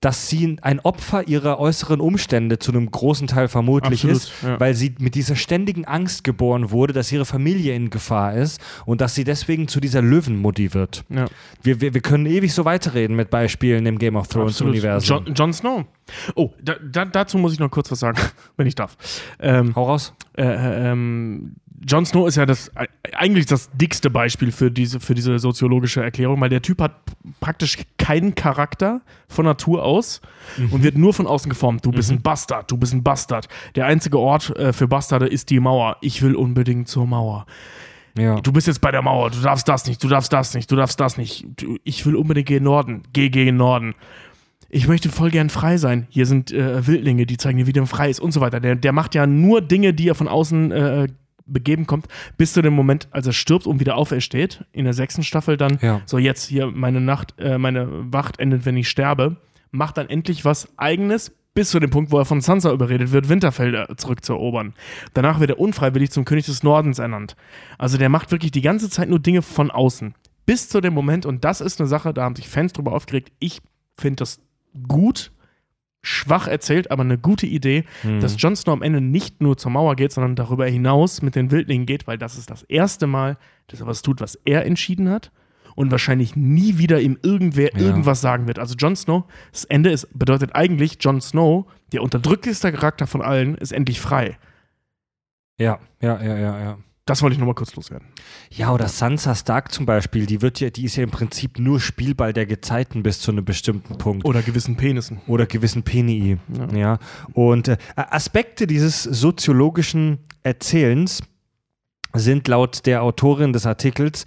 [0.00, 4.60] dass sie ein Opfer ihrer äußeren Umstände zu einem großen Teil vermutlich Absolut, ist, ja.
[4.60, 9.00] weil sie mit dieser ständigen Angst geboren wurde, dass ihre Familie in Gefahr ist und
[9.00, 11.04] dass sie deswegen zu dieser Löwenmutti wird.
[11.08, 11.26] Ja.
[11.62, 15.24] Wir, wir, wir können ewig so weiterreden mit Beispielen im Game of Thrones Universum.
[15.24, 15.84] Jon, Jon Snow.
[16.34, 18.20] Oh, da, da, dazu muss ich noch kurz was sagen,
[18.56, 18.96] wenn ich darf.
[19.40, 20.14] Ähm, Hau raus.
[20.36, 22.70] Äh, äh ähm, Jon Snow ist ja das
[23.12, 26.92] eigentlich das dickste Beispiel für diese, für diese soziologische Erklärung, weil der Typ hat
[27.40, 30.20] praktisch keinen Charakter von Natur aus
[30.56, 30.72] mhm.
[30.72, 31.84] und wird nur von außen geformt.
[31.84, 32.18] Du bist mhm.
[32.18, 33.48] ein Bastard, du bist ein Bastard.
[33.76, 35.96] Der einzige Ort äh, für Bastarde ist die Mauer.
[36.00, 37.46] Ich will unbedingt zur Mauer.
[38.16, 38.40] Ja.
[38.40, 40.76] Du bist jetzt bei der Mauer, du darfst das nicht, du darfst das nicht, du
[40.76, 41.46] darfst das nicht.
[41.84, 43.02] Ich will unbedingt gegen Norden.
[43.12, 43.94] Geh gegen Norden
[44.70, 46.06] ich möchte voll gern frei sein.
[46.10, 48.60] Hier sind äh, Wildlinge, die zeigen dir, wie der frei ist und so weiter.
[48.60, 51.08] Der, der macht ja nur Dinge, die er von außen äh,
[51.48, 55.22] begeben kommt, bis zu dem Moment, als er stirbt und wieder aufersteht, in der sechsten
[55.22, 56.00] Staffel dann, ja.
[56.06, 59.36] so jetzt hier meine Nacht, äh, meine Wacht endet, wenn ich sterbe,
[59.70, 63.28] macht dann endlich was Eigenes, bis zu dem Punkt, wo er von Sansa überredet wird,
[63.28, 64.74] Winterfelder zurückzuerobern.
[65.14, 67.34] Danach wird er unfreiwillig zum König des Nordens ernannt.
[67.78, 70.14] Also der macht wirklich die ganze Zeit nur Dinge von außen.
[70.46, 73.32] Bis zu dem Moment, und das ist eine Sache, da haben sich Fans drüber aufgeregt,
[73.40, 73.60] ich
[73.96, 74.40] finde das
[74.86, 75.32] gut,
[76.08, 78.20] schwach erzählt, aber eine gute Idee, mhm.
[78.20, 81.50] dass Jon Snow am Ende nicht nur zur Mauer geht, sondern darüber hinaus mit den
[81.50, 83.36] Wildlingen geht, weil das ist das erste Mal,
[83.68, 85.30] dass er was tut, was er entschieden hat
[85.74, 87.80] und wahrscheinlich nie wieder ihm irgendwer ja.
[87.80, 88.58] irgendwas sagen wird.
[88.58, 93.54] Also Jon Snow, das Ende ist, bedeutet eigentlich, Jon Snow, der unterdrückteste Charakter von allen,
[93.54, 94.38] ist endlich frei.
[95.58, 96.78] Ja, ja, ja, ja, ja.
[97.08, 98.06] Das wollte ich nochmal kurz loswerden.
[98.50, 101.80] Ja, oder Sansa Stark zum Beispiel, die wird ja, die ist ja im Prinzip nur
[101.80, 104.26] Spielball der Gezeiten bis zu einem bestimmten Punkt.
[104.26, 105.22] Oder gewissen Penissen.
[105.26, 106.36] Oder gewissen Penii.
[106.52, 106.76] Ja.
[106.76, 106.98] ja.
[107.32, 111.22] Und äh, Aspekte dieses soziologischen Erzählens
[112.12, 114.26] sind laut der Autorin des Artikels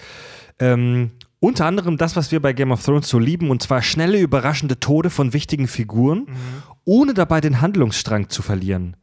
[0.57, 4.19] ähm, unter anderem das, was wir bei Game of Thrones so lieben, und zwar schnelle,
[4.19, 6.63] überraschende Tode von wichtigen Figuren, mhm.
[6.85, 8.95] ohne dabei den Handlungsstrang zu verlieren.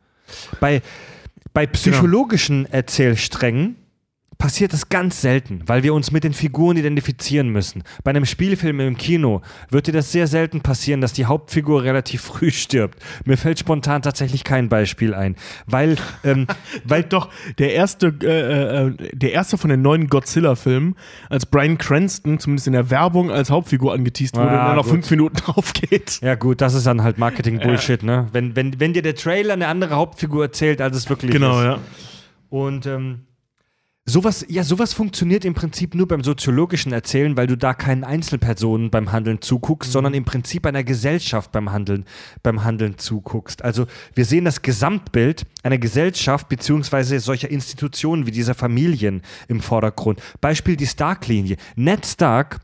[0.60, 0.82] Bei
[1.58, 2.76] bei psychologischen genau.
[2.76, 3.74] Erzählsträngen
[4.38, 7.82] passiert das ganz selten, weil wir uns mit den Figuren identifizieren müssen.
[8.04, 12.22] Bei einem Spielfilm im Kino wird dir das sehr selten passieren, dass die Hauptfigur relativ
[12.22, 13.02] früh stirbt.
[13.24, 15.34] Mir fällt spontan tatsächlich kein Beispiel ein,
[15.66, 16.46] weil, ähm,
[16.84, 20.94] weil doch der erste, äh, äh, der erste von den neuen Godzilla-Filmen,
[21.28, 24.86] als Brian Cranston zumindest in der Werbung als Hauptfigur angeteased wurde ja, und dann noch
[24.86, 26.20] fünf Minuten drauf geht.
[26.22, 28.28] Ja gut, das ist dann halt Marketing-Bullshit, ne?
[28.32, 31.64] Wenn, wenn, wenn dir der Trailer eine andere Hauptfigur erzählt, als es wirklich genau, ist.
[31.64, 31.80] Genau, ja.
[32.50, 33.20] Und ähm,
[34.08, 38.90] Sowas, ja, sowas funktioniert im Prinzip nur beim soziologischen Erzählen, weil du da keinen Einzelpersonen
[38.90, 39.92] beim Handeln zuguckst, mhm.
[39.92, 42.06] sondern im Prinzip einer Gesellschaft beim Handeln,
[42.42, 43.62] beim Handeln zuguckst.
[43.62, 50.22] Also wir sehen das Gesamtbild einer Gesellschaft beziehungsweise solcher Institutionen wie dieser Familien im Vordergrund.
[50.40, 51.58] Beispiel die Stark-Linie.
[51.76, 52.60] Ned Stark,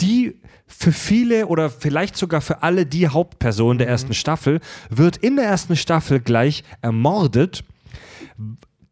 [0.00, 0.34] die
[0.66, 5.44] für viele oder vielleicht sogar für alle die Hauptperson der ersten Staffel, wird in der
[5.44, 7.62] ersten Staffel gleich ermordet.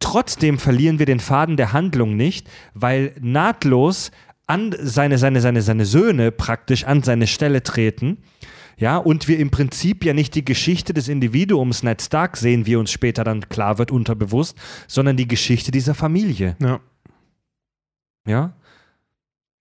[0.00, 4.10] Trotzdem verlieren wir den Faden der Handlung nicht, weil nahtlos
[4.46, 8.18] an seine, seine, seine, seine Söhne praktisch an seine Stelle treten.
[8.78, 12.76] Ja, und wir im Prinzip ja nicht die Geschichte des Individuums Ned Stark sehen, wie
[12.76, 16.56] uns später dann klar wird, unterbewusst, sondern die Geschichte dieser Familie.
[16.62, 16.80] Ja.
[18.24, 18.52] Ja.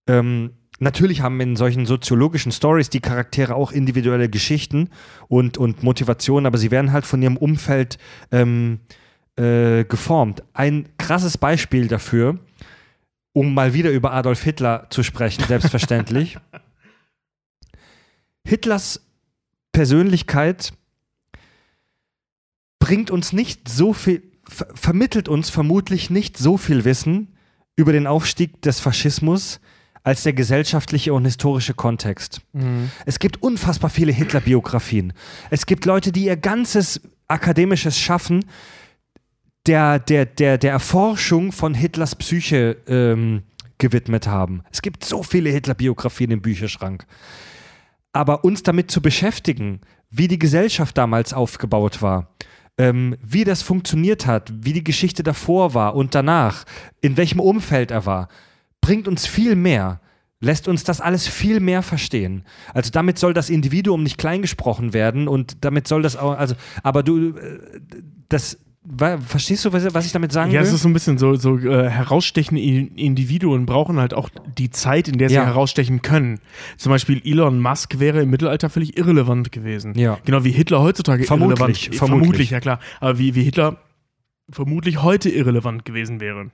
[0.08, 4.90] Ähm, natürlich haben in solchen soziologischen Stories die Charaktere auch individuelle Geschichten
[5.28, 7.98] und, und Motivationen, aber sie werden halt von ihrem Umfeld
[8.32, 8.82] ähm,
[9.38, 10.44] äh, geformt.
[10.54, 12.40] Ein krasses Beispiel dafür,
[13.34, 16.38] um mal wieder über Adolf Hitler zu sprechen, selbstverständlich.
[18.48, 19.02] Hitlers
[19.72, 20.74] Persönlichkeit
[22.80, 27.36] bringt uns nicht so viel, ver vermittelt uns vermutlich nicht so viel Wissen
[27.76, 29.60] über den Aufstieg des Faschismus
[30.04, 32.42] als der gesellschaftliche und historische Kontext.
[33.06, 35.12] Es gibt unfassbar viele Hitler-Biografien.
[35.50, 38.46] Es gibt Leute, die ihr ganzes akademisches Schaffen
[39.68, 43.44] der, der, der, der Erforschung von Hitlers Psyche ähm,
[43.78, 44.64] gewidmet haben.
[44.72, 47.06] Es gibt so viele Hitler-Biografien im Bücherschrank.
[48.14, 52.34] Aber uns damit zu beschäftigen, wie die Gesellschaft damals aufgebaut war,
[52.78, 56.64] ähm, wie das funktioniert hat, wie die Geschichte davor war und danach,
[57.02, 58.30] in welchem Umfeld er war,
[58.82, 60.00] bringt uns viel mehr,
[60.40, 62.44] lässt uns das alles viel mehr verstehen.
[62.74, 67.04] Also damit soll das Individuum nicht kleingesprochen werden und damit soll das auch, also, aber
[67.04, 67.60] du, äh,
[68.30, 68.60] das,
[69.26, 70.76] verstehst du, was, was ich damit sagen Ja, es will?
[70.76, 75.18] ist so ein bisschen so, so äh, herausstechende Individuen brauchen halt auch die Zeit, in
[75.18, 75.46] der sie Ja.
[75.46, 76.40] herausstechen können.
[76.78, 79.94] Zum Beispiel Elon Musk wäre im Mittelalter völlig irrelevant gewesen.
[79.98, 80.18] Ja.
[80.26, 82.00] Genau wie Hitler heutzutage Vermutlich, irrelevant vermutlich.
[82.00, 82.80] vermutlich, ja klar.
[83.00, 83.78] Aber wie, wie Hitler
[84.50, 86.52] vermutlich heute irrelevant gewesen wäre.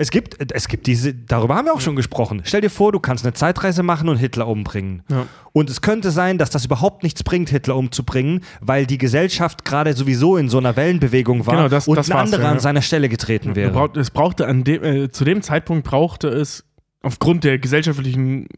[0.00, 2.40] Es gibt, es gibt diese, darüber haben wir auch schon gesprochen.
[2.46, 5.02] Stell dir vor, du kannst eine Zeitreise machen und Hitler umbringen.
[5.10, 5.26] Ja.
[5.52, 9.92] Und es könnte sein, dass das überhaupt nichts bringt, Hitler umzubringen, weil die Gesellschaft gerade
[9.92, 12.80] sowieso in so einer Wellenbewegung war Genau, das- und das ein anderer ja, an seiner
[12.80, 13.72] Stelle getreten wäre.
[13.72, 16.64] Braucht, es brauchte an dem, äh, zu dem Zeitpunkt brauchte es
[17.02, 18.48] aufgrund der gesellschaftlichen,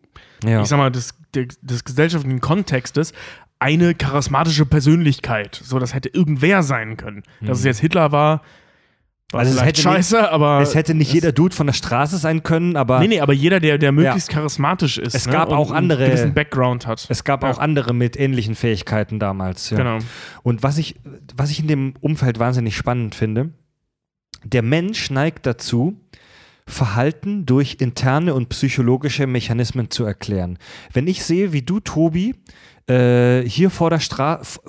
[0.45, 3.15] ich sag mal, des, der, des gesellschaftlichen Kontextes
[3.59, 5.61] eine charismatische Persönlichkeit.
[5.65, 7.25] So, das hätte irgendwer sein können.
[7.41, 8.43] Dass es jetzt Hitler war,
[9.33, 10.61] war Also es hätte nicht- scheiße, aber.
[10.61, 13.61] es hätte nicht jeder Dude von der Straße sein können, aber Nee, nee, aber jeder,
[13.61, 15.15] der, der möglichst charismatisch ist.
[15.15, 17.07] Es ne, gab und auch andere- Einen gewissen Background hat.
[17.09, 17.51] es gab Ja.
[17.51, 19.70] auch andere mit ähnlichen Fähigkeiten damals.
[19.70, 19.77] Ja.
[19.78, 19.99] Genau.
[20.43, 20.97] Und was ich,
[21.36, 23.51] was ich in dem Umfeld wahnsinnig spannend finde,
[24.44, 25.99] der Mensch neigt dazu,
[26.67, 30.59] Verhalten durch interne und psychologische Mechanismen zu erklären.
[30.93, 32.36] Wenn ich sehe, wie du, Tobi,
[32.89, 34.61] äh, hier vor der Straße,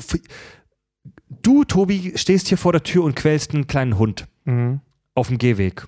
[1.29, 4.81] du, Tobi, stehst hier vor der Tür und quälst einen kleinen Hund Mhm.
[5.15, 5.87] auf dem Gehweg.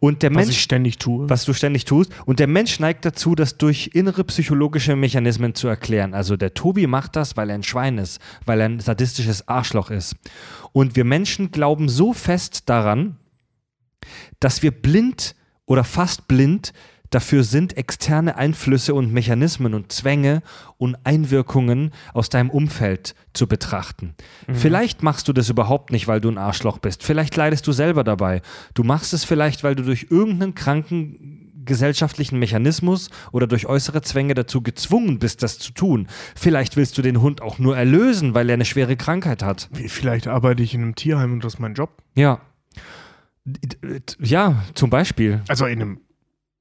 [0.00, 1.30] Und der Was Mensch ich ständig tue.
[1.30, 2.12] was du ständig tust.
[2.26, 6.12] Und der Mensch neigt dazu, das durch innere psychologische Mechanismen zu erklären.
[6.12, 9.90] Also der Tobi macht das, weil er ein Schwein ist, weil er ein sadistisches Arschloch
[9.90, 10.14] ist.
[10.72, 13.16] Und wir Menschen glauben so fest daran,
[14.40, 15.34] dass wir blind
[15.64, 16.74] oder fast blind
[17.14, 20.42] dafür sind, externe Einflüsse und Mechanismen und Zwänge
[20.78, 24.14] und Einwirkungen aus deinem Umfeld zu betrachten.
[24.52, 27.02] Vielleicht machst du das überhaupt nicht, weil du ein Arschloch bist.
[27.02, 28.42] Vielleicht leidest du selber dabei.
[28.74, 34.34] Du machst es vielleicht, weil du durch irgendeinen kranken gesellschaftlichen Mechanismus oder durch äußere Zwänge
[34.34, 36.08] dazu gezwungen bist, das zu tun.
[36.34, 39.68] Vielleicht willst du den Hund auch nur erlösen, weil er eine schwere Krankheit hat.
[39.86, 42.02] Vielleicht arbeite ich in einem Tierheim und das ist mein Job.
[42.14, 42.40] Ja.
[44.20, 45.42] Ja, zum Beispiel.
[45.48, 46.00] Also in einem,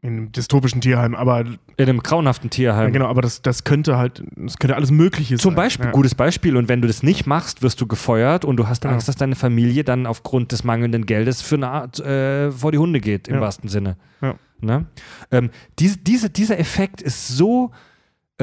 [0.03, 2.83] in einem dystopischen Tierheim, aber In einem grauenhaften Tierheim.
[2.83, 5.55] ja, genau, aber das, das könnte halt, das könnte alles Mögliche Zum sein.
[5.55, 5.91] Beispiel, ja.
[5.93, 6.57] gutes Beispiel.
[6.57, 8.91] Und wenn du das nicht machst, wirst du gefeuert und du hast Ja.
[8.91, 12.77] Angst, dass deine Familie dann aufgrund des mangelnden Geldes für eine Art äh, vor die
[12.77, 13.41] Hunde geht, im Ja.
[13.41, 13.95] wahrsten Sinne.
[14.21, 14.35] Ja.
[14.59, 14.85] Ne?
[15.31, 15.49] Ähm,
[15.79, 17.71] diese, diese, dieser Effekt ist so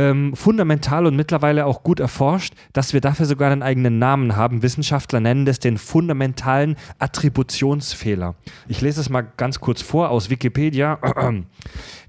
[0.00, 4.62] ähm, fundamental und mittlerweile auch gut erforscht, dass wir dafür sogar einen eigenen Namen haben.
[4.62, 8.34] Wissenschaftler nennen das den fundamentalen Attributionsfehler.
[8.66, 10.98] Ich lese es mal ganz kurz vor aus Wikipedia.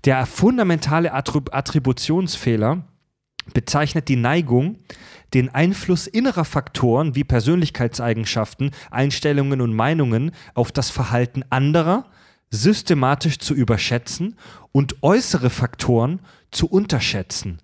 [0.05, 2.83] Der fundamentale Attrib Attributionsfehler
[3.53, 4.77] bezeichnet die Neigung,
[5.33, 12.05] den Einfluss innerer Faktoren wie Persönlichkeitseigenschaften, Einstellungen und Meinungen auf das Verhalten anderer
[12.51, 14.37] systematisch zu überschätzen
[14.71, 16.19] und äußere Faktoren
[16.51, 17.59] zu unterschätzen.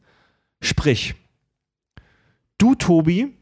[0.61, 1.15] Sprich,
[2.57, 3.33] du, Tobi,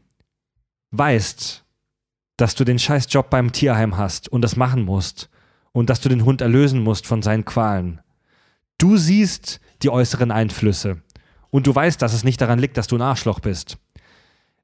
[0.90, 1.64] weißt,
[2.36, 5.30] dass du den scheiß Job beim Tierheim hast und das machen musst
[5.72, 8.00] und dass du den Hund erlösen musst von seinen Qualen.
[8.78, 11.02] Du siehst die äußeren Einflüsse
[11.50, 13.78] und du weißt, dass es nicht daran liegt, dass du ein Arschloch bist.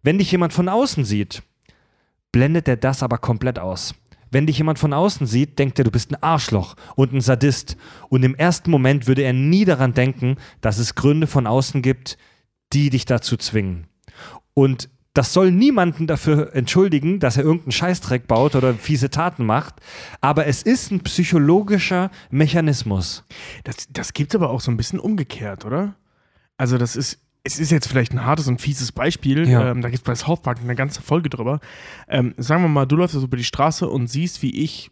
[0.03, 1.43] Wenn dich jemand von außen sieht,
[2.33, 3.95] blendet er das aber komplett aus.
[4.31, 7.77] Wenn dich jemand von außen sieht, denkt er, du bist ein Arschloch und ein Sadist.
[8.09, 12.17] Und im ersten Moment würde er nie daran denken, dass es Gründe von außen gibt,
[12.73, 13.87] die dich dazu zwingen.
[14.55, 19.75] Und das soll niemanden dafür entschuldigen, dass er irgendeinen Scheißdreck baut oder fiese Taten macht.
[20.23, 23.25] Aber es ist ein psychologischer Mechanismus.
[23.65, 25.97] Das, das gibt aber auch so ein bisschen umgekehrt, oder?
[26.57, 29.47] Also, das ist, es ist jetzt vielleicht ein hartes und fieses Beispiel.
[29.49, 29.71] Ja.
[29.71, 31.61] Ähm, da gibt es bei South Park eine ganze Folge drüber.
[32.09, 34.91] Ähm, sagen wir mal, du läufst jetzt über die Straße und siehst, wie ich.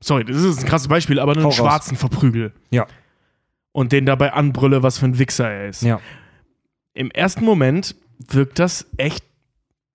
[0.00, 1.56] Sorry, das ist ein krasses Beispiel, aber einen Hau raus.
[1.56, 2.52] Schwarzen verprügel.
[2.70, 2.86] Ja.
[3.76, 5.82] Und den dabei anbrülle, was für ein Wichser er ist.
[5.82, 6.00] Ja.
[6.94, 7.94] Im ersten Moment
[8.30, 9.22] wirkt das echt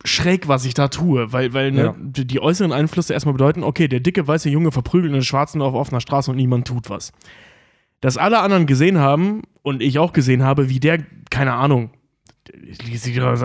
[0.05, 1.95] schräg, was ich da tue, weil, weil ne, Ja.
[1.97, 5.99] die äußeren Einflüsse erstmal bedeuten, okay, der dicke weiße Junge verprügelt einen Schwarzen auf offener
[5.99, 7.11] Straße und niemand tut was.
[8.01, 10.99] Dass alle anderen gesehen haben und ich auch gesehen habe, wie der,
[11.31, 11.89] keine Ahnung,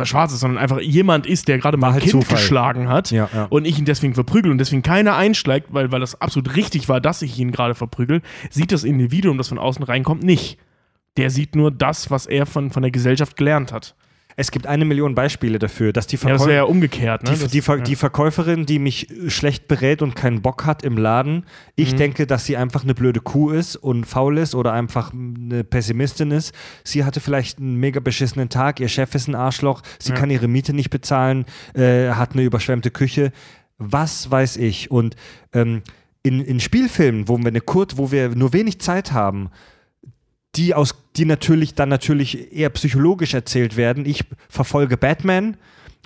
[0.04, 2.36] schwarz ist, sondern einfach jemand ist, der gerade mal ein halt Kind Zufall.
[2.36, 3.46] geschlagen hat Ja, ja.
[3.50, 7.00] und ich ihn deswegen verprügel und deswegen keiner einschlägt, weil, weil das absolut richtig war,
[7.00, 10.58] dass ich ihn gerade verprügel, sieht das Individuum, das von außen reinkommt, nicht.
[11.16, 13.94] Der sieht nur das, was er von, von der Gesellschaft gelernt hat.
[14.38, 17.32] Es gibt eine Million Beispiele dafür, dass die Ja, das wäre ja umgekehrt, ne?
[17.32, 17.82] Die, Das- die, Ver ja.
[17.84, 21.96] die Verkäuferin, die mich äh, schlecht berät und keinen Bock hat im Laden, ich Mhm.
[21.96, 26.32] denke, dass sie einfach eine blöde Kuh ist und faul ist oder einfach eine Pessimistin
[26.32, 26.54] ist.
[26.84, 30.16] Sie hatte vielleicht einen mega beschissenen Tag, ihr Chef ist ein Arschloch, sie Ja.
[30.18, 33.32] kann ihre Miete nicht bezahlen, äh, hat eine überschwemmte Küche.
[33.78, 34.90] Was weiß ich?
[34.90, 35.16] Und
[35.54, 35.80] ähm,
[36.22, 39.48] in, in Spielfilmen, wo wir eine Kurt, wo wir nur wenig Zeit haben,
[40.56, 44.06] die aus, die natürlich dann natürlich eher psychologisch erzählt werden.
[44.06, 45.56] Ich verfolge Batman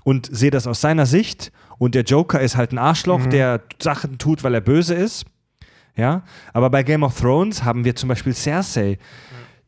[0.05, 4.19] und sehe das aus seiner Sicht und der Joker ist halt ein Arschloch, der Sachen
[4.19, 5.25] tut, weil er böse ist.
[5.97, 6.23] Ja,
[6.53, 8.99] aber bei Game of Thrones haben wir zum Beispiel Cersei,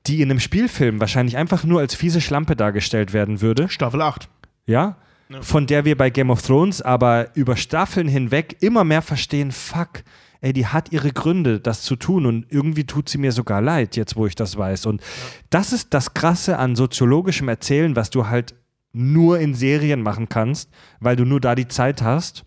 [0.07, 3.69] die in einem Spielfilm wahrscheinlich einfach nur als fiese Schlampe dargestellt werden würde.
[3.69, 4.29] Staffel 8.
[4.67, 4.97] Ja,
[5.41, 10.03] von der wir bei Game of Thrones aber über Staffeln hinweg immer mehr verstehen, fuck,
[10.43, 13.97] ey, die hat ihre Gründe, das zu tun und irgendwie tut sie mir sogar leid,
[13.97, 14.87] jetzt wo ich das weiß.
[14.87, 15.01] Und
[15.49, 18.55] das ist das Krasse an soziologischem Erzählen, was du halt
[18.93, 20.69] nur in Serien machen kannst,
[21.01, 22.45] weil du nur da die Zeit hast,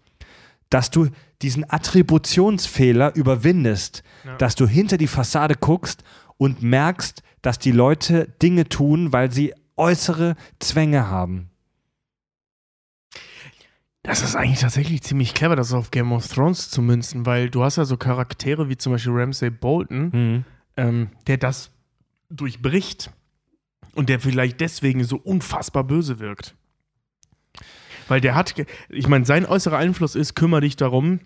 [0.69, 1.07] dass du
[1.41, 4.03] diesen Attributionsfehler überwindest,
[4.37, 6.03] dass du hinter die Fassade guckst
[6.37, 11.49] und merkst, dass die Leute Dinge tun, weil sie äußere Zwänge haben.
[14.05, 17.63] Das ist eigentlich tatsächlich ziemlich clever, das auf Game of Thrones zu münzen, weil du
[17.63, 20.45] hast ja so Charaktere wie zum Beispiel Ramsay Bolton, Mhm.
[20.77, 21.71] ähm, der das
[22.29, 23.11] durchbricht
[23.95, 26.55] und der vielleicht deswegen so unfassbar böse wirkt.
[28.07, 28.53] Weil der hat,
[28.89, 31.19] ich meine, sein äußerer Einfluss ist, kümmere dich darum,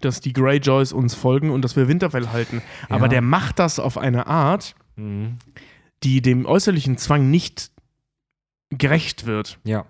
[0.00, 2.62] dass die Greyjoys uns folgen und dass wir Winterfell halten.
[2.90, 3.08] Aber Ja.
[3.08, 5.38] der macht das auf eine Art, Mhm.
[6.02, 7.70] die dem äußerlichen Zwang nicht
[8.70, 9.58] gerecht wird.
[9.64, 9.86] Ja.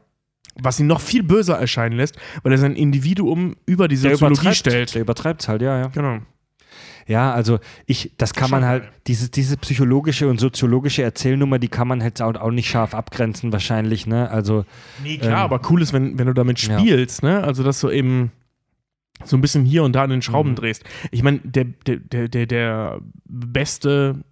[0.63, 4.95] Was ihn noch viel böser erscheinen lässt, weil er sein Individuum über die Soziologie stellt.
[4.95, 5.87] Der übertreibt halt, ja, ja.
[5.89, 6.19] Genau.
[7.07, 11.87] Ja, also ich, das kann man halt, diese, diese psychologische und soziologische Erzählnummer, die kann
[11.87, 14.31] man halt auch, auch nicht scharf abgrenzen, wahrscheinlich, ne?
[14.31, 14.65] Also,
[15.03, 16.79] Nee, klar, Ähm, aber cool ist, wenn, wenn du damit ja.
[16.79, 17.45] spielst, ne?
[17.45, 18.33] Also, dass du eben
[19.25, 20.57] so ein bisschen hier und da an den Schrauben Mhm.
[20.57, 20.85] drehst.
[21.11, 24.25] Ich meine, der, der, der, der, der beste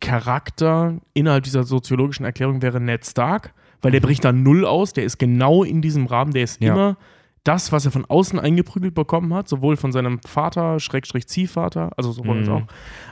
[0.00, 5.04] Charakter innerhalb dieser soziologischen Erklärung wäre Ned Stark, weil der bricht da null aus, der
[5.04, 6.72] ist genau in diesem Rahmen, der ist Ja.
[6.72, 6.96] immer
[7.44, 12.12] das, was er von außen eingeprügelt bekommen hat, sowohl von seinem Vater, Schrägstrich Ziehvater, also
[12.12, 12.54] sowohl als Mhm.
[12.54, 12.62] auch,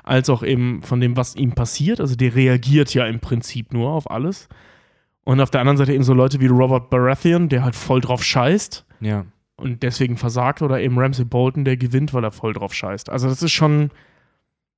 [0.02, 1.98] als auch eben von dem, was ihm passiert.
[2.00, 4.48] Also der reagiert ja im Prinzip nur auf alles.
[5.24, 8.22] Und auf der anderen Seite eben so Leute wie Robert Baratheon, der halt voll drauf
[8.22, 9.24] scheißt ja.
[9.56, 13.08] und deswegen versagt, oder eben Ramsay Bolton, der gewinnt, weil er voll drauf scheißt.
[13.10, 13.90] Also das ist schon,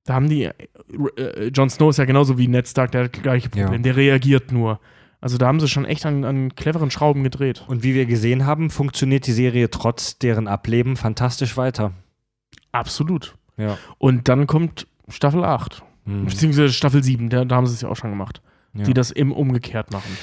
[0.05, 3.21] da haben die, äh, Jon Snow ist ja genauso wie Ned Stark, der hat das
[3.21, 3.63] gleiche Ja.
[3.65, 4.79] Problem, der reagiert nur.
[5.21, 7.63] Also da haben sie schon echt an, an cleveren Schrauben gedreht.
[7.67, 11.93] Und wie wir gesehen haben, funktioniert die Serie trotz deren Ableben fantastisch weiter.
[12.71, 13.35] Absolut.
[13.57, 13.77] Ja.
[13.97, 16.25] Und dann kommt Staffel 8, Mhm.
[16.25, 18.41] beziehungsweise Staffel 7, da, da haben sie es ja auch schon gemacht,
[18.73, 18.83] Ja.
[18.85, 20.17] die das im umgekehrt machen.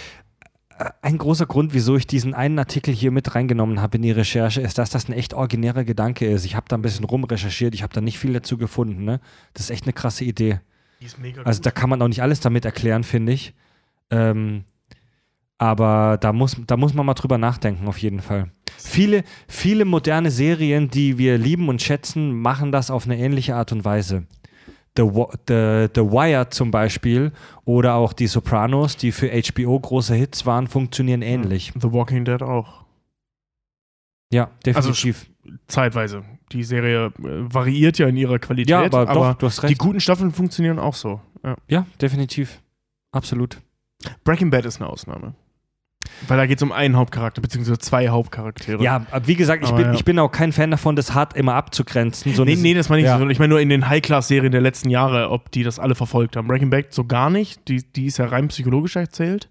[1.03, 4.61] Ein großer Grund, wieso ich diesen einen Artikel hier mit reingenommen habe in die Recherche,
[4.61, 6.45] ist, dass das ein echt originärer Gedanke ist.
[6.45, 9.05] Ich habe da ein bisschen rumrecherchiert, ich habe da nicht viel dazu gefunden.
[9.05, 9.21] Ne?
[9.55, 10.61] Das ist echt eine krasse Idee.
[11.01, 13.55] Die ist mega Also da kann man auch nicht alles damit erklären, finde ich.
[14.11, 14.65] Ähm,
[15.59, 18.51] aber da muss, da muss man mal drüber nachdenken, auf jeden Fall.
[18.77, 23.73] Viele, viele moderne Serien, die wir lieben und schätzen, machen das auf eine ähnliche Art
[23.73, 24.27] und Weise.
[24.97, 27.33] The, The, The Wire zum Beispiel
[27.65, 31.73] oder auch die Sopranos, die für HBO große Hits waren, funktionieren ähnlich.
[31.75, 32.85] The Walking Dead auch.
[34.33, 35.31] Ja, Also definitiv.
[35.67, 36.25] Zeitweise.
[36.53, 39.75] Die Serie äh, variiert ja in ihrer Qualität, ja, aber, aber, doch, du hast die
[39.75, 41.21] guten Staffeln funktionieren auch so.
[41.45, 41.57] Ja.
[41.69, 42.61] Ja, definitiv.
[43.13, 43.59] Absolut.
[44.25, 45.35] Breaking Bad ist eine Ausnahme.
[46.27, 48.83] Weil da geht es um einen Hauptcharakter, beziehungsweise zwei Hauptcharaktere.
[48.83, 49.93] Ja, wie gesagt, ich Aber bin, ja.
[49.95, 52.35] ich bin auch kein Fan davon, das hart immer abzugrenzen.
[52.35, 53.19] So Nee, nee, das meine ich ja.
[53.19, 53.31] nicht.
[53.31, 56.49] Ich meine nur in den High-Class-Serien der letzten Jahre, ob die das alle verfolgt haben.
[56.49, 57.69] Breaking Bad so gar nicht.
[57.69, 59.49] Die, die ist ja rein psychologisch erzählt.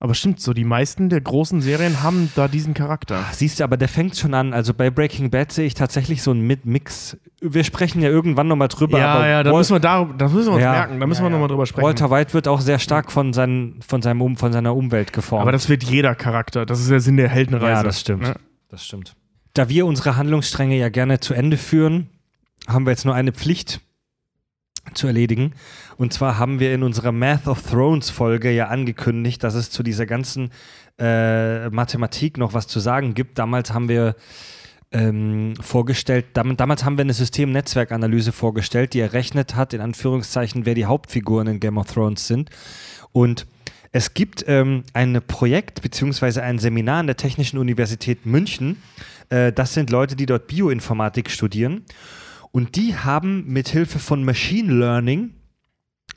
[0.00, 3.24] Aber stimmt, so die meisten der großen Serien haben da diesen Charakter.
[3.32, 4.52] Siehst du, aber der fängt schon an.
[4.52, 7.16] Also bei Breaking Bad sehe ich tatsächlich so einen Mit- Mix.
[7.40, 8.98] Wir sprechen ja irgendwann nochmal drüber.
[8.98, 10.72] ja, aber ja, da Wal- müssen wir, da, das müssen wir uns Ja.
[10.72, 11.00] merken.
[11.00, 11.32] Da müssen Ja, wir ja.
[11.36, 11.86] nochmal drüber sprechen.
[11.86, 15.42] Walter White wird auch sehr stark von, seinen, von, seinem um, von seiner Umwelt geformt.
[15.42, 16.66] Aber das wird jeder Charakter.
[16.66, 17.72] Das ist der Sinn der Heldenreise.
[17.72, 18.22] ja, das stimmt.
[18.24, 18.34] Ne?
[18.68, 19.14] Das stimmt.
[19.54, 22.10] Da wir unsere Handlungsstränge ja gerne zu Ende führen,
[22.66, 23.80] haben wir jetzt nur eine Pflicht
[24.92, 25.52] zu erledigen.
[25.96, 29.82] Und zwar haben wir in unserer Math of Thrones Folge ja angekündigt, dass es zu
[29.82, 30.50] dieser ganzen
[30.98, 33.38] äh, Mathematik noch was zu sagen gibt.
[33.38, 34.14] Damals haben wir
[34.92, 40.74] ähm, vorgestellt, dam damals haben wir eine Systemnetzwerkanalyse vorgestellt, die errechnet hat, in Anführungszeichen, wer
[40.74, 42.50] die Hauptfiguren in Game of Thrones sind.
[43.12, 43.46] Und
[43.90, 48.82] es gibt ähm, ein Projekt beziehungsweise ein Seminar an der Technischen Universität München.
[49.30, 51.84] Äh, das sind Leute, die dort Bioinformatik studieren.
[52.54, 55.34] Und die haben mit Hilfe von Machine Learning,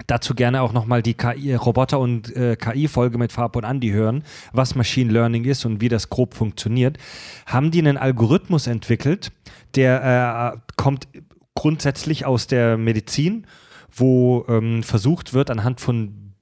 [0.06, 4.24] dazu gerne auch nochmal die KI, Roboter- und äh, KI-Folge mit Farb und Andi hören,
[4.54, 7.00] was Machine Learning ist und wie das grob funktioniert,
[7.48, 9.32] haben die einen Algorithmus entwickelt,
[9.74, 11.08] der äh, kommt
[11.56, 13.48] grundsätzlich aus der Medizin,
[13.92, 16.36] wo ähm, versucht wird, anhand von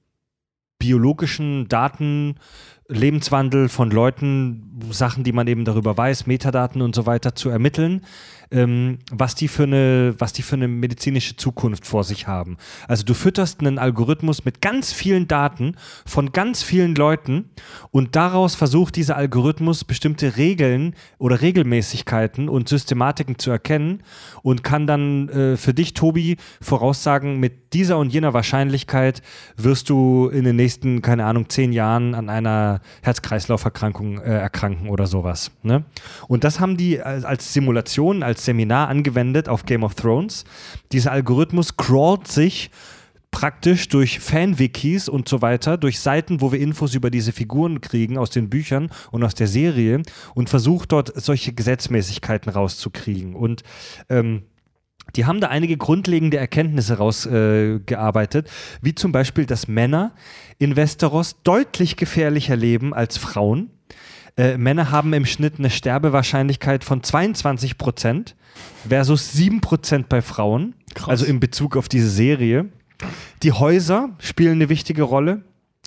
[0.78, 2.34] biologischen Daten,
[2.88, 8.02] Lebenswandel von Leuten, Sachen, die man eben darüber weiß, Metadaten und so weiter zu ermitteln,
[8.50, 12.56] ähm, was, die für eine, was die für eine medizinische Zukunft vor sich haben.
[12.88, 17.50] Also du fütterst einen Algorithmus mit ganz vielen Daten von ganz vielen Leuten
[17.90, 24.02] und daraus versucht dieser Algorithmus bestimmte Regeln oder Regelmäßigkeiten und Systematiken zu erkennen
[24.42, 29.20] und kann dann äh, für dich, Tobi, voraussagen, mit dieser und jener Wahrscheinlichkeit
[29.58, 35.06] wirst du in den nächsten, keine Ahnung, zehn Jahren an einer Herz-Kreislauf-Erkrankung äh, erkranken oder
[35.06, 35.50] sowas.
[35.62, 35.84] Ne?
[36.26, 40.46] Und das haben die als, Simulation, als Seminar angewendet auf Game of Thrones.
[40.92, 42.70] Dieser Algorithmus crawlt sich
[43.30, 48.16] praktisch durch Fanwikis und so weiter, durch Seiten, wo wir Infos über diese Figuren kriegen
[48.16, 50.00] aus den Büchern und aus der Serie
[50.34, 53.34] und versucht dort solche Gesetzmäßigkeiten rauszukriegen.
[53.34, 53.64] Und
[54.08, 54.44] ähm,
[55.16, 58.50] die haben da einige grundlegende Erkenntnisse rausgearbeitet, äh,
[58.82, 60.12] wie zum Beispiel, dass Männer
[60.58, 63.70] in Westeros deutlich gefährlicher leben als Frauen.
[64.36, 68.36] Äh, Männer haben im Schnitt eine Sterbewahrscheinlichkeit von 22 Prozent
[68.86, 70.74] versus 7 Prozent bei Frauen.
[70.94, 71.08] Krass.
[71.08, 72.66] Also in Bezug auf diese Serie.
[73.42, 75.42] Die Häuser spielen eine wichtige Rolle.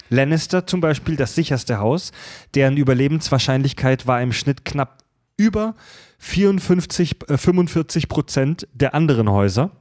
[0.10, 2.12] Lannister zum Beispiel, das sicherste Haus,
[2.56, 5.04] deren Überlebenswahrscheinlichkeit war im Schnitt knapp
[5.38, 5.76] über
[6.20, 9.72] 54, äh, 45 Prozent der anderen Häuser.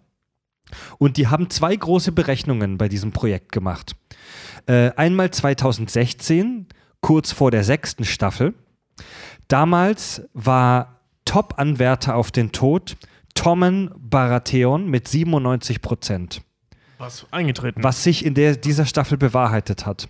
[0.99, 3.97] Und die haben zwei große Berechnungen bei diesem Projekt gemacht.
[4.67, 6.67] Äh, einmal 2016,
[7.01, 8.55] kurz vor der sechsten Staffel.
[9.49, 12.97] Damals war Top-Anwärter auf den Tod
[13.35, 16.43] Tommen Baratheon mit 97 Prozent
[16.99, 17.85] Was eingetreten.
[17.85, 20.09] was sich in der, dieser Staffel bewahrheitet hat.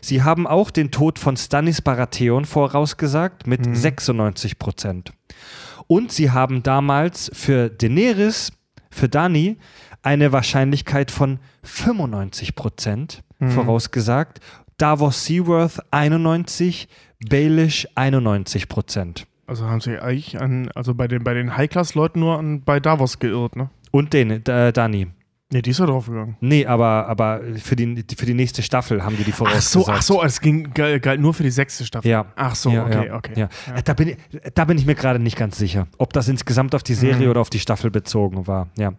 [0.00, 5.12] Sie haben auch den Tod von Stannis Baratheon vorausgesagt mit 96 Prozent.
[5.90, 8.52] Und sie haben damals für Daenerys,
[8.92, 9.56] für Dani,
[10.02, 14.38] eine Wahrscheinlichkeit von 95 Prozent vorausgesagt.
[14.78, 16.86] Davos Seaworth 91,
[17.28, 19.26] Baelish 91 Prozent.
[19.48, 23.18] Also haben sie eigentlich an, also bei den, bei den High-Class-Leuten nur an, bei Davos
[23.18, 23.68] geirrt, ne?
[23.90, 25.08] Und den, äh, Dani.
[25.52, 26.36] Ne, die ist ja draufgegangen.
[26.40, 29.86] Nee, aber, aber für, die, für die nächste Staffel haben die die Ach vorausgesagt.
[29.86, 32.08] so, ach so, es ging, galt, nur für die sechste Staffel.
[32.08, 32.26] Ja.
[32.36, 33.32] Ach so, Ja, okay, ja, okay.
[33.34, 33.48] Ja.
[33.74, 34.16] Äh, Da, bin ich,
[34.54, 37.30] da bin ich mir gerade nicht ganz sicher, ob das insgesamt auf die Serie Mhm.
[37.32, 38.68] oder auf die Staffel bezogen war.
[38.78, 38.92] Ja.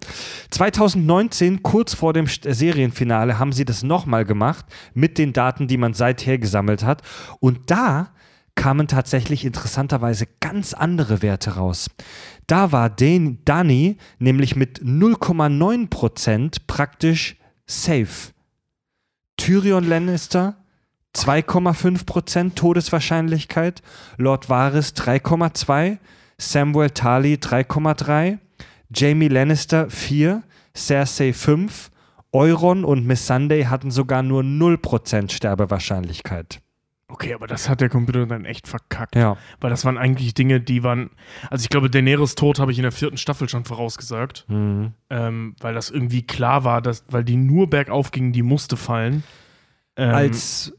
[0.50, 5.78] 2019, kurz vor dem St- Serienfinale, haben sie das nochmal gemacht mit den Daten, die
[5.78, 7.02] man seither gesammelt hat.
[7.40, 8.10] Und da
[8.56, 11.90] kamen tatsächlich interessanterweise ganz andere Werte raus.
[12.48, 18.34] Da war Den Dani nämlich mit 0,9% praktisch safe.
[19.38, 20.58] Tyrion Lannister
[21.16, 23.82] 2,5% Todeswahrscheinlichkeit,
[24.18, 25.98] Lord Varys 3,2%,
[26.38, 28.40] Samuel Tarly 3,3%,
[28.94, 30.44] Jamie Lannister 4,
[30.76, 31.92] Cersei 5,
[32.32, 36.62] Euron und Miss Sunday hatten sogar nur 0% Sterbewahrscheinlichkeit.
[37.12, 39.16] Okay, aber das hat der Computer dann echt verkackt.
[39.16, 39.36] Ja.
[39.60, 41.10] Weil das waren eigentlich Dinge, die waren.
[41.50, 44.46] Also ich glaube, Daenerys Tod habe ich in der vierten Staffel schon vorausgesagt.
[44.48, 44.94] Mhm.
[45.10, 49.24] Ähm, weil das irgendwie klar war, dass, weil die nur bergauf ging, die musste fallen.
[49.98, 50.74] Ähm, als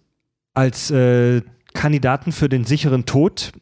[0.54, 1.42] als äh,
[1.74, 3.52] Kandidaten für den sicheren Tod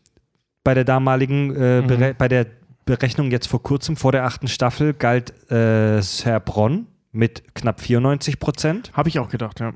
[0.65, 2.15] bei der damaligen, äh, Mhm.
[2.19, 2.47] Bei der
[2.85, 8.39] Berechnung jetzt vor kurzem, vor der achten Staffel, galt äh, Sir Bronn mit knapp 94
[8.39, 8.93] Prozent.
[8.95, 9.73] Habe ich auch gedacht, ja.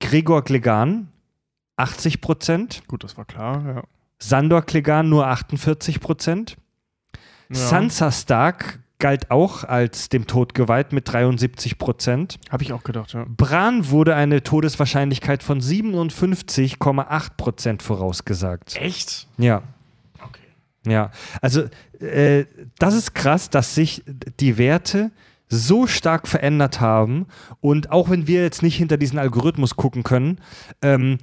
[0.00, 1.08] Gregor Glegan
[1.76, 2.82] 80 Prozent.
[2.88, 3.82] Gut, das war klar, ja.
[4.18, 6.56] Sandor Clegane nur 48 Prozent.
[7.50, 7.56] ja.
[7.56, 12.38] Sansa Stark galt auch als dem Tod geweiht mit 73 Prozent.
[12.50, 13.26] Habe ich auch gedacht, ja.
[13.28, 18.76] Bran wurde eine Todeswahrscheinlichkeit von 57,8 Prozent vorausgesagt.
[18.76, 19.28] Echt?
[19.36, 19.62] Ja.
[20.22, 20.40] Okay.
[20.86, 21.10] Ja,
[21.42, 21.64] also
[22.00, 22.46] äh,
[22.78, 24.02] das ist krass, dass sich
[24.40, 25.10] die Werte
[25.48, 27.26] so stark verändert haben
[27.60, 30.40] und auch wenn wir jetzt nicht hinter diesen Algorithmus gucken können,
[30.82, 31.18] ähm,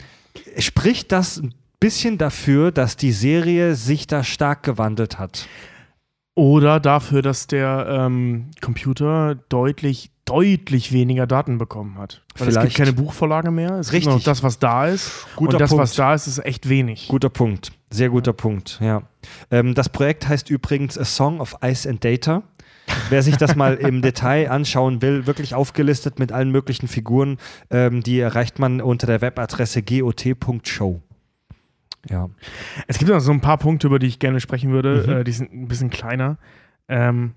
[0.57, 5.47] spricht das ein bisschen dafür, dass die Serie sich da stark gewandelt hat.
[6.35, 12.23] Oder dafür, dass der ähm, Computer deutlich, deutlich weniger Daten bekommen hat.
[12.37, 12.67] Weil es Vielleicht.
[12.69, 13.73] gibt keine Buchvorlage mehr.
[13.73, 14.05] Es gibt Richtig.
[14.07, 15.27] nur noch das, was da ist.
[15.35, 15.83] Guter und das, Punkt.
[15.83, 17.07] was da ist, ist echt wenig.
[17.07, 19.03] Guter Punkt, sehr guter Punkt, ja.
[19.51, 22.41] Ähm, das Projekt heißt übrigens A Song of Ice and Data.
[23.09, 27.38] Wer sich das mal im Detail anschauen will, wirklich aufgelistet mit allen möglichen Figuren,
[27.69, 31.01] ähm, die erreicht man unter der Webadresse got.show.
[32.09, 32.30] Ja.
[32.88, 35.03] Es gibt noch so ein paar Punkte, über die ich gerne sprechen würde.
[35.05, 35.13] Mhm.
[35.13, 36.38] Äh, die sind ein bisschen kleiner.
[36.88, 37.33] Ähm,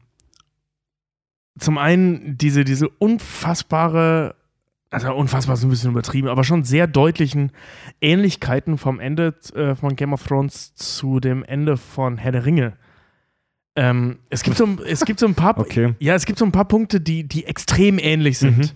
[1.59, 4.35] zum einen diese, diese unfassbare,
[4.91, 7.53] also unfassbar ist ein bisschen übertrieben, aber schon sehr deutlichen
[8.01, 12.75] Ähnlichkeiten vom Ende äh, von Game of Thrones zu dem Ende von Herr der Ringe.
[13.77, 15.95] Ähm, es, gibt so, es gibt so ein paar, Okay.
[15.99, 18.59] ja, es gibt so ein paar Punkte, die, die extrem ähnlich sind.
[18.59, 18.71] Mhm.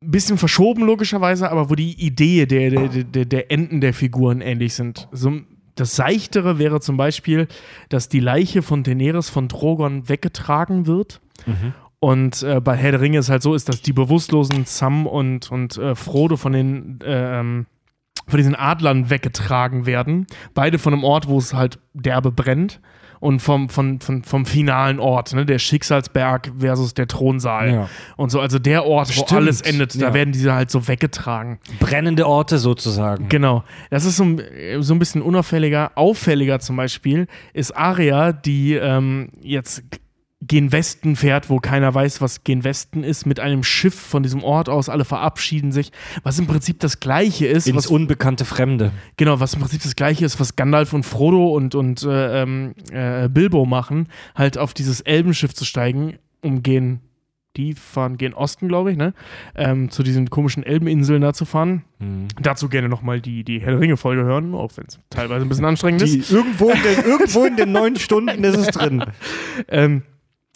[0.00, 4.40] Ein bisschen verschoben, logischerweise, aber wo die Idee der, der, der, der Enden der Figuren
[4.40, 5.08] ähnlich sind.
[5.10, 5.40] So,
[5.74, 7.48] das Seichtere wäre zum Beispiel,
[7.88, 11.20] dass die Leiche von Daenerys von Drogon weggetragen wird.
[11.46, 11.72] Mhm.
[12.00, 15.50] Und äh, bei Herr der Ringe ist halt so, ist, dass die bewusstlosen Sam und,
[15.50, 17.64] und äh, Frodo von den äh,
[18.28, 20.26] von diesen Adlern weggetragen werden.
[20.54, 22.80] Beide von einem Ort, wo es halt derbe brennt.
[23.20, 25.44] Und vom, von, von, vom finalen Ort, ne?
[25.44, 27.72] der Schicksalsberg versus der Thronsaal.
[27.72, 27.88] Ja.
[28.16, 30.08] Und so, also der Ort, wo Stimmt, alles endet, ja.
[30.08, 31.58] da werden diese halt so weggetragen.
[31.80, 33.28] Brennende Orte sozusagen.
[33.28, 33.64] Genau.
[33.90, 34.42] Das ist so, ein-
[34.80, 35.92] so ein bisschen unauffälliger.
[35.94, 39.82] Auffälliger zum Beispiel ist Aria, die ähm, jetzt
[40.40, 44.44] gen Westen fährt, wo keiner weiß, was gen Westen ist, mit einem Schiff von diesem
[44.44, 44.88] Ort aus.
[44.88, 45.90] Alle verabschieden sich.
[46.22, 47.66] Was im Prinzip das Gleiche ist.
[47.66, 48.92] Ins was, unbekannte Fremde.
[49.16, 52.74] genau, was im Prinzip das Gleiche ist, was Gandalf und Frodo und, und äh, ähm,
[52.92, 57.00] äh, Bilbo machen, halt auf dieses Elbenschiff zu steigen, um gen.
[57.56, 59.14] Die fahren gen Osten, glaube ich, ne?
[59.56, 61.82] Ähm, zu diesen komischen Elbeninseln da zu fahren.
[61.98, 62.28] Mhm.
[62.40, 66.02] Dazu gerne nochmal die, die Herr Ringe-Folge hören, auch wenn es teilweise ein bisschen anstrengend
[66.02, 66.30] Die, ist.
[66.30, 69.02] irgendwo, in den, irgendwo in den neun Stunden ist es drin.
[69.66, 70.02] Ähm,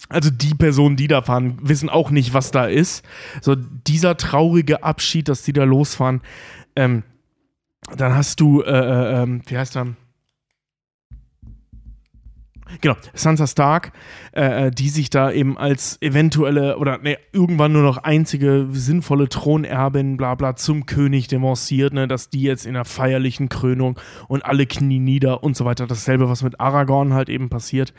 [0.09, 3.05] also die Personen, die da fahren, wissen auch nicht, was da ist.
[3.41, 6.21] So dieser traurige Abschied, dass die da losfahren.
[6.77, 7.03] Ähm,
[7.97, 9.89] dann hast du, äh, äh, ähm, wie heißt er?
[12.81, 13.93] Genau, Sansa Stark,
[14.33, 19.29] äh, äh, die sich da eben als eventuelle oder ne, irgendwann nur noch einzige sinnvolle
[19.29, 24.45] Thronerbin, bla bla, zum König demonstriert, ne, dass die jetzt in einer feierlichen Krönung und
[24.45, 25.87] alle Knie nieder und so weiter.
[25.87, 27.93] Dasselbe, was mit Aragorn halt eben passiert.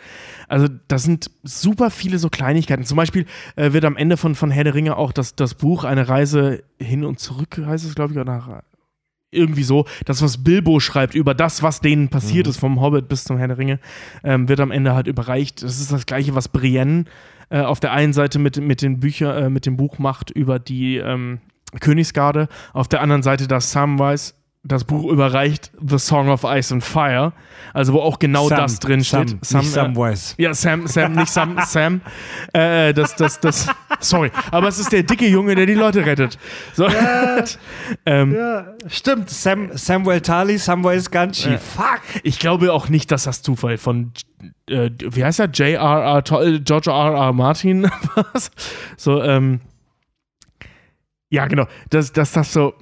[0.47, 2.83] Also, das sind super viele so Kleinigkeiten.
[2.83, 5.83] Zum Beispiel äh, wird am Ende von, von Herr der Ringe auch das, das Buch
[5.83, 8.63] Eine Reise hin und zurück, heißt es, glaube ich, oder nach,
[9.33, 13.23] irgendwie so, das, was Bilbo schreibt über das, was denen passiert ist, vom Hobbit bis
[13.23, 13.79] zum Herr der Ringe,
[14.23, 15.63] ähm, wird am Ende halt überreicht.
[15.63, 17.05] Das ist das Gleiche, was Brienne
[17.49, 20.59] äh, auf der einen Seite mit, mit den Büchern, äh, mit dem Buch macht über
[20.59, 21.39] die ähm,
[21.79, 24.33] Königsgarde, auf der anderen Seite das Samwise
[24.65, 27.33] das Buch überreicht, The Song of Ice and Fire,
[27.73, 29.37] also wo auch genau Sam, das drin steht.
[29.45, 30.35] Sam, nicht äh, Samwise.
[30.37, 32.01] ja, Sam, Sam, nicht Sam, Sam.
[32.53, 33.67] Äh, das, das, das,
[33.99, 34.31] sorry.
[34.51, 36.37] Aber es ist der dicke Junge, der die Leute rettet.
[36.73, 36.87] So.
[38.05, 39.29] ähm, Ja, stimmt.
[39.29, 41.51] Sam, Samuel Tali, Samwise Ganshi.
[41.51, 41.57] Ja.
[41.57, 42.01] Fuck.
[42.23, 44.13] Ich glaube auch nicht, dass das Zufall von,
[44.69, 45.47] äh, wie heißt er?
[45.47, 46.19] J.R.R.
[46.19, 47.13] Äh, George R.
[47.15, 47.33] R.
[47.33, 47.83] Martin
[48.31, 48.49] was?
[48.95, 49.59] So, ähm,
[51.29, 51.65] ja, genau.
[51.89, 52.75] Dass das, das so,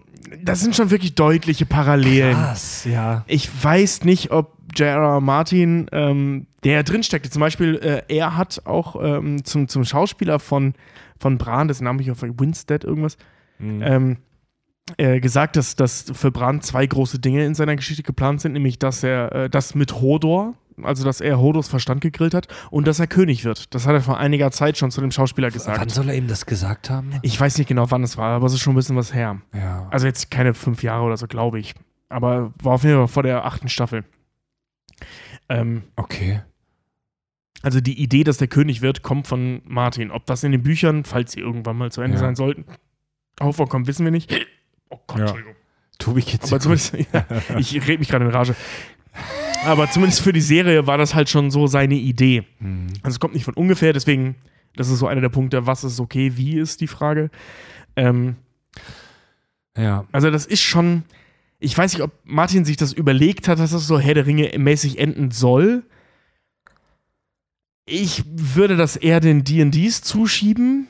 [0.44, 2.34] das sind schon wirklich deutliche Parallelen.
[2.34, 3.24] Krass, ja.
[3.28, 5.20] Ich weiß nicht, ob J.R.R.
[5.22, 10.40] Martin, ähm, der drin steckte, zum Beispiel, äh, er hat auch ähm, zum, zum Schauspieler
[10.40, 10.74] von,
[11.20, 13.18] von Bran, das Name ich auf Winstead irgendwas,
[13.60, 14.18] ähm,
[14.98, 18.80] äh, gesagt, dass, dass für Bran zwei große Dinge in seiner Geschichte geplant sind, nämlich
[18.80, 23.00] dass er äh, das mit Hodor, also dass er Hodors Verstand gegrillt hat und dass
[23.00, 23.74] er König wird.
[23.74, 25.80] Das hat er vor einiger Zeit schon zu dem Schauspieler gesagt.
[25.80, 27.14] Wann soll er ihm das gesagt haben?
[27.22, 29.42] Ich weiß nicht genau, wann es war, aber es ist schon ein bisschen was her.
[29.54, 29.88] Ja.
[29.92, 31.74] Also jetzt keine fünf Jahre oder so, glaube ich.
[32.10, 34.04] Aber war auf jeden Fall vor der achten Staffel.
[35.50, 36.42] Ähm, Okay.
[37.62, 40.12] also die Idee, dass der König wird, kommt von Martin.
[40.12, 42.22] Ob das in den Büchern, falls sie irgendwann mal zu Ende Ja.
[42.22, 42.66] sein sollten,
[43.40, 44.32] aufkommt, wissen wir nicht.
[44.90, 45.24] Oh Gott, Ja.
[45.26, 45.56] Entschuldigung.
[45.98, 47.26] Tobi geht's Aber zumindest, ja,
[47.58, 48.56] ich rede mich gerade in Rage.
[49.66, 52.44] Aber zumindest für die Serie war das halt schon so seine Idee.
[52.60, 52.88] Mhm.
[53.04, 54.36] Also es kommt nicht von ungefähr, deswegen,
[54.76, 57.30] das ist so einer der Punkte, was ist okay, wie ist die Frage.
[57.96, 58.36] Ähm,
[59.78, 60.06] Ja.
[60.12, 61.04] Also das ist schon,
[61.60, 64.52] Ich weiß nicht, ob Martin sich das überlegt hat, dass das so Herr der Ringe
[64.58, 65.84] mäßig enden soll.
[67.86, 70.88] Ich würde das eher den D&Ds zuschieben,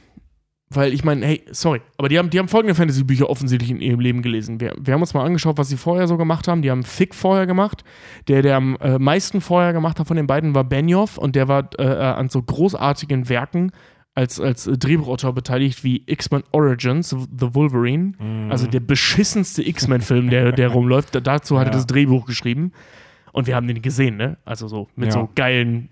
[0.74, 4.00] weil ich meine, hey, sorry, aber die haben, die haben folgende Fantasy-Bücher offensichtlich in ihrem
[4.00, 4.60] Leben gelesen.
[4.62, 6.62] Wir, wir haben uns mal angeschaut, was sie vorher so gemacht haben.
[6.62, 7.84] Die haben Fick vorher gemacht.
[8.28, 11.48] Der, der am äh, meisten vorher gemacht hat von den beiden, war Benioff und der
[11.48, 13.72] war äh, an so großartigen Werken
[14.14, 18.14] als, als Drehbuchautor beteiligt wie X-Men Origins, The Wolverine.
[18.50, 21.16] Also der beschissenste X-Men-Film, der, der rumläuft.
[21.16, 21.78] Da- Dazu hat er Ja.
[21.78, 22.72] das Drehbuch geschrieben.
[23.34, 24.38] Und wir haben den gesehen, ne?
[24.44, 25.12] Also so mit Ja.
[25.14, 25.90] so geilen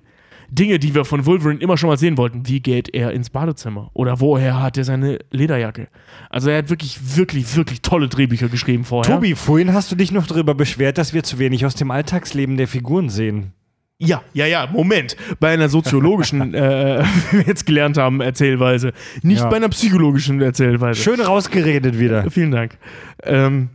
[0.52, 2.48] Dinge, die wir von Wolverine immer schon mal sehen wollten.
[2.48, 3.90] Wie geht er ins Badezimmer?
[3.94, 5.88] Oder woher hat er seine Lederjacke?
[6.30, 9.14] Also er hat wirklich, wirklich, wirklich tolle Drehbücher geschrieben vorher.
[9.16, 12.58] Tobi, vorhin hast du dich noch darüber beschwert, dass wir zu wenig aus dem Alltagsleben
[12.58, 13.54] der Figuren sehen.
[14.02, 15.18] Ja, ja, ja, Moment.
[15.42, 18.94] Bei einer soziologischen, äh, wie wir jetzt gelernt haben, Erzählweise.
[19.24, 19.50] Nicht Ja.
[19.50, 21.02] bei einer psychologischen Erzählweise.
[21.02, 22.30] Schön rausgeredet wieder.
[22.32, 22.78] Vielen Dank.
[23.24, 23.70] Ähm,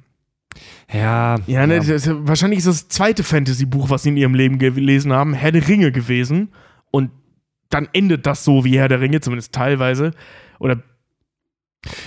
[0.92, 5.12] Ja, ja, ne, ja- wahrscheinlich ist das zweite Fantasy-Buch, was sie in ihrem Leben gelesen
[5.12, 6.50] haben, Herr der Ringe gewesen.
[6.94, 7.10] Und
[7.70, 10.12] dann endet das so wie Herr der Ringe, zumindest teilweise.
[10.60, 10.80] Oder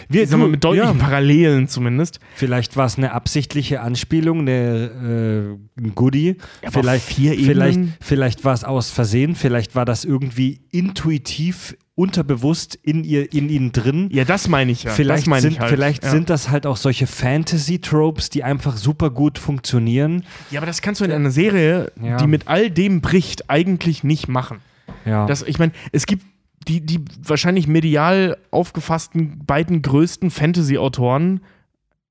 [0.08, 2.22] wir, ich sag mal, mit deutlichen ja, Parallelen zumindest.
[2.36, 6.38] Vielleicht war es eine absichtliche Anspielung, eine, äh, ein Goodie.
[6.62, 7.94] aber vielleicht, vier vielleicht, Ebenen?
[8.00, 13.74] vielleicht war es aus Versehen, vielleicht war das irgendwie intuitiv, unterbewusst in, ihr, in ihnen
[13.74, 14.10] drin.
[14.12, 14.92] Ja, das meine ich ja.
[14.92, 15.70] Vielleicht, das sind, halt.
[15.70, 16.12] vielleicht ja.
[16.12, 20.24] sind das halt auch solche Fantasy-Tropes, die einfach super gut funktionieren.
[20.50, 22.18] Ja, aber das kannst du in einer Serie, Ja.
[22.18, 24.62] die mit all dem bricht, eigentlich nicht machen.
[25.08, 25.26] Ja.
[25.26, 26.24] Das, ich meine, es gibt
[26.68, 31.42] die, die wahrscheinlich medial aufgefassten beiden größten Fantasy-Autoren,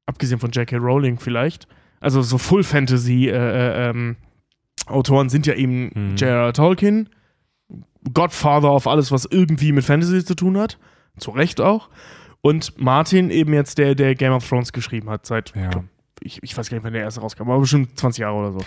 [0.07, 0.77] abgesehen von J.K.
[0.79, 1.69] Rowling vielleicht,
[2.01, 4.17] also so Full-Fantasy äh, äh, ähm,
[4.87, 6.17] Autoren sind ja eben Mhm.
[6.17, 6.53] J.R.R.
[6.53, 7.09] Tolkien,
[8.15, 10.79] Godfather auf alles, was irgendwie mit Fantasy zu tun hat,
[11.19, 11.89] zu Recht auch,
[12.41, 15.71] und Martin eben jetzt, der, der Game of Thrones geschrieben hat, seit, Ja.
[16.21, 18.59] ich, ich weiß gar nicht, wann der erste rauskam, aber bestimmt 20 Jahre oder so.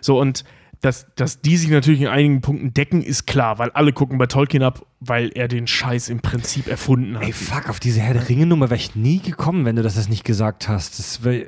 [0.00, 0.44] So, und
[0.82, 4.26] dass, dass die sich natürlich in einigen Punkten decken, ist klar, weil alle gucken bei
[4.26, 7.24] Tolkien ab, weil er den Scheiß im Prinzip erfunden hat.
[7.24, 10.10] Ey, fuck, auf diese Herr der Ringe-Nummer wäre ich nie gekommen, wenn du das jetzt
[10.10, 10.98] nicht gesagt hast.
[10.98, 11.46] Das wär,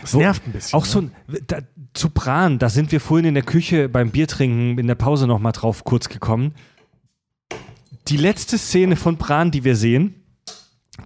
[0.00, 0.76] das so- nervt ein bisschen.
[0.78, 1.12] Auch so ein,
[1.46, 1.58] da,
[1.94, 5.52] zu Bran, da sind wir vorhin in der Küche beim Biertrinken in der Pause nochmal
[5.52, 6.54] drauf kurz gekommen.
[8.08, 10.14] Die letzte Szene von Bran, die wir sehen,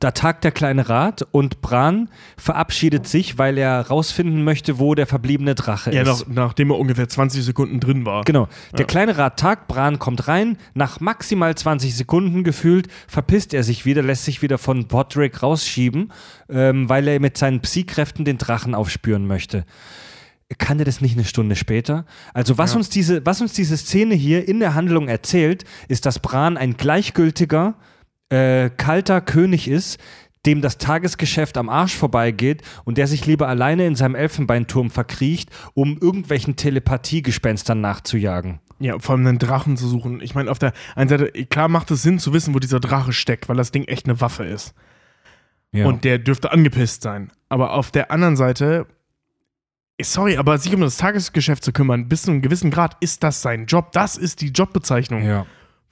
[0.00, 5.06] da tagt der kleine Rat und Bran verabschiedet sich, weil er rausfinden möchte, wo der
[5.06, 6.28] verbliebene Drache ja, ist.
[6.28, 8.24] nach, nachdem er ungefähr 20 Sekunden drin war.
[8.24, 8.48] Genau.
[8.76, 13.84] Der kleine Rat tagt, Bran kommt rein, nach maximal 20 Sekunden gefühlt verpisst er sich
[13.84, 16.12] wieder, lässt sich wieder von Podrick rausschieben,
[16.48, 19.64] ähm, weil er mit seinen Psy-Kräften den Drachen aufspüren möchte.
[20.58, 22.06] Kann er das nicht eine Stunde später?
[22.32, 26.20] Also was, uns diese, was uns diese Szene hier in der Handlung erzählt, ist, dass
[26.20, 27.74] Bran ein gleichgültiger,
[28.30, 29.98] äh, kalter König ist,
[30.46, 35.50] dem das Tagesgeschäft am Arsch vorbeigeht und der sich lieber alleine in seinem Elfenbeinturm verkriecht,
[35.74, 38.60] um irgendwelchen Telepathiegespenstern nachzujagen.
[38.78, 40.20] Ja, vor allem einen Drachen zu suchen.
[40.20, 43.12] Ich meine, auf der einen Seite, klar macht es Sinn zu wissen, wo dieser Drache
[43.12, 44.74] steckt, weil das Ding echt eine Waffe ist.
[45.72, 45.86] Ja.
[45.86, 47.32] Und der dürfte angepisst sein.
[47.48, 48.86] Aber auf der anderen Seite,
[50.00, 53.42] sorry, aber sich um das Tagesgeschäft zu kümmern, bis zu einem gewissen Grad ist das
[53.42, 53.92] sein Job.
[53.92, 55.24] Das ist die Jobbezeichnung.
[55.24, 55.46] ja.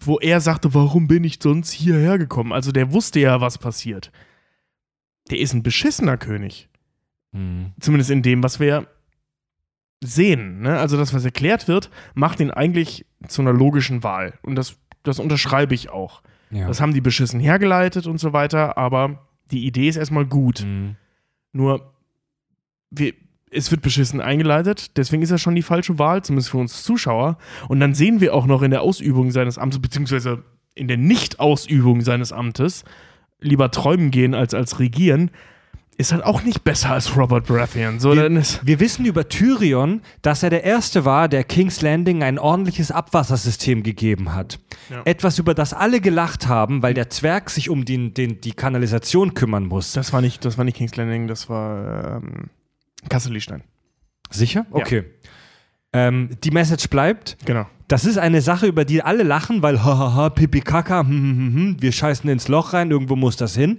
[0.07, 2.53] Wo er sagte, warum bin ich sonst hierher gekommen?
[2.53, 4.11] Also der wusste ja, was passiert.
[5.31, 6.69] Der ist ein beschissener König.
[7.33, 7.73] Mhm.
[7.81, 8.87] Zumindest in dem, was wir
[10.03, 10.61] sehen.
[10.61, 10.79] Ne?
[10.79, 14.35] Also das, was erklärt wird, macht ihn eigentlich zu einer logischen Wahl.
[14.43, 16.23] Und das, das unterschreibe ich auch.
[16.51, 16.67] ja.
[16.69, 20.65] Das haben die beschissen hergeleitet und so weiter, aber die Idee ist erstmal gut.
[20.65, 20.97] Mhm.
[21.53, 21.95] Nur,
[22.91, 23.15] wir,
[23.55, 27.39] es wird beschissen eingeleitet, deswegen ist er schon die falsche Wahl, zumindest für uns Zuschauer.
[27.69, 30.43] Und dann sehen wir auch noch in der Ausübung seines Amtes, beziehungsweise
[30.75, 32.85] in der Nicht-Ausübung seines Amtes,
[33.41, 35.31] lieber träumen gehen als, als regieren,
[35.97, 38.01] ist halt auch nicht besser als Robert Baratheon.
[38.01, 42.41] So, ist, Wir wissen über Tyrion, dass er der Erste war, der King's Landing ein
[42.41, 44.59] ordentliches Abwassersystem gegeben hat.
[44.91, 45.03] Ja.
[45.05, 49.35] Etwas, über das alle gelacht haben, weil der Zwerg sich um den, den, die Kanalisation
[49.35, 49.93] kümmern muss.
[49.93, 52.51] das war nicht, das war nicht King's Landing, das war ähm,
[53.09, 53.63] Kasselstein.
[54.31, 54.67] Sicher?
[54.71, 55.05] Okay.
[55.93, 57.67] Ähm, die Message bleibt, Genau.
[57.89, 61.55] Das ist eine Sache, über die alle lachen, weil hahaha, pipi kaka, hm, hm, hm,
[61.55, 63.79] hm, wir scheißen ins Loch rein, irgendwo muss das hin.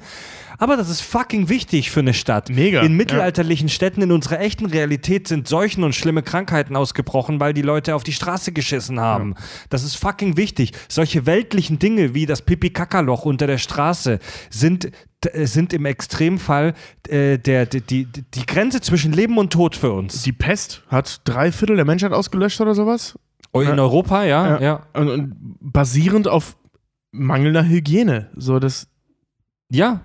[0.58, 2.50] Aber das ist fucking wichtig für eine Stadt.
[2.50, 2.98] Mega, In ja.
[2.98, 7.95] mittelalterlichen Städten in unserer echten Realität sind Seuchen und schlimme Krankheiten ausgebrochen, weil die Leute
[7.95, 9.35] auf die Straße geschissen haben.
[9.69, 10.72] Das ist fucking wichtig.
[10.88, 14.19] Solche weltlichen Dinge wie das Pipi-Kaka-Loch unter der Straße
[14.50, 14.92] sind,
[15.25, 16.74] äh, sind im Extremfall
[17.09, 20.22] äh, der, die, die, die Grenze zwischen Leben und Tod für uns.
[20.24, 23.16] Die Pest hat drei Viertel der Menschheit ausgelöscht oder sowas.
[23.61, 24.85] In Europa, ja, ja.
[24.93, 26.58] Und, und basierend auf
[27.11, 28.30] mangelnder Hygiene.
[28.35, 28.88] So, das
[29.69, 30.01] Ja,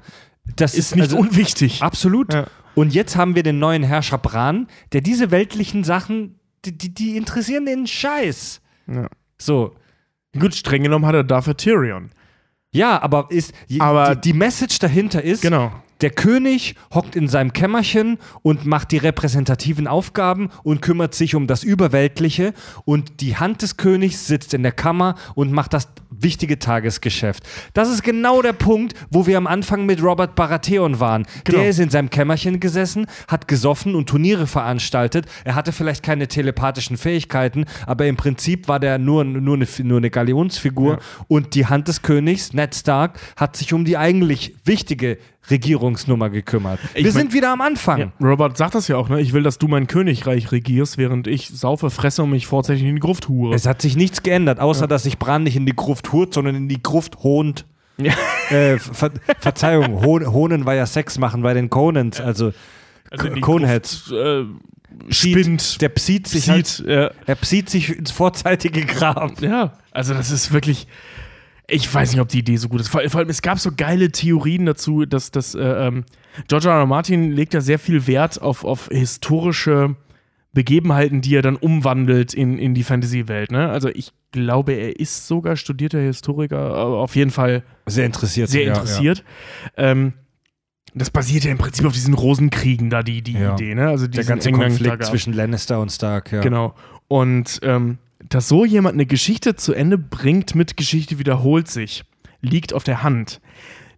[0.57, 1.83] das ist nicht also, unwichtig.
[1.83, 2.33] absolut.
[2.35, 2.47] Ja.
[2.75, 7.17] Und jetzt haben wir den neuen Herrscher Bran, der diese weltlichen Sachen, die, die, die
[7.17, 8.61] interessieren den Scheiß.
[8.87, 9.09] Ja.
[9.39, 9.75] So.
[10.39, 12.11] Gut, streng genommen hat er dafür Tyrion.
[12.73, 15.73] Ja, aber ist Aber- die, die Message dahinter ist, Genau.
[16.01, 21.47] Der König hockt in seinem Kämmerchen und macht die repräsentativen Aufgaben und kümmert sich um
[21.47, 22.55] das Überweltliche
[22.85, 27.45] und die Hand des Königs sitzt in der Kammer und macht das wichtige Tagesgeschäft.
[27.73, 31.27] Das ist genau der Punkt, wo wir am Anfang mit Robert Baratheon waren.
[31.45, 31.59] Genau.
[31.59, 35.27] Der ist in seinem Kämmerchen gesessen, hat gesoffen und Turniere veranstaltet.
[35.45, 39.99] Er hatte vielleicht keine telepathischen Fähigkeiten, aber im Prinzip war der nur, nur, eine, nur
[39.99, 40.99] eine Galionsfigur
[41.29, 45.19] und die Hand des Königs, Ned Stark, hat sich um die eigentlich wichtige
[45.51, 46.79] Regierungsnummer gekümmert.
[46.95, 47.99] Ich Wir mein- sind wieder am Anfang.
[48.01, 49.20] Ja, Robert sagt das ja auch, ne?
[49.20, 52.95] Ich will, dass du mein Königreich regierst, während ich saufe, fresse und mich vorzeitig in
[52.95, 53.55] die Gruft hure.
[53.55, 56.55] Es hat sich nichts geändert, außer dass sich Bran nicht in die Gruft hurt, sondern
[56.55, 57.67] in die Gruft hohnt.
[57.99, 58.12] Ja.
[58.51, 62.53] Äh, Ver Verzeihung, Hohn Hohnen war ja Sex machen bei den Conans, also,
[63.11, 64.07] Also Coneheads.
[64.09, 64.45] Gruft, äh,
[65.11, 65.81] spinnt.
[65.81, 67.11] Der psieht sich halt, Sieht, ja.
[67.27, 69.41] er psieht sich ins vorzeitige Grab.
[69.43, 70.87] ja, also das ist wirklich.
[71.71, 72.89] Ich weiß nicht, ob die Idee so gut ist.
[72.89, 75.55] Vor, vor allem, es gab so geile Theorien dazu, dass das.
[75.55, 76.05] Äh, ähm,
[76.49, 76.75] George R.
[76.81, 76.87] R.
[76.87, 79.97] Martin legt ja sehr viel Wert auf, auf historische
[80.53, 83.53] Begebenheiten, die er dann umwandelt in, in die Fantasy-Welt.
[83.53, 83.69] Ne?
[83.69, 88.49] Also ich glaube, er ist sogar studierter Historiker, aber auf jeden Fall Sehr interessiert.
[88.49, 89.25] sehr ja, interessiert.
[89.77, 90.13] Ähm,
[90.95, 93.55] das basiert ja im Prinzip auf diesen Rosenkriegen da, die, die Ja.
[93.55, 93.89] Idee, ne?
[93.89, 94.11] Also Ja.
[94.11, 96.41] Der ganze England Konflikt zwischen Lannister und Stark, ja.
[96.41, 96.75] Genau.
[97.07, 102.05] Und ähm, dass so jemand eine Geschichte zu Ende bringt mit Geschichte wiederholt sich,
[102.41, 103.41] liegt auf der Hand.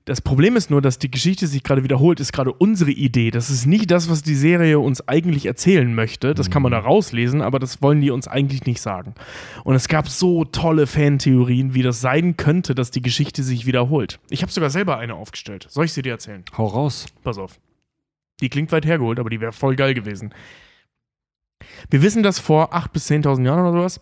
[0.04, 3.30] Das Problem ist nur, dass die Geschichte sich gerade wiederholt, ist gerade unsere Idee.
[3.30, 6.34] Das ist nicht das, was die Serie uns eigentlich erzählen möchte.
[6.34, 9.14] Das kann man da rauslesen, aber das wollen die uns eigentlich nicht sagen.
[9.62, 14.18] Und es gab so tolle Fantheorien, wie das sein könnte, dass die Geschichte sich wiederholt.
[14.28, 15.66] Ich habe sogar selber eine aufgestellt.
[15.70, 16.42] Soll ich sie dir erzählen?
[16.58, 17.06] Hau raus.
[17.22, 17.60] Pass auf.
[18.40, 20.34] Die klingt weit hergeholt, aber die wäre voll geil gewesen.
[21.90, 24.00] Wir wissen, dass vor 8.000 bis 10.000 Jahren oder sowas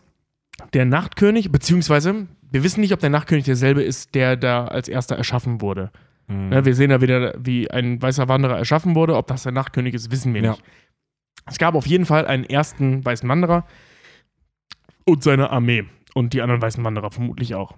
[0.72, 5.16] der Nachtkönig, beziehungsweise wir wissen nicht, ob der Nachtkönig derselbe ist, der da als erster
[5.16, 5.90] erschaffen wurde.
[6.26, 6.48] Mhm.
[6.48, 9.16] Ne, wir sehen da wieder, wie ein weißer Wanderer erschaffen wurde.
[9.16, 10.50] Ob das der Nachtkönig ist, wissen wir Ja.
[10.52, 10.62] nicht.
[11.46, 13.66] Es gab auf jeden Fall einen ersten weißen Wanderer
[15.04, 15.84] und seine Armee.
[16.14, 17.74] Und die anderen weißen Wanderer vermutlich auch.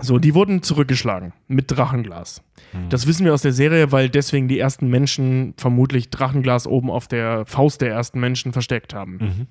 [0.00, 2.42] So, die wurden zurückgeschlagen mit Drachenglas.
[2.90, 7.08] Das wissen wir aus der Serie, weil deswegen die ersten Menschen vermutlich Drachenglas oben auf
[7.08, 9.12] der Faust der ersten Menschen versteckt haben.
[9.16, 9.46] Mhm.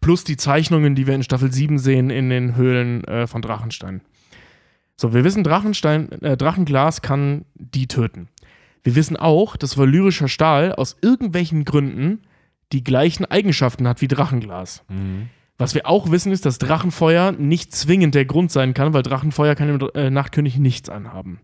[0.00, 4.00] Plus die Zeichnungen, die wir in Staffel 7 sehen in den Höhlen äh, von Drachenstein.
[4.96, 8.28] So, wir wissen, Drachenstein, äh, Drachenglas kann die töten.
[8.84, 12.22] Wir wissen auch, dass valyrischer Stahl aus irgendwelchen Gründen
[12.72, 14.84] die gleichen Eigenschaften hat wie Drachenglas.
[14.88, 15.28] Mhm.
[15.58, 19.54] Was wir auch wissen, ist, dass Drachenfeuer nicht zwingend der Grund sein kann, weil Drachenfeuer
[19.54, 21.40] kann dem äh, Nachtkönig nichts anhaben.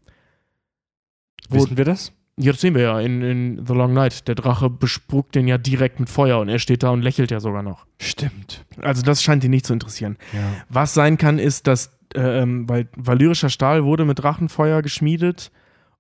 [1.49, 2.13] Wo- Wissen wir das?
[2.41, 4.29] Das sehen wir ja in, in The Long Night.
[4.29, 7.41] Der Drache bespuckt den ja direkt mit Feuer und er steht da und lächelt ja
[7.41, 7.85] sogar noch.
[8.01, 8.65] Stimmt.
[8.81, 10.17] Also das scheint ihn nicht zu interessieren.
[10.33, 10.41] Ja.
[10.69, 15.51] Was sein kann, ist, dass, ähm, weil valyrischer Stahl wurde mit Drachenfeuer geschmiedet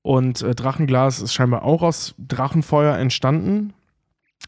[0.02, 3.74] und äh, Drachenglas ist scheinbar auch aus Drachenfeuer entstanden.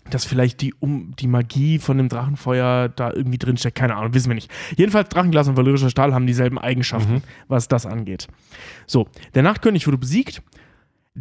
[0.08, 4.28] Dass vielleicht die, um, die Magie von dem Drachenfeuer da irgendwie drinsteckt, keine Ahnung, wissen
[4.30, 4.50] wir nicht.
[4.76, 7.22] Jedenfalls, Drachenglas und valyrischer Stahl haben dieselben Eigenschaften, Mhm.
[7.48, 8.28] was das angeht.
[8.86, 10.42] So, der Nachtkönig wurde besiegt.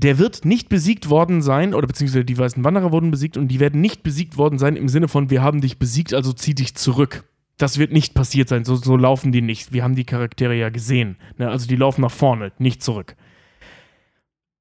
[0.02, 3.60] Der wird nicht besiegt worden sein, oder beziehungsweise die weißen Wanderer wurden besiegt und die
[3.60, 6.76] werden nicht besiegt worden sein im Sinne von, wir haben dich besiegt, also zieh dich
[6.76, 7.26] zurück.
[7.58, 9.74] Das wird nicht passiert sein, so, so laufen die nicht.
[9.74, 11.18] Wir haben die Charaktere ja gesehen.
[11.38, 11.50] Ne?
[11.50, 13.18] Also die laufen nach vorne, nicht zurück.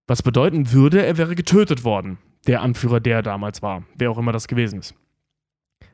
[0.09, 2.19] Was bedeuten würde, er wäre getötet worden.
[2.49, 3.85] Der Anführer, der damals war.
[3.97, 4.97] Wer auch immer das gewesen ist.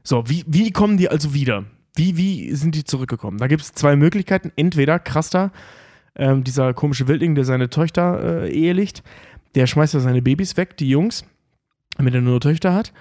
[0.03, 1.65] So, wie, wie kommen die also wieder?
[1.95, 3.37] Wie, wie sind die zurückgekommen?
[3.37, 4.53] Da gibt es zwei Möglichkeiten.
[4.57, 5.53] Entweder Krasta,
[6.17, 9.03] ähm, dieser komische Wildling, der seine Töchter äh, ehelicht,
[9.55, 11.24] der schmeißt ja seine Babys weg, die Jungs,
[11.97, 12.92] damit er nur Töchter hat.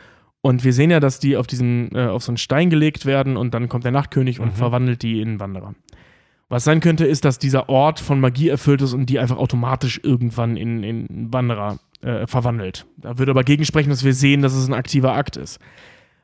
[0.41, 3.37] Und wir sehen ja, dass die auf diesen, äh, auf so einen Stein gelegt werden
[3.37, 4.55] und dann kommt der Nachtkönig und Mhm.
[4.55, 5.73] verwandelt die in Wanderer.
[6.49, 10.01] Was sein könnte, ist, dass dieser Ort von Magie erfüllt ist und die einfach automatisch
[10.03, 12.85] irgendwann in, in Wanderer äh, verwandelt.
[12.97, 15.59] Da würde aber gegensprechen, dass wir sehen, dass es ein aktiver Akt ist.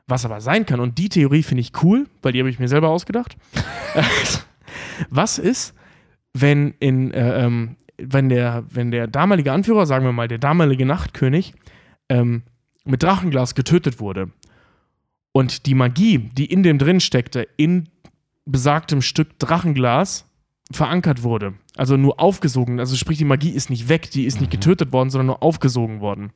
[0.06, 2.68] Was aber sein kann, und die Theorie finde ich cool, weil die habe ich mir
[2.68, 3.36] selber ausgedacht.
[5.08, 5.74] Was ist,
[6.34, 10.86] wenn in, äh, ähm, wenn der, wenn der damalige Anführer, sagen wir mal, der damalige
[10.86, 11.54] Nachtkönig,
[12.08, 12.42] ähm,
[12.84, 14.30] mit Drachenglas getötet wurde
[15.32, 17.88] und die Magie, die in dem drin steckte, in
[18.46, 20.26] besagtem Stück Drachenglas
[20.72, 21.54] verankert wurde.
[21.76, 22.80] Also nur aufgesogen.
[22.80, 26.00] Also sprich, die Magie ist nicht weg, die ist nicht getötet worden, sondern nur aufgesogen
[26.00, 26.32] worden.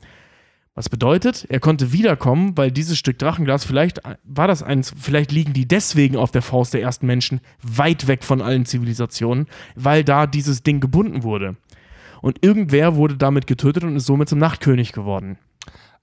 [0.76, 5.52] Was bedeutet, er konnte wiederkommen, weil dieses Stück Drachenglas, vielleicht war das eins, vielleicht liegen
[5.52, 9.46] die deswegen auf der Faust der ersten Menschen weit weg von allen Zivilisationen,
[9.76, 11.56] weil da dieses Ding gebunden wurde.
[12.22, 15.38] Und irgendwer wurde damit getötet und ist somit zum Nachtkönig geworden.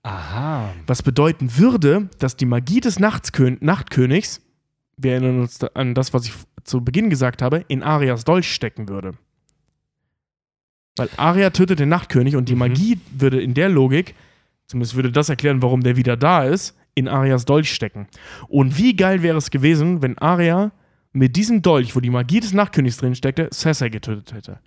[0.03, 0.69] Aha.
[0.88, 4.41] Was bedeuten würde, dass die Magie des Nachtskön Nachtkönigs,
[4.95, 6.33] wir erinnern uns da an das, was ich
[6.64, 9.16] zu Beginn gesagt habe, in Arias Dolch stecken würde.
[10.95, 12.59] Weil Aria tötet den Nachtkönig und die Mhm.
[12.59, 14.16] Magie würde in der Logik,
[14.72, 18.08] zumindest würde das erklären, warum der wieder da ist, in Arias Dolch stecken.
[18.48, 20.72] Und wie geil wäre es gewesen, wenn Aria
[21.14, 24.59] mit diesem Dolch, wo die Magie des Nachtkönigs drin steckte, Cersei getötet hätte.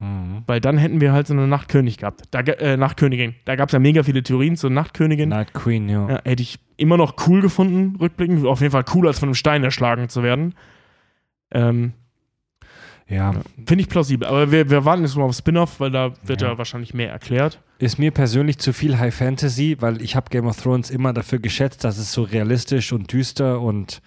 [0.00, 0.42] Mhm.
[0.46, 2.22] Weil dann hätten wir halt so eine Nachtkönig gehabt.
[2.30, 3.34] Da, äh, Nachtkönigin.
[3.44, 5.28] Da gab es ja mega viele Theorien zur Nachtkönigin.
[5.28, 6.08] Night Queen, ja.
[6.08, 8.46] Ja, hätte ich immer noch cool gefunden, rückblickend.
[8.46, 10.54] Auf jeden Fall cooler, als von einem Stein erschlagen zu werden.
[11.50, 11.92] Ähm,
[13.08, 13.32] Ja,
[13.66, 14.28] Finde ich plausibel.
[14.28, 16.48] Aber wir, wir warten jetzt mal auf Spin-off, weil da wird ja.
[16.48, 16.58] Ja.
[16.58, 17.60] wahrscheinlich mehr erklärt.
[17.78, 21.38] Ist mir persönlich zu viel High Fantasy, weil ich habe Game of Thrones immer dafür
[21.38, 24.00] geschätzt, dass es so realistisch und düster und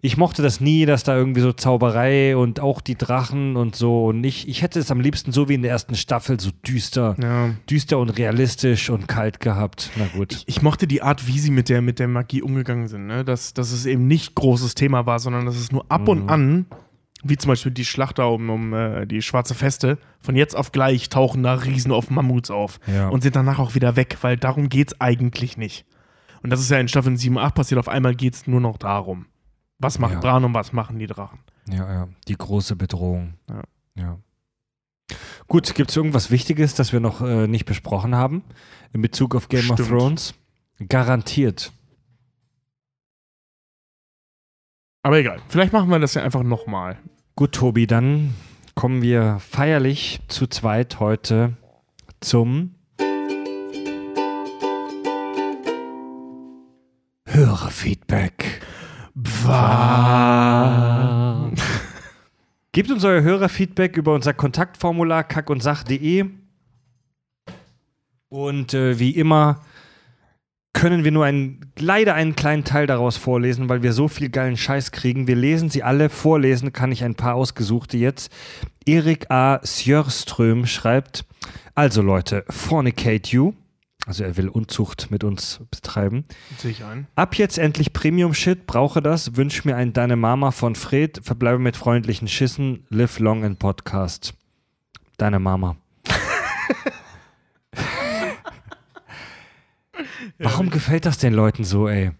[0.00, 4.06] ich mochte das nie, dass da irgendwie so Zauberei und auch die Drachen und so
[4.06, 7.16] und ich, ich hätte es am liebsten so wie in der ersten Staffel so düster,
[7.20, 7.50] Ja.
[7.68, 9.90] düster und realistisch und kalt gehabt.
[9.96, 10.42] Na gut.
[10.46, 13.08] Ich mochte die Art, wie sie mit der, mit der Magie umgegangen sind.
[13.08, 13.24] Ne?
[13.24, 16.08] Dass, dass es eben nicht großes Thema war, sondern dass es nur ab Mhm.
[16.08, 16.66] und an,
[17.24, 20.72] wie zum Beispiel die Schlacht da um, um äh, die schwarze Feste, von jetzt auf
[20.72, 22.80] gleich tauchen da Riesen auf Mammuts auf.
[22.86, 23.08] Ja.
[23.08, 25.84] und sind danach auch wieder weg, weil darum geht es eigentlich nicht.
[26.42, 28.78] Und das ist ja in Staffeln 7, 8 passiert, auf einmal geht es nur noch
[28.78, 29.26] darum.
[29.78, 30.20] Was macht Ja.
[30.20, 31.40] Bran und was machen die Drachen?
[31.68, 33.34] Ja, ja, die große Bedrohung.
[33.48, 33.62] Ja.
[33.96, 34.18] ja.
[35.46, 38.42] Gut, gibt es irgendwas Wichtiges, das wir noch äh, nicht besprochen haben
[38.92, 39.88] in Bezug auf Game of Stimmt.
[39.88, 40.34] Thrones?
[40.88, 41.72] Garantiert.
[45.02, 46.98] Aber egal, vielleicht machen wir das ja einfach nochmal.
[47.36, 48.34] Gut, Tobi, dann
[48.74, 51.56] kommen wir feierlich zu zweit heute
[52.20, 52.74] zum
[57.26, 58.60] Hörerfeedback.
[62.72, 66.26] Gebt uns euer Hörerfeedback über unser Kontaktformular kackundsach.de.
[68.28, 69.60] Und äh, wie immer
[70.72, 74.56] können wir nur einen, leider einen kleinen Teil daraus vorlesen, weil wir so viel geilen
[74.56, 75.26] Scheiß kriegen.
[75.26, 76.08] Wir lesen sie alle.
[76.08, 78.30] Vorlesen kann ich ein paar ausgesuchte jetzt.
[78.86, 79.60] Erik A.
[79.64, 81.24] Sjörström schreibt:
[81.74, 83.54] Also Leute, fornicate you.
[84.06, 86.24] Also er will Unzucht mit uns betreiben.
[86.56, 87.06] Sehe ich ein.
[87.14, 91.76] Ab jetzt endlich Premium-Shit, brauche das, wünsch mir ein Deine Mama von Fred, verbleibe mit
[91.76, 94.32] freundlichen Schissen, live long in Podcast.
[95.18, 95.76] Deine Mama.
[100.38, 102.12] Warum gefällt das den Leuten so, ey?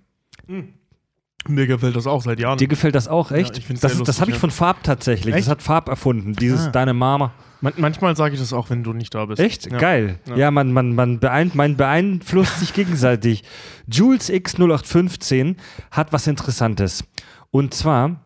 [1.46, 2.58] Mir gefällt das auch seit Jahren.
[2.58, 3.62] Dir gefällt das auch, echt?
[3.62, 4.40] find's das das habe ich ja.
[4.40, 5.34] von Farb tatsächlich.
[5.34, 5.46] Echt?
[5.46, 6.70] Das hat Farb erfunden, dieses Ah.
[6.70, 7.32] Deine Mama.
[7.60, 9.40] Man manchmal sage ich das auch, wenn du nicht da bist.
[9.40, 9.70] Echt?
[9.70, 9.78] Ja.
[9.78, 10.18] Geil.
[10.26, 10.50] Ja, Ja.
[10.50, 13.42] man, man, man, beein, man beeinflusst sich gegenseitig.
[13.90, 15.56] Jules X0815
[15.90, 17.04] hat was Interessantes.
[17.50, 18.20] Und zwar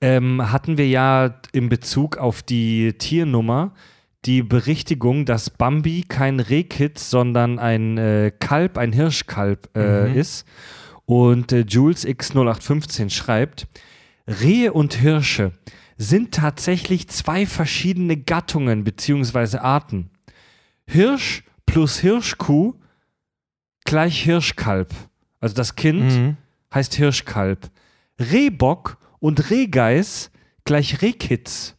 [0.00, 3.72] ähm, hatten wir ja in Bezug auf die Tiernummer
[4.24, 10.16] die Berichtigung, dass Bambi kein Rehkitz, sondern ein äh, Kalb, ein Hirschkalb äh, Mhm.
[10.16, 10.46] ist.
[11.06, 13.66] Und äh, Jules X0815 schreibt,
[14.26, 15.52] Rehe und Hirsche
[15.96, 19.58] sind tatsächlich zwei verschiedene Gattungen bzw.
[19.58, 20.10] Arten.
[20.86, 22.74] Hirsch plus Hirschkuh
[23.84, 24.92] gleich Hirschkalb.
[25.40, 26.36] Also das Kind Mhm.
[26.74, 27.70] heißt Hirschkalb.
[28.18, 30.30] Rehbock und Rehgeiß
[30.64, 31.74] gleich Rehkitz.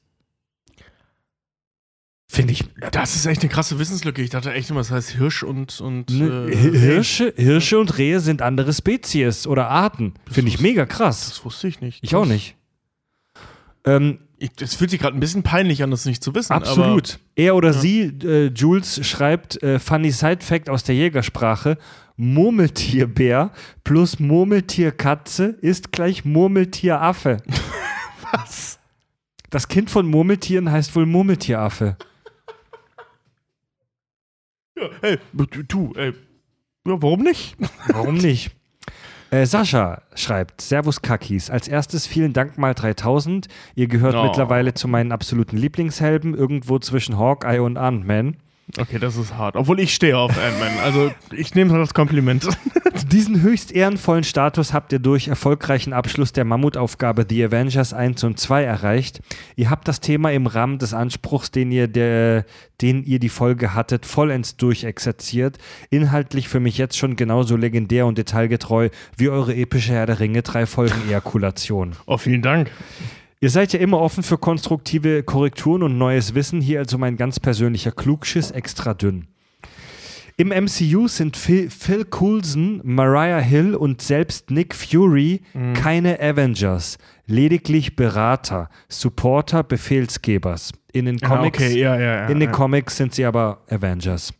[2.31, 2.63] Finde ich.
[2.91, 4.21] Das ist echt eine krasse Wissenslücke.
[4.21, 5.81] Ich dachte echt immer, das heißt Hirsch und.
[5.81, 10.13] und Ne, äh, Hirsche, Hirsche und Rehe sind andere Spezies oder Arten.
[10.31, 11.29] Finde ich mega krass.
[11.29, 12.03] Das wusste ich nicht.
[12.03, 12.55] Ich auch nicht.
[13.83, 14.19] Ähm,
[14.61, 16.53] es fühlt sich gerade ein bisschen peinlich an, das nicht zu wissen.
[16.53, 17.19] Absolut.
[17.35, 21.79] er oder sie, äh, Jules, schreibt äh, Funny Side Fact aus der Jägersprache:
[22.15, 23.51] Murmeltierbär
[23.83, 27.37] plus Murmeltierkatze ist gleich Murmeltieraffe.
[27.47, 27.57] Aber
[28.43, 28.77] was?
[29.49, 31.97] Das Kind von Murmeltieren heißt wohl Murmeltieraffe.
[34.79, 35.17] Ja, ey,
[35.67, 36.13] du, ey.
[36.87, 37.55] Ja, warum nicht?
[37.87, 38.51] Warum nicht?
[39.31, 41.49] Äh, Sascha schreibt, Servus Kakis.
[41.49, 43.47] Als erstes vielen Dank mal 3000.
[43.75, 44.23] Ihr gehört Oh.
[44.23, 48.37] mittlerweile zu meinen absoluten Lieblingshelden, irgendwo zwischen Hawkeye und Ant-Man.
[48.77, 49.55] Okay, das ist hart.
[49.55, 50.79] Obwohl ich stehe auf Ant-Man.
[50.83, 52.47] Also ich nehme das als Kompliment.
[53.11, 58.39] Diesen höchst ehrenvollen Status habt ihr durch erfolgreichen Abschluss der Mammutaufgabe The Avengers 1 und
[58.39, 59.21] 2 erreicht.
[59.55, 62.45] Ihr habt das Thema im Rahmen des Anspruchs, den ihr, der,
[62.81, 65.57] den ihr die Folge hattet, vollends durchexerziert.
[65.89, 70.43] Inhaltlich für mich jetzt schon genauso legendär und detailgetreu wie eure epische Herr der Ringe
[70.43, 71.93] drei Folgen Ejakulation.
[72.05, 72.69] Oh, vielen Dank.
[73.41, 76.59] Ihr seid ja immer offen für konstruktive Korrekturen und neues Wissen.
[76.59, 79.27] Hier also mein ganz persönlicher Klugschiss extra dünn.
[80.35, 85.41] Im MCU sind Phil, Phil Coulson, Mariah Hill und selbst Nick Fury
[85.73, 90.71] keine Avengers, lediglich Berater, Supporter, Befehlsgebers.
[90.91, 92.27] In den Comics, okay, ja, ja, ja.
[92.27, 92.51] in den.
[92.51, 94.33] Comics sind sie aber Avengers.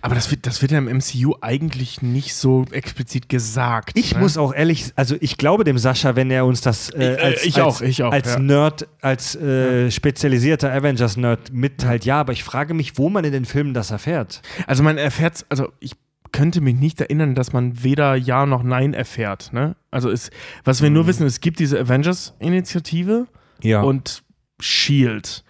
[0.00, 3.92] Aber das wird, das wird ja im MCU eigentlich nicht so explizit gesagt.
[3.98, 4.20] Ich ne?
[4.20, 7.22] muss auch ehrlich, also ich glaube dem Sascha, wenn er uns das äh, Ich- äh,
[7.22, 8.38] als, ich als, auch, ich auch, als ja.
[8.38, 12.04] Nerd, als äh, spezialisierter Avengers-Nerd mitteilt.
[12.04, 14.42] Ja, aber ich frage mich, wo man in den Filmen das erfährt.
[14.66, 15.92] Also man erfährt, also ich
[16.32, 19.52] könnte mich nicht erinnern, dass man weder Ja noch Nein erfährt.
[19.52, 19.76] Ne?
[19.92, 20.30] Also es,
[20.64, 23.26] was wir nur wissen, es gibt diese Avengers-Initiative
[23.62, 23.82] Ja.
[23.82, 24.22] und
[24.60, 25.44] Shield.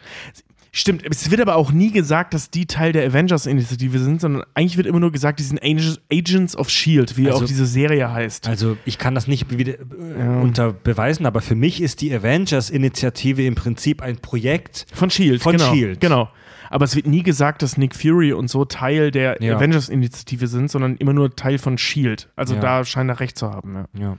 [0.76, 4.76] Stimmt, es wird aber auch nie gesagt, dass die Teil der Avengers-Initiative sind, sondern eigentlich
[4.76, 8.48] wird immer nur gesagt, die sind Agents- of Shield, wie Also- auch diese Serie heißt.
[8.48, 13.44] Also ich kann das nicht wieder, äh, unter beweisen, aber für mich ist die Avengers-Initiative
[13.46, 14.86] im Prinzip ein Projekt.
[14.92, 15.72] Von Shield, Von genau.
[15.72, 16.00] Shield.
[16.00, 16.28] Genau.
[16.70, 19.56] Aber es wird nie gesagt, dass Nick Fury und so Teil der Ja.
[19.56, 22.28] Avengers-Initiative sind, sondern immer nur Teil von Shield.
[22.34, 22.60] Also Ja.
[22.60, 23.86] da scheint er recht zu haben.
[23.96, 24.00] Ja.
[24.00, 24.16] Ja.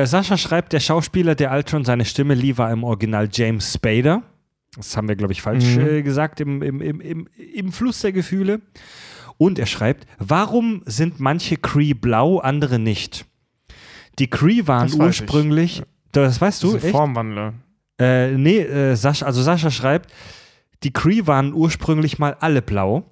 [0.00, 4.22] Äh, Sascha schreibt, der Schauspieler, der Ultron seine Stimme lieh, war im Original James Spader.
[4.76, 5.86] Das haben wir, glaube ich, falsch Mhm.
[5.86, 8.60] äh, gesagt im, im, im, im, im Fluss der Gefühle.
[9.38, 13.26] Und er schreibt, warum sind manche Cree blau, andere nicht?
[14.18, 15.82] Die Cree waren Das ursprünglich,
[16.12, 16.96] das weißt du, Diese echt?
[16.96, 17.52] Formwandler.
[17.98, 20.12] Äh, nee, äh, Sascha, also Sascha schreibt,
[20.82, 23.04] die Cree waren ursprünglich mal alle blau.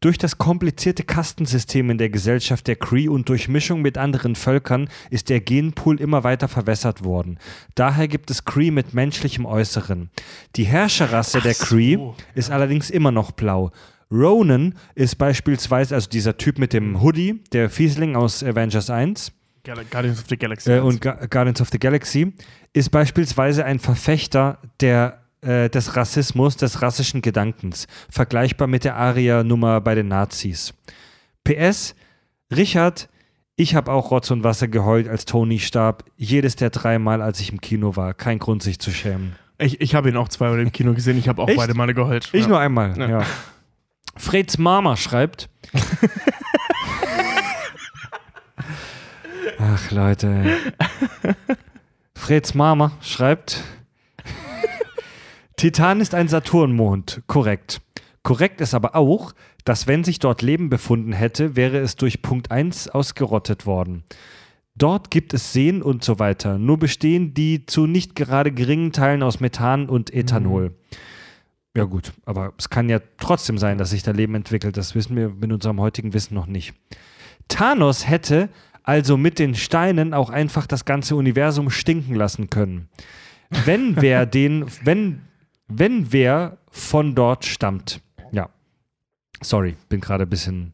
[0.00, 4.88] Durch das komplizierte Kastensystem in der Gesellschaft der Cree und durch Mischung mit anderen Völkern
[5.10, 7.38] ist der Genpool immer weiter verwässert worden.
[7.74, 10.10] Daher gibt es Cree mit menschlichem Äußeren.
[10.56, 11.98] Die Herrscherrasse der Cree
[12.34, 13.70] ist allerdings immer noch blau.
[14.10, 19.32] Ronan ist beispielsweise, also dieser Typ mit dem Hoodie, der Fiesling aus Avengers 1,
[19.64, 20.70] Gal Guardians of the Galaxy.
[20.70, 22.32] äh, und Gu- Guardians of the Galaxy,
[22.72, 29.80] ist beispielsweise ein Verfechter der, äh, des Rassismus, des rassischen Gedankens, vergleichbar mit der Aria-Nummer
[29.80, 30.74] bei den Nazis.
[31.44, 31.94] PS,
[32.54, 33.08] Richard,
[33.56, 36.04] ich habe auch Rotz und Wasser geheult, als Tony starb.
[36.16, 38.12] Jedes der dreimal, als ich im Kino war.
[38.14, 39.36] Kein Grund, sich zu schämen.
[39.58, 41.18] ich ich habe ihn auch zweimal im Kino gesehen.
[41.18, 41.56] Ich habe auch Echt?
[41.56, 42.28] beide Male geheult.
[42.32, 42.48] Ich ja.
[42.48, 43.08] nur einmal, Ja.
[43.08, 43.22] ja.
[44.16, 45.48] Freds Mama schreibt.
[49.58, 50.44] Ach, Leute.
[52.14, 53.62] Freds Mama schreibt.
[55.56, 57.22] Titan ist ein Saturnmond.
[57.26, 57.80] Korrekt.
[58.22, 59.32] Korrekt ist aber auch,
[59.64, 64.04] dass wenn sich dort Leben befunden hätte, wäre es durch Punkt 1 ausgerottet worden.
[64.74, 66.58] Dort gibt es Seen und so weiter.
[66.58, 70.74] Nur bestehen die zu nicht gerade geringen Teilen aus Methan und Ethanol.
[71.74, 74.76] Ja gut, aber es kann ja trotzdem sein, dass sich da Leben entwickelt.
[74.76, 76.74] Das wissen wir mit unserem heutigen Wissen noch nicht.
[77.48, 78.50] Thanos hätte
[78.82, 82.88] also mit den Steinen auch einfach das ganze Universum stinken lassen können.
[83.64, 85.22] Wenn wer den, wenn,
[85.68, 88.00] wenn wer von dort stammt.
[88.32, 88.48] Ja.
[89.42, 90.72] Sorry, bin gerade ein bisschen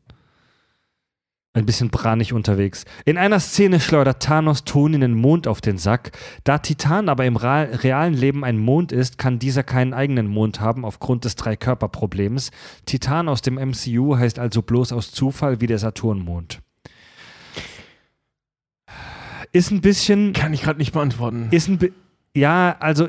[1.54, 2.86] ein bisschen branig unterwegs.
[3.04, 6.12] In einer Szene schleudert Thanos Tony einen Mond auf den Sack.
[6.44, 10.86] Da Titan aber im realen Leben ein Mond ist, kann dieser keinen eigenen Mond haben
[10.86, 12.52] aufgrund des Dreikörperproblems.
[12.86, 16.60] Titan aus dem MCU heißt also bloß aus Zufall wie der Saturnmond.
[19.52, 21.48] Ist ein bisschen Kann ich gerade nicht beantworten.
[21.50, 21.92] ist ein bi-
[22.34, 23.08] ja, also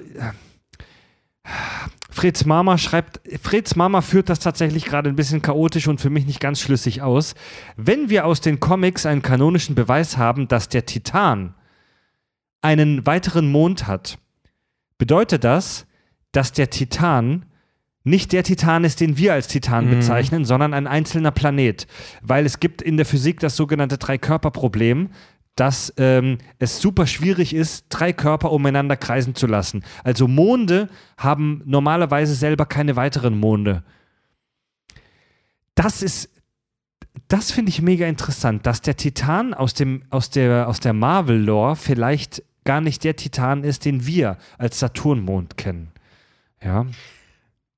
[2.09, 6.25] Freds Mama schreibt, Freds Mama führt das tatsächlich gerade ein bisschen chaotisch und für mich
[6.25, 7.33] nicht ganz schlüssig aus.
[7.75, 11.55] Wenn wir aus den Comics einen kanonischen Beweis haben, dass der Titan
[12.61, 14.19] einen weiteren Mond hat,
[14.97, 15.85] bedeutet das,
[16.31, 17.45] dass der Titan
[18.05, 21.87] nicht der Titan ist, den wir als Titan bezeichnen, sondern ein einzelner Planet.
[22.21, 25.09] Weil es gibt in der Physik das sogenannte Dreikörperproblem,
[25.55, 29.83] dass ähm, es super schwierig ist, drei Körper umeinander kreisen zu lassen.
[30.03, 33.83] Also Monde haben normalerweise selber keine weiteren Monde.
[35.75, 36.29] Das ist,
[37.27, 41.75] das finde ich mega interessant, dass der Titan aus, dem, aus der, aus der Marvel-Lore
[41.75, 45.91] vielleicht gar nicht der Titan ist, den wir als Saturnmond kennen.
[46.63, 46.85] Ja.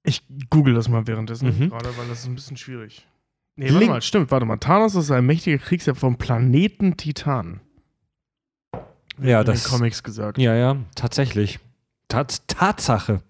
[0.03, 1.69] Ich google das mal währenddessen, Mhm.
[1.69, 3.07] gerade weil das ist ein bisschen schwierig.
[3.55, 4.57] Nee, warte Link- mal, stimmt, warte mal.
[4.57, 7.61] Thanos ist ein mächtiger Kriegsherr vom Planeten Titan.
[9.21, 10.37] Ja, in das- den Comics gesagt.
[10.37, 11.59] Ja, ja, tatsächlich.
[12.07, 13.21] Tat, Tatsache.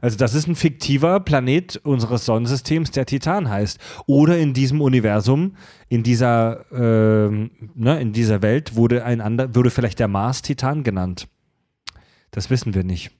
[0.00, 3.78] Also das ist ein fiktiver Planet unseres Sonnensystems, der Titan heißt.
[4.06, 5.56] Oder in diesem Universum,
[5.88, 10.82] in dieser, ähm, ne, in dieser Welt wurde ein ander, würde vielleicht der Mars Titan
[10.82, 11.28] genannt.
[12.30, 13.10] Das wissen wir nicht.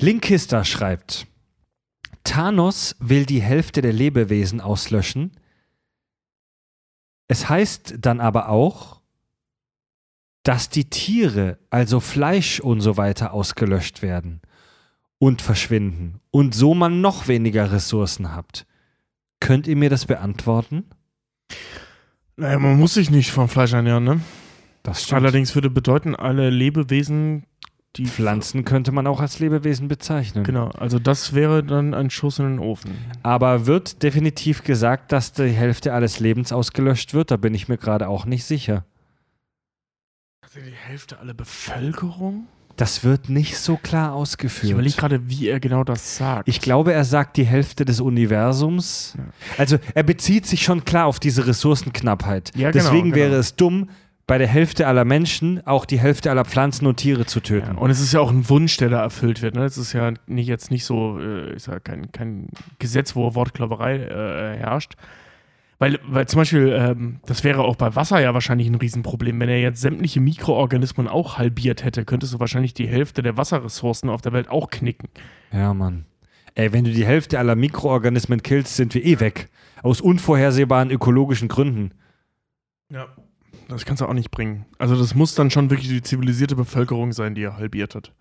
[0.00, 1.26] Linkista schreibt,
[2.24, 5.32] Thanos will die Hälfte der Lebewesen auslöschen.
[7.28, 9.00] Es heißt dann aber auch,
[10.42, 14.40] dass die Tiere, also Fleisch und so weiter, ausgelöscht werden
[15.18, 18.66] und verschwinden und so man noch weniger Ressourcen habt.
[19.40, 20.84] Könnt ihr mir das beantworten?
[22.36, 24.20] Naja, man muss sich nicht vom Fleisch ernähren, ne?
[24.82, 27.44] Das Allerdings würde bedeuten, alle Lebewesen
[27.96, 30.44] die Pflanzen könnte man auch als Lebewesen bezeichnen.
[30.44, 32.96] Genau, also das wäre dann ein Schuss in den Ofen.
[33.22, 37.30] Aber wird definitiv gesagt, dass die Hälfte alles Lebens ausgelöscht wird?
[37.30, 38.84] Da bin ich mir gerade auch nicht sicher.
[40.42, 42.46] Also die Hälfte aller Bevölkerung?
[42.76, 44.72] Das wird nicht so klar Ich ausgeführt.
[44.72, 46.48] überlege gerade, wie er genau das sagt.
[46.48, 49.14] Ich glaube, er sagt die Hälfte des Universums.
[49.18, 49.24] Ja.
[49.56, 52.52] Also er bezieht sich schon klar auf diese Ressourcenknappheit.
[52.54, 53.16] Ja, genau, Deswegen genau.
[53.16, 53.88] wäre es dumm,
[54.28, 57.76] bei der Hälfte aller Menschen auch die Hälfte aller Pflanzen und Tiere zu Ja, töten.
[57.78, 59.56] und es ist ja auch ein Wunsch, der da erfüllt wird.
[59.56, 59.64] Ne?
[59.64, 62.48] Es ist ja nicht, jetzt nicht so, äh, ist ja kein, kein
[62.78, 64.94] Gesetz, wo Wortklauberei äh, herrscht.
[65.80, 69.38] Weil, weil zum Beispiel, ähm, das wäre auch bei Wasser ja wahrscheinlich ein Riesenproblem.
[69.40, 74.10] Wenn er jetzt sämtliche Mikroorganismen auch halbiert hätte, könntest du wahrscheinlich die Hälfte der Wasserressourcen
[74.10, 75.08] auf der Welt auch knicken.
[75.52, 76.04] Ja, Mann.
[76.54, 79.48] Ey, wenn du die Hälfte aller Mikroorganismen killst, sind wir eh weg.
[79.82, 81.92] Aus unvorhersehbaren ökologischen Gründen.
[82.92, 83.06] Ja.
[83.68, 84.64] Das kannst du auch nicht bringen.
[84.78, 88.12] Also das muss dann schon wirklich die zivilisierte Bevölkerung sein, die er halbiert hat.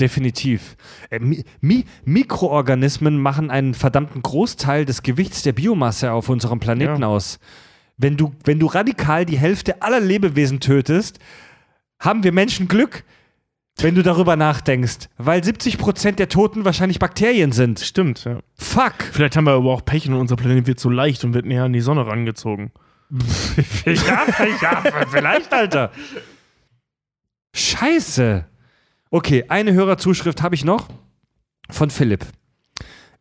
[0.00, 0.76] Definitiv.
[1.10, 7.02] Äh, Mi Mi Mikroorganismen machen einen verdammten Großteil des Gewichts der Biomasse auf unserem Planeten
[7.02, 7.08] Ja.
[7.08, 7.38] aus.
[7.98, 11.18] Wenn du, wenn du radikal die Hälfte aller Lebewesen tötest,
[12.00, 13.04] haben wir Menschen Glück,
[13.78, 15.08] wenn du darüber nachdenkst.
[15.18, 17.80] Weil 70% der Toten wahrscheinlich Bakterien sind.
[17.80, 18.40] Stimmt, ja.
[18.56, 18.94] Fuck!
[19.12, 21.64] Vielleicht haben wir aber auch Pech und unser Planet wird so leicht und wird näher
[21.64, 22.72] an die Sonne rangezogen.
[23.86, 24.26] Ja,
[24.62, 25.92] ja, vielleicht, Alter.
[27.54, 28.46] Scheiße.
[29.10, 30.88] Okay, eine Hörerzuschrift habe ich noch
[31.70, 32.26] von Philipp.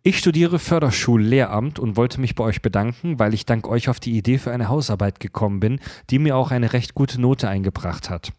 [0.04, 4.18] Ich studiere Förderschullehramt und wollte mich bei euch bedanken, weil ich dank euch auf die
[4.18, 5.80] Idee für eine Hausarbeit gekommen bin,
[6.10, 8.32] die mir auch eine recht gute Note eingebracht hat.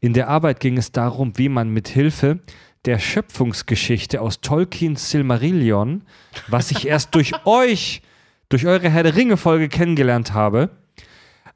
[0.00, 2.40] In der Arbeit ging es darum, wie man mit Hilfe
[2.84, 6.02] der Schöpfungsgeschichte aus Tolkiens Silmarillion,
[6.48, 8.02] was ich erst durch euch,
[8.48, 10.70] durch eure Herr der Ringe-Folge kennengelernt habe,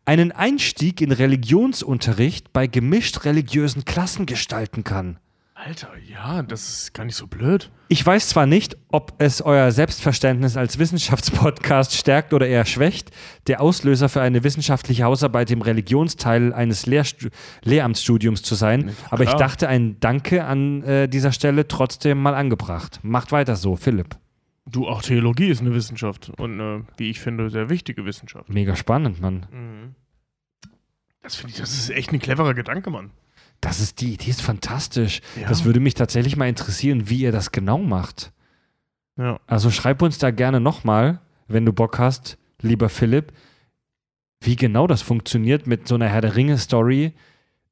[0.08, 5.18] einen Einstieg in Religionsunterricht bei gemischt religiösen Klassen gestalten kann.
[5.52, 7.70] Alter, ja, das ist gar nicht so blöd.
[7.88, 13.10] Ich weiß zwar nicht, ob es euer Selbstverständnis als Wissenschaftspodcast stärkt oder eher schwächt,
[13.48, 17.28] der Auslöser für eine wissenschaftliche Hausarbeit im Religionsteil eines Lehrstu
[17.64, 23.00] Lehramtsstudiums zu sein, aber ich dachte, ein Danke an äh, dieser Stelle trotzdem mal angebracht.
[23.02, 24.16] Macht weiter so, Philipp.
[24.70, 28.48] Du, auch Theologie ist eine Wissenschaft und äh, wie ich finde, sehr wichtige Wissenschaft.
[28.48, 29.46] Mega spannend, Mann.
[31.22, 33.10] Das finde ich, das ist echt ein cleverer Gedanke, Mann.
[33.60, 35.20] Das ist die Idee ist fantastisch.
[35.40, 35.48] Ja.
[35.48, 38.32] Das würde mich tatsächlich mal interessieren, wie ihr das genau macht.
[39.16, 39.40] Ja.
[39.46, 43.32] Also schreib uns da gerne nochmal, wenn du Bock hast, lieber Philipp,
[44.40, 47.12] wie genau das funktioniert, mit so einer Herr der Ringe-Story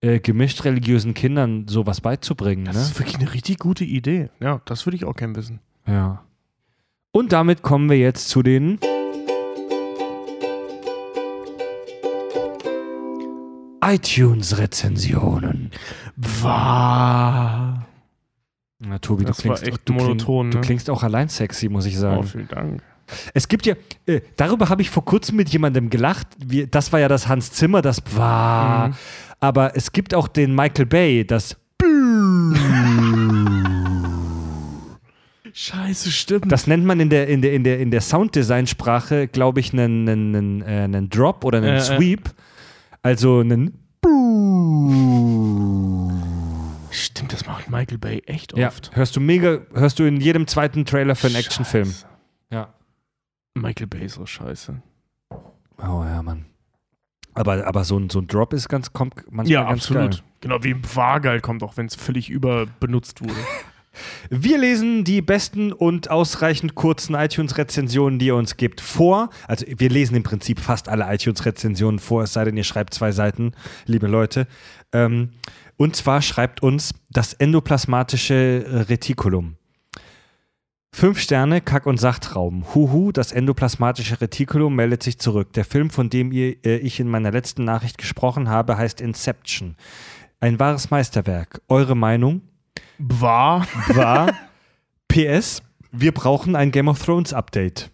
[0.00, 2.65] äh, gemischt religiösen Kindern sowas beizubringen.
[2.65, 2.83] Das Ne?
[2.83, 4.28] ist wirklich eine richtig gute Idee.
[4.41, 5.60] Ja, das würde ich auch gern wissen.
[5.86, 6.25] Ja.
[7.16, 8.78] Und damit kommen wir jetzt zu den
[13.82, 15.70] iTunes-Rezensionen.
[16.42, 17.86] Na,
[19.00, 20.62] Tobi, du klingst, du, kling- monoton, du ne?
[20.62, 22.18] klingst auch allein sexy, muss ich sagen.
[22.18, 22.82] Oh, vielen Dank.
[23.32, 26.26] Es gibt ja, äh, darüber habe ich vor kurzem mit jemandem gelacht.
[26.44, 28.88] Wir, das war ja das Hans Zimmer, das war.
[28.88, 28.94] Mhm.
[29.40, 31.56] Aber es gibt auch den Michael Bay, das.
[35.58, 36.52] Scheiße, stimmt.
[36.52, 40.06] Das nennt man in der, in der, in der, in der Sounddesign-Sprache, glaube ich, einen,
[40.06, 41.80] einen, einen, äh, Drop oder einen Äh, äh.
[41.80, 42.30] Sweep.
[43.00, 43.72] Also einen.
[46.90, 48.94] stimmt, das macht Michael Bay echt Ja, oft.
[48.94, 51.90] hörst du mega, hörst du in jedem zweiten Trailer für einen Actionfilm.
[52.50, 52.74] Ja.
[53.54, 54.82] Michael Bay ist so scheiße.
[55.30, 56.44] Oh ja, Mann.
[57.32, 60.10] Aber, aber so, ein, so ein Drop ist ganz, kommt manchmal Ja, ganz absolut.
[60.10, 60.20] geil.
[60.42, 63.32] Genau wie Wahrgeil kommt, auch wenn es völlig überbenutzt wurde.
[64.31, 69.31] Wir lesen die besten und ausreichend kurzen iTunes-Rezensionen, die ihr uns gibt, vor.
[69.47, 73.12] Also wir lesen im Prinzip fast alle iTunes-Rezensionen vor, es sei denn, ihr schreibt zwei
[73.12, 73.52] Seiten,
[73.86, 74.47] liebe Leute.
[74.92, 75.31] Ähm,
[75.76, 79.57] und zwar schreibt uns das endoplasmatische Retikulum.
[80.99, 82.75] Fünf Sterne, Kack- und Sachtraum.
[82.75, 85.52] Huhu, das endoplasmatische Retikulum meldet sich zurück.
[85.52, 89.76] Der Film, von dem ihr, äh, ich in meiner letzten Nachricht gesprochen habe, heißt Inception.
[90.41, 91.60] Ein wahres Meisterwerk.
[91.68, 92.41] Eure Meinung?
[92.98, 93.66] War.
[93.88, 94.32] war
[95.08, 97.90] PS, wir brauchen ein Game of Thrones Update.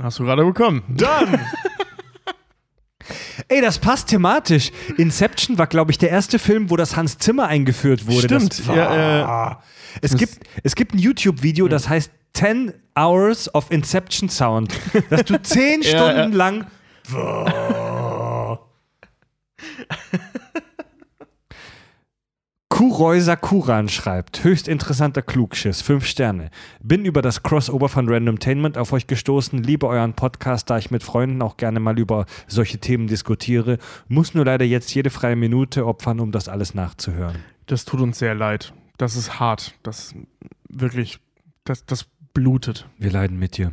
[0.00, 0.82] Hast du gerade bekommen.
[0.88, 1.40] Dann!
[3.48, 4.70] Ey, das passt thematisch.
[4.96, 8.22] Inception war, glaube ich, der erste Film, wo das Hans Zimmer eingeführt wurde.
[8.26, 9.60] Stimmt, ja,
[10.00, 14.72] es, das- gibt, es gibt ein YouTube-Video, das heißt 10 Hours of Inception Sound.
[15.10, 16.36] Dass du 10 Ja, Stunden ja.
[16.38, 16.66] lang.
[22.92, 26.50] Kureuser Kuran schreibt, höchst interessanter Klugschiss, 5 Sterne.
[26.82, 31.02] Bin über das Crossover von Randomtainment auf euch gestoßen, liebe euren Podcast, da ich mit
[31.02, 35.86] Freunden auch gerne mal über solche Themen diskutiere, muss nur leider jetzt jede freie Minute
[35.86, 37.36] opfern, um das alles nachzuhören.
[37.64, 38.74] Das tut uns sehr leid.
[38.98, 39.74] Das ist hart.
[39.82, 40.14] Das
[40.68, 41.18] wirklich,
[41.64, 42.04] das, das
[42.34, 42.90] blutet.
[42.98, 43.72] Wir leiden mit dir.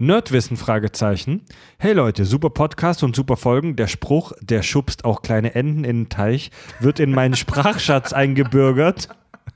[0.00, 1.42] Nerdwissen, Fragezeichen.
[1.76, 3.76] Hey Leute, super Podcast und super Folgen.
[3.76, 9.10] Der Spruch, der schubst auch kleine Enten in den Teich, wird in meinen Sprachschatz eingebürgert.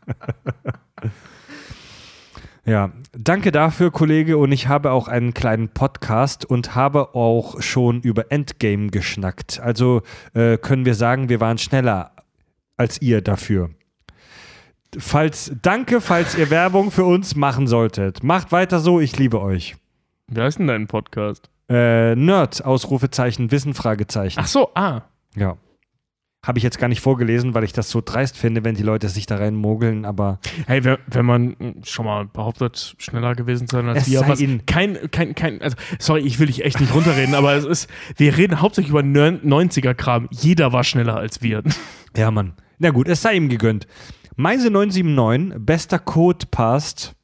[2.66, 4.36] ja, danke dafür, Kollege.
[4.36, 9.60] Und ich habe auch einen kleinen Podcast und habe auch schon über Endgame geschnackt.
[9.60, 10.02] Also
[10.34, 12.12] äh, können wir sagen, wir waren schneller
[12.76, 13.70] als ihr dafür.
[14.98, 18.22] Falls, danke, falls ihr Werbung für uns machen solltet.
[18.22, 19.76] Macht weiter so, ich liebe euch.
[20.30, 21.50] Wie heißt denn dein Podcast?
[21.68, 24.38] Äh, Nerd, Ausrufezeichen, Wissen, Fragezeichen.
[24.40, 25.02] Ach so, ah.
[25.36, 25.56] Ja.
[26.46, 29.08] Habe ich jetzt gar nicht vorgelesen, weil ich das so dreist finde, wenn die Leute
[29.08, 33.88] sich da reinmogeln, aber Hey, wenn, wenn man schon mal behauptet, schneller gewesen zu sein
[33.88, 36.94] als Es wir, was ihnen- kein, kein, kein, also, sorry, ich will dich echt nicht
[36.94, 40.28] runterreden, aber es ist, wir reden hauptsächlich über 90er-Kram.
[40.30, 41.62] Jeder war schneller als wir.
[42.14, 42.52] ja, Mann.
[42.78, 43.86] Na gut, es sei ihm gegönnt.
[44.36, 47.14] Meise 979, bester Code passt.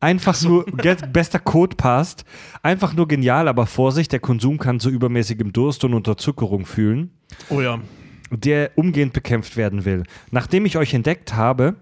[0.00, 0.64] Einfach nur,
[1.12, 2.24] bester Code passt.
[2.62, 7.10] Einfach nur genial, aber Vorsicht, der Konsum kann zu übermäßigem Durst und Unterzuckerung fühlen.
[7.50, 7.78] Oh ja.
[8.30, 10.04] der umgehend bekämpft werden will.
[10.30, 11.76] Nachdem ich euch entdeckt habe,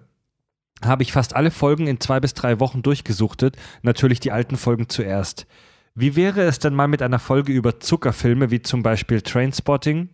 [0.84, 4.88] habe ich fast alle Folgen in zwei bis drei Wochen durchgesuchtet, natürlich die alten Folgen
[4.88, 5.46] zuerst.
[5.94, 10.08] Wie wäre es denn mal mit einer Folge über Zuckerfilme wie zum Beispiel Trainspotting,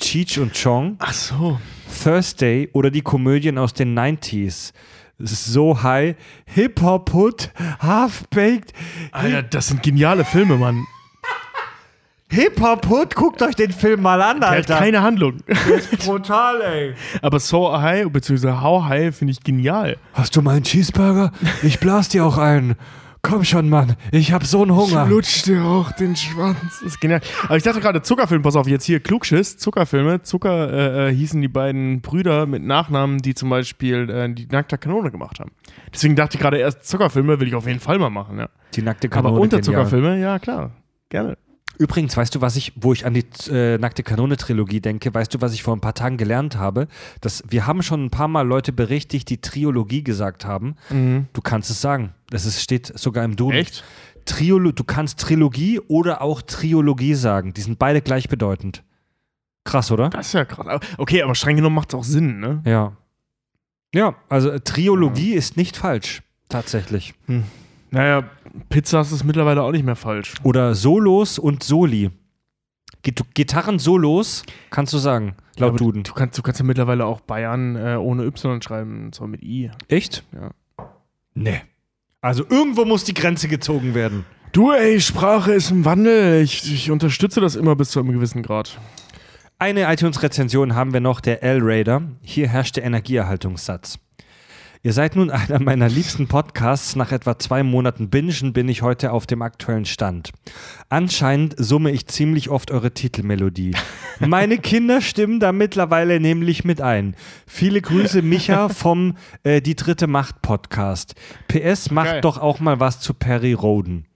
[0.00, 1.60] Cheech und Chong, Ach so.
[2.02, 4.72] Thursday oder die Komödien aus den 90s?
[5.22, 6.16] So High,
[6.46, 7.50] Hip-Hop Hood,
[7.80, 8.72] Half-Baked,
[9.12, 10.84] Alter, das sind geniale Filme, Mann.
[12.32, 14.78] Hip-Hop Hood, guckt euch den Film mal an, Der hat Alter.
[14.78, 15.38] keine Handlung.
[16.04, 16.94] Brutal, ey.
[17.22, 19.96] Aber So High, beziehungsweise How High, finde ich genial.
[20.14, 21.32] Hast du mal einen Cheeseburger?
[21.62, 22.76] Ich blas dir auch einen.
[23.22, 23.96] Komm schon, Mann.
[24.12, 25.06] Ich hab so einen Hunger.
[25.06, 26.58] Lutscht dir auch den Schwanz.
[26.60, 27.20] Das ist genial.
[27.44, 30.22] Aber ich dachte gerade, Zuckerfilm, pass auf, jetzt hier Klugschiss, Zuckerfilme.
[30.22, 34.78] Zucker äh, äh, hießen die beiden Brüder mit Nachnamen, die zum Beispiel äh, die nackte
[34.78, 35.50] Kanone gemacht haben.
[35.92, 38.48] Deswegen dachte ich gerade erst, Zuckerfilme will ich auf jeden Fall mal machen, ja.
[38.74, 39.40] Die nackte Aber Kanone.
[39.40, 39.84] unter genial.
[39.84, 40.70] Zuckerfilme, ja klar.
[41.10, 41.36] Gerne.
[41.80, 45.40] Übrigens, weißt du, was ich, wo ich an die äh, nackte Kanone-Trilogie denke, weißt du,
[45.40, 46.88] was ich vor ein paar Tagen gelernt habe?
[47.22, 50.76] Dass wir haben schon ein paar Mal Leute berichtigt, die Triologie gesagt haben.
[51.32, 52.12] Du kannst es sagen.
[52.28, 53.56] Das ist, steht sogar im Duden.
[53.56, 53.82] Echt?
[54.26, 57.54] Triolo du kannst Trilogie oder auch Triologie sagen.
[57.54, 58.82] Die sind beide gleichbedeutend.
[59.64, 60.10] Krass, oder?
[60.10, 60.80] Das ist ja krass.
[60.98, 62.60] Okay, aber streng genommen macht es auch Sinn, ne?
[62.66, 62.92] Ja.
[63.94, 66.22] Ja, also äh, Triologie ist nicht falsch.
[66.50, 67.14] Tatsächlich.
[67.90, 68.28] Naja,
[68.68, 70.34] Pizzas ist mittlerweile auch nicht mehr falsch.
[70.42, 72.10] Oder Solos und Soli.
[73.02, 76.02] Git- Gitarren-Solos, kannst du sagen, Ja, laut aber Duden.
[76.02, 79.42] Du kannst, du kannst ja mittlerweile auch Bayern äh, ohne Y schreiben, und zwar mit
[79.42, 79.70] I.
[79.88, 80.24] Echt?
[80.34, 80.50] Ja.
[81.34, 81.62] Nee.
[82.20, 84.26] Also irgendwo muss die Grenze gezogen werden.
[84.52, 86.42] Du, ey, Sprache ist im Wandel.
[86.42, 88.78] Ich, ich unterstütze das immer bis zu einem gewissen Grad.
[89.58, 92.02] Eine iTunes-Rezension haben wir noch, der L-Raider.
[92.20, 93.98] Hier herrscht der Energieerhaltungssatz.
[94.82, 96.96] Ihr seid nun einer meiner liebsten Podcasts.
[96.96, 100.30] Nach etwa zwei Monaten Bingen bin ich heute auf dem aktuellen Stand.
[100.88, 103.76] Anscheinend summe ich ziemlich oft eure Titelmelodie.
[104.20, 107.14] Meine Kinder stimmen da mittlerweile nämlich mit ein.
[107.46, 111.14] Viele Grüße, Micha vom äh, Die dritte Macht Podcast.
[111.48, 112.20] PS, macht Geil.
[112.22, 114.06] doch auch mal was zu Perry Roden.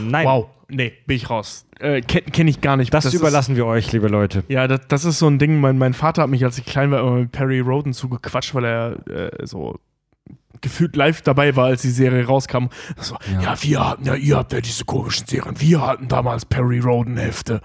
[0.00, 1.66] Nein, Wow, nee, bin ich raus.
[1.78, 2.92] Äh, Kenne kenn ich gar nicht.
[2.92, 4.44] das, ist- überlassen wir euch, liebe Leute.
[4.48, 5.60] Ja, das, das ist so ein Ding.
[5.60, 8.64] Mein, mein Vater hat mich, als ich klein war, immer mit Perry Roden zugequatscht, weil
[8.64, 9.78] er äh, so
[10.60, 12.66] gefühlt live dabei war, als die Serie rauskam.
[12.96, 13.56] So, ja.
[13.62, 15.60] wir hatten ja, ihr habt ja diese komischen Serien.
[15.60, 17.60] Wir hatten damals Perry Roden Hefte.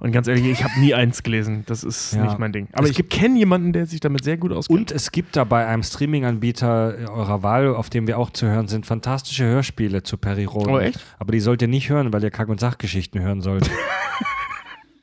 [0.00, 1.62] Und ganz ehrlich, ich habe nie eins gelesen.
[1.66, 2.24] Das ist Ja.
[2.24, 2.68] nicht mein Ding.
[2.72, 4.78] Aber Es ich kenne jemanden, der sich damit sehr gut auskennt.
[4.78, 8.66] Und es gibt da bei einem Streaming-Anbieter eurer Wahl, auf dem wir auch zu hören
[8.66, 10.70] sind, fantastische Hörspiele zu Perry Roden.
[10.70, 10.98] Oh, echt?
[11.18, 13.68] Aber die sollt ihr nicht hören, weil ihr Kack- und Sachgeschichten hören sollt.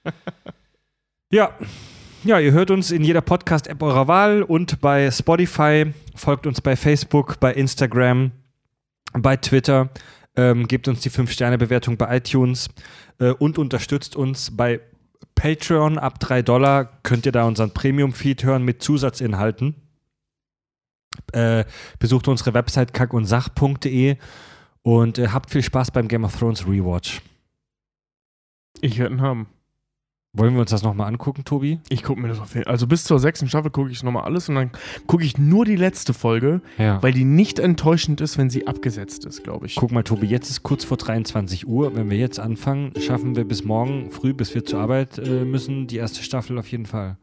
[1.31, 1.51] ja.
[2.23, 5.85] Ja, ihr hört uns in jeder Podcast-App eurer Wahl und bei Spotify,
[6.15, 8.31] folgt uns bei Facebook, bei Instagram,
[9.13, 9.89] bei Twitter,
[10.35, 12.69] ähm, gebt uns die 5-Sterne-Bewertung bei iTunes
[13.19, 14.79] äh, und unterstützt uns bei
[15.35, 16.85] Patreon ab 3 Dollar.
[17.03, 19.75] Könnt ihr da unseren Premium-Feed hören mit Zusatzinhalten.
[21.33, 21.65] Äh,
[21.99, 24.17] besucht unsere Website kackundsach.de
[24.83, 27.21] und äh, habt viel Spaß beim Game of Thrones Rewatch.
[28.81, 29.47] ich werde ihn haben.
[30.37, 31.79] Wollen wir uns das nochmal angucken, Tobi?
[31.89, 32.71] Ich gucke mir das auf jeden Fall.
[32.71, 34.69] Also bis zur sechsten Staffel gucke ich nochmal alles und dann
[35.07, 37.01] gucke ich nur die letzte Folge, Ja.
[37.01, 39.75] weil die nicht enttäuschend ist, wenn sie abgesetzt ist, glaube ich.
[39.75, 41.95] Guck mal, Tobi, jetzt ist kurz vor 23 Uhr.
[41.95, 45.87] Wenn wir jetzt anfangen, schaffen wir bis morgen früh, bis wir zur Arbeit äh, müssen,
[45.87, 47.17] die erste Staffel auf jeden Fall.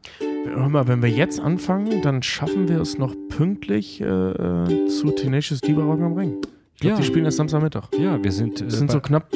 [0.47, 5.11] Hör mal, wenn wir jetzt anfangen, dann schaffen wir es noch pünktlich äh, äh, zu
[5.11, 6.35] Tenacious D bei Rock am Ring.
[6.75, 7.01] Ich glaube, Ja.
[7.01, 7.85] die spielen erst Samstagmittag.
[7.97, 8.61] Ja, wir sind.
[8.61, 9.31] Äh, sind so knapp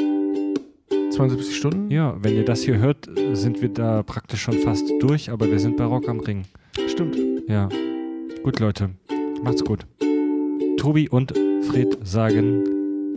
[1.20, 1.92] 72 Stunden.
[1.92, 5.60] ja, wenn ihr das hier hört, sind wir da praktisch schon fast durch, aber wir
[5.60, 6.46] sind bei Rock am Ring.
[6.88, 7.18] Stimmt.
[7.50, 7.68] Ja.
[8.42, 8.92] Gut, Leute.
[9.44, 9.86] Macht's gut.
[10.78, 11.34] Tobi und
[11.64, 12.64] Fred sagen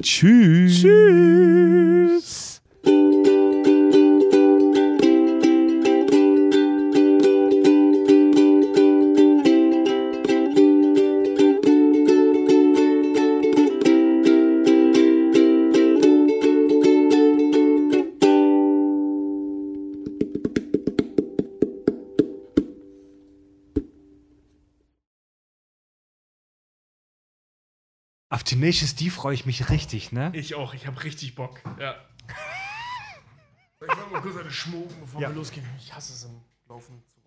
[0.00, 0.82] Tschüss.
[0.82, 2.51] Tschüss.
[28.43, 30.33] Auf Tenacious D freue ich mich richtig, ne?
[30.35, 31.61] Ich auch, ich habe richtig Bock.
[31.79, 31.95] Ja.
[33.81, 35.29] Ich mach mal kurz eine Schmucken, bevor Ja.
[35.29, 35.65] wir losgehen.
[35.79, 37.21] Ich hasse es im Laufen zu.